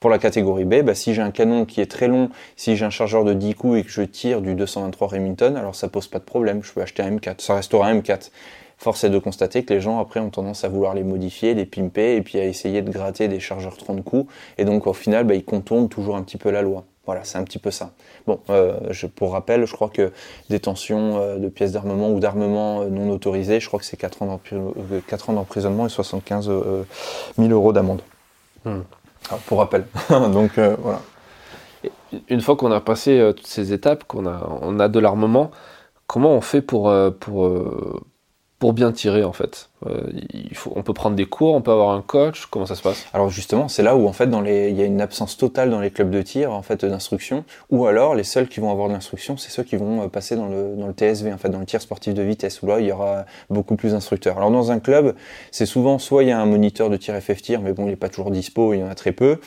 Pour 0.00 0.10
la 0.10 0.18
catégorie 0.18 0.64
B, 0.64 0.82
bah, 0.82 0.94
si 0.94 1.14
j'ai 1.14 1.22
un 1.22 1.30
canon 1.30 1.64
qui 1.64 1.80
est 1.80 1.90
très 1.90 2.08
long, 2.08 2.30
si 2.56 2.76
j'ai 2.76 2.84
un 2.84 2.90
chargeur 2.90 3.24
de 3.24 3.34
10 3.34 3.54
coups 3.54 3.78
et 3.78 3.84
que 3.84 3.90
je 3.90 4.02
tire 4.02 4.40
du 4.40 4.54
223 4.54 5.08
Remington, 5.08 5.54
alors 5.56 5.74
ça 5.74 5.88
pose 5.88 6.08
pas 6.08 6.18
de 6.18 6.24
problème. 6.24 6.62
Je 6.62 6.72
peux 6.72 6.82
acheter 6.82 7.02
un 7.02 7.10
M4. 7.10 7.40
Ça 7.40 7.54
restera 7.54 7.86
un 7.86 7.98
M4. 7.98 8.30
Force 8.78 9.02
est 9.02 9.10
de 9.10 9.18
constater 9.18 9.64
que 9.64 9.74
les 9.74 9.80
gens 9.80 9.98
après 9.98 10.20
ont 10.20 10.30
tendance 10.30 10.62
à 10.62 10.68
vouloir 10.68 10.94
les 10.94 11.02
modifier, 11.02 11.54
les 11.54 11.66
pimper 11.66 12.16
et 12.16 12.22
puis 12.22 12.38
à 12.38 12.44
essayer 12.44 12.80
de 12.80 12.90
gratter 12.90 13.26
des 13.26 13.40
chargeurs 13.40 13.76
30 13.76 14.04
coups. 14.04 14.32
Et 14.56 14.64
donc 14.64 14.86
au 14.86 14.92
final, 14.92 15.24
bah, 15.24 15.34
ils 15.34 15.44
contournent 15.44 15.88
toujours 15.88 16.16
un 16.16 16.22
petit 16.22 16.36
peu 16.36 16.50
la 16.50 16.62
loi. 16.62 16.84
Voilà, 17.08 17.24
c'est 17.24 17.38
un 17.38 17.44
petit 17.44 17.58
peu 17.58 17.70
ça. 17.70 17.92
Bon, 18.26 18.38
euh, 18.50 18.76
je, 18.90 19.06
pour 19.06 19.32
rappel, 19.32 19.64
je 19.64 19.72
crois 19.72 19.88
que 19.88 20.12
détention 20.50 21.16
euh, 21.16 21.38
de 21.38 21.48
pièces 21.48 21.72
d'armement 21.72 22.10
ou 22.10 22.20
d'armement 22.20 22.82
euh, 22.82 22.90
non 22.90 23.08
autorisé, 23.08 23.60
je 23.60 23.66
crois 23.66 23.80
que 23.80 23.86
c'est 23.86 23.96
4 23.96 24.20
ans 24.20 25.32
d'emprisonnement 25.32 25.86
et 25.86 25.88
75 25.88 26.52
000 27.38 27.48
euros 27.48 27.72
d'amende. 27.72 28.02
Hmm. 28.66 28.80
Pour 29.46 29.60
rappel. 29.60 29.86
Donc 30.10 30.58
voilà. 30.58 31.00
une 32.28 32.42
fois 32.42 32.56
qu'on 32.56 32.72
a 32.72 32.80
passé 32.82 33.32
toutes 33.34 33.46
ces 33.46 33.72
étapes, 33.72 34.04
qu'on 34.04 34.26
a, 34.26 34.46
on 34.60 34.78
a 34.78 34.88
de 34.90 34.98
l'armement, 34.98 35.50
comment 36.06 36.34
on 36.34 36.42
fait 36.42 36.60
pour, 36.60 36.92
pour, 37.20 37.50
pour 38.58 38.72
bien 38.74 38.92
tirer 38.92 39.24
en 39.24 39.32
fait? 39.32 39.70
Euh, 39.86 40.10
on 40.74 40.82
peut 40.82 40.92
prendre 40.92 41.14
des 41.14 41.26
cours, 41.26 41.54
on 41.54 41.62
peut 41.62 41.70
avoir 41.70 41.90
un 41.90 42.02
coach, 42.02 42.46
comment 42.46 42.66
ça 42.66 42.74
se 42.74 42.82
passe? 42.82 43.06
Alors 43.12 43.30
justement, 43.30 43.68
c'est 43.68 43.82
là 43.84 43.96
où 43.96 44.08
en 44.08 44.12
fait 44.12 44.28
il 44.28 44.76
y 44.76 44.82
a 44.82 44.84
une 44.84 45.00
absence 45.00 45.36
totale 45.36 45.70
dans 45.70 45.80
les 45.80 45.90
clubs 45.90 46.10
de 46.10 46.20
tir 46.20 46.52
en 46.52 46.62
fait 46.62 46.84
d'instruction, 46.84 47.44
ou 47.70 47.86
alors 47.86 48.16
les 48.16 48.24
seuls 48.24 48.48
qui 48.48 48.58
vont 48.58 48.72
avoir 48.72 48.88
de 48.88 48.94
l'instruction, 48.94 49.36
c'est 49.36 49.50
ceux 49.50 49.62
qui 49.62 49.76
vont 49.76 50.02
euh, 50.02 50.08
passer 50.08 50.34
dans 50.34 50.48
le, 50.48 50.74
dans 50.76 50.88
le 50.88 50.92
TSV 50.92 51.32
en 51.32 51.38
fait, 51.38 51.48
dans 51.48 51.60
le 51.60 51.66
tir 51.66 51.80
sportif 51.80 52.12
de 52.14 52.22
vitesse, 52.22 52.60
où 52.62 52.66
là 52.66 52.80
il 52.80 52.86
y 52.86 52.92
aura 52.92 53.24
beaucoup 53.50 53.76
plus 53.76 53.92
d'instructeurs. 53.92 54.36
Alors 54.36 54.50
dans 54.50 54.72
un 54.72 54.80
club, 54.80 55.14
c'est 55.52 55.66
souvent 55.66 55.98
soit 55.98 56.24
il 56.24 56.30
y 56.30 56.32
a 56.32 56.40
un 56.40 56.46
moniteur 56.46 56.90
de 56.90 56.96
tir 56.96 57.14
FF 57.14 57.40
tir, 57.40 57.60
mais 57.60 57.72
bon 57.72 57.86
il 57.86 57.92
est 57.92 57.96
pas 57.96 58.08
toujours 58.08 58.32
dispo, 58.32 58.74
il 58.74 58.80
y 58.80 58.82
en 58.82 58.88
a 58.88 58.96
très 58.96 59.12
peu, 59.12 59.38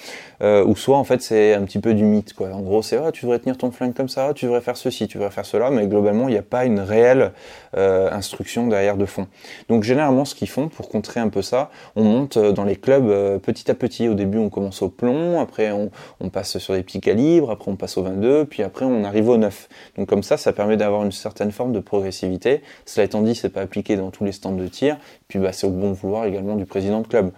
euh, 0.41 0.63
ou 0.63 0.77
soit 0.77 0.97
en 0.97 1.03
fait 1.03 1.21
c'est 1.21 1.55
un 1.55 1.63
petit 1.63 1.79
peu 1.79 1.93
du 1.93 2.05
mythe 2.05 2.33
quoi. 2.33 2.49
En 2.53 2.61
gros 2.61 2.81
c'est 2.81 2.97
ah, 2.97 3.11
tu 3.11 3.25
devrais 3.25 3.39
tenir 3.39 3.57
ton 3.57 3.71
flingue 3.71 3.93
comme 3.93 4.09
ça, 4.09 4.31
tu 4.33 4.45
devrais 4.45 4.61
faire 4.61 4.77
ceci, 4.77 5.09
tu 5.09 5.17
devrais 5.17 5.31
faire 5.31 5.45
cela, 5.45 5.71
mais 5.71 5.87
globalement 5.87 6.29
il 6.29 6.31
n'y 6.31 6.37
a 6.37 6.43
pas 6.43 6.63
une 6.63 6.79
réelle 6.79 7.33
instruction 7.73 8.67
derrière 8.67 8.97
de 8.97 9.05
fond. 9.05 9.27
Donc 9.69 9.83
généralement 9.83 10.20
ce 10.25 10.35
qu'ils 10.35 10.49
font 10.49 10.69
pour 10.69 10.89
contrer 10.89 11.19
un 11.19 11.29
peu 11.29 11.41
ça, 11.41 11.71
on 11.95 12.03
monte 12.03 12.37
euh, 12.37 12.51
dans 12.51 12.63
les 12.63 12.75
clubs 12.75 13.07
euh, 13.09 13.39
petit 13.39 13.69
à 13.69 13.75
petit. 13.75 14.07
Au 14.07 14.13
début, 14.13 14.37
on 14.37 14.49
commence 14.49 14.81
au 14.81 14.89
plomb, 14.89 15.39
après 15.39 15.71
on, 15.71 16.29
passe 16.29 16.57
sur 16.59 16.73
les 16.73 16.83
petits 16.83 17.01
calibres, 17.01 17.51
après 17.51 17.71
on 17.71 17.75
passe 17.75 17.97
au 17.97 18.03
22, 18.03 18.45
puis 18.45 18.63
après 18.63 18.85
on 18.85 19.03
arrive 19.03 19.29
au 19.29 19.37
9. 19.37 19.69
Donc 19.97 20.07
comme 20.07 20.23
ça, 20.23 20.37
ça 20.37 20.53
permet 20.53 20.77
d'avoir 20.77 21.03
une 21.03 21.11
certaine 21.11 21.51
forme 21.51 21.73
de 21.73 21.79
progressivité. 21.79 22.61
Cela 22.85 23.05
étant 23.05 23.21
dit, 23.21 23.35
c'est 23.35 23.49
pas 23.49 23.61
appliqué 23.61 23.95
dans 23.95 24.11
tous 24.11 24.23
les 24.23 24.31
stands 24.31 24.51
de 24.51 24.67
tir, 24.67 24.97
puis 25.27 25.39
bah, 25.39 25.51
c'est 25.51 25.67
au 25.67 25.71
bon 25.71 25.91
vouloir 25.91 26.25
également 26.25 26.55
du 26.55 26.65
président 26.65 27.01
de 27.01 27.07
club. 27.07 27.31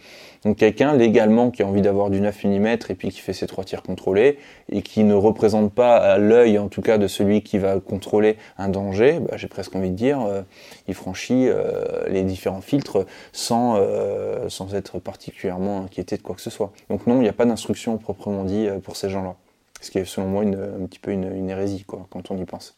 Donc 0.46 0.58
quelqu'un 0.58 0.96
légalement 0.96 1.52
qui 1.52 1.64
a 1.64 1.68
envie 1.68 1.82
d'avoir 1.82 2.10
du 2.10 2.20
9 2.20 2.44
mm 2.44 2.68
et 2.68 2.96
puis 2.96 3.10
qui 3.10 3.20
fait 3.20 3.34
ses 3.34 3.48
trois 3.48 3.64
tirs 3.64 3.82
contrôlés 3.82 4.38
et 4.70 4.82
qui 4.82 5.04
ne 5.04 5.14
représente 5.14 5.72
pas 5.74 5.96
à 5.96 6.18
l'œil 6.18 6.60
en 6.60 6.68
tout 6.68 6.82
cas 6.82 6.98
de 6.98 7.08
celui 7.08 7.44
qui 7.44 7.58
va 7.58 7.80
contrôler 7.80 8.38
un 8.58 8.68
danger, 8.68 9.20
bah, 9.20 9.38
j'ai 9.38 9.48
presque 9.48 9.74
envie 9.76 9.90
de 9.90 9.96
dire, 9.96 10.22
euh, 10.22 10.42
il 10.88 10.96
franchit 10.96 11.48
euh, 11.48 12.08
les 12.10 12.24
différents 12.24 12.62
filtres 12.62 13.06
sans, 13.32 13.78
euh, 13.78 14.50
sans 14.50 14.76
être 14.76 15.00
particulièrement 15.00 15.84
inquiété 15.84 16.18
de 16.18 16.22
quoi 16.22 16.36
que 16.36 16.42
ce 16.42 16.50
soit. 16.50 16.74
Donc 16.90 17.08
non, 17.08 17.18
il 17.18 17.22
n'y 17.22 17.30
a 17.30 17.34
pas 17.34 17.46
d'instruction 17.46 17.98
proprement 17.98 18.44
dit 18.44 18.68
pour 18.84 18.98
ces 18.98 19.10
gens-là. 19.10 19.36
Ce 19.80 19.92
qui 19.92 20.00
est 20.00 20.06
selon 20.06 20.28
moi 20.28 20.44
un 20.44 20.86
petit 20.88 21.00
peu 21.00 21.12
une, 21.12 21.50
hérésie 21.50 21.86
quand 21.86 22.32
on 22.32 22.38
y 22.38 22.46
pense. 22.46 22.76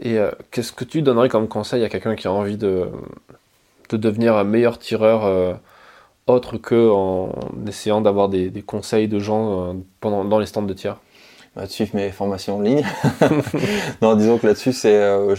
Et 0.00 0.16
qu'est-ce 0.50 0.72
que 0.72 0.84
tu 0.84 1.02
donnerais 1.02 1.28
comme 1.28 1.48
conseil 1.48 1.84
à 1.84 1.88
quelqu'un 1.88 2.14
qui 2.14 2.28
a 2.28 2.32
envie 2.32 2.56
de 2.56 2.88
devenir 3.90 4.36
un 4.36 4.44
meilleur 4.44 4.78
tireur 4.78 5.58
autre 6.26 6.56
que 6.56 6.90
en 6.90 7.30
essayant 7.66 8.00
d'avoir 8.00 8.28
des, 8.28 8.50
conseils 8.62 9.08
de 9.08 9.18
gens 9.18 9.70
euh, 9.70 9.74
pendant, 10.00 10.24
dans 10.24 10.38
les 10.38 10.46
stands 10.46 10.62
de 10.62 10.74
tir 10.74 10.98
bah, 11.54 11.66
de 11.66 11.70
suivre 11.70 11.90
mes 11.94 12.10
formations 12.10 12.56
en 12.56 12.60
ligne. 12.60 12.82
non, 14.02 14.14
disons 14.14 14.38
que 14.38 14.46
là-dessus, 14.46 14.72
c'est, 14.72 14.94
euh, 14.94 15.34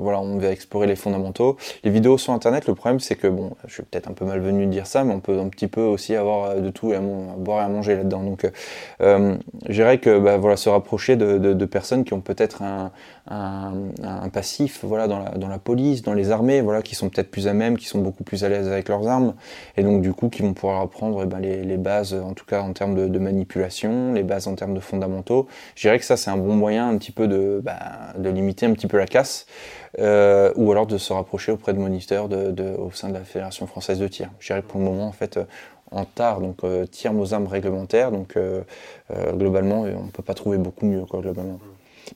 voilà, 0.00 0.20
on 0.20 0.36
va 0.38 0.48
explorer 0.48 0.88
les 0.88 0.96
fondamentaux. 0.96 1.56
Les 1.84 1.90
vidéos 1.90 2.18
sur 2.18 2.32
Internet, 2.32 2.66
le 2.66 2.74
problème, 2.74 2.98
c'est 2.98 3.14
que 3.14 3.28
bon, 3.28 3.52
je 3.68 3.74
suis 3.74 3.82
peut-être 3.84 4.10
un 4.10 4.12
peu 4.12 4.24
malvenu 4.24 4.66
de 4.66 4.70
dire 4.72 4.88
ça, 4.88 5.04
mais 5.04 5.14
on 5.14 5.20
peut 5.20 5.38
un 5.38 5.48
petit 5.48 5.68
peu 5.68 5.82
aussi 5.82 6.16
avoir 6.16 6.50
euh, 6.50 6.60
de 6.60 6.70
tout 6.70 6.92
à, 6.92 6.98
boire 6.98 7.60
et 7.60 7.64
à 7.64 7.68
manger 7.68 7.94
là-dedans. 7.94 8.24
Donc, 8.24 8.50
euh, 9.00 9.36
je 9.68 9.72
dirais 9.72 9.98
que 9.98 10.18
bah, 10.18 10.36
voilà, 10.36 10.56
se 10.56 10.68
rapprocher 10.68 11.14
de, 11.14 11.38
de, 11.38 11.52
de 11.52 11.64
personnes 11.64 12.02
qui 12.04 12.12
ont 12.12 12.20
peut-être 12.20 12.62
un, 12.62 12.90
un, 13.30 13.72
un, 14.02 14.28
passif, 14.30 14.84
voilà, 14.84 15.06
dans 15.06 15.20
la, 15.20 15.30
dans 15.30 15.48
la 15.48 15.58
police, 15.58 16.02
dans 16.02 16.14
les 16.14 16.30
armées, 16.32 16.60
voilà, 16.60 16.82
qui 16.82 16.96
sont 16.96 17.08
peut-être 17.08 17.30
plus 17.30 17.46
à 17.46 17.52
même, 17.52 17.78
qui 17.78 17.86
sont 17.86 18.00
beaucoup 18.00 18.24
plus 18.24 18.42
à 18.44 18.48
l'aise 18.48 18.66
avec 18.66 18.88
leurs 18.88 19.06
armes, 19.06 19.34
et 19.76 19.84
donc 19.84 20.02
du 20.02 20.12
coup, 20.12 20.28
qui 20.28 20.42
vont 20.42 20.54
pouvoir 20.54 20.80
apprendre 20.80 21.20
eh 21.22 21.26
ben, 21.26 21.38
les, 21.38 21.62
les, 21.62 21.76
bases, 21.76 22.14
en 22.14 22.32
tout 22.32 22.44
cas 22.44 22.62
en 22.62 22.72
termes 22.72 22.96
de, 22.96 23.06
de 23.06 23.18
manipulation, 23.20 24.12
les 24.12 24.24
bases 24.24 24.48
en 24.48 24.56
termes 24.56 24.74
de 24.74 24.80
fondamentaux. 24.80 25.46
Je 25.74 25.82
dirais 25.82 25.98
que 25.98 26.04
ça, 26.04 26.16
c'est 26.16 26.30
un 26.30 26.36
bon 26.36 26.54
moyen 26.54 26.88
un 26.88 26.96
petit 26.98 27.12
peu 27.12 27.28
de, 27.28 27.60
bah, 27.62 28.12
de 28.16 28.28
limiter 28.30 28.66
un 28.66 28.72
petit 28.72 28.86
peu 28.86 28.98
la 28.98 29.06
casse, 29.06 29.46
euh, 29.98 30.52
ou 30.56 30.70
alors 30.72 30.86
de 30.86 30.98
se 30.98 31.12
rapprocher 31.12 31.52
auprès 31.52 31.72
de 31.72 31.78
moniteurs 31.78 32.28
au 32.78 32.90
sein 32.92 33.08
de 33.08 33.14
la 33.14 33.20
Fédération 33.24 33.66
française 33.66 33.98
de 33.98 34.08
tir. 34.08 34.30
Je 34.38 34.46
dirais 34.48 34.62
que 34.62 34.66
pour 34.66 34.80
le 34.80 34.86
moment, 34.86 35.06
en 35.06 35.12
fait, 35.12 35.36
euh, 35.36 35.44
en 35.90 36.04
tard, 36.04 36.40
donc 36.40 36.64
euh, 36.64 36.86
tir 36.86 37.12
nos 37.12 37.34
armes 37.34 37.46
réglementaires, 37.46 38.10
donc 38.10 38.36
euh, 38.36 38.62
globalement, 39.34 39.82
on 39.82 40.08
peut 40.08 40.22
pas 40.22 40.34
trouver 40.34 40.56
beaucoup 40.56 40.86
mieux, 40.86 41.04
quoi, 41.04 41.20
globalement. 41.20 41.58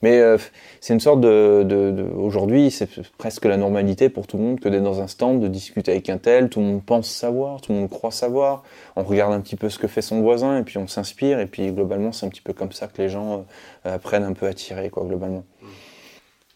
Mais 0.01 0.19
euh, 0.19 0.37
c'est 0.79 0.93
une 0.93 0.99
sorte 0.99 1.21
de, 1.21 1.63
de, 1.63 1.91
de 1.91 2.03
aujourd'hui, 2.03 2.71
c'est 2.71 2.89
presque 3.17 3.45
la 3.45 3.57
normalité 3.57 4.09
pour 4.09 4.27
tout 4.27 4.37
le 4.37 4.43
monde 4.43 4.59
que 4.59 4.69
d'être 4.69 4.83
dans 4.83 5.01
un 5.01 5.07
stand, 5.07 5.39
de 5.39 5.47
discuter 5.47 5.91
avec 5.91 6.09
un 6.09 6.17
tel. 6.17 6.49
Tout 6.49 6.59
le 6.59 6.65
monde 6.65 6.83
pense 6.83 7.07
savoir, 7.07 7.61
tout 7.61 7.71
le 7.71 7.79
monde 7.79 7.89
croit 7.89 8.11
savoir. 8.11 8.63
On 8.95 9.03
regarde 9.03 9.33
un 9.33 9.41
petit 9.41 9.55
peu 9.55 9.69
ce 9.69 9.79
que 9.79 9.87
fait 9.87 10.01
son 10.01 10.21
voisin 10.21 10.59
et 10.59 10.63
puis 10.63 10.77
on 10.77 10.87
s'inspire. 10.87 11.39
Et 11.39 11.47
puis 11.47 11.71
globalement, 11.71 12.11
c'est 12.11 12.25
un 12.25 12.29
petit 12.29 12.41
peu 12.41 12.53
comme 12.53 12.71
ça 12.71 12.87
que 12.87 13.01
les 13.01 13.09
gens 13.09 13.45
euh, 13.85 13.95
apprennent 13.95 14.23
un 14.23 14.33
peu 14.33 14.47
à 14.47 14.53
tirer, 14.53 14.89
quoi, 14.89 15.03
globalement. 15.03 15.43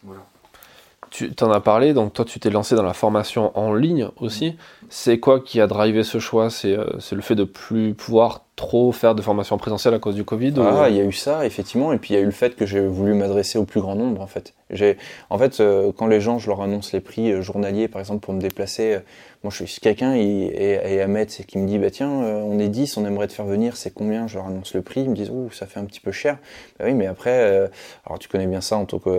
Voilà. 0.03 0.21
Tu 1.09 1.33
t'en 1.33 1.51
as 1.51 1.59
parlé, 1.59 1.93
donc 1.93 2.13
toi 2.13 2.23
tu 2.23 2.39
t'es 2.39 2.49
lancé 2.49 2.73
dans 2.73 2.83
la 2.83 2.93
formation 2.93 3.51
en 3.59 3.73
ligne 3.73 4.07
aussi. 4.21 4.55
C'est 4.89 5.19
quoi 5.19 5.41
qui 5.41 5.59
a 5.59 5.67
drivé 5.67 6.03
ce 6.03 6.19
choix? 6.19 6.49
C'est 6.49 6.77
euh, 6.77 6.85
le 7.11 7.21
fait 7.21 7.35
de 7.35 7.43
plus 7.43 7.93
pouvoir 7.93 8.45
trop 8.61 8.91
faire 8.91 9.15
de 9.15 9.23
formation 9.23 9.57
présentielle 9.57 9.95
à 9.95 9.99
cause 9.99 10.13
du 10.13 10.23
Covid 10.23 10.53
Ah, 10.59 10.87
il 10.87 10.95
y 10.95 10.99
a 10.99 11.03
eu 11.03 11.11
ça, 11.11 11.47
effectivement, 11.47 11.93
et 11.93 11.97
puis 11.97 12.13
il 12.13 12.17
y 12.17 12.19
a 12.19 12.21
eu 12.21 12.25
le 12.25 12.31
fait 12.31 12.55
que 12.55 12.67
j'ai 12.67 12.79
voulu 12.79 13.15
m'adresser 13.15 13.57
au 13.57 13.65
plus 13.65 13.81
grand 13.81 13.95
nombre, 13.95 14.21
en 14.21 14.27
fait. 14.27 14.53
J'ai, 14.69 14.97
en 15.31 15.39
fait, 15.39 15.59
euh, 15.59 15.91
quand 15.97 16.05
les 16.05 16.21
gens, 16.21 16.37
je 16.37 16.47
leur 16.47 16.61
annonce 16.61 16.93
les 16.93 16.99
prix 16.99 17.31
euh, 17.31 17.41
journaliers, 17.41 17.87
par 17.87 17.99
exemple, 17.99 18.23
pour 18.23 18.35
me 18.35 18.39
déplacer, 18.39 18.93
euh, 18.93 18.99
moi, 19.43 19.51
je 19.51 19.65
suis 19.65 19.81
quelqu'un 19.81 20.13
et, 20.13 20.21
et, 20.21 20.93
et 20.93 21.01
Ahmed, 21.01 21.31
c'est 21.31 21.43
qui 21.43 21.57
me 21.57 21.67
dit, 21.67 21.79
bah 21.79 21.89
tiens, 21.89 22.11
euh, 22.21 22.41
on 22.45 22.59
est 22.59 22.67
10, 22.67 22.97
on 22.97 23.05
aimerait 23.07 23.27
te 23.27 23.33
faire 23.33 23.45
venir, 23.47 23.75
c'est 23.75 23.91
combien? 23.91 24.27
Je 24.27 24.35
leur 24.35 24.45
annonce 24.45 24.75
le 24.75 24.83
prix, 24.83 25.01
ils 25.01 25.09
me 25.09 25.15
disent, 25.15 25.31
ouh, 25.31 25.49
ça 25.49 25.65
fait 25.65 25.79
un 25.79 25.85
petit 25.85 25.99
peu 25.99 26.11
cher. 26.11 26.37
Bah 26.77 26.85
oui, 26.87 26.93
mais 26.93 27.07
après, 27.07 27.31
euh, 27.31 27.67
alors 28.05 28.19
tu 28.19 28.27
connais 28.29 28.45
bien 28.45 28.61
ça 28.61 28.77
en 28.77 28.85
tant 28.85 28.99
que, 28.99 29.09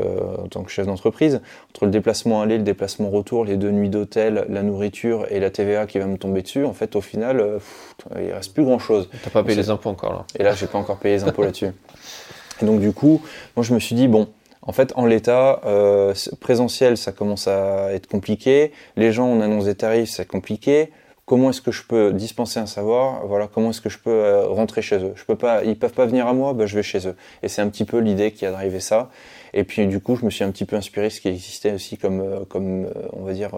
en 0.40 0.47
tant 0.47 0.62
que 0.62 0.70
chef 0.70 0.86
d'entreprise, 0.86 1.40
entre 1.70 1.86
le 1.86 1.90
déplacement 1.90 2.40
aller, 2.40 2.57
le 2.57 2.62
déplacement 2.62 3.11
retour, 3.11 3.45
les 3.45 3.57
deux 3.57 3.72
nuits 3.72 3.88
d'hôtel, 3.88 4.47
la 4.49 4.62
nourriture 4.62 5.26
et 5.28 5.40
la 5.40 5.51
TVA 5.51 5.86
qui 5.86 5.99
va 5.99 6.07
me 6.07 6.16
tomber 6.16 6.43
dessus, 6.43 6.64
en 6.64 6.72
fait, 6.72 6.95
au 6.95 7.01
final, 7.01 7.55
pff, 7.55 7.97
il 8.24 8.32
reste 8.32 8.55
plus 8.55 8.62
grand 8.62 8.78
chose. 8.78 9.11
T'as 9.24 9.30
pas 9.33 9.43
payé 9.43 9.57
les 9.57 9.70
impôts 9.70 9.91
encore 9.91 10.12
là. 10.12 10.24
Et 10.39 10.43
là, 10.43 10.55
j'ai 10.55 10.66
pas 10.66 10.78
encore 10.78 10.99
payé 10.99 11.16
les 11.16 11.24
impôts 11.24 11.43
là-dessus. 11.43 11.70
Et 12.62 12.64
donc 12.64 12.80
du 12.80 12.93
coup, 12.93 13.20
moi 13.57 13.64
je 13.64 13.74
me 13.74 13.80
suis 13.80 13.95
dit 13.95 14.09
bon, 14.09 14.28
en 14.64 14.72
fait, 14.72 14.93
en 14.95 15.07
l'état, 15.07 15.61
euh, 15.64 16.14
présentiel, 16.41 16.97
ça 16.97 17.11
commence 17.11 17.49
à 17.49 17.93
être 17.93 18.07
compliqué. 18.07 18.72
Les 18.97 19.12
gens, 19.12 19.26
on 19.26 19.41
annonce 19.41 19.64
des 19.64 19.74
tarifs, 19.74 20.11
c'est 20.11 20.26
compliqué. 20.26 20.93
Comment 21.24 21.51
est-ce 21.51 21.61
que 21.61 21.72
je 21.72 21.83
peux 21.85 22.12
dispenser 22.12 22.61
un 22.61 22.66
savoir? 22.66 23.26
Voilà, 23.26 23.49
comment 23.53 23.70
est-ce 23.70 23.80
que 23.80 23.89
je 23.89 23.99
peux 23.99 24.11
euh, 24.11 24.47
rentrer 24.47 24.83
chez 24.83 24.99
eux? 24.99 25.12
Je 25.16 25.24
peux 25.24 25.37
pas, 25.37 25.64
ils 25.64 25.78
peuvent 25.78 25.93
pas 25.93 26.07
venir 26.07 26.26
à 26.26 26.33
moi, 26.33 26.53
ben, 26.53 26.66
je 26.66 26.76
vais 26.76 26.83
chez 26.83 27.09
eux. 27.09 27.16
Et 27.43 27.49
c'est 27.49 27.62
un 27.62 27.68
petit 27.68 27.85
peu 27.85 27.99
l'idée 27.99 28.33
qui 28.33 28.47
a 28.47 28.53
drivé 28.53 28.80
ça. 28.80 29.11
Et 29.53 29.64
puis 29.64 29.87
du 29.87 30.01
coup, 30.01 30.16
je 30.16 30.24
me 30.24 30.30
suis 30.30 30.45
un 30.45 30.51
petit 30.51 30.64
peu 30.64 30.76
inspiré 30.76 31.09
de 31.09 31.12
ce 31.12 31.20
qui 31.20 31.28
existait 31.28 31.72
aussi 31.72 31.97
comme, 31.97 32.20
euh, 32.20 32.45
comme 32.49 32.89
on 33.12 33.24
va 33.24 33.33
dire, 33.33 33.51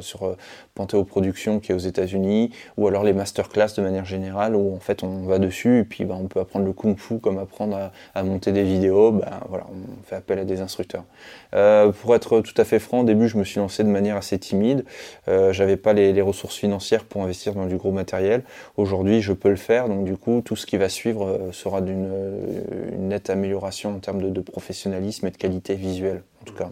sur 0.00 0.24
euh, 0.24 0.36
Panthéo 0.74 1.04
Productions 1.04 1.60
qui 1.60 1.72
est 1.72 1.74
aux 1.74 1.78
États-Unis, 1.78 2.50
ou 2.76 2.86
alors 2.88 3.04
les 3.04 3.12
masterclass 3.12 3.68
de 3.76 3.82
manière 3.82 4.04
générale, 4.04 4.54
où 4.56 4.74
en 4.74 4.80
fait 4.80 5.02
on 5.02 5.22
va 5.22 5.38
dessus 5.38 5.80
et 5.80 5.84
puis 5.84 6.04
bah, 6.04 6.16
on 6.18 6.26
peut 6.26 6.40
apprendre 6.40 6.64
le 6.64 6.72
kung-fu 6.72 7.18
comme 7.18 7.38
apprendre 7.38 7.90
à, 8.14 8.22
monter 8.22 8.52
des 8.52 8.64
vidéos. 8.64 9.12
Bah, 9.12 9.40
voilà, 9.48 9.66
on 9.70 10.04
fait 10.04 10.16
appel 10.16 10.38
à 10.38 10.44
des 10.44 10.60
instructeurs. 10.60 11.04
Euh, 11.54 11.92
pour 11.92 12.14
être 12.14 12.40
tout 12.40 12.54
à 12.56 12.64
fait 12.64 12.78
franc, 12.78 13.00
au 13.00 13.04
début 13.04 13.28
je 13.28 13.36
me 13.36 13.44
suis 13.44 13.58
lancé 13.58 13.82
de 13.82 13.88
manière 13.88 14.16
assez 14.16 14.38
timide. 14.38 14.84
Euh, 15.28 15.52
J'avais 15.52 15.76
pas 15.76 15.92
les, 15.92 16.20
ressources 16.20 16.56
financières 16.56 17.04
pour 17.04 17.22
investir 17.22 17.54
dans 17.54 17.64
du 17.64 17.76
gros 17.76 17.92
matériel. 17.92 18.42
Aujourd'hui, 18.76 19.22
je 19.22 19.32
peux 19.32 19.48
le 19.48 19.56
faire, 19.56 19.88
donc 19.88 20.04
du 20.04 20.16
coup 20.16 20.42
tout 20.44 20.54
ce 20.54 20.66
qui 20.66 20.76
va 20.76 20.90
suivre 20.90 21.48
sera 21.52 21.80
d'une 21.80 22.10
nette 22.98 23.30
amélioration 23.30 23.96
en 23.96 23.98
termes 23.98 24.30
de, 24.30 24.40
professionnalisme 24.40 25.26
et 25.26 25.30
de 25.30 25.36
qualité 25.36 25.74
visuelle, 25.74 26.22
en 26.42 26.44
tout 26.44 26.54
cas. 26.54 26.70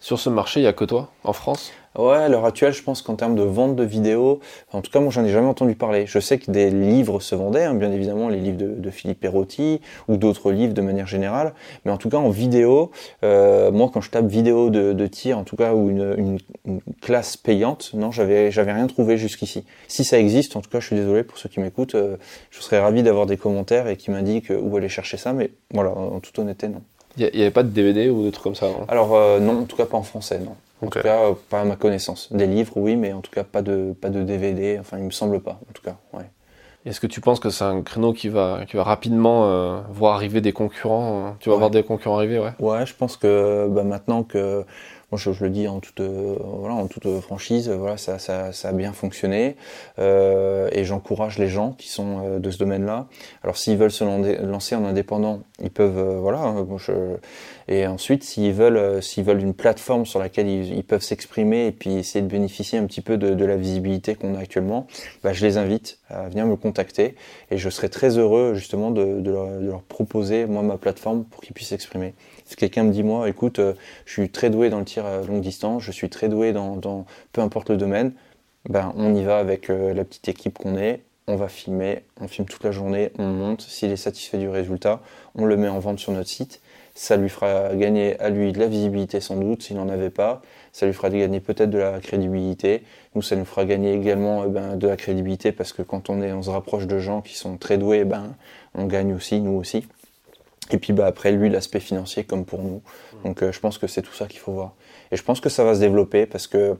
Sur 0.00 0.18
ce 0.18 0.28
marché, 0.28 0.60
il 0.60 0.64
n'y 0.64 0.68
a 0.68 0.72
que 0.72 0.84
toi, 0.84 1.10
en 1.24 1.32
France? 1.32 1.72
Ouais, 1.98 2.16
à 2.16 2.28
l'heure 2.28 2.46
actuelle, 2.46 2.72
je 2.72 2.82
pense 2.82 3.02
qu'en 3.02 3.16
termes 3.16 3.34
de 3.34 3.42
vente 3.42 3.76
de 3.76 3.84
vidéos, 3.84 4.40
en 4.72 4.80
tout 4.80 4.90
cas, 4.90 5.00
moi, 5.00 5.10
j'en 5.10 5.24
ai 5.24 5.28
jamais 5.28 5.46
entendu 5.46 5.74
parler. 5.74 6.06
Je 6.06 6.18
sais 6.18 6.38
que 6.38 6.50
des 6.50 6.70
livres 6.70 7.20
se 7.20 7.34
vendaient, 7.34 7.64
hein, 7.64 7.74
bien 7.74 7.92
évidemment, 7.92 8.28
les 8.28 8.40
livres 8.40 8.56
de, 8.56 8.68
de 8.68 8.90
Philippe 8.90 9.20
Perotti 9.20 9.80
ou 10.08 10.16
d'autres 10.16 10.52
livres 10.52 10.72
de 10.72 10.80
manière 10.80 11.06
générale. 11.06 11.52
Mais 11.84 11.92
en 11.92 11.98
tout 11.98 12.08
cas, 12.08 12.16
en 12.16 12.30
vidéo, 12.30 12.90
euh, 13.24 13.70
moi, 13.70 13.90
quand 13.92 14.00
je 14.00 14.10
tape 14.10 14.26
vidéo 14.26 14.70
de, 14.70 14.94
de, 14.94 15.06
tir, 15.06 15.38
en 15.38 15.44
tout 15.44 15.56
cas, 15.56 15.74
ou 15.74 15.90
une, 15.90 16.14
une, 16.16 16.38
une 16.64 16.80
classe 17.02 17.36
payante, 17.36 17.90
non, 17.92 18.10
j'avais, 18.10 18.50
j'avais 18.50 18.72
rien 18.72 18.86
trouvé 18.86 19.18
jusqu'ici. 19.18 19.64
Si 19.86 20.04
ça 20.04 20.18
existe, 20.18 20.56
en 20.56 20.62
tout 20.62 20.70
cas, 20.70 20.80
je 20.80 20.86
suis 20.86 20.96
désolé 20.96 21.24
pour 21.24 21.36
ceux 21.36 21.50
qui 21.50 21.60
m'écoutent. 21.60 21.94
Euh, 21.94 22.16
je 22.50 22.60
serais 22.62 22.80
ravi 22.80 23.02
d'avoir 23.02 23.26
des 23.26 23.36
commentaires 23.36 23.88
et 23.88 23.96
qui 23.96 24.10
m'indiquent 24.10 24.50
où 24.50 24.76
aller 24.76 24.88
chercher 24.88 25.18
ça. 25.18 25.34
Mais 25.34 25.50
voilà, 25.72 25.90
en 25.90 26.20
toute 26.20 26.38
honnêteté, 26.38 26.68
non. 26.68 26.80
Il 27.18 27.30
n'y 27.34 27.42
avait 27.42 27.50
pas 27.50 27.62
de 27.62 27.68
DVD 27.68 28.08
ou 28.08 28.24
de 28.24 28.30
trucs 28.30 28.44
comme 28.44 28.54
ça 28.54 28.68
non 28.68 28.86
Alors 28.88 29.14
euh, 29.14 29.38
non, 29.38 29.60
en 29.60 29.64
tout 29.64 29.76
cas 29.76 29.84
pas 29.84 29.98
en 29.98 30.02
français, 30.02 30.38
non. 30.38 30.56
En 30.82 30.88
okay. 30.88 31.00
tout 31.00 31.04
cas, 31.04 31.20
euh, 31.22 31.34
pas 31.48 31.60
à 31.60 31.64
ma 31.64 31.76
connaissance. 31.76 32.32
Des 32.32 32.46
livres, 32.46 32.72
oui, 32.76 32.96
mais 32.96 33.12
en 33.12 33.20
tout 33.20 33.30
cas 33.30 33.44
pas 33.44 33.62
de 33.62 33.94
pas 33.98 34.10
de 34.10 34.22
DVD. 34.22 34.78
Enfin, 34.78 34.98
il 34.98 35.04
me 35.04 35.10
semble 35.10 35.40
pas, 35.40 35.60
en 35.68 35.72
tout 35.72 35.82
cas. 35.82 35.96
Ouais. 36.12 36.28
Est-ce 36.84 36.98
que 36.98 37.06
tu 37.06 37.20
penses 37.20 37.38
que 37.38 37.50
c'est 37.50 37.64
un 37.64 37.82
créneau 37.82 38.12
qui 38.12 38.28
va 38.28 38.64
qui 38.66 38.76
va 38.76 38.82
rapidement 38.82 39.46
euh, 39.46 39.80
voir 39.90 40.14
arriver 40.16 40.40
des 40.40 40.52
concurrents 40.52 41.26
euh, 41.26 41.30
Tu 41.38 41.48
vas 41.48 41.54
ouais. 41.54 41.60
voir 41.60 41.70
des 41.70 41.84
concurrents 41.84 42.16
arriver, 42.16 42.40
ouais? 42.40 42.52
Ouais, 42.58 42.84
je 42.86 42.94
pense 42.94 43.16
que 43.16 43.68
bah, 43.70 43.84
maintenant 43.84 44.24
que 44.24 44.64
moi 45.12 45.18
je, 45.18 45.30
je, 45.30 45.44
le 45.44 45.50
dis 45.50 45.68
en 45.68 45.78
toute 45.78 46.00
euh, 46.00 46.36
voilà 46.40 46.74
en 46.74 46.88
toute 46.88 47.20
franchise 47.20 47.68
voilà 47.68 47.98
ça, 47.98 48.18
ça, 48.18 48.52
ça 48.52 48.70
a 48.70 48.72
bien 48.72 48.94
fonctionné 48.94 49.56
et 49.98 50.84
j'encourage 50.84 51.38
les 51.38 51.48
gens 51.48 51.72
qui 51.72 51.88
sont 51.88 52.38
de 52.38 52.50
ce 52.50 52.56
domaine-là 52.56 53.08
alors 53.42 53.58
s'ils 53.58 53.76
veulent 53.76 53.90
se 53.90 54.04
lancer 54.42 54.74
en 54.74 54.86
indépendant 54.86 55.40
ils 55.62 55.70
peuvent 55.70 56.16
voilà 56.16 56.38
hein, 56.38 56.66
je, 56.78 56.92
et 57.72 57.86
ensuite 57.86 58.22
s'ils 58.22 58.52
veulent 58.52 58.76
euh, 58.76 59.00
s'ils 59.00 59.24
veulent 59.24 59.40
une 59.40 59.54
plateforme 59.54 60.04
sur 60.04 60.18
laquelle 60.18 60.48
ils, 60.48 60.84
peuvent 60.84 61.02
s'exprimer 61.02 61.66
et 61.66 61.72
puis 61.72 61.94
essayer 61.94 62.22
de 62.22 62.28
bénéficier 62.28 62.78
un 62.78 62.86
petit 62.86 63.00
peu 63.00 63.16
de, 63.16 63.44
la 63.44 63.56
visibilité 63.56 64.14
qu'on 64.14 64.34
a 64.34 64.38
actuellement 64.38 64.86
bah, 65.22 65.32
je 65.32 65.44
les 65.46 65.56
invite 65.56 65.98
à 66.08 66.28
venir 66.28 66.46
me 66.46 66.56
contacter 66.56 67.14
et 67.50 67.58
je 67.58 67.70
serai 67.70 67.88
très 67.88 68.18
heureux 68.18 68.54
justement 68.54 68.90
de, 68.90 69.20
de, 69.20 69.30
leur, 69.30 69.48
de 69.60 69.66
leur 69.66 69.82
proposer 69.82 70.46
moi 70.46 70.62
ma 70.62 70.76
plateforme 70.76 71.24
pour 71.24 71.40
qu'ils 71.40 71.54
puissent 71.54 71.68
s'exprimer. 71.68 72.14
Si 72.44 72.56
quelqu'un 72.56 72.84
me 72.84 72.92
dit 72.92 73.02
moi 73.02 73.28
écoute 73.28 73.58
euh, 73.58 73.74
je 74.04 74.12
suis 74.12 74.28
très 74.28 74.50
doué 74.50 74.68
dans 74.68 74.78
le 74.78 74.84
tir 74.84 75.06
à 75.06 75.22
longue 75.22 75.40
distance, 75.40 75.82
je 75.82 75.92
suis 75.92 76.10
très 76.10 76.28
doué 76.28 76.52
dans, 76.52 76.76
dans 76.76 77.06
peu 77.32 77.40
importe 77.40 77.70
le 77.70 77.76
domaine, 77.76 78.12
ben 78.68 78.92
on 78.96 79.14
y 79.14 79.24
va 79.24 79.38
avec 79.38 79.70
euh, 79.70 79.94
la 79.94 80.04
petite 80.04 80.28
équipe 80.28 80.58
qu'on 80.58 80.76
est, 80.76 81.02
on 81.26 81.36
va 81.36 81.48
filmer, 81.48 82.02
on 82.20 82.28
filme 82.28 82.48
toute 82.48 82.64
la 82.64 82.72
journée, 82.72 83.12
on 83.18 83.26
monte, 83.26 83.62
s'il 83.62 83.90
est 83.90 83.96
satisfait 83.96 84.38
du 84.38 84.48
résultat, 84.48 85.00
on 85.34 85.44
le 85.44 85.56
met 85.56 85.68
en 85.68 85.78
vente 85.78 85.98
sur 85.98 86.12
notre 86.12 86.28
site, 86.28 86.60
ça 86.94 87.16
lui 87.16 87.28
fera 87.28 87.74
gagner 87.74 88.18
à 88.20 88.28
lui 88.28 88.52
de 88.52 88.58
la 88.58 88.66
visibilité 88.66 89.20
sans 89.20 89.36
doute 89.36 89.62
s'il 89.62 89.76
n'en 89.76 89.88
avait 89.88 90.10
pas, 90.10 90.42
ça 90.72 90.86
lui 90.86 90.92
fera 90.92 91.10
gagner 91.10 91.40
peut-être 91.40 91.70
de 91.70 91.78
la 91.78 92.00
crédibilité, 92.00 92.82
nous 93.14 93.22
ça 93.22 93.36
nous 93.36 93.44
fera 93.44 93.64
gagner 93.64 93.94
également 93.94 94.44
eh 94.44 94.48
ben, 94.48 94.76
de 94.76 94.88
la 94.88 94.96
crédibilité 94.96 95.52
parce 95.52 95.72
que 95.72 95.82
quand 95.82 96.10
on, 96.10 96.22
est, 96.22 96.32
on 96.32 96.42
se 96.42 96.50
rapproche 96.50 96.86
de 96.86 96.98
gens 96.98 97.22
qui 97.22 97.34
sont 97.34 97.56
très 97.56 97.78
doués, 97.78 98.04
ben, 98.04 98.34
on 98.74 98.86
gagne 98.86 99.14
aussi, 99.14 99.40
nous 99.40 99.52
aussi. 99.52 99.86
Et 100.70 100.78
puis 100.78 100.92
bah, 100.92 101.06
après, 101.06 101.32
lui, 101.32 101.50
l'aspect 101.50 101.80
financier 101.80 102.24
comme 102.24 102.44
pour 102.44 102.62
nous. 102.62 102.82
Donc 103.24 103.44
je 103.50 103.60
pense 103.60 103.78
que 103.78 103.86
c'est 103.86 104.02
tout 104.02 104.14
ça 104.14 104.26
qu'il 104.26 104.40
faut 104.40 104.52
voir. 104.52 104.74
Et 105.12 105.16
je 105.16 105.22
pense 105.22 105.40
que 105.40 105.50
ça 105.50 105.62
va 105.62 105.74
se 105.74 105.80
développer 105.80 106.24
parce 106.24 106.46
que 106.46 106.76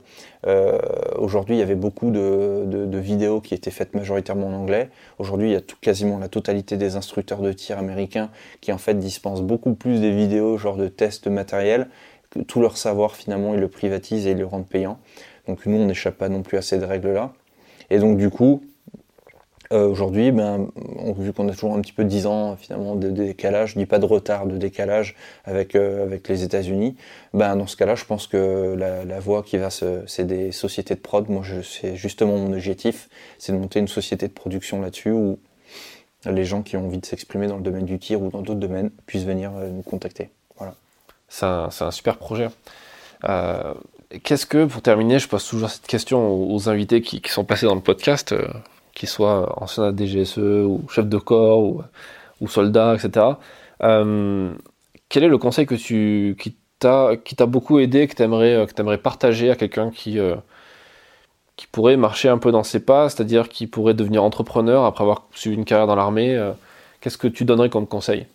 euh, 0.47 0.79
aujourd'hui, 1.17 1.55
il 1.55 1.59
y 1.59 1.61
avait 1.61 1.75
beaucoup 1.75 2.09
de, 2.09 2.97
vidéos 2.97 3.41
qui 3.41 3.53
étaient 3.53 3.71
faites 3.71 3.93
majoritairement 3.93 4.47
en 4.47 4.53
anglais. 4.53 4.89
Aujourd'hui, 5.19 5.49
il 5.49 5.53
y 5.53 5.55
a 5.55 5.61
tout, 5.61 5.77
quasiment 5.79 6.17
la 6.17 6.29
totalité 6.29 6.75
des 6.75 6.95
instructeurs 6.95 7.41
de 7.41 7.53
tir 7.53 7.77
américains 7.77 8.31
qui 8.59 8.73
en 8.73 8.79
fait 8.79 8.95
dispensent 8.95 9.43
beaucoup 9.43 9.75
plus 9.75 10.01
des 10.01 10.11
vidéos, 10.11 10.57
genre 10.57 10.77
de 10.77 10.87
tests 10.87 11.25
de 11.25 11.29
matériel. 11.29 11.87
Que 12.31 12.39
tout 12.39 12.59
leur 12.59 12.77
savoir, 12.77 13.15
finalement, 13.15 13.53
ils 13.53 13.59
le 13.59 13.67
privatisent 13.67 14.25
et 14.25 14.31
ils 14.31 14.37
le 14.37 14.47
rendent 14.47 14.67
payant. 14.67 14.97
Donc 15.47 15.67
nous, 15.67 15.77
on 15.77 15.85
n'échappe 15.85 16.17
pas 16.17 16.29
non 16.29 16.41
plus 16.41 16.57
à 16.57 16.63
ces 16.63 16.79
règles-là. 16.79 17.33
Et 17.91 17.99
donc 17.99 18.17
du 18.17 18.31
coup, 18.31 18.63
euh, 19.73 19.87
aujourd'hui, 19.87 20.31
ben, 20.31 20.67
vu 21.17 21.33
qu'on 21.33 21.49
a 21.49 21.53
toujours 21.53 21.73
un 21.73 21.81
petit 21.81 21.93
peu 21.93 22.03
10 22.03 22.27
ans 22.27 22.55
finalement 22.55 22.95
de, 22.95 23.09
décalage, 23.09 23.71
je 23.71 23.79
dis 23.79 23.87
pas 23.87 23.97
de 23.97 24.05
retard, 24.05 24.45
de 24.45 24.55
décalage 24.55 25.15
avec 25.45 25.75
euh, 25.75 26.03
avec 26.03 26.27
les 26.27 26.43
États-Unis, 26.43 26.95
ben 27.33 27.55
dans 27.55 27.65
ce 27.65 27.75
cas-là, 27.75 27.95
je 27.95 28.05
pense 28.05 28.27
que 28.27 28.75
la, 28.77 29.19
voie 29.19 29.41
qui 29.41 29.57
va 29.57 29.69
c'est 29.71 30.25
des 30.25 30.51
sociétés 30.51 30.93
de 30.93 30.99
prod. 30.99 31.27
Moi, 31.27 31.43
c'est 31.63 31.95
justement 31.95 32.37
mon 32.37 32.53
objectif, 32.53 33.09
c'est 33.39 33.51
de 33.51 33.57
monter 33.57 33.79
une 33.79 33.87
société 33.87 34.27
de 34.27 34.33
production 34.33 34.79
là-dessus 34.79 35.11
où 35.11 35.39
les 36.25 36.45
gens 36.45 36.61
qui 36.61 36.77
ont 36.77 36.85
envie 36.85 36.99
de 36.99 37.05
s'exprimer 37.05 37.47
dans 37.47 37.57
le 37.57 37.63
domaine 37.63 37.85
du 37.85 37.97
tir 37.97 38.21
ou 38.21 38.29
dans 38.29 38.41
d'autres 38.41 38.59
domaines 38.59 38.91
puissent 39.07 39.25
venir 39.25 39.51
euh, 39.55 39.69
nous 39.69 39.81
contacter. 39.81 40.29
Voilà. 40.57 40.75
C'est 41.29 41.45
un, 41.45 41.91
super 41.91 42.17
projet. 42.17 42.49
Qu'est-ce 44.23 44.45
que, 44.45 44.65
pour 44.65 44.83
terminer, 44.83 45.17
je 45.17 45.27
pose 45.27 45.47
toujours 45.47 45.71
cette 45.71 45.87
question 45.87 46.53
aux 46.53 46.69
invités 46.69 47.01
qui 47.01 47.19
sont 47.31 47.43
passés 47.43 47.65
dans 47.65 47.73
le 47.73 47.81
podcast 47.81 48.35
qu'il 48.93 49.09
soit 49.09 49.61
ancien 49.61 49.91
DGSE 49.91 50.37
ou 50.37 50.83
chef 50.89 51.07
de 51.07 51.17
corps 51.17 51.59
ou, 51.59 51.83
ou 52.41 52.47
soldat, 52.47 52.95
etc. 52.95 53.25
Euh, 53.81 54.53
quel 55.09 55.23
est 55.23 55.27
le 55.27 55.37
conseil 55.37 55.65
que 55.65 55.75
tu, 55.75 56.35
qui 56.37 56.55
t'a 56.79 57.45
beaucoup 57.45 57.79
aidé, 57.79 58.07
que 58.07 58.15
tu 58.15 58.23
aimerais, 58.23 58.55
euh, 58.55 58.65
aimerais 58.77 58.97
partager 58.97 59.49
à 59.49 59.55
quelqu'un 59.55 59.91
qui, 59.91 60.19
euh, 60.19 60.35
qui 61.55 61.67
pourrait 61.67 61.97
marcher 61.97 62.29
un 62.29 62.37
peu 62.37 62.51
dans 62.51 62.63
ses 62.63 62.79
pas, 62.79 63.09
c'est-à-dire 63.09 63.49
qui 63.49 63.67
pourrait 63.67 63.93
devenir 63.93 64.23
entrepreneur 64.23 64.85
après 64.85 65.03
avoir 65.03 65.27
suivi 65.33 65.55
une 65.55 65.65
carrière 65.65 65.87
dans 65.87 65.95
l'armée 65.95 66.51
Qu'est-ce 67.01 67.17
que 67.17 67.27
tu 67.27 67.43
donnerais 67.43 67.69
comme 67.69 67.85
conseil? 67.85 68.27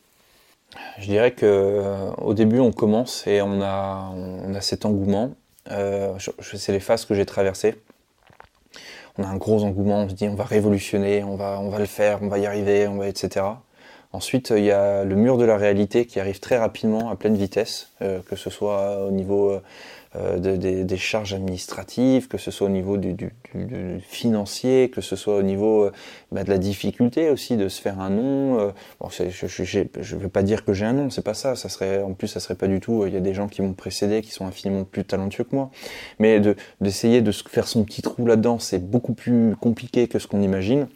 Je 0.98 1.06
dirais 1.06 1.32
que 1.32 1.82
au 2.18 2.34
début 2.34 2.60
on 2.60 2.70
commence 2.70 3.26
et 3.26 3.40
on 3.40 3.62
a, 3.62 4.12
on 4.14 4.54
a 4.54 4.60
cet 4.60 4.84
engouement. 4.84 5.34
c'est 5.66 6.72
les 6.72 6.80
phases 6.80 7.06
que 7.06 7.14
j'ai 7.14 7.24
traversées 7.24 7.76
on 9.18 9.24
a 9.24 9.26
un 9.26 9.36
gros 9.36 9.64
engouement, 9.64 10.02
on 10.02 10.08
se 10.08 10.14
dit 10.14 10.28
on 10.28 10.34
va 10.34 10.44
révolutionner, 10.44 11.24
on 11.24 11.36
va, 11.36 11.60
le 11.78 11.86
faire, 11.86 12.20
on 12.22 12.28
va 12.28 12.38
y 12.38 12.46
arriver, 12.46 12.86
on 12.86 12.96
va, 12.96 13.08
etc. 13.08 13.44
Ensuite, 14.12 14.54
il 14.56 14.64
y 14.64 14.70
a 14.70 15.04
le 15.04 15.16
mur 15.16 15.36
de 15.36 15.44
la 15.44 15.58
réalité 15.58 16.06
qui 16.06 16.18
arrive 16.18 16.40
très 16.40 16.56
rapidement 16.56 17.10
à 17.10 17.16
pleine 17.16 17.36
vitesse, 17.36 17.92
euh, 18.00 18.20
que 18.20 18.36
ce 18.36 18.48
soit 18.48 19.04
au 19.06 19.10
niveau 19.10 19.60
euh, 20.18 20.38
des 20.84 20.96
charges 20.96 21.34
administratives, 21.34 22.28
que 22.28 22.38
ce 22.38 22.50
soit 22.50 22.66
au 22.66 22.70
niveau 22.70 22.96
du, 22.96 23.30
financier, 24.00 24.90
que 24.90 25.00
ce 25.00 25.16
soit 25.16 25.36
au 25.36 25.42
niveau 25.42 25.84
euh, 25.84 25.92
bah, 26.32 26.44
de 26.44 26.50
la 26.50 26.58
difficulté 26.58 27.30
aussi 27.30 27.56
de 27.56 27.68
se 27.68 27.80
faire 27.80 28.00
un 28.00 28.10
nom. 28.10 28.58
Euh. 28.58 28.70
bon, 29.00 29.08
je 29.10 30.16
ne 30.16 30.20
veux 30.20 30.28
pas 30.28 30.42
dire 30.42 30.64
que 30.64 30.72
j'ai 30.72 30.86
un 30.86 30.92
nom, 30.92 31.10
c'est 31.10 31.24
pas 31.24 31.34
ça. 31.34 31.54
Ça 31.54 31.68
serait, 31.68 32.02
en 32.02 32.14
plus, 32.14 32.26
ça 32.26 32.40
serait 32.40 32.56
pas 32.56 32.68
du 32.68 32.80
tout. 32.80 33.06
Il 33.06 33.12
y 33.12 33.16
a 33.16 33.20
des 33.20 33.34
gens 33.34 33.48
qui 33.48 33.62
m'ont 33.62 33.74
précédé, 33.74 34.22
qui 34.22 34.30
sont 34.30 34.46
infiniment 34.46 34.84
plus 34.84 35.04
talentueux 35.04 35.44
que 35.44 35.54
moi. 35.54 35.70
Mais 36.18 36.40
d'essayer 36.80 37.20
de, 37.20 37.30
de 37.30 37.36
faire 37.48 37.68
son 37.68 37.84
petit 37.84 38.02
trou 38.02 38.26
là-dedans, 38.26 38.58
c'est 38.58 38.84
beaucoup 38.90 39.14
plus 39.14 39.54
compliqué 39.56 40.08
que 40.08 40.18
ce 40.18 40.26
qu'on 40.26 40.42
imagine. 40.42 40.88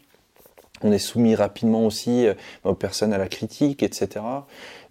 On 0.85 0.91
est 0.91 0.99
soumis 0.99 1.37
rapidement 1.37 1.87
aussi 1.87 2.27
aux 2.65 2.75
personnes 2.75 3.13
à 3.13 3.19
la 3.19 3.29
critique, 3.29 3.85
etc. 3.85 4.21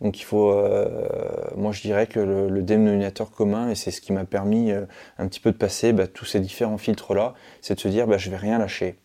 Donc 0.02 0.20
il 0.20 0.24
faut, 0.24 0.52
euh, 0.52 1.08
moi 1.56 1.72
je 1.72 1.82
dirais 1.82 2.08
que 2.08 2.20
le, 2.20 2.62
dénominateur 2.64 3.30
commun, 3.32 3.70
et 3.70 3.76
c'est 3.76 3.92
ce 3.92 4.02
qui 4.02 4.14
m'a 4.14 4.26
permis 4.26 4.72
euh, 4.72 4.86
un 5.20 5.28
petit 5.28 5.40
peu 5.40 5.52
de 5.52 5.58
passer 5.58 5.94
bah, 5.94 6.08
tous 6.08 6.26
ces 6.26 6.40
différents 6.40 6.80
filtres-là, 6.80 7.36
c'est 7.62 7.76
de 7.76 7.80
se 7.80 7.88
dire 7.88 8.08
bah, 8.08 8.18
je 8.18 8.30
vais 8.32 8.38
rien 8.38 8.58
lâcher. 8.58 8.96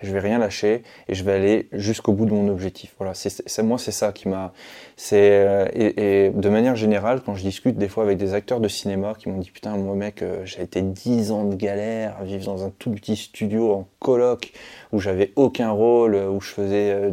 Je 0.00 0.12
vais 0.12 0.18
rien 0.18 0.38
lâcher 0.38 0.82
et 1.06 1.14
je 1.14 1.22
vais 1.22 1.30
aller 1.30 1.68
jusqu'au 1.70 2.12
bout 2.12 2.26
de 2.26 2.32
mon 2.32 2.48
objectif. 2.48 2.92
Voilà, 2.98 3.14
c'est 3.14 3.62
moi 3.62 3.78
c'est 3.78 3.92
ça 3.92 4.10
qui 4.10 4.28
m'a. 4.28 4.52
C'est 4.96 5.46
euh, 5.46 5.68
et, 5.74 6.30
de 6.30 6.48
manière 6.48 6.74
générale, 6.74 7.20
quand 7.24 7.36
je 7.36 7.42
discute 7.42 7.76
des 7.76 7.86
fois 7.86 8.02
avec 8.02 8.18
des 8.18 8.34
acteurs 8.34 8.58
de 8.58 8.66
cinéma 8.66 9.14
qui 9.16 9.28
m'ont 9.28 9.38
dit 9.38 9.52
putain 9.52 9.76
moi 9.76 9.94
mec, 9.94 10.24
j'ai 10.42 10.62
été 10.62 10.82
10 10.82 11.30
ans 11.30 11.44
de 11.44 11.54
galère 11.54 12.16
à 12.20 12.24
vivre 12.24 12.44
dans 12.46 12.64
un 12.64 12.70
tout 12.70 12.90
petit 12.90 13.14
studio 13.14 13.72
en 13.72 13.88
coloc 14.00 14.52
où 14.90 14.98
j'avais 14.98 15.32
aucun 15.36 15.70
rôle, 15.70 16.16
où 16.16 16.40
je 16.40 16.48
faisais, 16.48 17.12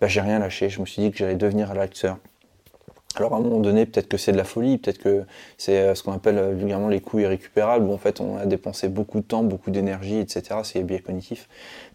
bah, 0.00 0.06
j'ai 0.06 0.20
rien 0.20 0.38
lâché. 0.38 0.68
Je 0.68 0.80
me 0.80 0.86
suis 0.86 1.02
dit 1.02 1.10
que 1.10 1.18
j'allais 1.18 1.34
devenir 1.34 1.74
l'acteur 1.74 2.18
alors 3.16 3.34
à 3.34 3.36
un 3.36 3.40
moment 3.40 3.60
donné, 3.60 3.86
peut-être 3.86 4.08
que 4.08 4.16
c'est 4.16 4.32
de 4.32 4.36
la 4.36 4.44
folie, 4.44 4.78
peut-être 4.78 4.98
que 4.98 5.24
c'est 5.58 5.78
euh, 5.78 5.94
ce 5.94 6.02
qu'on 6.02 6.12
appelle 6.12 6.38
euh, 6.38 6.52
vulgairement 6.52 6.88
les 6.88 7.00
coûts 7.00 7.18
irrécupérables, 7.18 7.86
où 7.86 7.92
en 7.92 7.98
fait 7.98 8.20
on 8.20 8.36
a 8.36 8.46
dépensé 8.46 8.88
beaucoup 8.88 9.20
de 9.20 9.24
temps, 9.24 9.42
beaucoup 9.42 9.70
d'énergie, 9.70 10.18
etc. 10.18 10.60
C'est 10.62 10.78
les 10.78 10.84
biais 10.84 11.00
cognitifs. 11.00 11.48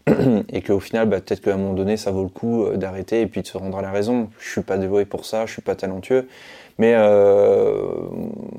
et 0.52 0.62
qu'au 0.62 0.80
final, 0.80 1.08
bah, 1.08 1.20
peut-être 1.20 1.40
qu'à 1.40 1.54
un 1.54 1.56
moment 1.56 1.74
donné, 1.74 1.96
ça 1.96 2.10
vaut 2.10 2.22
le 2.22 2.28
coup 2.28 2.64
euh, 2.64 2.76
d'arrêter 2.76 3.20
et 3.20 3.26
puis 3.26 3.42
de 3.42 3.46
se 3.46 3.58
rendre 3.58 3.78
à 3.78 3.82
la 3.82 3.90
raison. 3.90 4.30
Je 4.38 4.50
suis 4.50 4.62
pas 4.62 4.78
dévoué 4.78 5.04
pour 5.04 5.24
ça, 5.24 5.46
je 5.46 5.52
suis 5.52 5.62
pas 5.62 5.74
talentueux, 5.74 6.28
mais 6.78 6.94
euh, 6.94 7.90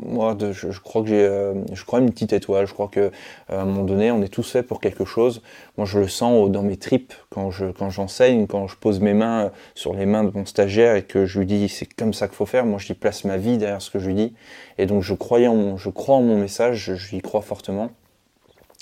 moi, 0.03 0.37
je, 0.39 0.79
crois 0.79 1.01
que 1.01 1.07
j'ai, 1.07 1.23
euh, 1.23 1.53
je 1.71 1.85
crois 1.85 1.99
une 1.99 2.11
petite 2.11 2.33
étoile. 2.33 2.67
Je 2.67 2.73
crois 2.73 2.89
que 2.89 2.99
euh, 2.99 3.09
à 3.47 3.61
un 3.61 3.65
moment 3.65 3.83
donné, 3.83 4.11
on 4.11 4.21
est 4.21 4.27
tous 4.27 4.51
faits 4.51 4.67
pour 4.67 4.81
quelque 4.81 5.05
chose. 5.05 5.41
Moi, 5.77 5.85
je 5.85 5.99
le 5.99 6.07
sens 6.09 6.51
dans 6.51 6.61
mes 6.61 6.75
tripes 6.75 7.13
quand 7.29 7.49
je, 7.49 7.67
quand 7.71 7.89
j'enseigne, 7.89 8.45
quand 8.45 8.67
je 8.67 8.75
pose 8.75 8.99
mes 8.99 9.13
mains 9.13 9.51
sur 9.73 9.93
les 9.93 10.05
mains 10.05 10.25
de 10.25 10.31
mon 10.33 10.45
stagiaire 10.45 10.95
et 10.95 11.03
que 11.03 11.25
je 11.25 11.39
lui 11.39 11.45
dis 11.45 11.69
c'est 11.69 11.85
comme 11.85 12.13
ça 12.13 12.27
qu'il 12.27 12.35
faut 12.35 12.45
faire. 12.45 12.65
Moi, 12.65 12.77
je 12.77 12.87
lui 12.87 12.93
place 12.93 13.23
ma 13.23 13.37
vie 13.37 13.57
derrière 13.57 13.81
ce 13.81 13.89
que 13.89 13.99
je 13.99 14.07
lui 14.07 14.15
dis. 14.15 14.33
Et 14.77 14.85
donc, 14.85 15.01
je 15.01 15.13
croyais 15.13 15.47
en 15.47 15.55
mon, 15.55 15.77
je 15.77 15.89
crois 15.89 16.15
en 16.15 16.21
mon 16.21 16.37
message. 16.37 16.77
Je, 16.77 16.95
je 16.95 17.15
y 17.15 17.21
crois 17.21 17.41
fortement. 17.41 17.89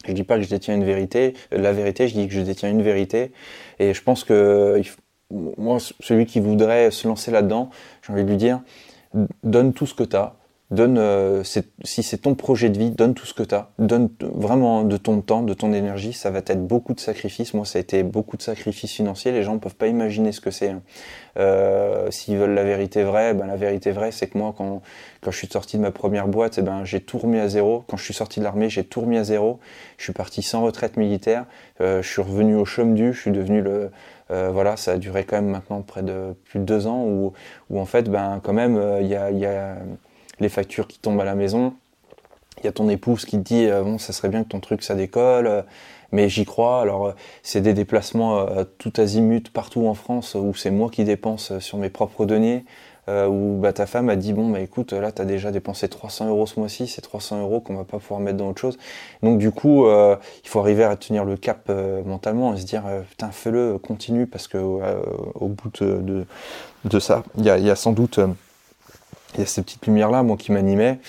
Je 0.07 0.13
dis 0.13 0.23
pas 0.23 0.37
que 0.37 0.43
je 0.43 0.49
détiens 0.49 0.75
une 0.75 0.85
vérité, 0.85 1.33
la 1.51 1.73
vérité, 1.73 2.07
je 2.07 2.13
dis 2.13 2.27
que 2.27 2.33
je 2.33 2.41
détiens 2.41 2.69
une 2.69 2.83
vérité. 2.83 3.31
Et 3.79 3.93
je 3.93 4.01
pense 4.01 4.23
que 4.23 4.81
moi, 5.29 5.79
celui 5.99 6.25
qui 6.25 6.39
voudrait 6.39 6.91
se 6.91 7.07
lancer 7.07 7.31
là-dedans, 7.31 7.69
j'ai 8.05 8.13
envie 8.13 8.23
de 8.23 8.29
lui 8.29 8.37
dire, 8.37 8.61
donne 9.43 9.73
tout 9.73 9.85
ce 9.85 9.93
que 9.93 10.03
tu 10.03 10.15
as. 10.15 10.33
Donne, 10.69 10.97
euh, 10.97 11.43
si 11.45 12.03
c'est 12.03 12.17
ton 12.17 12.35
projet 12.35 12.69
de 12.69 12.77
vie, 12.77 12.91
donne 12.91 13.13
tout 13.13 13.25
ce 13.25 13.33
que 13.33 13.43
tu 13.43 13.55
as. 13.55 13.69
Donne 13.79 14.09
vraiment 14.19 14.83
de 14.83 14.97
ton 14.97 15.21
temps, 15.21 15.41
de 15.41 15.53
ton 15.53 15.71
énergie. 15.71 16.11
Ça 16.11 16.29
va 16.29 16.39
être 16.39 16.67
beaucoup 16.67 16.93
de 16.93 16.99
sacrifices. 16.99 17.53
Moi, 17.53 17.65
ça 17.65 17.79
a 17.79 17.81
été 17.81 18.03
beaucoup 18.03 18.35
de 18.35 18.41
sacrifices 18.41 18.91
financiers. 18.91 19.31
Les 19.31 19.43
gens 19.43 19.53
ne 19.53 19.59
peuvent 19.59 19.75
pas 19.75 19.87
imaginer 19.87 20.33
ce 20.33 20.41
que 20.41 20.51
c'est. 20.51 20.71
Hein. 20.71 20.81
Euh, 21.39 22.11
S'ils 22.11 22.35
veulent 22.35 22.53
la 22.53 22.65
vérité 22.65 23.03
vraie, 23.03 23.33
ben, 23.33 23.47
la 23.47 23.55
vérité 23.55 23.91
vraie, 23.91 24.11
c'est 24.11 24.27
que 24.27 24.37
moi, 24.37 24.53
quand, 24.57 24.81
je 25.25 25.31
suis 25.31 25.47
sorti 25.47 25.77
de 25.77 25.83
ma 25.83 25.91
première 25.91 26.27
boîte, 26.27 26.57
eh 26.57 26.61
ben, 26.61 26.83
j'ai 26.83 26.99
tout 26.99 27.17
remis 27.17 27.39
à 27.39 27.47
zéro. 27.47 27.85
Quand 27.87 27.95
je 27.95 28.03
suis 28.03 28.13
sorti 28.13 28.41
de 28.41 28.43
l'armée, 28.43 28.69
j'ai 28.69 28.83
tout 28.83 28.99
remis 28.99 29.17
à 29.17 29.23
zéro. 29.23 29.59
Je 29.97 30.03
suis 30.03 30.13
parti 30.13 30.41
sans 30.41 30.63
retraite 30.63 30.97
militaire. 30.97 31.45
Euh, 31.79 32.01
je 32.01 32.09
suis 32.09 32.21
revenu 32.21 32.55
au 32.55 32.65
chôme 32.65 32.93
du. 32.93 33.13
Je 33.13 33.21
suis 33.21 33.31
devenu 33.31 33.61
le 33.61 33.89
euh, 34.31 34.49
voilà, 34.51 34.77
ça 34.77 34.93
a 34.93 34.97
duré 34.97 35.23
quand 35.23 35.37
même 35.37 35.49
maintenant 35.49 35.81
près 35.81 36.03
de 36.03 36.35
plus 36.45 36.59
de 36.59 36.65
deux 36.65 36.87
ans 36.87 37.03
où, 37.05 37.33
où 37.69 37.79
en 37.79 37.85
fait, 37.85 38.09
ben, 38.09 38.41
quand 38.43 38.53
même, 38.53 38.77
euh, 38.77 39.01
il 39.01 39.07
y, 39.07 39.15
a, 39.15 39.31
y, 39.31 39.45
a, 39.45 39.77
les 40.39 40.49
factures 40.49 40.87
qui 40.87 40.99
tombent 40.99 41.21
à 41.21 41.25
la 41.25 41.35
maison. 41.35 41.73
Il 42.59 42.65
y 42.65 42.67
a 42.67 42.71
ton 42.71 42.89
épouse 42.89 43.25
qui 43.25 43.37
te 43.37 43.43
dit 43.43 43.65
euh, 43.65 43.83
bon, 43.83 43.97
ça 43.97 44.13
serait 44.13 44.29
bien 44.29 44.43
que 44.43 44.49
ton 44.49 44.59
truc 44.59 44.83
ça 44.83 44.95
décolle, 44.95 45.63
mais 46.11 46.27
j'y 46.29 46.45
crois. 46.45 46.81
Alors 46.81 47.13
c'est 47.43 47.61
des 47.61 47.73
déplacements 47.73 48.45
tout 48.77 48.93
azimut 48.97 49.51
partout 49.51 49.87
en 49.87 49.93
France 49.93 50.35
où 50.35 50.53
c'est 50.55 50.71
moi 50.71 50.89
qui 50.89 51.03
dépense 51.03 51.57
sur 51.59 51.77
mes 51.77 51.89
propres 51.89 52.25
deniers 52.25 52.65
euh, 53.09 53.27
où 53.27 53.57
bah, 53.59 53.73
ta 53.73 53.85
femme 53.85 54.09
a 54.09 54.15
dit 54.15 54.33
bon 54.33 54.49
bah 54.49 54.59
écoute 54.59 54.91
là 54.93 55.11
tu 55.11 55.21
as 55.21 55.25
déjà 55.25 55.51
dépensé 55.51 55.87
300 55.87 56.27
euros 56.29 56.45
ce 56.45 56.59
mois-ci, 56.59 56.87
c'est 56.87 57.01
300 57.01 57.41
euros 57.41 57.61
qu'on 57.61 57.75
va 57.75 57.83
pas 57.83 57.99
pouvoir 57.99 58.19
mettre 58.19 58.37
dans 58.37 58.49
autre 58.49 58.59
chose. 58.59 58.77
Donc 59.23 59.37
du 59.37 59.51
coup 59.51 59.85
euh, 59.85 60.15
il 60.43 60.49
faut 60.49 60.59
arriver 60.59 60.83
à 60.83 60.95
tenir 60.95 61.23
le 61.23 61.37
cap 61.37 61.65
euh, 61.69 62.03
mentalement 62.03 62.53
et 62.53 62.57
se 62.57 62.65
dire 62.65 62.83
euh, 62.85 63.01
putain 63.01 63.31
fais-le, 63.31 63.77
continue 63.77 64.27
parce 64.27 64.47
que 64.47 64.57
au 64.57 65.47
bout 65.47 65.71
de, 65.81 66.25
de, 66.85 66.99
ça 66.99 67.23
il 67.37 67.45
y 67.45 67.49
a, 67.49 67.57
y 67.57 67.69
a, 67.69 67.75
sans 67.75 67.93
doute 67.93 68.19
il 69.35 69.39
y 69.39 69.43
a 69.43 69.45
ces 69.45 69.61
petites 69.61 69.85
lumières 69.85 70.11
là 70.11 70.23
moi 70.23 70.35
qui 70.37 70.51
m'animaient. 70.51 70.99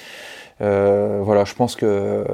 voilà 0.60 1.44
je 1.44 1.54
pense 1.54 1.74
que 1.74 2.24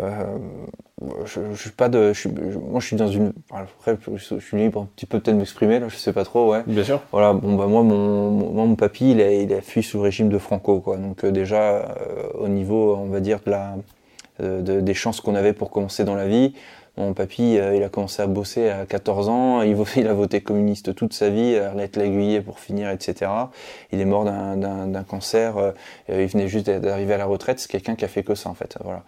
je, 1.25 1.41
je, 1.53 1.61
suis 1.61 1.71
pas 1.71 1.89
de, 1.89 2.13
je 2.13 2.21
suis, 2.21 2.31
moi 2.31 2.81
je 2.81 2.87
suis 2.87 2.97
dans 2.97 3.09
une, 3.09 3.33
après 3.51 3.97
je, 4.15 4.39
suis 4.39 4.57
libre 4.57 4.83
un 4.83 4.89
petit 4.95 5.07
peu 5.07 5.19
peut-être 5.19 5.37
m'exprimer 5.37 5.81
là, 5.81 5.89
je 5.89 5.97
sais 5.97 6.13
pas 6.13 6.25
trop, 6.25 6.53
ouais. 6.53 6.63
Bien 6.67 6.85
sûr. 6.85 7.03
Voilà, 7.11 7.33
bon 7.33 7.57
bah 7.57 7.67
moi 7.67 7.83
mon, 7.83 8.31
moi, 8.31 8.65
mon 8.65 8.77
papy 8.77 9.11
il 9.11 9.21
a, 9.21 9.33
il 9.33 9.53
a 9.53 9.61
fui 9.61 9.83
sous 9.83 9.99
le 9.99 10.05
régime 10.05 10.29
de 10.29 10.39
Franco 10.39 10.81
quoi, 10.81 10.97
donc 10.97 11.25
euh, 11.25 11.33
déjà 11.33 11.63
euh, 11.63 12.29
au 12.39 12.49
niveau 12.49 12.95
on 12.97 13.07
va 13.07 13.21
dire 13.21 13.41
de 13.45 13.51
la, 13.51 13.75
euh, 14.41 14.63
de, 14.63 14.81
des 14.81 14.95
chances 14.95 15.21
qu'on 15.21 15.35
avait 15.35 15.53
pour 15.53 15.71
commencer 15.71 16.05
dans 16.05 16.15
la 16.15 16.29
vie, 16.29 16.55
mon 16.97 17.13
papy 17.13 17.55
il 17.55 17.83
a 17.83 17.89
commencé 17.89 18.23
à 18.23 18.29
bosser 18.29 18.69
à 18.69 18.87
14 18.87 19.29
ans, 19.29 19.63
il, 19.63 19.77
il 19.97 20.07
a 20.07 20.15
voté 20.15 20.43
communiste 20.43 20.95
toute 20.95 21.13
sa 21.13 21.29
vie, 21.29 21.57
Arlette 21.57 21.97
l'aiguiller 21.97 22.41
pour 22.41 22.61
finir, 22.61 22.91
etc. 22.91 23.33
Il 23.91 24.01
est 24.01 24.05
mort 24.05 24.25
d'un 24.25 25.03
cancer, 25.03 25.73
il 26.09 26.27
venait 26.27 26.47
juste 26.47 26.71
d'arriver 26.71 27.15
à 27.15 27.19
la 27.19 27.27
retraite, 27.27 27.59
c'est 27.59 27.69
quelqu'un 27.69 27.97
qui 27.97 28.05
a 28.05 28.09
fait 28.09 28.23
que 28.23 28.37
ça 28.37 28.49
en 28.49 28.55
fait, 28.55 28.79
voilà. 28.85 29.03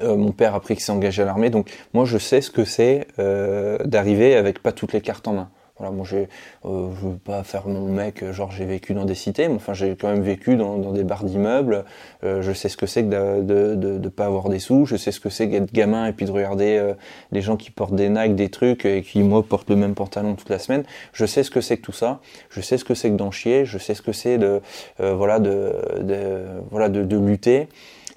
Euh, 0.00 0.16
mon 0.16 0.32
père 0.32 0.54
après 0.54 0.74
qu'il 0.74 0.84
s'est 0.84 0.92
engagé 0.92 1.22
à 1.22 1.24
l'armée, 1.24 1.50
donc 1.50 1.70
moi 1.92 2.04
je 2.04 2.18
sais 2.18 2.40
ce 2.40 2.50
que 2.50 2.64
c'est 2.64 3.06
euh, 3.18 3.78
d'arriver 3.84 4.34
avec 4.36 4.62
pas 4.62 4.72
toutes 4.72 4.92
les 4.92 5.00
cartes 5.00 5.26
en 5.28 5.32
main. 5.32 5.50
Voilà, 5.78 5.92
moi 5.92 6.04
j'ai, 6.08 6.28
euh, 6.64 6.88
je 6.92 7.06
veux 7.06 7.16
pas 7.16 7.44
faire 7.44 7.68
mon 7.68 7.86
mec, 7.86 8.28
genre 8.32 8.50
j'ai 8.50 8.64
vécu 8.64 8.94
dans 8.94 9.04
des 9.04 9.14
cités, 9.14 9.46
mais 9.46 9.54
enfin 9.54 9.74
j'ai 9.74 9.94
quand 9.94 10.08
même 10.08 10.22
vécu 10.22 10.56
dans, 10.56 10.76
dans 10.76 10.90
des 10.90 11.04
bars 11.04 11.22
d'immeubles. 11.22 11.84
Euh, 12.24 12.42
je 12.42 12.52
sais 12.52 12.68
ce 12.68 12.76
que 12.76 12.86
c'est 12.86 13.04
que 13.04 13.42
de, 13.42 13.76
de, 13.76 13.98
de, 13.98 14.08
pas 14.08 14.26
avoir 14.26 14.48
des 14.48 14.58
sous. 14.58 14.86
Je 14.86 14.96
sais 14.96 15.12
ce 15.12 15.20
que 15.20 15.30
c'est 15.30 15.46
d'être 15.46 15.72
gamin 15.72 16.06
et 16.06 16.12
puis 16.12 16.26
de 16.26 16.32
regarder 16.32 16.76
euh, 16.78 16.94
les 17.30 17.42
gens 17.42 17.56
qui 17.56 17.70
portent 17.70 17.94
des 17.94 18.08
Nike, 18.08 18.34
des 18.34 18.48
trucs 18.48 18.84
et 18.86 19.02
qui 19.02 19.22
moi 19.22 19.44
portent 19.44 19.70
le 19.70 19.76
même 19.76 19.94
pantalon 19.94 20.34
toute 20.34 20.50
la 20.50 20.58
semaine. 20.58 20.82
Je 21.12 21.26
sais 21.26 21.44
ce 21.44 21.50
que 21.50 21.60
c'est 21.60 21.76
que 21.76 21.82
tout 21.82 21.92
ça. 21.92 22.20
Je 22.50 22.60
sais 22.60 22.76
ce 22.76 22.84
que 22.84 22.94
c'est 22.94 23.10
que 23.10 23.16
d'en 23.16 23.30
chier. 23.30 23.64
Je 23.64 23.78
sais 23.78 23.94
ce 23.94 24.02
que 24.02 24.12
c'est 24.12 24.36
de, 24.36 24.60
euh, 25.00 25.14
voilà, 25.14 25.38
de, 25.38 25.74
de, 26.00 26.44
voilà, 26.72 26.88
de, 26.88 27.04
de 27.04 27.16
lutter. 27.16 27.68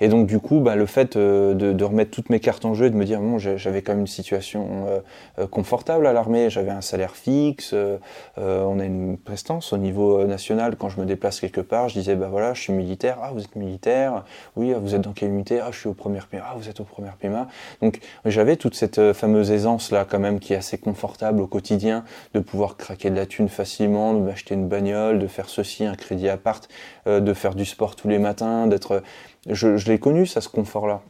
Et 0.02 0.08
donc 0.08 0.26
du 0.26 0.40
coup, 0.40 0.60
bah, 0.60 0.76
le 0.76 0.88
fait 0.88 1.16
euh, 1.16 1.54
de, 1.54 1.74
de, 1.74 1.84
remettre 1.84 2.10
toutes 2.10 2.32
mes 2.32 2.40
cartes 2.40 2.66
en 2.66 2.74
jeu 2.74 2.88
et 2.88 2.90
de 2.90 2.96
me 2.96 3.06
dire, 3.06 3.22
bon, 3.22 3.38
j'avais 3.38 3.84
quand 3.84 3.92
même 3.92 4.02
une 4.02 4.08
situation 4.08 4.88
euh, 4.88 5.00
euh, 5.38 5.48
confortable 5.48 6.08
à 6.08 6.12
l'armée, 6.12 6.50
j'avais 6.50 6.72
un 6.72 6.82
salaire 6.82 7.16
fixe, 7.16 7.74
euh, 7.74 8.00
on 8.36 8.80
a 8.80 8.86
une 8.86 9.16
prestance 9.20 9.74
au 9.74 9.78
niveau 9.78 10.26
national. 10.26 10.76
Quand 10.76 10.90
je 10.90 11.00
me 11.00 11.06
déplace 11.06 11.40
quelque 11.40 11.62
part, 11.62 11.88
je 11.88 12.00
disais, 12.00 12.16
bah 12.16 12.30
voilà, 12.32 12.56
je 12.56 12.62
suis 12.62 12.74
militaire, 12.74 13.20
ah 13.22 13.30
vous 13.32 13.44
êtes 13.44 13.56
militaire, 13.56 14.26
oui, 14.56 14.74
vous 14.74 14.96
êtes 14.96 15.02
dans 15.02 15.14
quelle 15.14 15.30
unité, 15.30 15.60
ah 15.60 15.70
je 15.72 15.78
suis 15.78 15.88
au 15.88 15.94
premier 15.94 16.20
PMA, 16.28 16.44
ah 16.50 16.56
vous 16.58 16.68
êtes 16.68 16.80
au 16.80 16.84
premier 16.84 17.10
PMA. 17.20 17.48
Donc 17.84 18.00
j'avais 18.26 18.56
toute 18.56 18.74
cette 18.74 19.14
fameuse 19.14 19.52
aisance 19.52 19.92
là 19.92 20.08
quand 20.10 20.20
même 20.20 20.40
qui 20.40 20.54
est 20.54 20.58
assez 20.58 20.80
confortable 20.80 21.42
au 21.42 21.48
quotidien, 21.48 22.06
de 22.34 22.40
pouvoir 22.40 22.76
craquer 22.76 23.12
de 23.12 23.16
la 23.16 23.28
thune 23.28 23.50
facilement, 23.50 24.16
de 24.16 24.20
m'acheter 24.20 24.56
une 24.56 24.68
bagnole, 24.68 25.20
de 25.20 25.28
faire 25.28 25.48
ceci, 25.48 25.86
un 25.86 25.96
crédit 25.96 26.28
à 26.28 26.38
part, 26.38 26.62
de 27.06 27.34
faire 27.34 27.54
du 27.54 27.66
sport 27.66 27.96
tous 27.96 28.08
les 28.08 28.18
matins, 28.18 28.66
d'être 28.66 29.04
je, 29.48 29.90
l'ai 29.90 30.00
connu, 30.00 30.26
ça, 30.26 30.42
ce 30.42 30.50
confort-là. 30.50 31.02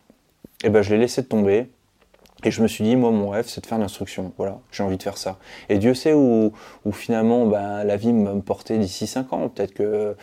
Et 0.63 0.69
ben, 0.69 0.81
je 0.81 0.93
l'ai 0.93 0.99
laissé 0.99 1.23
tomber. 1.23 1.69
Et 2.43 2.49
je 2.49 2.63
me 2.63 2.67
suis 2.67 2.83
dit, 2.83 2.95
moi, 2.95 3.11
mon 3.11 3.29
rêve, 3.29 3.45
c'est 3.47 3.61
de 3.61 3.67
faire 3.67 3.77
l'instruction. 3.77 4.33
Voilà, 4.37 4.59
j'ai 4.71 4.81
envie 4.81 4.97
de 4.97 5.03
faire 5.03 5.17
ça. 5.17 5.37
Et 5.69 5.77
Dieu 5.77 5.93
sait 5.93 6.13
où, 6.13 6.51
finalement, 6.91 7.45
ben, 7.45 7.83
la 7.83 7.97
vie 7.97 8.11
va 8.11 8.33
me 8.33 8.41
porter 8.41 8.77
d'ici 8.79 9.05
5 9.05 9.31
ans. 9.33 9.49
Peut-être 9.49 9.73
que 9.73 10.15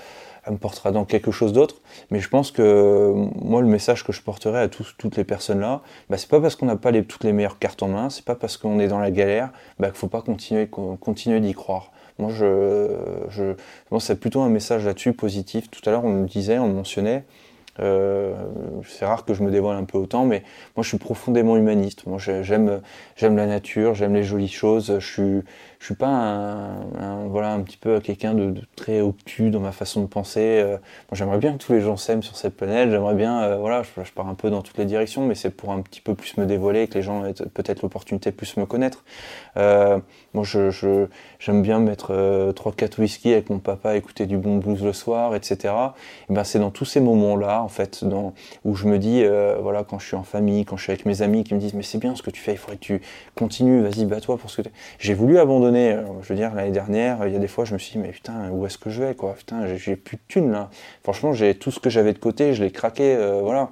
elle 0.48 0.54
me 0.54 0.58
portera 0.58 0.92
dans 0.92 1.04
quelque 1.04 1.30
chose 1.30 1.52
d'autre. 1.52 1.76
Mais 2.10 2.20
je 2.20 2.28
pense 2.28 2.50
que 2.50 3.12
moi, 3.36 3.60
le 3.60 3.68
message 3.68 4.04
que 4.04 4.12
je 4.12 4.22
porterai 4.22 4.60
à 4.60 4.68
toutes 4.68 5.16
les 5.16 5.24
personnes 5.24 5.60
là, 5.60 5.82
ben, 6.08 6.16
c'est 6.16 6.28
pas 6.28 6.40
parce 6.40 6.56
qu'on 6.56 6.66
n'a 6.66 6.76
pas 6.76 6.92
toutes 7.02 7.24
les 7.24 7.32
meilleures 7.32 7.58
cartes 7.58 7.82
en 7.82 7.88
main, 7.88 8.10
c'est 8.10 8.24
pas 8.24 8.34
parce 8.34 8.56
qu'on 8.56 8.78
est 8.80 8.88
dans 8.88 8.98
la 8.98 9.10
galère, 9.10 9.50
ben, 9.78 9.88
qu'il 9.88 9.96
faut 9.96 10.08
pas 10.08 10.22
continuer, 10.22 11.40
d'y 11.40 11.52
croire. 11.52 11.92
Moi, 12.18 12.30
je, 12.32 13.54
c'est 14.00 14.18
plutôt 14.18 14.40
un 14.40 14.48
message 14.48 14.86
là-dessus 14.86 15.12
positif. 15.12 15.70
Tout 15.70 15.82
à 15.88 15.92
l'heure, 15.92 16.04
on 16.04 16.10
me 16.10 16.26
disait, 16.26 16.58
on 16.58 16.68
mentionnait, 16.68 17.24
euh, 17.80 18.34
c'est 18.86 19.04
rare 19.04 19.24
que 19.24 19.34
je 19.34 19.42
me 19.42 19.50
dévoile 19.50 19.76
un 19.76 19.84
peu 19.84 19.98
autant, 19.98 20.24
mais 20.24 20.42
moi 20.76 20.82
je 20.82 20.88
suis 20.88 20.98
profondément 20.98 21.56
humaniste. 21.56 22.06
Moi 22.06 22.18
j'aime 22.18 22.80
j'aime 23.16 23.36
la 23.36 23.46
nature, 23.46 23.94
j'aime 23.94 24.14
les 24.14 24.24
jolies 24.24 24.48
choses. 24.48 24.98
Je 24.98 25.06
suis 25.06 25.42
je 25.78 25.84
suis 25.84 25.94
pas 25.94 26.08
un, 26.08 27.26
voilà 27.28 27.52
un 27.52 27.60
petit 27.60 27.76
peu 27.76 28.00
quelqu'un 28.00 28.34
de, 28.34 28.54
très 28.74 29.00
obtus 29.00 29.50
dans 29.50 29.60
ma 29.60 29.72
façon 29.72 30.02
de 30.02 30.06
penser. 30.06 30.60
Euh, 30.60 30.76
j'aimerais 31.12 31.38
bien 31.38 31.52
que 31.52 31.58
tous 31.58 31.72
les 31.72 31.80
gens 31.80 31.96
s'aiment 31.96 32.22
sur 32.22 32.36
cette 32.36 32.56
planète. 32.56 32.90
J'aimerais 32.90 33.14
bien 33.14 33.42
euh, 33.42 33.56
voilà 33.56 33.82
je, 33.82 34.12
pars 34.12 34.28
un 34.28 34.34
peu 34.34 34.50
dans 34.50 34.62
toutes 34.62 34.78
les 34.78 34.84
directions, 34.84 35.24
mais 35.24 35.34
c'est 35.34 35.50
pour 35.50 35.70
un 35.72 35.80
petit 35.80 36.00
peu 36.00 36.14
plus 36.14 36.36
me 36.36 36.46
dévoiler, 36.46 36.88
que 36.88 36.94
les 36.94 37.02
gens 37.02 37.24
aient 37.24 37.34
peut-être 37.54 37.82
l'opportunité 37.82 38.30
de 38.30 38.36
plus 38.36 38.56
me 38.56 38.66
connaître. 38.66 39.04
Euh, 39.56 40.00
moi 40.34 40.44
je 40.44 41.06
j'aime 41.38 41.62
bien 41.62 41.78
mettre 41.78 42.08
euh, 42.10 42.52
trois 42.52 42.72
quatre 42.72 42.98
whisky 42.98 43.32
avec 43.32 43.48
mon 43.48 43.60
papa, 43.60 43.96
écouter 43.96 44.26
du 44.26 44.36
bon 44.36 44.56
blues 44.56 44.82
le 44.82 44.92
soir, 44.92 45.36
etc. 45.36 45.74
Et 46.28 46.32
ben 46.34 46.42
c'est 46.42 46.58
dans 46.58 46.70
tous 46.70 46.84
ces 46.84 47.00
moments 47.00 47.36
là 47.36 47.62
en 47.62 47.68
fait, 47.68 48.04
dans, 48.04 48.34
où 48.64 48.74
je 48.74 48.86
me 48.86 48.98
dis, 48.98 49.24
voilà, 49.60 49.84
quand 49.84 49.98
je 49.98 50.06
suis 50.06 50.16
en 50.16 50.24
famille, 50.24 50.64
quand 50.64 50.76
je 50.76 50.82
suis 50.82 50.92
avec 50.92 51.06
mes 51.06 51.22
amis 51.22 51.44
qui 51.44 51.54
me 51.54 51.60
disent, 51.60 51.74
mais 51.74 51.82
c'est 51.82 51.98
bien 51.98 52.16
ce 52.16 52.22
que 52.22 52.30
tu 52.30 52.40
fais, 52.40 52.52
il 52.52 52.58
faudrait 52.58 52.76
que 52.76 52.84
tu 52.84 53.00
continues, 53.34 53.82
vas-y, 53.82 54.04
bats-toi 54.04 54.36
pour 54.38 54.50
ce 54.50 54.62
que 54.62 54.68
J'ai 54.98 55.14
voulu 55.14 55.38
abandonner, 55.38 55.67
euh, 55.74 56.02
je 56.22 56.28
veux 56.28 56.34
dire, 56.34 56.54
l'année 56.54 56.70
dernière, 56.70 57.26
il 57.26 57.32
y 57.32 57.36
a 57.36 57.38
des 57.38 57.48
fois, 57.48 57.64
je 57.64 57.74
me 57.74 57.78
suis 57.78 57.92
dit, 57.92 57.98
mais 57.98 58.10
putain, 58.10 58.50
où 58.50 58.66
est-ce 58.66 58.78
que 58.78 58.90
je 58.90 59.02
vais, 59.02 59.14
quoi, 59.14 59.34
putain, 59.34 59.66
j'ai 59.76 59.96
plus 59.96 60.16
de 60.16 60.22
thunes, 60.28 60.50
là. 60.50 60.70
Franchement, 61.02 61.32
j'ai 61.32 61.54
tout 61.54 61.70
ce 61.70 61.80
que 61.80 61.90
j'avais 61.90 62.12
de 62.12 62.18
côté, 62.18 62.54
je 62.54 62.62
l'ai 62.62 62.70
craqué, 62.70 63.14
euh, 63.14 63.40
voilà. 63.42 63.70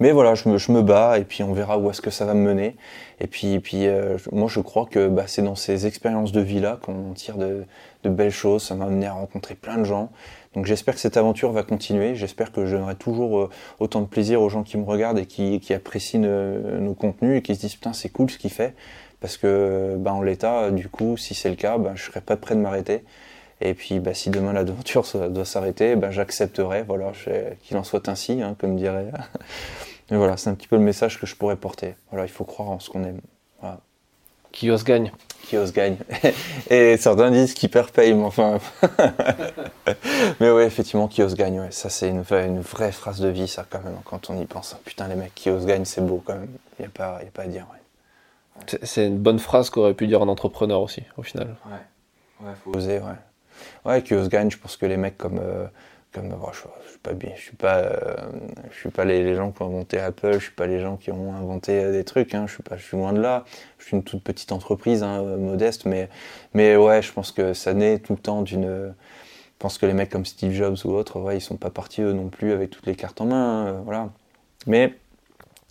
Mais 0.00 0.12
voilà, 0.12 0.34
je 0.34 0.48
me, 0.48 0.82
bats 0.82 1.18
et 1.18 1.24
puis 1.24 1.42
on 1.42 1.52
verra 1.52 1.76
où 1.76 1.90
est-ce 1.90 2.00
que 2.00 2.10
ça 2.10 2.24
va 2.24 2.34
me 2.34 2.42
mener. 2.42 2.76
Et 3.20 3.26
puis, 3.26 3.58
puis 3.58 3.88
euh, 3.88 4.16
moi, 4.30 4.48
je 4.48 4.60
crois 4.60 4.86
que 4.86 5.08
bah, 5.08 5.24
c'est 5.26 5.42
dans 5.42 5.56
ces 5.56 5.86
expériences 5.86 6.30
de 6.30 6.40
vie-là 6.40 6.78
qu'on 6.80 7.14
tire 7.14 7.36
de, 7.36 7.64
belles 8.04 8.30
choses. 8.30 8.62
Ça 8.62 8.74
m'a 8.76 8.84
amené 8.86 9.06
à 9.06 9.12
rencontrer 9.12 9.56
plein 9.56 9.76
de 9.76 9.84
gens. 9.84 10.10
Donc 10.54 10.66
j'espère 10.66 10.94
que 10.94 11.00
cette 11.00 11.16
aventure 11.16 11.50
va 11.50 11.62
continuer. 11.64 12.14
J'espère 12.14 12.52
que 12.52 12.64
je 12.64 12.76
donnerai 12.76 12.94
toujours 12.94 13.50
autant 13.80 14.00
de 14.00 14.06
plaisir 14.06 14.40
aux 14.40 14.48
gens 14.48 14.62
qui 14.62 14.78
me 14.78 14.84
regardent 14.84 15.18
et 15.18 15.26
qui, 15.26 15.74
apprécient 15.74 16.20
nos, 16.20 16.94
contenus 16.94 17.38
et 17.38 17.42
qui 17.42 17.54
se 17.54 17.60
disent 17.60 17.74
putain 17.74 17.92
c'est 17.92 18.08
cool 18.08 18.30
ce 18.30 18.38
qu'il 18.38 18.50
fait. 18.50 18.74
Parce 19.20 19.36
que 19.36 19.96
bah, 19.98 20.12
en 20.12 20.22
l'état, 20.22 20.70
du 20.70 20.88
coup, 20.88 21.16
si 21.16 21.34
c'est 21.34 21.50
le 21.50 21.56
cas, 21.56 21.78
bah, 21.78 21.92
je 21.94 22.04
serais 22.04 22.20
pas 22.20 22.36
prêt 22.36 22.54
de 22.54 22.60
m'arrêter. 22.60 23.04
Et 23.60 23.74
puis, 23.74 23.98
bah, 23.98 24.14
si 24.14 24.30
demain 24.30 24.52
l'aventure 24.52 25.04
doit 25.30 25.44
s'arrêter, 25.44 25.96
bah, 25.96 26.10
j'accepterai. 26.10 26.82
Voilà, 26.82 27.12
qu'il 27.62 27.76
en 27.76 27.84
soit 27.84 28.08
ainsi, 28.08 28.42
hein, 28.42 28.54
comme 28.58 28.76
dirait. 28.76 29.10
Mais 30.10 30.16
voilà, 30.16 30.36
c'est 30.36 30.48
un 30.48 30.54
petit 30.54 30.68
peu 30.68 30.76
le 30.76 30.82
message 30.82 31.20
que 31.20 31.26
je 31.26 31.34
pourrais 31.34 31.56
porter. 31.56 31.94
Voilà, 32.10 32.24
il 32.24 32.30
faut 32.30 32.44
croire 32.44 32.70
en 32.70 32.78
ce 32.78 32.88
qu'on 32.88 33.04
aime. 33.04 33.20
Voilà. 33.60 33.80
Qui 34.52 34.70
ose 34.70 34.82
gagne. 34.82 35.12
Qui 35.42 35.58
ose 35.58 35.72
gagne. 35.72 35.96
Et 36.70 36.96
certains 36.96 37.30
disent 37.30 37.52
qui 37.52 37.68
perd 37.68 37.90
paye, 37.90 38.14
mais 38.14 38.24
enfin. 38.24 38.58
mais 40.40 40.50
ouais, 40.50 40.64
effectivement, 40.64 41.08
qui 41.08 41.22
ose 41.22 41.34
gagne. 41.34 41.60
Ouais. 41.60 41.70
Ça, 41.70 41.90
c'est 41.90 42.08
une, 42.08 42.24
une, 42.30 42.60
vraie 42.60 42.92
phrase 42.92 43.20
de 43.20 43.28
vie, 43.28 43.48
ça, 43.48 43.66
quand 43.68 43.82
même, 43.84 43.98
quand 44.04 44.30
on 44.30 44.40
y 44.40 44.46
pense. 44.46 44.76
Putain, 44.84 45.08
les 45.08 45.14
mecs, 45.14 45.34
qui 45.34 45.50
ose 45.50 45.66
gagne, 45.66 45.84
c'est 45.84 46.00
beau, 46.00 46.22
quand 46.24 46.34
même. 46.34 46.48
Il 46.78 46.82
n'y 46.82 46.86
a, 46.86 46.90
pas, 46.90 47.20
y 47.22 47.26
a 47.26 47.30
pas 47.30 47.42
à 47.42 47.46
dire. 47.46 47.66
Ouais. 47.70 47.78
C'est 48.82 49.06
une 49.06 49.18
bonne 49.18 49.38
phrase 49.38 49.70
qu'aurait 49.70 49.94
pu 49.94 50.06
dire 50.06 50.22
un 50.22 50.28
entrepreneur 50.28 50.80
aussi, 50.80 51.02
au 51.16 51.22
final. 51.22 51.56
Ouais, 51.66 52.46
ouais 52.46 52.54
faut 52.62 52.76
oser, 52.76 52.98
ouais. 52.98 53.16
Ouais, 53.84 54.02
qui 54.02 54.14
ose 54.14 54.28
gagne, 54.28 54.50
je 54.50 54.58
pense 54.58 54.76
que 54.76 54.86
les 54.86 54.96
mecs 54.96 55.18
comme. 55.18 55.38
Euh, 55.38 55.66
comme 56.12 56.30
bon, 56.30 56.48
je, 56.52 56.60
je, 56.84 56.90
suis 56.90 56.98
pas 57.00 57.12
bien, 57.12 57.32
je 57.36 57.42
suis 57.42 57.56
pas, 57.56 57.76
euh, 57.76 58.16
je 58.70 58.78
suis 58.78 58.88
pas 58.88 59.04
les, 59.04 59.22
les, 59.22 59.34
gens 59.34 59.52
qui 59.52 59.60
ont 59.60 59.66
inventé 59.66 59.98
Apple, 59.98 60.32
je 60.34 60.44
suis 60.44 60.52
pas 60.52 60.66
les 60.66 60.80
gens 60.80 60.96
qui 60.96 61.10
ont 61.10 61.34
inventé 61.34 61.84
euh, 61.84 61.92
des 61.92 62.02
trucs, 62.02 62.34
hein, 62.34 62.46
je 62.46 62.54
suis 62.54 62.62
pas, 62.62 62.78
je 62.78 62.82
suis 62.82 62.96
loin 62.96 63.12
de 63.12 63.20
là. 63.20 63.44
Je 63.78 63.84
suis 63.84 63.96
une 63.96 64.02
toute 64.02 64.22
petite 64.22 64.52
entreprise, 64.52 65.02
hein, 65.02 65.22
modeste, 65.22 65.84
mais, 65.84 66.08
mais 66.54 66.76
ouais, 66.76 67.02
je 67.02 67.12
pense 67.12 67.30
que 67.30 67.52
ça 67.52 67.74
naît 67.74 67.98
tout 67.98 68.14
le 68.14 68.18
temps 68.18 68.42
d'une. 68.42 68.64
Je 68.66 69.62
pense 69.62 69.76
que 69.76 69.86
les 69.86 69.92
mecs 69.92 70.10
comme 70.10 70.24
Steve 70.24 70.52
Jobs 70.52 70.78
ou 70.84 70.90
autres, 70.90 71.20
ouais, 71.20 71.36
ils 71.36 71.40
sont 71.40 71.56
pas 71.56 71.70
partis 71.70 72.00
eux 72.00 72.12
non 72.12 72.28
plus 72.28 72.52
avec 72.52 72.70
toutes 72.70 72.86
les 72.86 72.94
cartes 72.94 73.20
en 73.20 73.26
main, 73.26 73.66
hein, 73.66 73.82
voilà. 73.84 74.10
Mais 74.66 74.94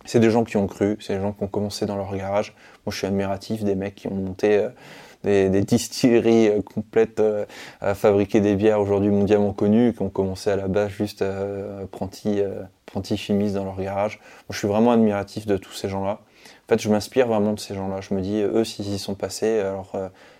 c'est 0.08 0.20
des 0.20 0.30
gens 0.30 0.42
qui 0.42 0.56
ont 0.56 0.66
cru, 0.66 0.96
c'est 1.00 1.16
des 1.16 1.20
gens 1.20 1.32
qui 1.32 1.42
ont 1.44 1.48
commencé 1.48 1.84
dans 1.84 1.96
leur 1.96 2.16
garage. 2.16 2.54
Moi, 2.86 2.92
je 2.92 2.96
suis 2.96 3.06
admiratif 3.06 3.62
des 3.62 3.74
mecs 3.74 3.94
qui 3.94 4.08
ont 4.08 4.14
monté. 4.14 4.56
Euh, 4.56 4.70
des, 5.24 5.60
distilleries 5.62 6.48
euh, 6.48 6.62
complètes 6.62 7.18
euh, 7.18 7.44
à 7.80 7.94
fabriquer 7.96 8.40
des 8.40 8.54
bières 8.54 8.80
aujourd'hui 8.80 9.10
mondialement 9.10 9.52
connues, 9.52 9.92
qui 9.92 10.00
ont 10.00 10.08
commencé 10.08 10.48
à 10.48 10.56
la 10.56 10.68
base 10.68 10.90
juste 10.90 11.22
apprentis, 11.82 12.40
apprentis 12.86 13.18
chimistes 13.18 13.54
dans 13.54 13.64
leur 13.64 13.76
garage. 13.76 14.18
Moi, 14.18 14.52
je 14.52 14.58
suis 14.58 14.68
vraiment 14.68 14.92
admiratif 14.92 15.44
de 15.44 15.58
tous 15.58 15.72
ces 15.72 15.90
gens-là. 15.90 16.20
En 16.64 16.68
fait, 16.68 16.80
je 16.80 16.88
m'inspire 16.88 17.26
vraiment 17.26 17.52
de 17.52 17.60
ces 17.60 17.74
gens-là. 17.74 18.00
Je 18.00 18.14
me 18.14 18.22
dis, 18.22 18.40
eux, 18.40 18.64
s'ils 18.64 18.88
y 18.88 18.98
sont 18.98 19.14
passés, 19.14 19.58
alors 19.58 19.92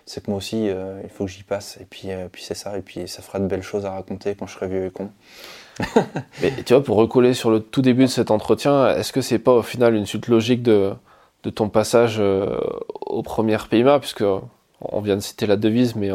c'est 0.05 0.23
que 0.23 0.31
moi 0.31 0.37
aussi, 0.37 0.65
il 0.67 1.09
faut 1.09 1.25
que 1.25 1.31
j'y 1.31 1.43
passe. 1.43 1.77
Et 1.81 1.85
puis, 1.85 2.09
puis 2.31 2.43
c'est 2.43 2.55
ça. 2.55 2.77
Et 2.77 2.81
puis, 2.81 3.07
ça 3.07 3.21
fera 3.21 3.39
de 3.39 3.47
belles 3.47 3.63
choses 3.63 3.85
à 3.85 3.91
raconter 3.91 4.35
quand 4.35 4.47
je 4.47 4.53
serai 4.53 4.67
vieux 4.67 4.85
et 4.85 4.91
con. 4.91 5.09
Mais 6.41 6.51
tu 6.65 6.73
vois, 6.73 6.83
pour 6.83 6.97
recoller 6.97 7.33
sur 7.33 7.49
le 7.49 7.59
tout 7.59 7.81
début 7.81 8.03
de 8.03 8.09
cet 8.09 8.31
entretien, 8.31 8.89
est-ce 8.95 9.13
que 9.13 9.21
c'est 9.21 9.39
pas 9.39 9.53
au 9.53 9.61
final 9.61 9.95
une 9.95 10.05
suite 10.05 10.27
logique 10.27 10.63
de, 10.63 10.91
de 11.43 11.49
ton 11.49 11.69
passage 11.69 12.17
euh, 12.19 12.59
aux 13.05 13.23
premières 13.23 13.67
PIMA, 13.67 13.99
puisque 13.99 14.23
on 14.81 15.01
vient 15.01 15.15
de 15.15 15.21
citer 15.21 15.47
la 15.47 15.55
devise, 15.55 15.95
mais 15.95 16.11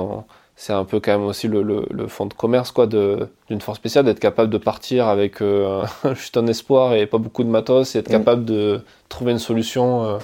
c'est 0.57 0.73
un 0.73 0.85
peu 0.85 1.01
quand 1.01 1.13
même 1.13 1.27
aussi 1.27 1.49
le, 1.49 1.63
le, 1.63 1.87
le 1.91 2.07
fond 2.07 2.27
de 2.27 2.35
commerce 2.35 2.71
quoi 2.71 2.87
d'une 2.87 3.61
force 3.61 3.79
spéciale 3.79 4.05
d'être 4.05 4.21
capable 4.21 4.51
de 4.51 4.59
partir 4.59 5.09
avec 5.09 5.43
euh, 5.43 5.85
juste 6.15 6.37
un 6.37 6.47
espoir 6.47 6.95
et 6.95 7.07
pas 7.07 7.19
beaucoup 7.19 7.43
de 7.43 7.49
matos 7.49 7.95
et 7.95 7.99
être 7.99 8.09
mm. 8.09 8.13
capable 8.13 8.45
de 8.45 8.83
trouver 9.09 9.33
une 9.33 9.39
solution 9.39 10.05
euh, 10.05 10.19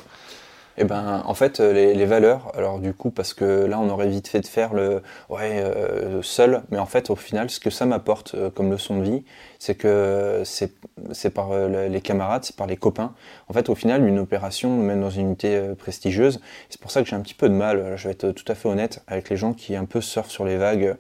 eh 0.80 0.84
ben, 0.84 1.22
en 1.26 1.34
fait, 1.34 1.60
les, 1.60 1.94
les, 1.94 2.06
valeurs, 2.06 2.52
alors 2.56 2.78
du 2.78 2.94
coup, 2.94 3.10
parce 3.10 3.34
que 3.34 3.64
là, 3.66 3.78
on 3.78 3.88
aurait 3.88 4.08
vite 4.08 4.28
fait 4.28 4.40
de 4.40 4.46
faire 4.46 4.72
le 4.74 5.02
ouais 5.28 5.62
euh, 5.62 6.22
seul, 6.22 6.62
mais 6.70 6.78
en 6.78 6.86
fait, 6.86 7.10
au 7.10 7.16
final, 7.16 7.50
ce 7.50 7.60
que 7.60 7.70
ça 7.70 7.86
m'apporte 7.86 8.34
euh, 8.34 8.50
comme 8.50 8.70
leçon 8.70 8.98
de 8.98 9.04
vie, 9.04 9.24
c'est 9.58 9.74
que 9.74 10.42
c'est 10.44 11.30
par 11.30 11.52
euh, 11.52 11.88
les 11.88 12.00
camarades, 12.00 12.44
c'est 12.44 12.56
par 12.56 12.66
les 12.66 12.76
copains. 12.76 13.14
En 13.48 13.52
fait, 13.52 13.68
au 13.68 13.74
final, 13.74 14.06
une 14.06 14.18
opération, 14.18 14.76
même 14.76 15.00
dans 15.00 15.10
une 15.10 15.26
unité 15.26 15.56
euh, 15.56 15.74
prestigieuse, 15.74 16.40
c'est 16.68 16.80
pour 16.80 16.90
ça 16.90 17.02
que 17.02 17.08
j'ai 17.08 17.16
un 17.16 17.20
petit 17.20 17.34
peu 17.34 17.48
de 17.48 17.54
mal, 17.54 17.94
je 17.96 18.08
vais 18.08 18.12
être 18.12 18.32
tout 18.32 18.50
à 18.50 18.54
fait 18.54 18.68
honnête, 18.68 19.02
avec 19.06 19.30
les 19.30 19.36
gens 19.36 19.52
qui 19.52 19.76
un 19.76 19.84
peu 19.84 20.00
surfent 20.00 20.30
sur 20.30 20.44
les 20.44 20.56
vagues 20.56 20.96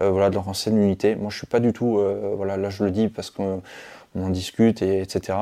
euh, 0.00 0.10
voilà, 0.10 0.30
de 0.30 0.34
leur 0.34 0.48
ancienne 0.48 0.76
unité. 0.82 1.14
Moi, 1.14 1.30
je 1.30 1.38
suis 1.38 1.46
pas 1.46 1.60
du 1.60 1.72
tout, 1.72 2.00
voilà, 2.36 2.56
là, 2.56 2.70
je 2.70 2.84
le 2.84 2.90
dis 2.90 3.08
parce 3.08 3.30
qu'on 3.30 3.62
en 4.16 4.28
discute, 4.28 4.82
et, 4.82 5.00
etc. 5.00 5.38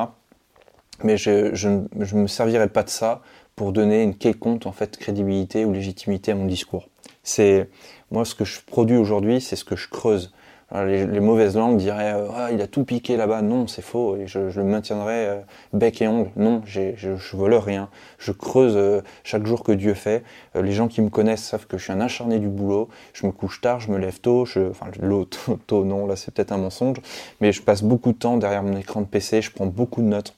Mais 1.02 1.16
je, 1.16 1.54
je 1.54 1.68
ne 1.68 2.20
me 2.20 2.26
servirai 2.26 2.68
pas 2.68 2.82
de 2.82 2.90
ça 2.90 3.22
pour 3.56 3.72
donner 3.72 4.02
une 4.02 4.14
quelconque 4.14 4.66
en 4.66 4.72
fait 4.72 4.96
crédibilité 4.96 5.64
ou 5.64 5.72
légitimité 5.72 6.32
à 6.32 6.34
mon 6.34 6.46
discours. 6.46 6.88
C'est 7.22 7.68
moi 8.10 8.24
ce 8.24 8.34
que 8.34 8.44
je 8.44 8.60
produis 8.60 8.96
aujourd'hui, 8.96 9.40
c'est 9.40 9.56
ce 9.56 9.64
que 9.64 9.76
je 9.76 9.88
creuse. 9.88 10.32
les, 10.72 11.20
mauvaises 11.20 11.56
langues 11.56 11.76
diraient 11.76 12.14
ah, 12.34 12.50
il 12.52 12.60
a 12.62 12.66
tout 12.66 12.84
piqué 12.84 13.16
là-bas. 13.16 13.42
Non, 13.42 13.66
c'est 13.66 13.82
faux. 13.82 14.16
Et 14.16 14.26
je, 14.26 14.38
le 14.38 14.64
maintiendrai 14.64 15.42
bec 15.72 16.00
et 16.00 16.08
ongle. 16.08 16.30
Non, 16.36 16.62
je, 16.64 16.94
je 16.96 17.36
vole 17.36 17.54
rien. 17.54 17.90
Je 18.18 18.32
creuse 18.32 19.02
chaque 19.24 19.46
jour 19.46 19.62
que 19.62 19.72
Dieu 19.72 19.94
fait. 19.94 20.24
les 20.54 20.72
gens 20.72 20.88
qui 20.88 21.02
me 21.02 21.10
connaissent 21.10 21.44
savent 21.44 21.66
que 21.66 21.76
je 21.76 21.84
suis 21.84 21.92
un 21.92 22.00
acharné 22.00 22.38
du 22.38 22.48
boulot. 22.48 22.88
Je 23.12 23.26
me 23.26 23.32
couche 23.32 23.60
tard, 23.60 23.80
je 23.80 23.90
me 23.90 23.98
lève 23.98 24.20
tôt. 24.20 24.46
Je, 24.46 24.70
enfin, 24.70 24.86
l'eau, 25.00 25.26
tôt, 25.66 25.84
non, 25.84 26.06
là 26.06 26.16
c'est 26.16 26.32
peut-être 26.32 26.52
un 26.52 26.58
mensonge. 26.58 26.98
Mais 27.40 27.52
je 27.52 27.60
passe 27.62 27.82
beaucoup 27.82 28.12
de 28.12 28.18
temps 28.18 28.38
derrière 28.38 28.62
mon 28.62 28.76
écran 28.76 29.02
de 29.02 29.06
PC. 29.06 29.42
Je 29.42 29.50
prends 29.52 29.66
beaucoup 29.66 30.00
de 30.00 30.06
notes 30.06 30.34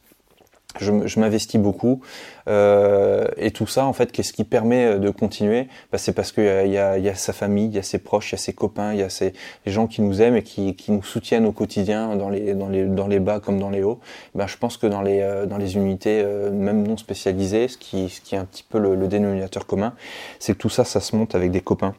je, 0.81 1.21
m'investis 1.21 1.61
beaucoup. 1.61 2.01
Euh, 2.49 3.27
et 3.37 3.53
tout 3.53 3.67
ça 3.67 3.87
en 3.87 3.93
fait 3.93 4.11
qu'est-ce 4.11 4.33
qui 4.33 4.45
permet 4.45 4.85
euh, 4.87 4.99
de 4.99 5.11
continuer? 5.11 5.69
Bah, 5.93 5.99
c'est 5.99 6.13
parce 6.13 6.33
qu'il 6.33 6.45
y, 6.45 6.79
a 6.79 7.15
sa 7.15 7.33
famille 7.33 7.67
il 7.67 7.75
y 7.75 7.79
a 7.79 7.85
ses 7.85 7.99
proches 7.99 8.33
il 8.33 8.35
y 8.35 8.35
a 8.35 8.39
ses 8.39 8.53
copains 8.53 8.93
il 8.93 8.99
y 8.99 9.03
a 9.03 9.09
ces 9.09 9.33
les 9.65 9.71
gens 9.71 9.87
qui 9.87 10.03
nous 10.03 10.21
aiment 10.21 10.37
et 10.37 10.43
qui, 10.43 10.75
nous 10.89 11.05
soutiennent 11.05 11.47
au 11.47 11.53
quotidien 11.53 12.17
dans 12.17 12.29
les 12.29 13.21
bas 13.21 13.41
comme 13.41 13.59
dans 13.61 13.71
les 13.71 13.83
hauts. 13.83 14.01
Bah, 14.35 14.47
je 14.49 14.57
pense 14.57 14.77
que 14.77 14.87
dans 14.87 15.03
les 15.03 15.21
euh, 15.21 15.47
unités 15.75 16.25
même 16.53 16.87
non 16.87 16.97
spécialisées 16.97 17.69
ce 17.69 17.79
qui 17.79 18.11
est 18.33 18.37
un 18.37 18.45
petit 18.45 18.65
peu 18.69 18.79
le, 18.79 18.97
dénominateur 19.07 19.67
commun 19.67 19.95
c'est 20.39 20.55
que 20.55 20.59
tout 20.59 20.69
ça 20.69 20.85
ça 20.85 21.01
se 21.01 21.15
monte 21.15 21.35
avec 21.35 21.51
des 21.51 21.61
copains. 21.61 21.95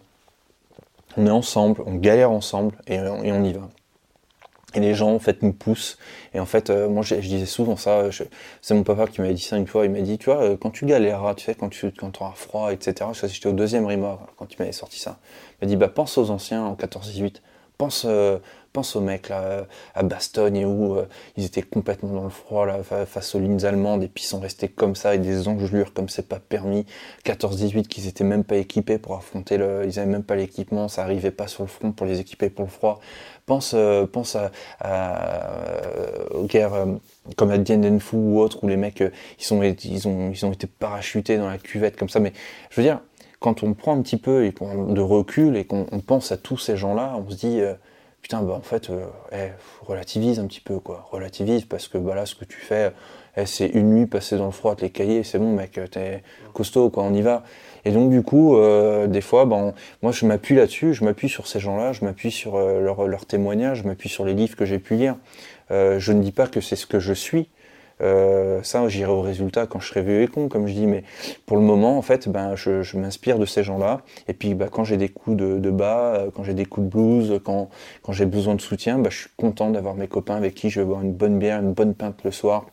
On 1.15 1.25
est 1.25 1.31
ensemble 1.31 1.81
on 1.85 1.95
galère 1.95 2.31
ensemble 2.31 2.75
et 2.87 2.99
on 2.99 3.43
y 3.43 3.53
va 3.53 3.69
et 4.75 4.79
les 4.79 4.93
gens 4.93 5.13
en 5.13 5.19
fait 5.19 5.41
nous 5.41 5.53
poussent. 5.53 5.97
Et 6.33 6.39
en 6.39 6.45
fait 6.45 6.69
euh, 6.69 6.89
moi 6.89 7.03
je, 7.03 7.15
disais 7.15 7.45
souvent 7.45 7.75
ça 7.75 8.09
c'est 8.61 8.73
mon 8.73 8.83
papa 8.83 9.07
qui 9.07 9.21
m'avait 9.21 9.33
dit 9.33 9.43
ça 9.43 9.57
une 9.57 9.67
fois. 9.67 9.85
Il 9.85 9.91
m'a 9.91 10.01
dit 10.01 10.17
tu 10.17 10.25
vois 10.25 10.41
euh, 10.41 10.57
quand 10.57 10.71
tu 10.71 10.85
galéreras 10.85 11.35
tu 11.35 11.45
sais 11.45 11.55
quand 11.55 11.69
tu 11.69 11.91
quand 11.91 12.21
auras 12.21 12.33
froid 12.33 12.71
etc 12.71 13.09
j'étais 13.27 13.47
au 13.47 13.53
deuxième 13.53 13.85
RIMA 13.85 14.19
quand 14.37 14.53
il 14.53 14.57
m'avait 14.59 14.71
sorti 14.71 14.99
ça. 14.99 15.19
Il 15.61 15.65
m'a 15.65 15.69
dit 15.69 15.75
bah 15.75 15.89
pense 15.89 16.17
aux 16.17 16.29
anciens 16.31 16.63
en 16.63 16.75
14-18 16.75 17.41
pense 17.77 18.05
euh, 18.07 18.39
pense 18.73 18.95
aux 18.95 19.01
mecs 19.01 19.29
là 19.29 19.65
à 19.95 20.03
Bastogne 20.03 20.65
où 20.65 20.97
ils 21.37 21.45
étaient 21.45 21.61
complètement 21.61 22.13
dans 22.13 22.23
le 22.23 22.29
froid 22.29 22.65
là 22.65 22.79
face 23.05 23.35
aux 23.35 23.39
lignes 23.39 23.63
allemandes 23.65 24.03
et 24.03 24.07
puis 24.07 24.23
ils 24.23 24.27
sont 24.27 24.39
restés 24.39 24.67
comme 24.67 24.95
ça 24.95 25.15
et 25.15 25.19
des 25.19 25.47
engelures 25.47 25.93
comme 25.93 26.09
c'est 26.09 26.27
pas 26.27 26.39
permis 26.39 26.85
14-18 27.25 27.83
qu'ils 27.83 28.07
étaient 28.07 28.23
même 28.23 28.43
pas 28.43 28.57
équipés 28.57 28.97
pour 28.97 29.15
affronter 29.15 29.57
le 29.57 29.83
ils 29.85 29.99
avaient 29.99 30.11
même 30.11 30.23
pas 30.23 30.35
l'équipement 30.35 30.87
ça 30.87 31.03
arrivait 31.03 31.31
pas 31.31 31.47
sur 31.47 31.63
le 31.63 31.69
front 31.69 31.91
pour 31.91 32.07
les 32.07 32.19
équiper 32.19 32.49
pour 32.49 32.65
le 32.65 32.71
froid 32.71 32.99
Pense, 33.45 33.73
euh, 33.75 34.05
pense 34.07 34.37
à, 34.37 34.51
euh, 34.85 36.27
aux 36.31 36.45
guerres 36.45 36.73
euh, 36.73 36.85
comme 37.35 37.51
à 37.51 37.57
Dien 37.57 37.77
Bien 37.77 37.99
Phu 37.99 38.15
ou 38.15 38.39
autres 38.39 38.63
où 38.63 38.69
les 38.69 38.77
mecs 38.77 39.03
ils, 39.37 39.43
sont, 39.43 39.61
ils, 39.61 40.07
ont, 40.07 40.31
ils 40.31 40.45
ont 40.45 40.53
été 40.53 40.65
parachutés 40.65 41.37
dans 41.37 41.49
la 41.49 41.57
cuvette 41.57 41.97
comme 41.97 42.07
ça. 42.07 42.21
Mais 42.21 42.31
je 42.69 42.79
veux 42.79 42.87
dire, 42.87 43.01
quand 43.39 43.63
on 43.63 43.73
prend 43.73 43.97
un 43.97 44.01
petit 44.01 44.15
peu 44.15 44.45
et 44.45 44.51
de 44.53 45.01
recul 45.01 45.57
et 45.57 45.65
qu'on 45.65 45.85
pense 45.99 46.31
à 46.31 46.37
tous 46.37 46.57
ces 46.57 46.77
gens-là, 46.77 47.17
on 47.17 47.29
se 47.29 47.35
dit 47.35 47.59
putain 48.23 48.41
bah 48.41 48.53
en 48.53 48.61
fait 48.61 48.89
eh, 49.31 49.49
relativise 49.85 50.39
un 50.39 50.47
petit 50.47 50.61
peu 50.61 50.79
quoi 50.79 51.07
relativise 51.11 51.65
parce 51.65 51.87
que 51.87 51.99
bah 51.99 52.15
là 52.15 52.25
ce 52.25 52.33
que 52.33 52.45
tu 52.45 52.57
fais 52.57 52.91
eh, 53.37 53.45
c'est 53.45 53.67
une 53.67 53.93
nuit 53.93 54.07
passée 54.07 54.37
dans 54.37 54.47
le 54.47 54.51
froid 54.51 54.75
les 54.81 54.89
cahiers 54.89 55.23
c'est 55.23 55.37
bon 55.37 55.53
mec 55.53 55.79
t'es 55.91 56.23
costaud 56.53 56.89
quoi 56.89 57.03
on 57.03 57.13
y 57.13 57.21
va 57.21 57.43
et 57.85 57.91
donc 57.91 58.09
du 58.11 58.21
coup, 58.23 58.55
euh, 58.55 59.07
des 59.07 59.21
fois, 59.21 59.45
ben, 59.45 59.73
moi 60.01 60.11
je 60.11 60.25
m'appuie 60.25 60.55
là-dessus, 60.55 60.93
je 60.93 61.03
m'appuie 61.03 61.29
sur 61.29 61.47
ces 61.47 61.59
gens-là, 61.59 61.91
je 61.91 62.05
m'appuie 62.05 62.31
sur 62.31 62.55
euh, 62.55 62.79
leurs 62.79 63.07
leur 63.07 63.25
témoignages, 63.25 63.79
je 63.79 63.87
m'appuie 63.87 64.09
sur 64.09 64.25
les 64.25 64.33
livres 64.33 64.55
que 64.55 64.65
j'ai 64.65 64.79
pu 64.79 64.95
lire. 64.95 65.15
Euh, 65.71 65.99
je 65.99 66.13
ne 66.13 66.21
dis 66.21 66.31
pas 66.31 66.47
que 66.47 66.61
c'est 66.61 66.75
ce 66.75 66.85
que 66.85 66.99
je 66.99 67.13
suis. 67.13 67.49
Ça, 67.99 68.87
j'irai 68.87 69.11
au 69.11 69.21
résultat 69.21 69.67
quand 69.67 69.79
je 69.79 69.87
serai 69.87 70.01
vieux 70.01 70.21
et 70.21 70.27
con, 70.27 70.49
comme 70.49 70.67
je 70.67 70.73
dis. 70.73 70.87
Mais 70.87 71.03
pour 71.45 71.57
le 71.57 71.63
moment, 71.63 71.97
en 71.97 72.01
fait, 72.01 72.27
ben, 72.29 72.55
je, 72.55 72.97
m'inspire 72.97 73.39
de 73.39 73.45
ces 73.45 73.63
gens-là. 73.63 74.01
Et 74.27 74.33
puis, 74.33 74.53
ben, 74.55 74.69
quand 74.69 74.83
j'ai 74.83 74.97
des 74.97 75.09
coups 75.09 75.37
de, 75.37 75.59
de 75.59 75.71
bas, 75.71 76.25
quand 76.35 76.43
j'ai 76.43 76.53
des 76.53 76.65
coups 76.65 76.87
de 76.87 76.91
blues, 76.91 77.41
quand, 77.43 77.69
quand 78.01 78.13
j'ai 78.13 78.25
besoin 78.25 78.55
de 78.55 78.61
soutien, 78.61 78.99
ben, 78.99 79.09
je 79.09 79.19
suis 79.19 79.29
content 79.37 79.69
d'avoir 79.69 79.95
mes 79.95 80.07
copains 80.07 80.35
avec 80.35 80.55
qui 80.55 80.69
je 80.69 80.79
vais 80.81 80.85
boire 80.85 81.01
une 81.01 81.13
bonne 81.13 81.39
bière, 81.39 81.59
une 81.59 81.73
bonne 81.73 81.93
pinte 81.93 82.23
le 82.23 82.31
soir 82.31 82.65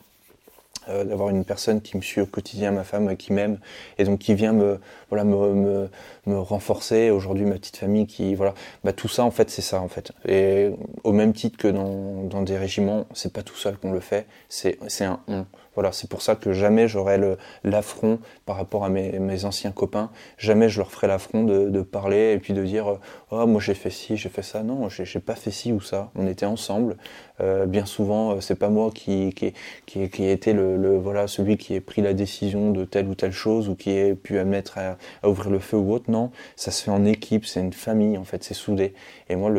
euh, 0.91 1.03
d'avoir 1.03 1.29
une 1.29 1.45
personne 1.45 1.81
qui 1.81 1.97
me 1.97 2.01
suit 2.01 2.21
au 2.21 2.25
quotidien, 2.25 2.71
ma 2.71 2.83
femme 2.83 3.15
qui 3.17 3.33
m'aime 3.33 3.59
et 3.97 4.03
donc 4.03 4.19
qui 4.19 4.33
vient 4.35 4.53
me 4.53 4.79
voilà 5.09 5.23
me, 5.23 5.89
me, 6.25 6.39
renforcer. 6.39 7.09
Aujourd'hui, 7.09 7.45
ma 7.45 7.55
petite 7.55 7.77
famille 7.77 8.07
qui 8.07 8.35
voilà, 8.35 8.53
bah 8.83 8.93
tout 8.93 9.07
ça 9.07 9.23
en 9.23 9.31
fait 9.31 9.49
c'est 9.49 9.61
ça 9.61 9.81
en 9.81 9.87
fait. 9.87 10.11
Et 10.27 10.69
au 11.03 11.11
même 11.11 11.33
titre 11.33 11.57
que 11.57 11.67
dans, 11.67 12.23
dans 12.23 12.41
des 12.41 12.57
régiments, 12.57 13.05
c'est 13.13 13.33
pas 13.33 13.43
tout 13.43 13.55
seul 13.55 13.77
qu'on 13.77 13.91
le 13.91 13.99
fait, 13.99 14.27
c'est 14.49 14.77
un 15.01 15.19
on. 15.27 15.45
Voilà, 15.73 15.93
c'est 15.93 16.09
pour 16.09 16.21
ça 16.21 16.35
que 16.35 16.51
jamais 16.51 16.89
j'aurai 16.89 17.17
l'affront 17.63 18.19
par 18.45 18.57
rapport 18.57 18.83
à 18.83 18.89
mes, 18.89 19.19
mes, 19.19 19.45
anciens 19.45 19.71
copains. 19.71 20.09
Jamais 20.37 20.67
je 20.67 20.79
leur 20.79 20.91
ferai 20.91 21.07
l'affront 21.07 21.45
de, 21.45 21.69
de, 21.69 21.81
parler 21.81 22.33
et 22.33 22.39
puis 22.39 22.53
de 22.53 22.63
dire 22.63 22.99
oh 23.31 23.47
moi 23.47 23.61
j'ai 23.61 23.73
fait 23.73 23.89
ci, 23.89 24.17
j'ai 24.17 24.29
fait 24.29 24.41
ça. 24.43 24.63
Non, 24.63 24.89
j'ai 24.89 25.19
pas 25.19 25.35
fait 25.35 25.51
ci 25.51 25.71
ou 25.71 25.81
ça. 25.81 26.11
On 26.15 26.27
était 26.27 26.45
ensemble. 26.45 26.97
Euh, 27.39 27.65
bien 27.65 27.85
souvent, 27.85 28.33
euh, 28.33 28.41
c'est 28.41 28.55
pas 28.55 28.69
moi 28.69 28.91
qui 28.93 29.33
qui 29.33 30.23
a 30.23 30.31
été 30.31 30.53
le, 30.53 30.97
voilà 30.97 31.27
celui 31.27 31.57
qui 31.57 31.73
ait 31.73 31.81
pris 31.81 32.01
la 32.01 32.13
décision 32.13 32.71
de 32.71 32.85
telle 32.85 33.07
ou 33.07 33.15
telle 33.15 33.31
chose 33.31 33.69
ou 33.69 33.75
qui 33.75 33.91
ait 33.91 34.15
pu 34.15 34.37
amener 34.37 34.61
à, 34.75 34.97
ouvrir 35.27 35.49
le 35.49 35.59
feu 35.59 35.77
ou 35.77 35.91
autre. 35.93 36.11
Non, 36.11 36.31
ça 36.55 36.71
se 36.71 36.83
fait 36.83 36.91
en 36.91 37.05
équipe. 37.05 37.45
C'est 37.45 37.61
une 37.61 37.73
famille 37.73 38.17
en 38.17 38.23
fait. 38.25 38.43
C'est 38.43 38.53
soudé. 38.53 38.93
Et 39.29 39.35
moi, 39.35 39.51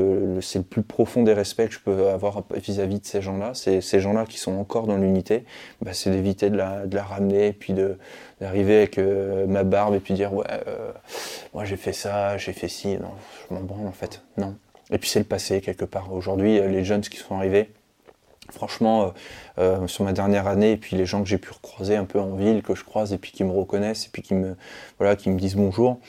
c'est 0.42 0.58
le 0.58 0.64
plus 0.64 0.82
profond 0.82 1.22
des 1.22 1.32
respects 1.32 1.66
que 1.68 1.74
je 1.74 1.80
peux 1.80 2.08
avoir 2.08 2.44
vis-à-vis 2.54 3.00
de 3.00 3.06
ces 3.06 3.22
gens-là. 3.22 3.52
Ces 3.54 4.00
gens-là 4.00 4.26
qui 4.26 4.38
sont 4.38 4.52
encore 4.52 4.86
dans 4.86 4.98
l'unité. 4.98 5.44
Bah, 5.80 5.92
c'est 5.94 6.10
d'éviter 6.10 6.50
de 6.50 6.56
la, 6.56 7.02
ramener 7.02 7.48
et 7.48 7.52
puis 7.52 7.74
d'arriver 8.40 8.76
avec 8.76 8.98
euh, 8.98 9.46
ma 9.46 9.64
barbe 9.64 9.94
et 9.94 10.00
puis 10.00 10.14
dire 10.14 10.32
ouais 10.34 10.46
moi 11.54 11.64
j'ai 11.64 11.76
fait 11.76 11.92
ça 11.92 12.38
j'ai 12.38 12.52
fait 12.52 12.68
ci 12.68 12.96
non 12.98 13.12
je 13.48 13.54
m'en 13.54 13.60
branle 13.62 13.86
en 13.86 13.92
fait 13.92 14.22
non. 14.36 14.56
Et 14.90 14.98
puis 14.98 15.08
c'est 15.08 15.20
le 15.20 15.24
passé 15.24 15.60
quelque 15.60 15.84
part. 15.84 16.12
Aujourd'hui 16.12 16.58
euh, 16.58 16.68
les 16.68 16.84
jeunes 16.84 17.00
qui 17.00 17.16
sont 17.16 17.36
arrivés 17.36 17.70
franchement 18.50 19.14
euh, 19.58 19.86
sur 19.86 20.04
ma 20.04 20.12
dernière 20.12 20.46
année 20.46 20.72
et 20.72 20.76
puis 20.76 20.96
les 20.96 21.06
gens 21.06 21.22
que 21.22 21.28
j'ai 21.28 21.38
pu 21.38 21.50
recroiser 21.50 21.96
un 21.96 22.04
peu 22.04 22.20
en 22.20 22.34
ville 22.34 22.62
que 22.62 22.74
je 22.74 22.84
croise 22.84 23.12
et 23.12 23.18
puis 23.18 23.32
qui 23.32 23.44
me 23.44 23.52
reconnaissent 23.52 24.06
et 24.06 24.10
puis 24.12 24.22
qui 24.22 24.34
me 24.34 24.56
voilà 24.98 25.16
qui 25.16 25.30
me 25.30 25.38
disent 25.38 25.56
bonjour 25.56 26.00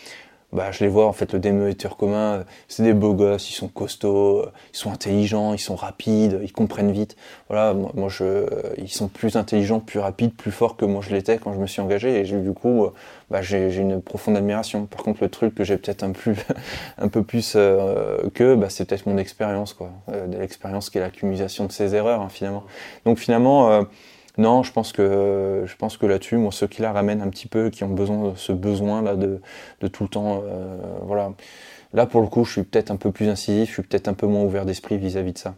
bah, 0.53 0.71
je 0.71 0.83
les 0.83 0.89
vois 0.89 1.07
en 1.07 1.13
fait 1.13 1.33
le 1.33 1.39
dénominateur 1.39 1.97
commun 1.97 2.43
c'est 2.67 2.83
des 2.83 2.93
beaux 2.93 3.13
gosses 3.13 3.49
ils 3.49 3.53
sont 3.53 3.67
costauds 3.67 4.45
ils 4.73 4.77
sont 4.77 4.91
intelligents 4.91 5.53
ils 5.53 5.59
sont 5.59 5.75
rapides 5.75 6.39
ils 6.43 6.51
comprennent 6.51 6.91
vite. 6.91 7.15
Voilà 7.49 7.73
moi, 7.73 8.09
je 8.09 8.45
ils 8.77 8.91
sont 8.91 9.07
plus 9.07 9.35
intelligents 9.35 9.79
plus 9.79 9.99
rapides 9.99 10.33
plus 10.33 10.51
forts 10.51 10.77
que 10.77 10.85
moi 10.85 11.01
je 11.05 11.13
l'étais 11.13 11.37
quand 11.37 11.53
je 11.53 11.59
me 11.59 11.67
suis 11.67 11.81
engagé. 11.81 12.19
Et 12.19 12.23
du 12.23 12.53
coup 12.53 12.87
bah, 13.29 13.41
j'ai 13.41 13.75
une 13.75 14.01
profonde 14.01 14.37
admiration. 14.37 14.85
Par 14.85 15.03
contre 15.03 15.23
le 15.23 15.29
truc 15.29 15.55
que 15.55 15.63
j'ai 15.63 15.77
peut-être 15.77 16.03
un 16.03 16.13
un 16.97 17.07
peu 17.07 17.23
plus 17.23 17.53
euh, 17.55 18.29
que 18.33 18.55
bah, 18.55 18.69
c'est 18.69 18.85
peut-être 18.85 19.05
mon 19.05 19.17
expérience 19.17 19.73
quoi. 19.73 19.89
Euh, 20.09 20.27
l'expérience 20.27 20.89
qui 20.89 20.97
est 20.97 21.01
l'accumulation 21.01 21.65
de 21.65 21.71
ces 21.71 21.95
erreurs 21.95 22.21
hein, 22.21 22.29
finalement. 22.29 22.63
Donc 23.05 23.17
finalement 23.17 23.71
euh, 23.71 23.83
non, 24.37 24.63
je 24.63 24.71
pense 24.71 24.91
que 24.91 25.63
je 25.65 25.75
pense 25.75 25.97
que 25.97 26.05
là-dessus, 26.05 26.37
moi, 26.37 26.51
ceux 26.51 26.67
qui 26.67 26.81
la 26.81 26.91
ramènent 26.91 27.21
un 27.21 27.29
petit 27.29 27.47
peu, 27.47 27.69
qui 27.69 27.83
ont 27.83 27.89
besoin 27.89 28.33
ce 28.35 28.51
besoin 28.51 29.01
là 29.01 29.15
de, 29.15 29.41
de 29.81 29.87
tout 29.87 30.03
le 30.03 30.09
temps, 30.09 30.43
euh, 30.45 30.77
voilà. 31.03 31.33
Là, 31.93 32.07
pour 32.07 32.21
le 32.21 32.27
coup, 32.27 32.43
je 32.43 32.53
suis 32.53 32.63
peut-être 32.63 32.89
un 32.89 32.95
peu 32.95 33.11
plus 33.11 33.29
incisif, 33.29 33.69
je 33.69 33.73
suis 33.73 33.83
peut-être 33.83 34.07
un 34.07 34.15
peu 34.15 34.25
moins 34.25 34.41
ouvert 34.41 34.65
d'esprit 34.65 34.97
vis-à-vis 34.97 35.33
de 35.33 35.37
ça. 35.37 35.53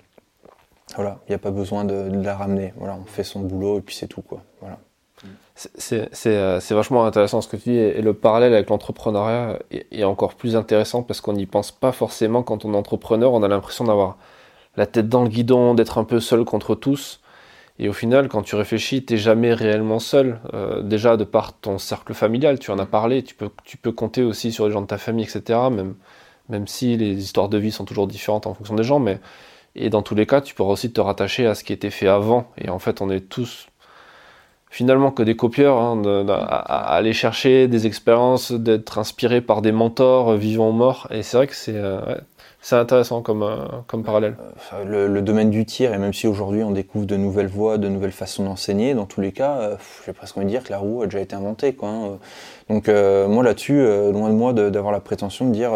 Voilà, 0.95 1.19
il 1.27 1.31
n'y 1.31 1.35
a 1.35 1.39
pas 1.39 1.51
besoin 1.51 1.85
de, 1.85 2.09
de, 2.09 2.21
la 2.21 2.35
ramener. 2.35 2.73
Voilà, 2.75 2.97
on 3.01 3.05
fait 3.05 3.23
son 3.23 3.39
boulot 3.39 3.79
et 3.79 3.81
puis 3.81 3.95
c'est 3.95 4.07
tout, 4.07 4.21
quoi. 4.21 4.41
Voilà. 4.59 4.77
C'est 5.55 6.09
euh, 6.27 6.59
vachement 6.71 7.05
intéressant 7.05 7.39
ce 7.39 7.47
que 7.47 7.55
tu 7.55 7.69
dis 7.69 7.77
et 7.77 8.01
le 8.01 8.13
parallèle 8.13 8.53
avec 8.53 8.69
l'entrepreneuriat 8.69 9.59
est, 9.71 10.03
encore 10.03 10.35
plus 10.35 10.57
intéressant 10.57 11.01
parce 11.01 11.21
qu'on 11.21 11.33
n'y 11.33 11.45
pense 11.45 11.71
pas 11.71 11.93
forcément 11.93 12.43
quand 12.43 12.65
on 12.65 12.73
est 12.73 12.77
entrepreneur. 12.77 13.31
On 13.31 13.41
a 13.41 13.47
l'impression 13.47 13.85
d'avoir 13.85 14.17
la 14.75 14.85
tête 14.85 15.07
dans 15.07 15.23
le 15.23 15.29
guidon, 15.29 15.73
d'être 15.73 15.97
un 15.97 16.03
peu 16.03 16.19
seul 16.19 16.43
contre 16.43 16.75
tous. 16.75 17.21
Et 17.77 17.89
au 17.89 17.93
final, 17.93 18.29
quand 18.29 18.41
tu 18.41 18.55
réfléchis, 18.55 19.03
t'es 19.03 19.17
jamais 19.17 19.53
réellement 19.53 19.99
seul. 19.99 20.39
Euh, 20.53 20.81
déjà, 20.81 21.17
de 21.17 21.25
par 21.25 21.53
ton 21.53 21.77
cercle 21.77 22.13
familial, 22.13 22.57
tu 22.59 22.71
en 22.71 22.79
as 22.79 22.85
parlé, 22.85 23.23
tu 23.23 23.35
peux, 23.35 23.49
tu 23.65 23.77
peux 23.77 23.91
compter 23.91 24.23
aussi 24.23 24.51
sur 24.51 24.65
les 24.65 24.71
gens 24.71 24.81
de 24.81 24.87
ta 24.87 24.97
famille, 24.97 25.25
etc. 25.25 25.59
Même, 25.71 25.95
même 26.49 26.67
si 26.67 26.95
les 26.95 27.17
histoires 27.21 27.49
de 27.49 27.57
vie 27.57 27.71
sont 27.71 27.85
toujours 27.85 28.07
différentes 28.07 28.47
en 28.47 28.53
fonction 28.53 28.75
des 28.75 28.83
gens, 28.83 28.99
mais 28.99 29.19
et 29.75 29.89
dans 29.89 30.01
tous 30.01 30.15
les 30.15 30.25
cas, 30.25 30.41
tu 30.41 30.55
pourras 30.55 30.73
aussi 30.73 30.91
te 30.91 31.01
rattacher 31.01 31.45
à 31.45 31.55
ce 31.55 31.63
qui 31.63 31.73
était 31.73 31.89
fait 31.89 32.07
avant. 32.07 32.49
Et 32.57 32.69
en 32.69 32.79
fait, 32.79 33.01
on 33.01 33.09
est 33.09 33.19
tous 33.19 33.67
finalement 34.69 35.11
que 35.11 35.23
des 35.23 35.35
copieurs, 35.35 35.77
hein, 35.77 36.01
à, 36.27 36.95
aller 36.95 37.13
chercher 37.13 37.67
des 37.67 37.87
expériences, 37.87 38.51
d'être 38.51 38.97
inspiré 38.97 39.41
par 39.41 39.61
des 39.61 39.71
mentors 39.71 40.31
euh, 40.31 40.37
vivants 40.37 40.69
ou 40.69 40.73
morts. 40.73 41.07
Et 41.11 41.23
c'est 41.23 41.37
vrai 41.37 41.47
que 41.47 41.55
c'est 41.55 41.75
euh, 41.75 42.15
c'est 42.65 42.77
intéressant 42.77 43.21
comme, 43.21 43.43
euh, 43.43 43.57
comme 43.85 44.03
parallèle. 44.03 44.35
Le, 44.87 45.07
le, 45.07 45.21
domaine 45.21 45.51
du 45.51 45.65
tir, 45.65 45.93
et 45.93 45.99
même 45.99 46.13
si 46.13 46.25
aujourd'hui 46.25 46.63
on 46.63 46.71
découvre 46.71 47.05
de 47.05 47.15
nouvelles 47.15 47.45
voies, 47.45 47.77
de 47.77 47.87
nouvelles 47.87 48.11
façons 48.11 48.43
d'enseigner, 48.43 48.95
dans 48.95 49.05
tous 49.05 49.21
les 49.21 49.31
cas, 49.31 49.57
euh, 49.59 49.75
j'ai 50.03 50.13
presque 50.13 50.35
envie 50.35 50.47
de 50.47 50.49
dire 50.49 50.63
que 50.63 50.71
la 50.71 50.79
roue 50.79 51.03
a 51.03 51.05
déjà 51.05 51.19
été 51.19 51.35
inventée. 51.35 51.75
Quoi, 51.75 51.89
hein. 51.89 52.17
Donc 52.67 52.89
euh, 52.89 53.27
moi 53.27 53.43
là-dessus, 53.43 53.77
loin 54.11 54.29
de 54.29 54.33
moi 54.33 54.51
d'avoir 54.51 54.91
la 54.91 54.99
prétention 54.99 55.45
de 55.45 55.51
dire 55.51 55.73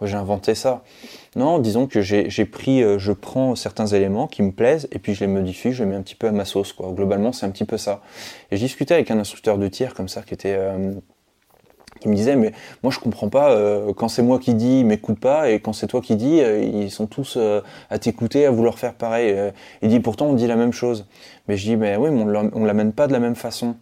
j'ai 0.00 0.16
inventé 0.16 0.54
ça. 0.54 0.82
Non, 1.36 1.58
disons 1.58 1.86
que 1.86 2.00
j'ai 2.00 2.44
pris, 2.46 2.82
je 2.98 3.12
prends 3.12 3.54
certains 3.54 3.88
éléments 3.88 4.26
qui 4.26 4.42
me 4.42 4.50
plaisent 4.50 4.88
et 4.92 4.98
puis 4.98 5.12
je 5.12 5.20
les 5.20 5.26
modifie, 5.26 5.72
je 5.72 5.84
les 5.84 5.90
mets 5.90 5.96
un 5.96 6.02
petit 6.02 6.14
peu 6.14 6.28
à 6.28 6.32
ma 6.32 6.46
sauce. 6.46 6.72
Quoi. 6.72 6.90
Globalement, 6.92 7.32
c'est 7.32 7.44
un 7.44 7.50
petit 7.50 7.66
peu 7.66 7.76
ça. 7.76 8.00
Et 8.50 8.56
j'ai 8.56 8.64
discuté 8.64 8.94
avec 8.94 9.10
un 9.10 9.18
instructeur 9.18 9.58
de 9.58 9.68
tir 9.68 9.92
comme 9.92 10.08
ça 10.08 10.22
qui 10.22 10.32
était 10.32 10.58
qui 12.00 12.08
me 12.08 12.14
disait 12.14 12.36
mais 12.36 12.52
moi 12.82 12.90
je 12.90 12.98
comprends 12.98 13.28
pas 13.28 13.52
euh, 13.52 13.92
quand 13.94 14.08
c'est 14.08 14.22
moi 14.22 14.38
qui 14.38 14.54
dis 14.54 14.84
m'écoute 14.84 15.20
pas 15.20 15.50
et 15.50 15.60
quand 15.60 15.72
c'est 15.72 15.86
toi 15.86 16.00
qui 16.00 16.16
dis 16.16 16.40
euh, 16.40 16.62
ils 16.62 16.90
sont 16.90 17.06
tous 17.06 17.36
euh, 17.36 17.60
à 17.90 17.98
t'écouter 17.98 18.46
à 18.46 18.50
vouloir 18.50 18.78
faire 18.78 18.94
pareil. 18.94 19.36
Il 19.82 19.88
dit 19.88 20.00
pourtant 20.00 20.26
on 20.26 20.34
dit 20.34 20.46
la 20.46 20.56
même 20.56 20.72
chose. 20.72 21.06
Mais 21.48 21.56
je 21.56 21.64
dis 21.64 21.76
mais 21.76 21.96
oui 21.96 22.10
mais 22.10 22.50
on 22.52 22.64
l'amène 22.64 22.92
pas 22.92 23.06
de 23.06 23.12
la 23.12 23.20
même 23.20 23.36
façon 23.36 23.76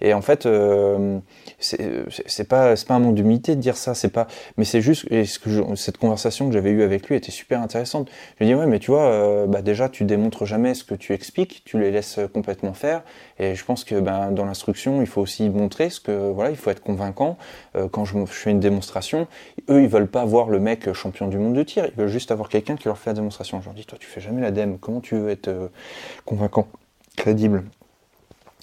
et 0.00 0.14
en 0.14 0.20
fait, 0.20 0.46
euh, 0.46 1.18
c'est 1.58 2.48
pas 2.48 2.74
pas 2.74 2.94
un 2.94 2.98
manque 2.98 3.14
d'humilité 3.14 3.56
de 3.56 3.60
dire 3.60 3.76
ça, 3.76 3.94
c'est 3.94 4.10
pas. 4.10 4.26
Mais 4.56 4.64
c'est 4.64 4.80
juste 4.80 5.08
que 5.08 5.74
cette 5.74 5.98
conversation 5.98 6.46
que 6.48 6.52
j'avais 6.52 6.70
eue 6.70 6.82
avec 6.82 7.08
lui 7.08 7.16
était 7.16 7.30
super 7.30 7.60
intéressante. 7.60 8.10
Je 8.38 8.44
lui 8.44 8.50
ai 8.50 8.54
dit 8.54 8.60
ouais, 8.60 8.66
mais 8.66 8.78
tu 8.78 8.90
vois, 8.90 9.06
euh, 9.06 9.46
bah 9.46 9.62
déjà 9.62 9.88
tu 9.88 10.04
démontres 10.04 10.44
jamais 10.44 10.74
ce 10.74 10.84
que 10.84 10.94
tu 10.94 11.12
expliques, 11.12 11.62
tu 11.64 11.78
les 11.78 11.90
laisses 11.90 12.20
complètement 12.32 12.74
faire. 12.74 13.02
Et 13.38 13.54
je 13.54 13.64
pense 13.64 13.84
que 13.84 13.98
ben, 14.00 14.32
dans 14.32 14.44
l'instruction, 14.44 15.00
il 15.00 15.06
faut 15.06 15.20
aussi 15.20 15.48
montrer 15.48 15.90
ce 15.90 16.00
que 16.00 16.30
voilà, 16.30 16.50
il 16.50 16.56
faut 16.56 16.70
être 16.70 16.82
convaincant. 16.82 17.38
Euh, 17.76 17.88
quand 17.88 18.04
je, 18.04 18.18
je, 18.18 18.24
fais 18.26 18.50
une 18.50 18.60
démonstration, 18.60 19.26
eux 19.70 19.82
ils 19.82 19.88
veulent 19.88 20.08
pas 20.08 20.24
voir 20.24 20.48
le 20.48 20.60
mec 20.60 20.92
champion 20.92 21.28
du 21.28 21.38
monde 21.38 21.54
de 21.54 21.62
tir, 21.62 21.86
ils 21.86 21.94
veulent 21.98 22.08
juste 22.08 22.30
avoir 22.30 22.48
quelqu'un 22.48 22.76
qui 22.76 22.86
leur 22.86 22.98
fait 22.98 23.10
la 23.10 23.14
démonstration. 23.14 23.60
Je 23.60 23.66
leur 23.66 23.74
dis 23.74 23.84
toi 23.86 23.98
tu 23.98 24.06
fais 24.06 24.20
jamais 24.20 24.40
la 24.40 24.50
dème, 24.50 24.78
comment 24.78 25.00
tu 25.00 25.16
veux 25.16 25.30
être 25.30 25.50
convaincant, 26.24 26.68
crédible? 27.16 27.64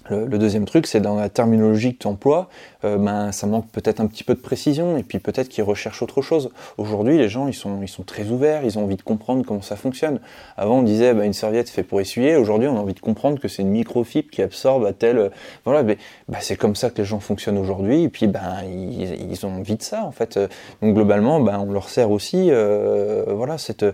Le, 0.09 0.37
deuxième 0.37 0.65
truc, 0.65 0.85
c'est 0.87 0.99
dans 0.99 1.15
la 1.15 1.29
terminologie 1.29 1.93
que 1.93 1.99
tu 1.99 2.07
emploies, 2.07 2.49
euh, 2.83 2.97
ben, 2.97 3.31
ça 3.31 3.47
manque 3.47 3.69
peut-être 3.71 4.01
un 4.01 4.07
petit 4.07 4.23
peu 4.23 4.33
de 4.35 4.39
précision 4.39 4.97
et 4.97 5.03
puis 5.03 5.19
peut-être 5.19 5.47
qu'ils 5.47 5.63
recherchent 5.63 6.01
autre 6.01 6.21
chose. 6.21 6.49
Aujourd'hui, 6.77 7.17
les 7.17 7.29
gens, 7.29 7.47
ils 7.47 7.53
sont, 7.53 7.81
ils 7.81 7.87
sont 7.87 8.03
très 8.03 8.27
ouverts, 8.27 8.65
ils 8.65 8.77
ont 8.77 8.83
envie 8.83 8.97
de 8.97 9.01
comprendre 9.01 9.45
comment 9.45 9.61
ça 9.61 9.75
fonctionne. 9.75 10.19
Avant, 10.57 10.79
on 10.79 10.83
disait 10.83 11.13
ben, 11.13 11.23
une 11.23 11.33
serviette 11.33 11.69
fait 11.69 11.83
pour 11.83 12.01
essuyer. 12.01 12.35
Aujourd'hui, 12.35 12.67
on 12.67 12.75
a 12.75 12.79
envie 12.79 12.93
de 12.93 12.99
comprendre 12.99 13.39
que 13.39 13.47
c'est 13.47 13.61
une 13.61 13.69
microfibre 13.69 14.29
qui 14.29 14.41
absorbe 14.41 14.85
à 14.85 14.93
tel. 14.93 15.17
Euh, 15.17 15.29
voilà, 15.63 15.83
mais 15.83 15.97
ben, 16.27 16.39
c'est 16.41 16.57
comme 16.57 16.75
ça 16.75 16.89
que 16.89 16.97
les 16.97 17.05
gens 17.05 17.19
fonctionnent 17.19 17.57
aujourd'hui. 17.57 18.03
Et 18.03 18.09
puis, 18.09 18.27
ben, 18.27 18.57
ils, 18.65 19.31
ils, 19.31 19.45
ont 19.45 19.55
envie 19.55 19.77
de 19.77 19.83
ça, 19.83 20.03
en 20.03 20.11
fait. 20.11 20.37
Donc, 20.81 20.95
globalement, 20.95 21.39
ben, 21.39 21.59
on 21.59 21.71
leur 21.71 21.87
sert 21.87 22.11
aussi, 22.11 22.47
euh, 22.49 23.23
voilà, 23.29 23.57
cette 23.57 23.85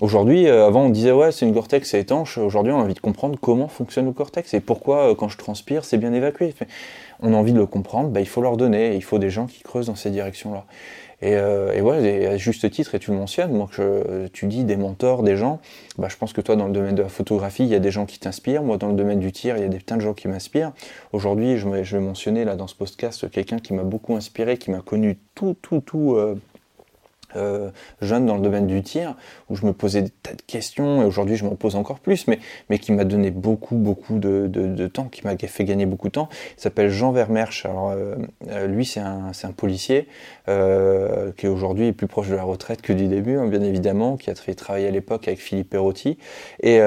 Aujourd'hui, 0.00 0.46
euh, 0.46 0.64
avant 0.64 0.84
on 0.84 0.90
disait 0.90 1.10
ouais 1.10 1.32
c'est 1.32 1.44
une 1.44 1.52
cortex, 1.52 1.90
c'est 1.90 2.00
étanche. 2.00 2.38
Aujourd'hui 2.38 2.72
on 2.72 2.78
a 2.78 2.82
envie 2.84 2.94
de 2.94 3.00
comprendre 3.00 3.36
comment 3.40 3.66
fonctionne 3.66 4.06
le 4.06 4.12
cortex 4.12 4.54
et 4.54 4.60
pourquoi 4.60 5.10
euh, 5.10 5.14
quand 5.16 5.28
je 5.28 5.36
transpire 5.36 5.84
c'est 5.84 5.98
bien 5.98 6.12
évacué. 6.12 6.54
On 7.20 7.34
a 7.34 7.36
envie 7.36 7.52
de 7.52 7.58
le 7.58 7.66
comprendre, 7.66 8.10
bah, 8.10 8.20
il 8.20 8.28
faut 8.28 8.40
leur 8.40 8.56
donner, 8.56 8.94
il 8.94 9.02
faut 9.02 9.18
des 9.18 9.30
gens 9.30 9.46
qui 9.46 9.64
creusent 9.64 9.86
dans 9.86 9.96
ces 9.96 10.10
directions-là. 10.10 10.66
Et, 11.20 11.34
euh, 11.34 11.80
ouais, 11.80 12.26
à 12.28 12.36
juste 12.36 12.70
titre, 12.70 12.94
et 12.94 13.00
tu 13.00 13.10
le 13.10 13.16
mentionnes, 13.16 13.50
moi 13.50 13.68
que 13.72 14.28
tu 14.32 14.46
dis 14.46 14.62
des 14.62 14.76
mentors, 14.76 15.24
des 15.24 15.36
gens, 15.36 15.58
bah, 15.96 16.06
je 16.08 16.16
pense 16.16 16.32
que 16.32 16.40
toi 16.40 16.54
dans 16.54 16.68
le 16.68 16.72
domaine 16.72 16.94
de 16.94 17.02
la 17.02 17.08
photographie, 17.08 17.64
il 17.64 17.70
y 17.70 17.74
a 17.74 17.80
des 17.80 17.90
gens 17.90 18.06
qui 18.06 18.20
t'inspirent, 18.20 18.62
moi 18.62 18.76
dans 18.76 18.86
le 18.86 18.94
domaine 18.94 19.18
du 19.18 19.32
tir, 19.32 19.56
il 19.56 19.62
y 19.62 19.66
a 19.66 19.68
des 19.68 19.80
plein 19.80 19.96
de 19.96 20.02
gens 20.02 20.14
qui 20.14 20.28
m'inspirent. 20.28 20.70
Aujourd'hui, 21.12 21.58
je, 21.58 21.68
vais 21.68 22.00
mentionner 22.00 22.44
là 22.44 22.54
dans 22.54 22.68
ce 22.68 22.76
podcast 22.76 23.28
quelqu'un 23.32 23.58
qui 23.58 23.74
m'a 23.74 23.82
beaucoup 23.82 24.14
inspiré, 24.14 24.58
qui 24.58 24.70
m'a 24.70 24.80
connu 24.80 25.18
tout, 25.34 25.56
tout, 25.60 25.80
tout 25.80 26.16
jeune 28.00 28.26
dans 28.26 28.36
le 28.36 28.40
domaine 28.40 28.66
du 28.66 28.82
tir, 28.82 29.14
où 29.50 29.56
je 29.56 29.66
me 29.66 29.72
posais 29.72 30.02
des 30.02 30.10
tas 30.10 30.34
de 30.34 30.42
questions, 30.42 31.02
et 31.02 31.04
aujourd'hui 31.04 31.36
je 31.36 31.44
m'en 31.44 31.54
pose 31.54 31.76
encore 31.76 31.98
plus, 31.98 32.26
mais, 32.26 32.38
mais 32.70 32.78
qui 32.78 32.92
m'a 32.92 33.04
donné 33.04 33.30
beaucoup, 33.30 33.76
beaucoup 33.76 34.18
de, 34.18 34.46
de, 34.46 34.86
temps, 34.86 35.04
qui 35.04 35.24
m'a 35.24 35.36
fait 35.36 35.64
gagner 35.64 35.86
beaucoup 35.86 36.08
de 36.08 36.12
temps. 36.12 36.28
Il 36.56 36.60
s'appelle 36.60 36.90
Jean 36.90 37.12
Vermersch. 37.12 37.64
Alors, 37.66 37.90
euh, 37.90 38.16
euh, 38.48 38.66
lui, 38.66 38.84
c'est 38.84 39.00
un, 39.00 39.30
un, 39.42 39.52
policier 39.52 40.08
euh, 40.48 41.32
qui 41.36 41.46
aujourd'hui 41.46 41.88
est 41.88 41.92
plus 41.92 42.06
proche 42.06 42.28
de 42.28 42.34
la 42.34 42.42
retraite 42.42 42.82
que 42.82 42.92
du 42.92 43.06
début, 43.06 43.36
hein, 43.36 43.46
bien 43.46 43.62
évidemment, 43.62 44.16
qui 44.16 44.30
a 44.30 44.34
fait 44.34 44.54
travailler 44.54 44.88
à 44.88 44.90
l'époque 44.90 45.28
avec 45.28 45.40
Philippe 45.40 45.70
Perotti, 45.70 46.18
et, 46.62 46.80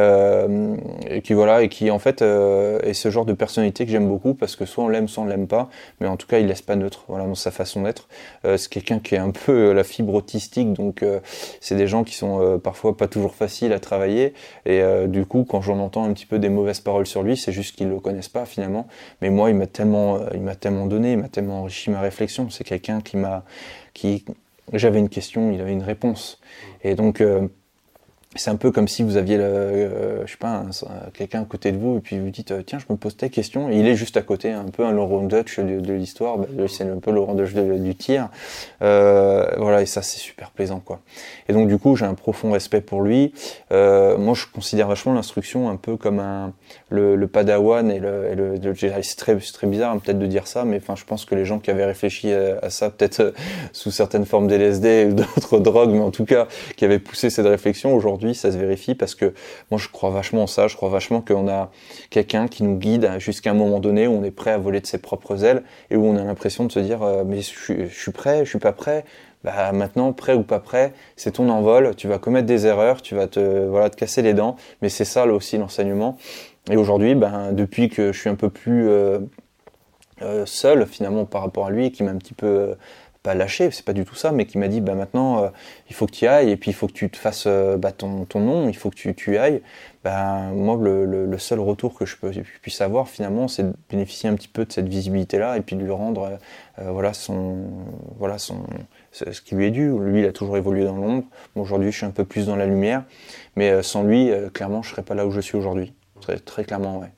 qui, 1.23 1.33
voilà, 1.33 1.63
et 1.63 1.69
qui 1.69 1.91
en 1.91 1.99
fait 1.99 2.21
est 2.21 2.93
ce 2.93 3.09
genre 3.09 3.25
de 3.25 3.33
personnalité 3.33 3.85
que 3.85 3.91
j'aime 3.91 4.07
beaucoup, 4.07 4.33
parce 4.33 4.55
que 4.55 4.65
soit 4.65 4.83
on 4.83 4.87
l'aime, 4.87 5.07
soit 5.07 5.23
on 5.23 5.27
l'aime 5.27 5.47
pas, 5.47 5.69
mais 5.99 6.07
en 6.07 6.17
tout 6.17 6.27
cas, 6.27 6.39
il 6.39 6.47
laisse 6.47 6.61
pas 6.61 6.75
neutre, 6.75 7.05
voilà, 7.07 7.25
dans 7.25 7.35
sa 7.35 7.51
façon 7.51 7.83
d'être. 7.83 8.07
c'est 8.43 8.69
quelqu'un 8.69 8.99
qui 8.99 9.15
est 9.15 9.19
un 9.19 9.31
peu 9.31 9.71
la 9.71 9.83
fibre 9.83 10.21
donc 10.59 11.03
euh, 11.03 11.19
c'est 11.59 11.75
des 11.75 11.87
gens 11.87 12.03
qui 12.03 12.15
sont 12.15 12.50
euh, 12.51 12.57
parfois 12.57 12.95
pas 12.95 13.07
toujours 13.07 13.35
faciles 13.35 13.73
à 13.73 13.79
travailler. 13.79 14.33
Et 14.65 14.81
euh, 14.81 15.07
du 15.07 15.25
coup, 15.25 15.45
quand 15.47 15.61
j'en 15.61 15.79
entends 15.79 16.03
un 16.03 16.13
petit 16.13 16.25
peu 16.25 16.39
des 16.39 16.49
mauvaises 16.49 16.79
paroles 16.79 17.07
sur 17.07 17.23
lui, 17.23 17.37
c'est 17.37 17.51
juste 17.51 17.75
qu'ils 17.75 17.89
le 17.89 17.99
connaissent 17.99 18.29
pas 18.29 18.45
finalement. 18.45 18.87
Mais 19.21 19.29
moi, 19.29 19.49
il 19.49 19.55
m'a 19.55 19.67
tellement, 19.67 20.19
il 20.33 20.41
m'a 20.41 20.55
tellement 20.55 20.85
donné, 20.85 21.13
il 21.13 21.17
m'a 21.17 21.29
tellement 21.29 21.61
enrichi 21.61 21.89
ma 21.89 22.01
réflexion. 22.01 22.49
C'est 22.49 22.63
quelqu'un 22.63 23.01
qui 23.01 23.17
m'a, 23.17 23.43
qui, 23.93 24.25
j'avais 24.73 24.99
une 24.99 25.09
question, 25.09 25.51
il 25.51 25.61
avait 25.61 25.73
une 25.73 25.83
réponse. 25.83 26.39
Et 26.83 26.95
donc 26.95 27.23
c'est 28.35 28.49
un 28.49 28.55
peu 28.55 28.71
comme 28.71 28.87
si 28.87 29.03
vous 29.03 29.17
aviez, 29.17 29.35
le, 29.35 29.43
euh, 29.43 30.25
je 30.25 30.31
sais 30.31 30.37
pas, 30.37 30.63
quelqu'un 31.13 31.41
à 31.41 31.45
côté 31.45 31.73
de 31.73 31.77
vous 31.77 31.97
et 31.97 31.99
puis 31.99 32.17
vous 32.17 32.29
dites 32.29 32.51
euh, 32.51 32.63
tiens 32.65 32.79
je 32.79 32.85
me 32.89 32.97
pose 32.97 33.17
telle 33.17 33.29
question 33.29 33.69
il 33.69 33.85
est 33.85 33.95
juste 33.95 34.15
à 34.15 34.21
côté, 34.21 34.51
un 34.51 34.65
peu 34.65 34.85
un 34.85 34.91
Laurent 34.91 35.23
Dutch 35.23 35.59
de, 35.59 35.81
de 35.81 35.93
l'histoire, 35.93 36.37
bah, 36.37 36.47
c'est 36.69 36.85
un 36.85 36.99
peu 36.99 37.11
Laurent 37.11 37.35
Dutch 37.35 37.53
du 37.53 37.95
tir, 37.95 38.29
euh, 38.81 39.45
voilà 39.57 39.81
et 39.81 39.85
ça 39.85 40.01
c'est 40.01 40.19
super 40.19 40.51
plaisant 40.51 40.79
quoi. 40.79 41.01
Et 41.49 41.53
donc 41.53 41.67
du 41.67 41.77
coup 41.77 41.97
j'ai 41.97 42.05
un 42.05 42.13
profond 42.13 42.51
respect 42.51 42.79
pour 42.79 43.01
lui. 43.01 43.33
Euh, 43.73 44.17
moi 44.17 44.33
je 44.33 44.45
considère 44.45 44.87
vachement 44.87 45.13
l'instruction 45.13 45.69
un 45.69 45.75
peu 45.75 45.97
comme 45.97 46.19
un 46.19 46.53
le, 46.89 47.17
le 47.17 47.27
Padawan 47.27 47.91
et 47.91 47.99
le, 47.99 48.33
le, 48.33 48.75
c'est 48.75 49.15
très 49.17 49.35
très 49.37 49.67
bizarre 49.67 49.91
hein, 49.91 49.99
peut-être 49.99 50.19
de 50.19 50.27
dire 50.27 50.47
ça, 50.47 50.63
mais 50.63 50.77
enfin 50.77 50.95
je 50.95 51.03
pense 51.03 51.25
que 51.25 51.35
les 51.35 51.43
gens 51.43 51.59
qui 51.59 51.69
avaient 51.69 51.85
réfléchi 51.85 52.31
à, 52.31 52.69
ça 52.69 52.89
peut-être 52.89 53.19
euh, 53.19 53.31
sous 53.73 53.91
certaines 53.91 54.25
formes 54.25 54.47
d'LSD 54.47 55.07
ou 55.09 55.13
d'autres 55.15 55.59
drogues, 55.59 55.91
mais 55.91 55.99
en 55.99 56.11
tout 56.11 56.25
cas 56.25 56.47
qui 56.77 56.85
avaient 56.85 56.99
poussé 56.99 57.29
cette 57.29 57.45
réflexion 57.45 57.93
aujourd'hui 57.93 58.20
ça 58.33 58.51
se 58.51 58.57
vérifie 58.57 58.95
parce 58.95 59.15
que 59.15 59.33
moi, 59.69 59.79
je 59.79 59.89
crois 59.89 60.09
vachement 60.09 60.43
en 60.43 60.47
ça. 60.47 60.67
Je 60.67 60.75
crois 60.75 60.89
vachement 60.89 61.21
qu'on 61.21 61.47
a 61.47 61.71
quelqu'un 62.09 62.47
qui 62.47 62.63
nous 62.63 62.77
guide 62.77 63.11
jusqu'à 63.17 63.51
un 63.51 63.53
moment 63.53 63.79
donné 63.79 64.07
où 64.07 64.13
on 64.13 64.23
est 64.23 64.31
prêt 64.31 64.51
à 64.51 64.57
voler 64.57 64.79
de 64.79 64.87
ses 64.87 64.97
propres 64.97 65.43
ailes 65.43 65.63
et 65.89 65.95
où 65.95 66.05
on 66.05 66.15
a 66.17 66.23
l'impression 66.23 66.65
de 66.65 66.71
se 66.71 66.79
dire, 66.79 67.03
euh, 67.03 67.23
mais 67.25 67.41
je, 67.41 67.87
suis 67.87 68.11
prêt, 68.11 68.45
je 68.45 68.49
suis 68.49 68.59
pas 68.59 68.73
prêt. 68.73 69.05
Bah 69.43 69.71
maintenant, 69.71 70.13
prêt 70.13 70.35
ou 70.35 70.43
pas 70.43 70.59
prêt, 70.59 70.93
c'est 71.15 71.31
ton 71.31 71.49
envol. 71.49 71.95
Tu 71.95 72.07
vas 72.07 72.19
commettre 72.19 72.45
des 72.45 72.67
erreurs, 72.67 73.01
tu 73.01 73.15
vas 73.15 73.25
te 73.25 73.65
voilà 73.65 73.89
te 73.89 73.95
casser 73.95 74.21
les 74.21 74.35
dents, 74.35 74.55
mais 74.83 74.89
c'est 74.89 75.05
ça 75.05 75.25
là 75.25 75.33
aussi 75.33 75.57
l'enseignement. 75.57 76.17
Et 76.69 76.77
aujourd'hui, 76.77 77.15
ben 77.15 77.51
depuis 77.51 77.89
que 77.89 78.11
je 78.11 78.19
suis 78.19 78.29
un 78.29 78.35
peu 78.35 78.51
plus 78.51 78.87
euh, 78.87 79.17
euh, 80.21 80.45
seul 80.45 80.85
finalement 80.85 81.25
par 81.25 81.41
rapport 81.41 81.65
à 81.65 81.71
lui, 81.71 81.91
qui 81.91 82.03
m'a 82.03 82.11
un 82.11 82.17
petit 82.17 82.35
peu 82.35 82.75
pas 83.23 83.35
lâché, 83.35 83.69
c'est 83.71 83.85
pas 83.85 83.93
du 83.93 84.03
tout 84.03 84.15
ça, 84.15 84.31
mais 84.31 84.45
qui 84.45 84.57
m'a 84.57 84.67
dit 84.67 84.81
bah 84.81 84.95
maintenant 84.95 85.43
euh, 85.43 85.49
il 85.89 85.95
faut 85.95 86.07
que 86.07 86.11
tu 86.11 86.27
ailles 86.27 86.49
et 86.49 86.57
puis 86.57 86.71
il 86.71 86.73
faut 86.73 86.87
que 86.87 86.93
tu 86.93 87.09
te 87.09 87.17
fasses 87.17 87.45
euh, 87.45 87.77
bah, 87.77 87.91
ton, 87.91 88.25
ton, 88.25 88.39
nom, 88.39 88.67
il 88.67 88.75
faut 88.75 88.89
que 88.89 88.95
tu, 88.95 89.13
tu 89.13 89.37
ailles. 89.37 89.61
Bah, 90.03 90.49
moi 90.53 90.77
le, 90.81 91.05
le, 91.05 91.37
seul 91.37 91.59
retour 91.59 91.93
que 91.93 92.05
je, 92.07 92.17
peux, 92.17 92.31
puisse 92.61 92.81
avoir 92.81 93.07
finalement, 93.07 93.47
c'est 93.47 93.63
de 93.63 93.73
bénéficier 93.89 94.29
un 94.29 94.33
petit 94.33 94.47
peu 94.47 94.65
de 94.65 94.71
cette 94.71 94.87
visibilité 94.87 95.37
là 95.37 95.57
et 95.57 95.61
puis 95.61 95.75
de 95.75 95.83
lui 95.83 95.91
rendre 95.91 96.39
euh, 96.79 96.91
voilà 96.91 97.13
son 97.13 97.57
voilà 98.17 98.39
son 98.39 98.63
ce 99.11 99.41
qui 99.41 99.53
lui 99.53 99.67
est 99.67 99.71
dû. 99.71 99.91
Lui 99.99 100.21
il 100.21 100.25
a 100.25 100.31
toujours 100.31 100.57
évolué 100.57 100.85
dans 100.85 100.95
l'ombre. 100.95 101.25
aujourd'hui 101.55 101.91
je 101.91 101.97
suis 101.97 102.05
un 102.05 102.11
peu 102.11 102.25
plus 102.25 102.47
dans 102.47 102.55
la 102.55 102.65
lumière, 102.65 103.03
mais 103.55 103.83
sans 103.83 104.01
lui 104.03 104.31
clairement 104.53 104.81
je 104.81 104.89
serais 104.89 105.03
pas 105.03 105.13
là 105.13 105.27
où 105.27 105.31
je 105.31 105.41
suis 105.41 105.57
aujourd'hui. 105.57 105.93
Très, 106.21 106.37
très 106.37 106.63
clairement 106.63 106.99
ouais. 106.99 107.11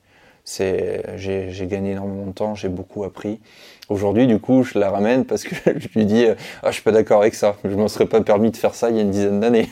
C'est 0.44 1.02
j'ai 1.16 1.66
gagné 1.66 1.92
énormément 1.92 2.26
de 2.26 2.32
temps, 2.32 2.54
j'ai 2.54 2.68
beaucoup 2.68 3.04
appris. 3.04 3.40
Aujourd'hui, 3.88 4.26
du 4.26 4.38
coup, 4.38 4.62
je 4.62 4.78
la 4.78 4.90
ramène 4.90 5.24
parce 5.24 5.44
que 5.44 5.54
je 5.78 5.88
lui 5.94 6.06
dis 6.06 6.26
Ah, 6.62 6.68
je 6.68 6.74
suis 6.74 6.82
pas 6.82 6.92
d'accord 6.92 7.20
avec 7.22 7.34
ça. 7.34 7.56
Je 7.64 7.74
m'en 7.74 7.88
serais 7.88 8.06
pas 8.06 8.20
permis 8.20 8.50
de 8.50 8.56
faire 8.56 8.74
ça 8.74 8.90
il 8.90 8.96
y 8.96 8.98
a 8.98 9.02
une 9.02 9.10
dizaine 9.10 9.40
d'années. 9.40 9.70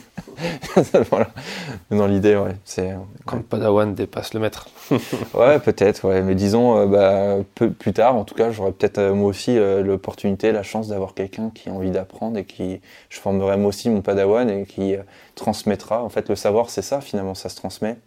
voilà. 1.09 1.29
Dans 1.91 2.07
l'idée, 2.07 2.35
ouais. 2.35 2.55
C'est 2.65 2.95
quand 3.25 3.37
le 3.37 3.43
Padawan 3.43 3.93
dépasse 3.93 4.33
le 4.33 4.39
maître. 4.39 4.69
ouais, 5.33 5.59
peut-être. 5.59 6.07
Ouais. 6.07 6.21
Mais 6.21 6.35
disons, 6.35 6.77
euh, 6.77 6.85
bah, 6.85 7.43
peu, 7.55 7.71
plus 7.71 7.93
tard, 7.93 8.15
en 8.15 8.23
tout 8.23 8.35
cas, 8.35 8.51
j'aurais 8.51 8.71
peut-être 8.71 8.99
euh, 8.99 9.13
moi 9.13 9.29
aussi 9.29 9.57
euh, 9.57 9.81
l'opportunité, 9.81 10.51
la 10.51 10.63
chance 10.63 10.87
d'avoir 10.87 11.13
quelqu'un 11.13 11.51
qui 11.53 11.69
a 11.69 11.71
envie 11.73 11.91
d'apprendre 11.91 12.37
et 12.37 12.45
qui, 12.45 12.81
je 13.09 13.19
formerai 13.19 13.57
moi 13.57 13.69
aussi 13.69 13.89
mon 13.89 14.01
Padawan 14.01 14.49
et 14.49 14.65
qui 14.65 14.95
transmettra. 15.35 16.03
En 16.03 16.09
fait, 16.09 16.29
le 16.29 16.35
savoir, 16.35 16.69
c'est 16.69 16.81
ça. 16.81 17.01
Finalement, 17.01 17.35
ça 17.35 17.49
se 17.49 17.55
transmet. 17.55 17.97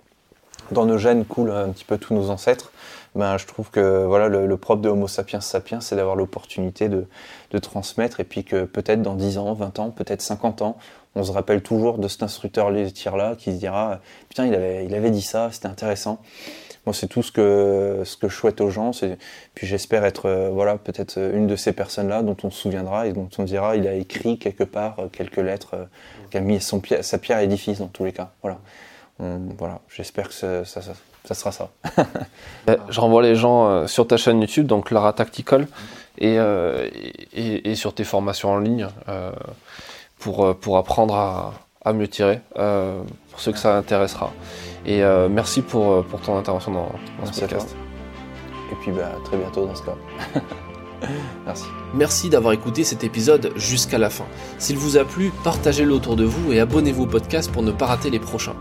Dans 0.70 0.86
nos 0.86 0.98
gènes 0.98 1.24
coulent 1.24 1.50
un 1.50 1.70
petit 1.70 1.84
peu 1.84 1.98
tous 1.98 2.14
nos 2.14 2.30
ancêtres 2.30 2.72
ben, 3.16 3.38
je 3.38 3.46
trouve 3.46 3.70
que 3.70 4.04
voilà, 4.04 4.28
le, 4.28 4.56
propre 4.58 4.82
de 4.82 4.90
Homo 4.90 5.08
sapiens 5.08 5.40
sapiens, 5.40 5.80
c'est 5.80 5.96
d'avoir 5.96 6.16
l'opportunité 6.16 6.90
de, 6.90 7.06
de, 7.50 7.58
transmettre 7.58 8.20
et 8.20 8.24
puis 8.24 8.44
que 8.44 8.64
peut-être 8.64 9.00
dans 9.00 9.14
10 9.14 9.38
ans, 9.38 9.54
20 9.54 9.78
ans, 9.78 9.90
peut-être 9.90 10.20
50 10.20 10.60
ans, 10.60 10.76
on 11.14 11.24
se 11.24 11.32
rappelle 11.32 11.62
toujours 11.62 11.96
de 11.96 12.08
cet 12.08 12.22
instructeur 12.22 12.70
laitier-là 12.70 13.34
qui 13.36 13.52
se 13.52 13.58
dira 13.58 14.00
Putain, 14.28 14.46
il 14.46 14.54
avait, 14.54 14.84
il 14.84 14.94
avait 14.94 15.10
dit 15.10 15.22
ça, 15.22 15.48
c'était 15.50 15.66
intéressant. 15.66 16.20
Moi, 16.84 16.94
c'est 16.94 17.08
tout 17.08 17.22
ce 17.22 17.32
que, 17.32 18.02
ce 18.04 18.16
que 18.16 18.28
je 18.28 18.36
souhaite 18.36 18.60
aux 18.60 18.70
gens. 18.70 18.92
Puis 19.54 19.66
j'espère 19.66 20.04
être 20.04 20.26
euh, 20.26 20.50
voilà, 20.52 20.76
peut-être 20.76 21.18
une 21.18 21.46
de 21.46 21.56
ces 21.56 21.72
personnes-là 21.72 22.22
dont 22.22 22.36
on 22.44 22.50
se 22.50 22.60
souviendra 22.60 23.08
et 23.08 23.12
dont 23.12 23.28
on 23.38 23.42
dira 23.42 23.76
il 23.76 23.88
a 23.88 23.94
écrit 23.94 24.38
quelque 24.38 24.62
part 24.62 25.00
euh, 25.00 25.08
quelques 25.08 25.38
lettres, 25.38 25.74
euh, 25.74 25.84
qui 26.30 26.36
a 26.36 26.40
mis 26.40 26.60
son, 26.60 26.80
sa 27.00 27.18
pierre 27.18 27.38
à 27.38 27.42
édifice 27.42 27.78
dans 27.78 27.88
tous 27.88 28.04
les 28.04 28.12
cas. 28.12 28.30
Voilà. 28.42 28.58
Voilà. 29.18 29.80
J'espère 29.88 30.28
que 30.28 30.34
ça, 30.34 30.64
ça, 30.64 30.80
ça 31.26 31.34
sera 31.34 31.52
ça. 31.52 31.70
Euh, 32.68 32.76
je 32.88 33.00
renvoie 33.00 33.22
les 33.22 33.36
gens 33.36 33.68
euh, 33.68 33.86
sur 33.86 34.08
ta 34.08 34.16
chaîne 34.16 34.40
YouTube, 34.40 34.66
donc 34.66 34.90
Lara 34.90 35.12
Tactical, 35.12 35.68
euh, 36.20 36.88
et, 37.32 37.70
et, 37.70 37.74
sur 37.76 37.94
tes 37.94 38.02
formations 38.02 38.50
en 38.50 38.58
ligne 38.58 38.88
pour, 40.18 40.56
pour 40.56 40.76
apprendre 40.76 41.14
à, 41.14 41.54
à 41.84 41.92
mieux 41.92 42.08
tirer, 42.08 42.40
pour 42.56 43.38
ceux 43.38 43.52
que 43.52 43.58
ça 43.58 43.76
intéressera. 43.76 44.32
Et 44.84 45.00
merci 45.30 45.62
pour, 45.62 46.04
pour 46.06 46.20
ton 46.20 46.36
intervention 46.36 46.72
dans, 46.72 46.90
ce 47.30 47.38
podcast. 47.38 47.76
Et 48.72 48.74
puis 48.82 48.90
bah, 48.90 49.12
à 49.16 49.24
très 49.24 49.36
bientôt 49.36 49.66
dans 49.66 49.74
ce 49.76 49.84
cas. 49.84 49.94
Merci. 51.44 51.66
Merci 51.94 52.30
d'avoir 52.30 52.52
écouté 52.52 52.82
cet 52.82 53.04
épisode 53.04 53.52
jusqu'à 53.54 53.98
la 53.98 54.10
fin. 54.10 54.24
S'il 54.58 54.76
vous 54.76 54.96
a 54.96 55.04
plu, 55.04 55.30
partagez-le 55.44 55.92
autour 55.92 56.16
de 56.16 56.24
vous 56.24 56.52
et 56.52 56.58
abonnez-vous 56.58 57.04
au 57.04 57.06
podcast 57.06 57.52
pour 57.52 57.62
ne 57.62 57.70
pas 57.70 57.86
rater 57.86 58.10
les 58.10 58.18
prochains. 58.18 58.56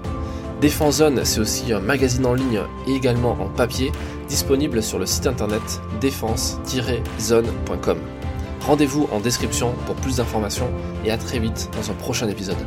Défense 0.62 0.98
Zone, 0.98 1.22
c'est 1.26 1.40
aussi 1.40 1.74
un 1.74 1.80
magazine 1.80 2.26
en 2.26 2.34
ligne 2.34 2.62
et 2.88 2.94
également 2.94 3.38
en 3.40 3.50
papier, 3.50 3.92
disponible 4.28 4.82
sur 4.82 5.00
le 5.00 5.06
site 5.06 5.28
internet 5.28 5.62
défense-zone.com. 6.02 7.98
Rendez-vous 8.62 9.08
en 9.12 9.20
description 9.20 9.74
pour 9.86 9.96
plus 9.96 10.18
d'informations 10.18 10.70
et 11.04 11.12
à 11.12 11.18
très 11.18 11.40
vite 11.40 11.70
dans 11.76 11.92
un 11.92 11.94
prochain 11.94 12.28
épisode. 12.28 12.58